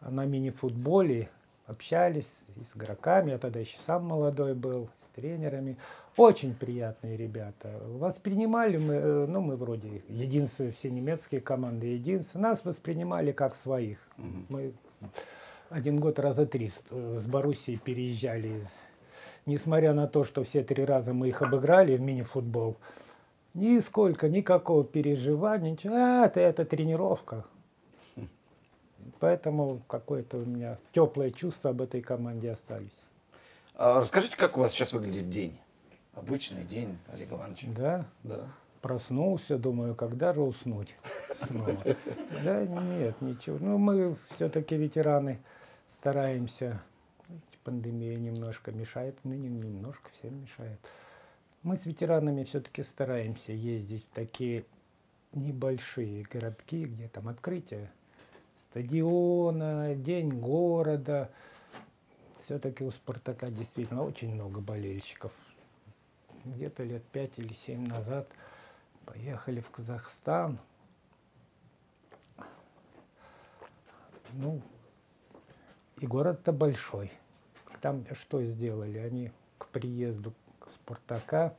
на 0.00 0.24
мини-футболе, 0.24 1.28
общались 1.66 2.32
с 2.60 2.76
игроками. 2.76 3.30
Я 3.30 3.38
тогда 3.38 3.60
еще 3.60 3.78
сам 3.86 4.04
молодой 4.04 4.54
был, 4.54 4.88
с 5.04 5.16
тренерами. 5.16 5.76
Очень 6.16 6.54
приятные 6.54 7.16
ребята. 7.16 7.78
Воспринимали 7.84 8.78
мы, 8.78 8.94
э, 8.94 9.26
ну 9.26 9.42
мы 9.42 9.56
вроде 9.56 10.02
единственные, 10.08 10.72
все 10.72 10.90
немецкие 10.90 11.42
команды 11.42 11.88
единственные. 11.88 12.50
Нас 12.50 12.64
воспринимали 12.64 13.32
как 13.32 13.54
своих. 13.54 13.98
Угу. 14.16 14.44
Мы 14.48 14.72
один 15.68 16.00
год 16.00 16.18
раза 16.18 16.46
три 16.46 16.68
с, 16.68 16.80
э, 16.90 17.18
с 17.20 17.26
Боруссией 17.26 17.78
переезжали. 17.78 18.48
Из... 18.58 18.68
Несмотря 19.44 19.92
на 19.92 20.06
то, 20.06 20.24
что 20.24 20.42
все 20.42 20.62
три 20.64 20.84
раза 20.84 21.12
мы 21.12 21.28
их 21.28 21.42
обыграли 21.42 21.96
в 21.96 22.00
мини-футбол, 22.00 22.76
нисколько, 23.52 24.30
никакого 24.30 24.84
переживания, 24.84 25.72
ничего. 25.72 25.94
А, 25.96 26.26
это, 26.26 26.40
это 26.40 26.64
тренировка. 26.64 27.44
Поэтому 29.20 29.82
какое-то 29.86 30.38
у 30.38 30.44
меня 30.44 30.78
теплое 30.92 31.30
чувство 31.30 31.70
об 31.70 31.82
этой 31.82 32.00
команде 32.00 32.50
остались. 32.50 32.96
А 33.74 34.00
расскажите, 34.00 34.36
как 34.36 34.56
у 34.56 34.60
вас 34.60 34.72
сейчас 34.72 34.92
выглядит 34.92 35.28
день? 35.28 35.58
Обычный 36.16 36.64
день, 36.64 36.96
Олег 37.12 37.30
Иванович. 37.30 37.66
Да? 37.76 38.06
Да. 38.24 38.48
Проснулся, 38.80 39.58
думаю, 39.58 39.94
когда 39.94 40.32
же 40.32 40.40
уснуть 40.40 40.96
снова. 41.34 41.76
Да 42.42 42.64
нет, 42.64 43.20
ничего. 43.20 43.58
Ну, 43.60 43.76
мы 43.76 44.16
все-таки 44.34 44.76
ветераны 44.76 45.38
стараемся. 45.88 46.80
Пандемия 47.64 48.16
немножко 48.16 48.72
мешает, 48.72 49.18
ну 49.24 49.34
не 49.34 49.48
немножко, 49.48 50.08
всем 50.12 50.40
мешает. 50.40 50.78
Мы 51.62 51.76
с 51.76 51.84
ветеранами 51.84 52.44
все-таки 52.44 52.82
стараемся 52.82 53.52
ездить 53.52 54.04
в 54.04 54.14
такие 54.14 54.64
небольшие 55.32 56.22
городки, 56.22 56.84
где 56.84 57.08
там 57.08 57.28
открытие 57.28 57.90
стадиона, 58.70 59.94
день 59.96 60.30
города. 60.30 61.30
Все-таки 62.42 62.84
у 62.84 62.90
Спартака 62.90 63.50
действительно 63.50 64.04
очень 64.04 64.32
много 64.32 64.60
болельщиков. 64.60 65.32
Где-то 66.46 66.84
лет 66.84 67.02
пять 67.04 67.38
или 67.38 67.52
семь 67.52 67.88
назад 67.88 68.28
поехали 69.04 69.60
в 69.60 69.70
Казахстан. 69.70 70.58
Ну, 74.32 74.62
и 75.98 76.06
город-то 76.06 76.52
большой. 76.52 77.10
Там 77.80 78.04
что 78.14 78.42
сделали? 78.44 78.98
Они 78.98 79.32
к 79.58 79.66
приезду 79.66 80.32
Спартака 80.66 81.54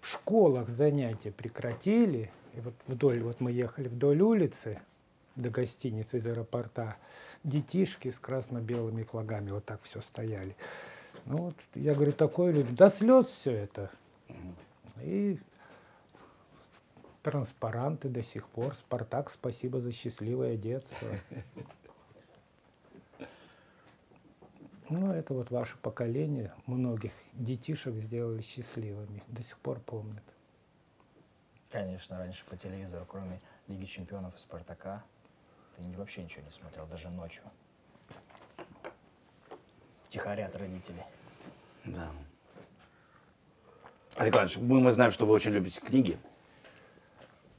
в 0.00 0.06
школах 0.06 0.68
занятия 0.68 1.32
прекратили. 1.32 2.30
И 2.54 2.60
вот 2.60 2.74
вдоль, 2.86 3.20
вот 3.22 3.40
мы 3.40 3.50
ехали 3.50 3.88
вдоль 3.88 4.20
улицы 4.20 4.80
до 5.34 5.50
гостиницы 5.50 6.18
из 6.18 6.26
аэропорта. 6.26 6.96
Детишки 7.42 8.10
с 8.10 8.18
красно-белыми 8.18 9.02
флагами 9.02 9.50
вот 9.50 9.64
так 9.64 9.82
все 9.82 10.00
стояли. 10.00 10.56
Ну 11.24 11.36
вот, 11.36 11.54
я 11.74 11.94
говорю, 11.94 12.12
такое 12.12 12.52
люблю. 12.52 12.76
До 12.76 12.90
слез 12.90 13.26
все 13.26 13.52
это. 13.52 13.90
И 15.02 15.38
транспаранты 17.22 18.08
до 18.08 18.22
сих 18.22 18.48
пор. 18.48 18.74
Спартак, 18.74 19.30
спасибо 19.30 19.80
за 19.80 19.92
счастливое 19.92 20.56
детство. 20.56 21.08
Ну, 24.88 25.12
это 25.12 25.34
вот 25.34 25.50
ваше 25.50 25.78
поколение 25.78 26.52
многих 26.66 27.12
детишек 27.32 27.94
сделали 27.94 28.42
счастливыми. 28.42 29.22
До 29.28 29.42
сих 29.42 29.58
пор 29.58 29.78
помнят. 29.78 30.24
Конечно, 31.70 32.18
раньше 32.18 32.44
по 32.46 32.56
телевизору, 32.56 33.06
кроме 33.06 33.40
Лиги 33.68 33.84
Чемпионов 33.84 34.34
и 34.34 34.38
Спартака, 34.38 35.04
ты 35.76 35.82
вообще 35.96 36.24
ничего 36.24 36.44
не 36.44 36.50
смотрел, 36.50 36.86
даже 36.88 37.08
ночью. 37.08 37.44
Втихаря 40.06 40.46
от 40.46 40.56
родителей. 40.56 41.04
Да. 41.84 42.10
Иванович, 44.28 44.58
мы, 44.58 44.80
мы 44.80 44.92
знаем, 44.92 45.10
что 45.10 45.24
вы 45.24 45.32
очень 45.32 45.52
любите 45.52 45.80
книги. 45.80 46.18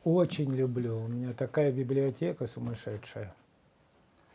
Очень 0.03 0.55
люблю. 0.55 0.99
У 1.03 1.07
меня 1.07 1.33
такая 1.33 1.71
библиотека 1.71 2.45
сумасшедшая. 2.47 3.33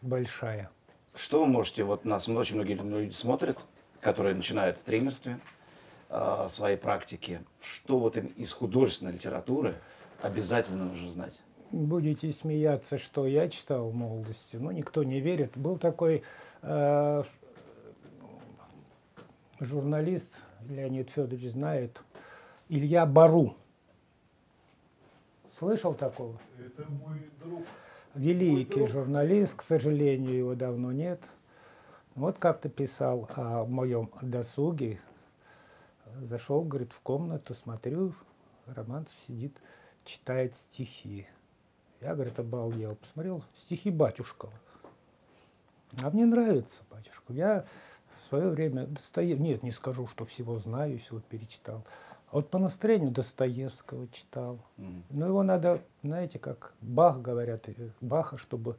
Большая. 0.03 0.71
Что 1.15 1.45
вы 1.45 1.47
можете, 1.47 1.85
вот 1.85 2.05
нас 2.05 2.29
очень 2.29 2.57
многие 2.57 2.75
люди 2.75 3.13
смотрят, 3.13 3.65
которые 4.01 4.35
начинают 4.35 4.77
в 4.77 4.85
тренерстве 4.85 5.39
э, 6.11 6.47
своей 6.49 6.77
практики, 6.77 7.41
что 7.61 7.99
вот 7.99 8.17
им 8.17 8.27
из 8.37 8.53
художественной 8.53 9.13
литературы 9.13 9.75
обязательно 10.21 10.85
нужно 10.85 11.11
знать? 11.11 11.41
Будете 11.71 12.33
смеяться, 12.33 12.99
что 12.99 13.27
я 13.27 13.49
читал 13.49 13.89
в 13.89 13.95
молодости. 13.95 14.57
Ну, 14.57 14.71
никто 14.71 15.03
не 15.03 15.21
верит. 15.21 15.57
Был 15.57 15.79
такой 15.79 16.23
э, 16.63 17.23
журналист, 19.59 20.29
Леонид 20.69 21.11
Федорович 21.11 21.53
знает, 21.53 22.01
Илья 22.69 23.07
Бару. 23.07 23.57
Слышал 25.57 25.95
такого? 25.95 26.39
Это 26.59 26.91
мой 26.91 27.31
друг. 27.43 27.63
Великий 28.15 28.87
журналист, 28.87 29.57
к 29.57 29.63
сожалению, 29.63 30.37
его 30.37 30.55
давно 30.55 30.91
нет. 30.91 31.23
Вот 32.15 32.39
как-то 32.39 32.69
писал 32.69 33.29
о 33.37 33.65
моем 33.67 34.11
досуге. 34.21 34.99
Зашел, 36.23 36.63
говорит, 36.63 36.93
в 36.93 37.01
комнату, 37.01 37.55
смотрю, 37.55 38.15
Романцев 38.67 39.17
сидит, 39.27 39.57
читает 40.05 40.57
стихи. 40.57 41.29
Я, 42.01 42.15
говорит, 42.15 42.39
обалдел. 42.39 42.97
Посмотрел, 42.97 43.45
стихи 43.55 43.91
Батюшкова. 43.91 44.53
А 46.03 46.11
мне 46.11 46.27
нравится 46.27 46.83
Батюшков. 46.91 47.37
Я 47.37 47.65
в 48.23 48.29
свое 48.29 48.49
время 48.49 48.87
Достоев... 48.87 49.39
Нет, 49.39 49.63
не 49.63 49.71
скажу, 49.71 50.07
что 50.07 50.25
всего 50.25 50.59
знаю, 50.59 50.99
всего 50.99 51.21
перечитал. 51.21 51.85
Вот 52.37 52.51
по 52.51 52.59
настроению 52.59 53.13
Достоевского 53.13 54.09
читал. 54.09 54.59
Но 55.09 55.27
его 55.27 55.43
надо, 55.43 55.81
знаете, 56.03 56.39
как 56.39 56.75
Бах 56.83 57.23
говорят, 57.23 57.67
э, 57.67 57.73
Баха, 58.03 58.37
чтобы 58.37 58.77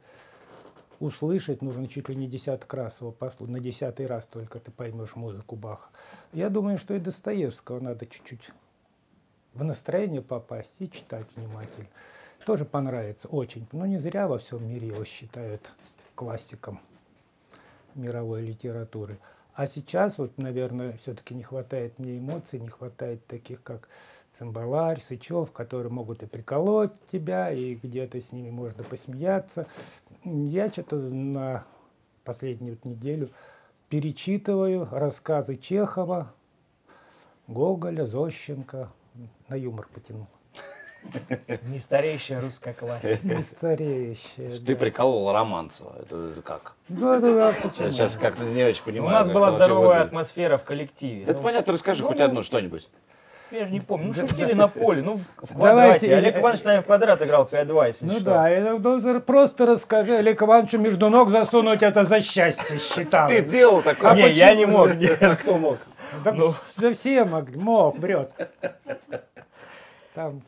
услышать, 1.00 1.60
нужно 1.60 1.88
чуть 1.88 2.08
ли 2.08 2.14
не 2.14 2.28
десяток 2.28 2.72
раз 2.72 3.00
его 3.00 3.10
послушать. 3.10 3.52
На 3.52 3.58
десятый 3.58 4.06
раз 4.06 4.26
только 4.26 4.60
ты 4.60 4.70
поймешь 4.70 5.16
музыку 5.16 5.56
Баха. 5.56 5.88
Я 6.32 6.50
думаю, 6.50 6.78
что 6.78 6.94
и 6.94 7.00
Достоевского 7.00 7.80
надо 7.80 8.06
чуть-чуть 8.06 8.52
в 9.54 9.64
настроение 9.64 10.22
попасть 10.22 10.76
и 10.78 10.88
читать 10.88 11.26
внимательно. 11.34 11.88
Тоже 12.46 12.64
понравится 12.64 13.26
очень. 13.26 13.66
Но 13.72 13.86
не 13.86 13.98
зря 13.98 14.28
во 14.28 14.38
всем 14.38 14.68
мире 14.68 14.86
его 14.86 15.04
считают 15.04 15.74
классиком 16.14 16.80
мировой 17.96 18.42
литературы. 18.42 19.18
А 19.58 19.66
сейчас 19.66 20.18
вот, 20.18 20.38
наверное, 20.38 20.96
все-таки 21.02 21.34
не 21.34 21.42
хватает 21.42 21.98
мне 21.98 22.16
эмоций, 22.16 22.60
не 22.60 22.68
хватает 22.68 23.26
таких, 23.26 23.60
как 23.64 23.88
Цимбаларь, 24.32 25.00
Сычев, 25.00 25.50
которые 25.50 25.90
могут 25.90 26.22
и 26.22 26.26
приколоть 26.26 26.92
тебя, 27.10 27.50
и 27.50 27.74
где-то 27.74 28.20
с 28.20 28.30
ними 28.30 28.50
можно 28.50 28.84
посмеяться. 28.84 29.66
Я 30.22 30.70
что-то 30.70 30.94
на 30.94 31.64
последнюю 32.22 32.76
вот 32.76 32.84
неделю 32.88 33.30
перечитываю 33.88 34.86
рассказы 34.92 35.56
Чехова, 35.56 36.32
Гоголя, 37.48 38.06
Зощенко. 38.06 38.92
На 39.48 39.56
юмор 39.56 39.88
потянул. 39.92 40.28
Не 41.62 41.78
старейшая 41.78 42.40
русская 42.40 42.74
классика. 42.74 43.18
Не 43.22 43.42
стареющие. 43.42 44.48
Ты 44.50 44.74
да. 44.74 44.74
приколол 44.76 45.32
Романцева. 45.32 45.94
Это 46.00 46.42
как? 46.42 46.74
Да, 46.88 47.18
да, 47.18 47.32
да, 47.32 47.54
почему? 47.62 47.90
сейчас 47.90 48.16
как-то 48.16 48.44
не 48.44 48.64
очень 48.64 48.82
У 48.82 48.84
понимаю. 48.86 49.12
нас 49.12 49.26
как 49.26 49.34
была 49.34 49.52
здоровая 49.52 50.00
атмосфера 50.02 50.58
в 50.58 50.64
коллективе. 50.64 51.22
Это 51.22 51.34
Ну, 51.34 51.42
понятно, 51.42 51.72
расскажи 51.72 52.02
ну, 52.02 52.08
хоть 52.08 52.18
ну, 52.18 52.24
одно 52.24 52.42
что-нибудь. 52.42 52.88
Я 53.50 53.64
же 53.66 53.72
не 53.72 53.80
помню. 53.80 54.08
Ну, 54.08 54.28
шутили 54.28 54.52
на 54.52 54.68
поле, 54.68 55.00
ну, 55.02 55.16
в, 55.16 55.20
в 55.20 55.58
Давайте, 55.58 56.06
квадрате. 56.06 56.16
Олег 56.16 56.36
Иванович 56.36 56.60
с 56.60 56.64
нами 56.64 56.80
в 56.80 56.84
квадрат 56.84 57.22
играл 57.22 57.48
5-2, 57.50 57.86
если 57.86 58.04
Ну 58.04 58.12
что. 58.12 58.24
да, 58.24 58.78
ну, 58.78 59.20
просто 59.20 59.64
расскажи, 59.64 60.16
Олег 60.16 60.42
Ивановичу 60.42 60.78
между 60.78 61.08
ног 61.08 61.30
засунуть 61.30 61.82
это 61.82 62.04
за 62.04 62.20
счастье 62.20 62.78
считал. 62.78 63.28
Ты 63.28 63.40
делал 63.40 63.80
такое? 63.80 64.14
Не, 64.14 64.30
я 64.32 64.54
не 64.54 64.66
мог. 64.66 64.90
А 65.20 65.36
кто 65.36 65.56
мог? 65.56 65.78
Да, 66.24 66.32
ну. 66.32 66.54
да 66.76 66.92
все 66.94 67.24
могли, 67.24 67.56
мог, 67.56 67.98
врет. 67.98 68.30
Там 70.14 70.42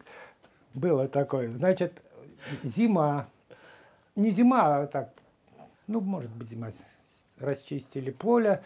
было 0.74 1.09
такое, 1.09 1.51
значит, 1.51 2.02
зима, 2.62 3.28
не 4.16 4.30
зима, 4.30 4.82
а 4.82 4.86
так, 4.86 5.10
ну, 5.86 6.01
может 6.01 6.30
быть, 6.30 6.48
зима, 6.51 6.70
расчистили 7.38 8.10
поле. 8.10 8.62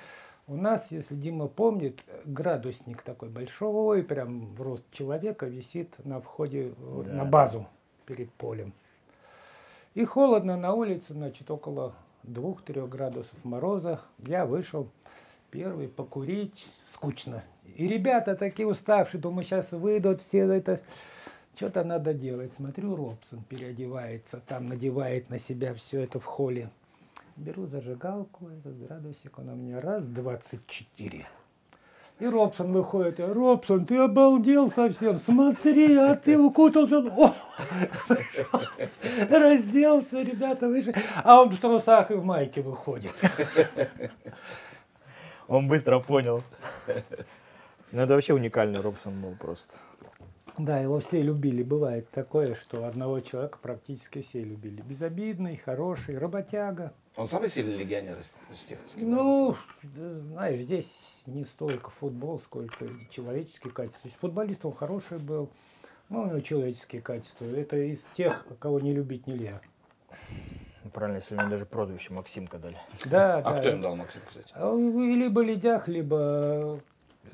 У 0.46 0.56
нас, 0.56 0.88
если 0.90 1.14
Дима 1.14 1.48
помнит, 1.48 2.00
градусник 2.26 3.00
такой 3.00 3.30
большой, 3.30 4.02
прям 4.02 4.54
в 4.54 4.60
рост 4.60 4.82
человека 4.92 5.46
висит 5.46 5.94
на 6.04 6.20
входе 6.20 6.74
Да, 6.78 7.12
на 7.12 7.24
базу 7.24 7.66
перед 8.04 8.30
полем. 8.32 8.74
И 9.94 10.04
холодно 10.04 10.58
на 10.58 10.74
улице, 10.74 11.14
значит, 11.14 11.50
около 11.50 11.94
двух-трех 12.24 12.90
градусов 12.90 13.42
мороза. 13.42 14.00
Я 14.18 14.44
вышел 14.44 14.88
первый 15.50 15.88
покурить, 15.88 16.66
скучно. 16.92 17.42
И 17.76 17.86
ребята 17.86 18.36
такие 18.36 18.68
уставшие, 18.68 19.22
думаю, 19.22 19.44
сейчас 19.44 19.72
выйдут 19.72 20.20
все 20.20 20.40
это. 20.52 20.80
Что-то 21.56 21.84
надо 21.84 22.14
делать. 22.14 22.52
Смотрю, 22.52 22.96
Робсон 22.96 23.42
переодевается, 23.48 24.40
там 24.46 24.68
надевает 24.68 25.30
на 25.30 25.38
себя 25.38 25.74
все 25.74 26.00
это 26.00 26.18
в 26.18 26.24
холле. 26.24 26.68
Беру 27.36 27.66
зажигалку, 27.66 28.48
этот 28.48 28.78
градусик, 28.84 29.38
он 29.38 29.48
у 29.50 29.54
меня 29.54 29.80
раз, 29.80 30.04
24. 30.04 31.26
И 32.20 32.26
Робсон 32.26 32.72
выходит, 32.72 33.18
Робсон, 33.18 33.86
ты 33.86 33.96
обалдел 33.98 34.70
совсем, 34.70 35.18
смотри, 35.18 35.96
а 35.96 36.14
ты 36.14 36.38
укутался. 36.38 36.98
О! 36.98 37.34
Разделся, 39.28 40.22
ребята 40.22 40.68
вышли, 40.68 40.94
а 41.24 41.42
он 41.42 41.50
в 41.50 41.60
трусах 41.60 42.10
и 42.12 42.14
в 42.14 42.24
майке 42.24 42.62
выходит. 42.62 43.12
Он 45.48 45.68
быстро 45.68 45.98
понял. 45.98 46.42
Ну, 47.90 48.00
это 48.00 48.14
вообще 48.14 48.32
уникальный 48.32 48.80
Робсон 48.80 49.20
был 49.20 49.34
просто. 49.34 49.74
Да, 50.56 50.78
его 50.78 51.00
все 51.00 51.20
любили. 51.20 51.62
Бывает 51.62 52.08
такое, 52.10 52.54
что 52.54 52.86
одного 52.86 53.20
человека 53.20 53.58
практически 53.60 54.22
все 54.22 54.42
любили. 54.42 54.82
Безобидный, 54.82 55.56
хороший, 55.56 56.16
работяга. 56.16 56.92
Он 57.16 57.26
самый 57.26 57.48
сильный 57.48 57.76
легионер 57.76 58.18
из, 58.18 58.36
из 58.50 58.58
тех, 58.64 58.78
с 58.86 58.94
кем 58.94 59.10
Ну, 59.10 59.56
знаешь, 59.94 60.60
здесь 60.60 61.22
не 61.26 61.44
столько 61.44 61.90
футбол, 61.90 62.38
сколько 62.38 62.86
человеческие 63.10 63.72
качества. 63.72 64.02
То 64.02 64.08
есть 64.08 64.20
футболист 64.20 64.64
он 64.64 64.72
хороший 64.74 65.18
был, 65.18 65.50
но 66.08 66.22
у 66.22 66.26
него 66.26 66.40
человеческие 66.40 67.02
качества. 67.02 67.46
Это 67.46 67.76
из 67.76 68.02
тех, 68.14 68.46
кого 68.58 68.78
не 68.78 68.92
любить 68.92 69.26
нельзя. 69.26 69.60
Ну, 70.84 70.90
Правильно, 70.90 71.16
если 71.16 71.36
ему 71.36 71.48
даже 71.48 71.66
прозвище 71.66 72.12
Максимка 72.12 72.58
дали. 72.58 72.76
Да, 73.06 73.38
А 73.38 73.42
да. 73.42 73.58
кто 73.58 73.70
им 73.70 73.80
дал, 73.80 73.96
Максим, 73.96 74.20
кстати? 74.28 74.52
А 74.54 74.72
Либо 74.76 75.40
Ледях, 75.40 75.88
либо 75.88 76.80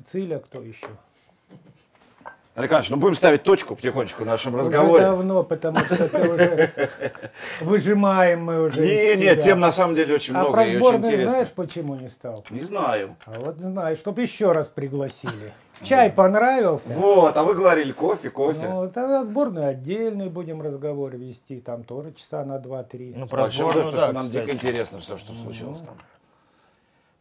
Циля, 0.05 0.39
кто 0.39 0.61
еще. 0.63 0.87
Иванович, 2.55 2.89
ну 2.89 2.97
будем 2.97 3.15
ставить 3.15 3.43
точку 3.43 3.75
потихонечку 3.75 4.23
в 4.23 4.25
нашем 4.27 4.53
Уже 4.55 4.63
разговоре. 4.65 5.03
давно, 5.05 5.43
потому 5.43 5.77
что 5.79 6.07
ты 6.09 6.29
уже 6.29 6.71
выжимаем 7.61 8.43
мы 8.43 8.61
уже. 8.63 8.81
Не, 8.81 9.15
себя. 9.15 9.35
тем 9.35 9.59
на 9.59 9.71
самом 9.71 9.95
деле 9.95 10.15
очень 10.15 10.35
А 10.35 10.39
много 10.39 10.53
про 10.53 10.63
и 10.65 10.69
очень 10.69 10.79
сборную 10.79 11.05
интересно. 11.11 11.29
знаешь, 11.31 11.49
почему 11.49 11.95
не 11.95 12.09
стал? 12.09 12.43
Не 12.49 12.59
знаю. 12.61 13.15
А 13.25 13.39
вот 13.39 13.57
знаю, 13.57 13.95
чтоб 13.95 14.17
еще 14.19 14.51
раз 14.51 14.67
пригласили. 14.67 15.53
Чай 15.83 16.11
понравился? 16.11 16.89
Вот, 16.93 17.35
а 17.37 17.43
вы 17.43 17.55
говорили 17.55 17.91
кофе, 17.91 18.29
кофе. 18.29 18.67
Ну, 18.69 18.87
тогда 18.89 19.23
сборную 19.23 19.67
отдельный 19.69 20.29
будем 20.29 20.61
разговор 20.61 21.15
вести, 21.15 21.59
там 21.59 21.83
тоже 21.83 22.13
часа 22.13 22.45
на 22.45 22.57
2-3. 22.57 23.13
Ну, 23.15 23.25
про 23.27 23.43
большим 23.43 23.71
сборную, 23.71 23.91
потому 23.91 24.03
что 24.03 24.13
нам 24.13 24.29
дико 24.29 24.51
интересно 24.51 24.99
все, 24.99 25.17
что 25.17 25.33
случилось 25.33 25.79
там. 25.79 25.95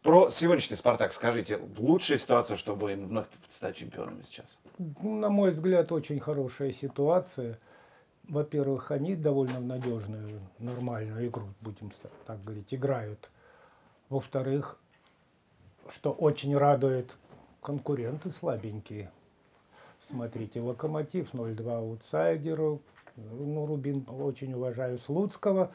Про 0.03 0.31
сегодняшний 0.31 0.77
Спартак 0.77 1.13
скажите, 1.13 1.61
лучшая 1.77 2.17
ситуация, 2.17 2.57
чтобы 2.57 2.93
им 2.93 3.05
вновь 3.05 3.27
стать 3.49 3.77
чемпионами 3.77 4.23
сейчас? 4.23 4.59
На 5.03 5.29
мой 5.29 5.51
взгляд, 5.51 5.93
очень 5.93 6.19
хорошая 6.21 6.73
ситуация. 6.73 7.59
Во-первых, 8.27 8.93
они 8.93 9.15
довольно 9.15 9.61
надежную, 9.61 10.41
нормальную 10.59 11.27
игру, 11.29 11.49
будем 11.61 11.93
так 12.25 12.43
говорить, 12.43 12.73
играют. 12.73 13.31
Во-вторых, 14.09 14.79
что 15.91 16.13
очень 16.13 16.57
радует, 16.57 17.19
конкуренты 17.61 18.31
слабенькие. 18.31 19.11
Смотрите, 20.09 20.63
Локомотив 20.63 21.35
0-2 21.35 21.77
аутсайдеру. 21.77 22.81
Ну, 23.17 23.67
Рубин 23.67 24.07
очень 24.09 24.55
уважаю 24.55 24.99
Слуцкого. 24.99 25.73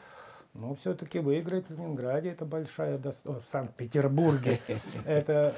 Но 0.58 0.74
все-таки 0.74 1.18
выиграть 1.18 1.68
в 1.68 1.78
Ленинграде 1.78 2.30
это 2.30 2.44
большая 2.44 2.98
достоинство. 2.98 3.40
В 3.40 3.50
Санкт-Петербурге 3.50 4.60
это 5.04 5.54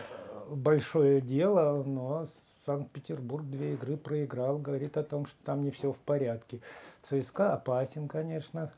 большое 0.48 1.20
дело, 1.20 1.82
но 1.84 2.26
Санкт-Петербург 2.66 3.46
две 3.46 3.74
игры 3.74 3.96
проиграл, 3.96 4.58
говорит 4.58 4.96
о 4.98 5.02
том, 5.02 5.24
что 5.26 5.36
там 5.44 5.62
не 5.62 5.70
все 5.70 5.92
в 5.92 5.96
порядке. 5.96 6.60
ЦСКА 7.02 7.54
опасен, 7.54 8.08
конечно, 8.08 8.72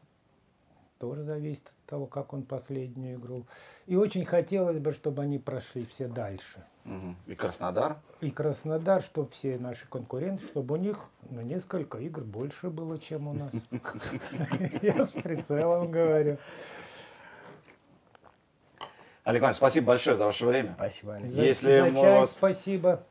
тоже 1.01 1.25
зависит 1.25 1.67
от 1.67 1.87
того, 1.87 2.07
как 2.07 2.35
он 2.35 2.43
последнюю 2.43 3.19
игру. 3.19 3.47
И 3.87 3.97
очень 3.97 4.25
хотелось 4.27 4.79
бы, 4.79 4.93
чтобы 4.93 5.23
они 5.23 5.39
прошли 5.39 5.87
все 5.87 6.07
дальше. 6.07 6.63
И 7.27 7.35
Краснодар. 7.35 7.97
И 8.21 8.31
Краснодар, 8.31 9.03
чтобы 9.03 9.31
все 9.31 9.59
наши 9.59 9.87
конкуренты, 9.89 10.45
чтобы 10.47 10.75
у 10.75 10.77
них 10.77 10.99
на 11.31 11.41
несколько 11.41 11.99
игр 11.99 12.23
больше 12.23 12.69
было, 12.69 12.99
чем 12.99 13.29
у 13.29 13.33
нас. 13.33 13.51
Я 14.83 15.03
с 15.03 15.13
прицелом 15.13 15.91
говорю. 15.91 16.37
Олег 19.25 19.41
Иванович, 19.43 19.57
спасибо 19.57 19.87
большое 19.89 20.17
за 20.17 20.25
ваше 20.27 20.45
время. 20.47 20.75
Спасибо, 20.77 21.15
Олег. 21.15 21.31
За- 21.31 21.43
Если 21.43 21.73
за 21.73 21.95
чай 21.95 22.19
вас- 22.21 22.33
спасибо. 22.33 23.03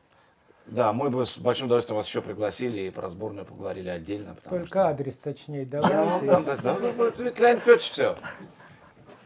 Да, 0.70 0.92
мы 0.92 1.10
бы 1.10 1.26
с 1.26 1.36
большим 1.38 1.66
удовольствием 1.66 1.96
вас 1.96 2.06
еще 2.06 2.22
пригласили 2.22 2.82
и 2.82 2.90
про 2.90 3.08
сборную 3.08 3.44
поговорили 3.44 3.88
отдельно. 3.88 4.36
Только 4.48 4.66
что- 4.66 4.86
адрес 4.88 5.16
точнее 5.16 5.66
Да, 5.66 5.80
ну, 5.82 5.88
давайте. 5.88 6.26
да, 6.62 6.78
да, 6.78 6.92
ведь 7.18 7.38
Леонид 7.40 7.60
Федорович 7.60 7.90
все. 7.90 8.16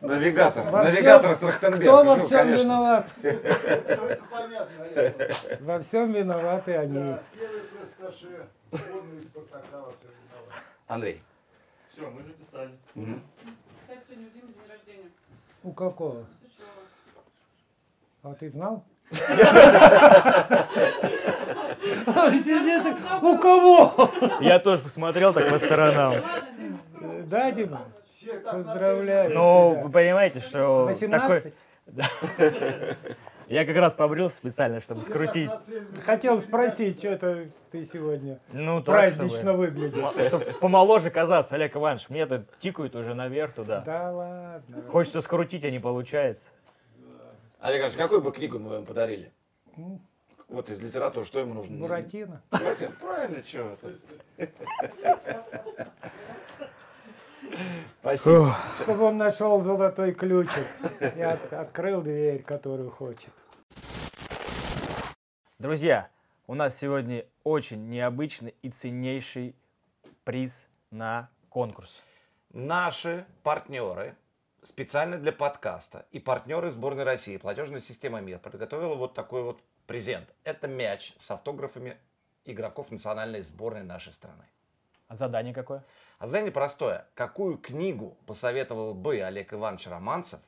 Навигатор. 0.01 0.71
Во 0.71 0.85
Навигатор 0.85 1.37
Трахтенберг. 1.37 1.83
Кто 1.83 2.05
во 2.05 2.17
Ну, 2.17 2.25
всем 2.27 2.39
конечно. 2.39 2.63
виноват? 2.65 3.11
Во 5.61 5.79
всем 5.81 6.13
виноваты 6.13 6.77
они. 6.77 7.17
Андрей. 10.87 11.23
Все, 11.93 12.11
мы 12.11 12.23
записали. 12.23 12.71
Кстати, 13.81 14.01
сегодня 14.09 14.29
у 14.29 14.31
Димы 14.31 14.53
день 14.53 14.69
рождения. 14.69 15.11
У 15.63 15.73
какого? 15.73 16.25
А 18.23 18.35
ты 18.35 18.51
знал? 18.51 18.85
У 23.23 23.39
кого? 23.39 24.11
Я 24.41 24.59
тоже 24.59 24.83
посмотрел 24.83 25.33
так 25.33 25.49
по 25.51 25.59
сторонам. 25.59 26.17
Да, 27.27 27.51
Дима? 27.51 27.83
Поздравляю. 28.51 29.35
Ну, 29.35 29.83
вы 29.85 29.91
понимаете, 29.91 30.41
что 30.41 30.87
18? 30.87 31.53
такой... 31.87 32.97
Я 33.47 33.67
как 33.67 33.77
раз 33.77 33.93
побрился 33.93 34.37
специально, 34.37 34.81
чтобы 34.81 35.03
скрутить. 35.03 35.51
Хотел 36.05 36.41
спросить, 36.41 36.99
что-то 36.99 37.47
ты 37.71 37.85
сегодня 37.85 38.39
Ну, 38.53 38.83
празднично 38.83 39.39
чтобы, 39.39 39.59
выглядишь. 39.59 40.27
чтобы 40.29 40.45
помоложе 40.61 41.11
казаться, 41.11 41.55
Олег 41.55 41.77
Иванович. 41.77 42.09
Мне 42.09 42.23
это 42.23 42.47
тикают 42.61 42.97
уже 42.97 43.15
наверх 43.15 43.53
туда. 43.53 43.83
Да 43.85 44.11
ладно. 44.11 44.83
Хочется 44.89 45.21
скрутить, 45.21 45.63
а 45.65 45.71
не 45.71 45.79
получается. 45.79 46.49
Олег 47.65 47.81
Иванович, 47.81 47.97
какую 47.97 48.21
бы 48.21 48.31
книгу 48.31 48.59
мы 48.59 48.69
вам 48.73 48.85
подарили? 48.85 49.33
Вот 50.49 50.69
из 50.69 50.83
литературы, 50.83 51.25
что 51.25 51.41
ему 51.41 51.55
нужно? 51.55 51.75
Буратино. 51.79 52.43
Буратино, 52.51 52.91
правильно, 53.01 53.43
чего 53.43 53.71
это? 53.71 54.51
Спасибо. 58.01 58.55
Чтобы 58.83 59.05
он 59.05 59.17
нашел 59.17 59.63
золотой 59.63 60.13
ключик 60.13 60.67
и 61.01 61.23
от- 61.23 61.51
открыл 61.55 62.03
дверь, 62.03 62.43
которую 62.43 62.91
хочет. 62.91 63.31
Друзья, 65.59 66.11
у 66.47 66.55
нас 66.55 66.77
сегодня 66.79 67.25
очень 67.45 67.89
необычный 67.89 68.55
и 68.61 68.69
ценнейший 68.69 69.57
приз 70.25 70.67
на 70.91 71.31
конкурс. 71.49 72.03
Наши 72.53 73.25
партнеры 73.43 74.17
специально 74.65 75.19
для 75.19 75.33
подкаста 75.33 76.07
и 76.11 76.19
партнеры 76.19 76.71
сборной 76.71 77.05
России, 77.05 77.37
платежная 77.37 77.81
система 77.81 78.21
МИР, 78.21 78.39
подготовила 78.39 78.95
вот 78.95 79.15
такой 79.15 79.43
вот 79.43 79.63
презент. 79.87 80.29
Это 80.45 80.67
мяч 80.69 81.15
с 81.19 81.31
автографами 81.31 81.97
игроков 82.45 82.91
национальной 82.91 83.43
сборной 83.43 83.83
нашей 83.83 84.13
страны. 84.13 84.45
А 85.09 85.17
задание 85.17 85.55
какое? 85.55 85.85
А 86.19 86.27
задание 86.27 86.53
простое. 86.53 87.07
Какую 87.15 87.59
книгу 87.59 88.17
посоветовал 88.27 88.95
бы 88.95 89.21
Олег 89.21 89.53
Иванович 89.53 89.89
Романцев 89.89 90.41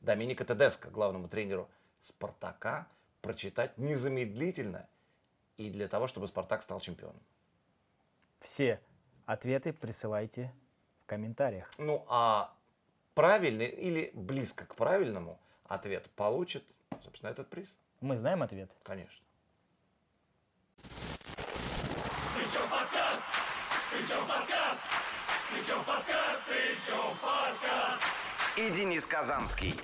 Доминика 0.00 0.44
Тедеско, 0.44 0.90
главному 0.90 1.28
тренеру 1.28 1.68
Спартака, 2.02 2.86
прочитать 3.22 3.78
незамедлительно 3.78 4.88
и 5.56 5.70
для 5.70 5.88
того, 5.88 6.06
чтобы 6.06 6.28
Спартак 6.28 6.62
стал 6.62 6.80
чемпионом? 6.80 7.20
Все 8.40 8.80
ответы 9.24 9.72
присылайте 9.72 10.52
в 11.02 11.06
комментариях. 11.06 11.70
Ну, 11.78 12.04
а 12.08 12.52
правильный 13.16 13.66
или 13.66 14.10
близко 14.12 14.66
к 14.66 14.76
правильному 14.76 15.40
ответ 15.64 16.08
получит, 16.16 16.62
собственно, 17.02 17.30
этот 17.30 17.48
приз. 17.48 17.76
Мы 18.00 18.16
знаем 18.18 18.42
ответ. 18.42 18.70
Конечно. 18.84 19.24
и 28.56 28.70
Денис 28.70 29.06
Казанский. 29.06 29.74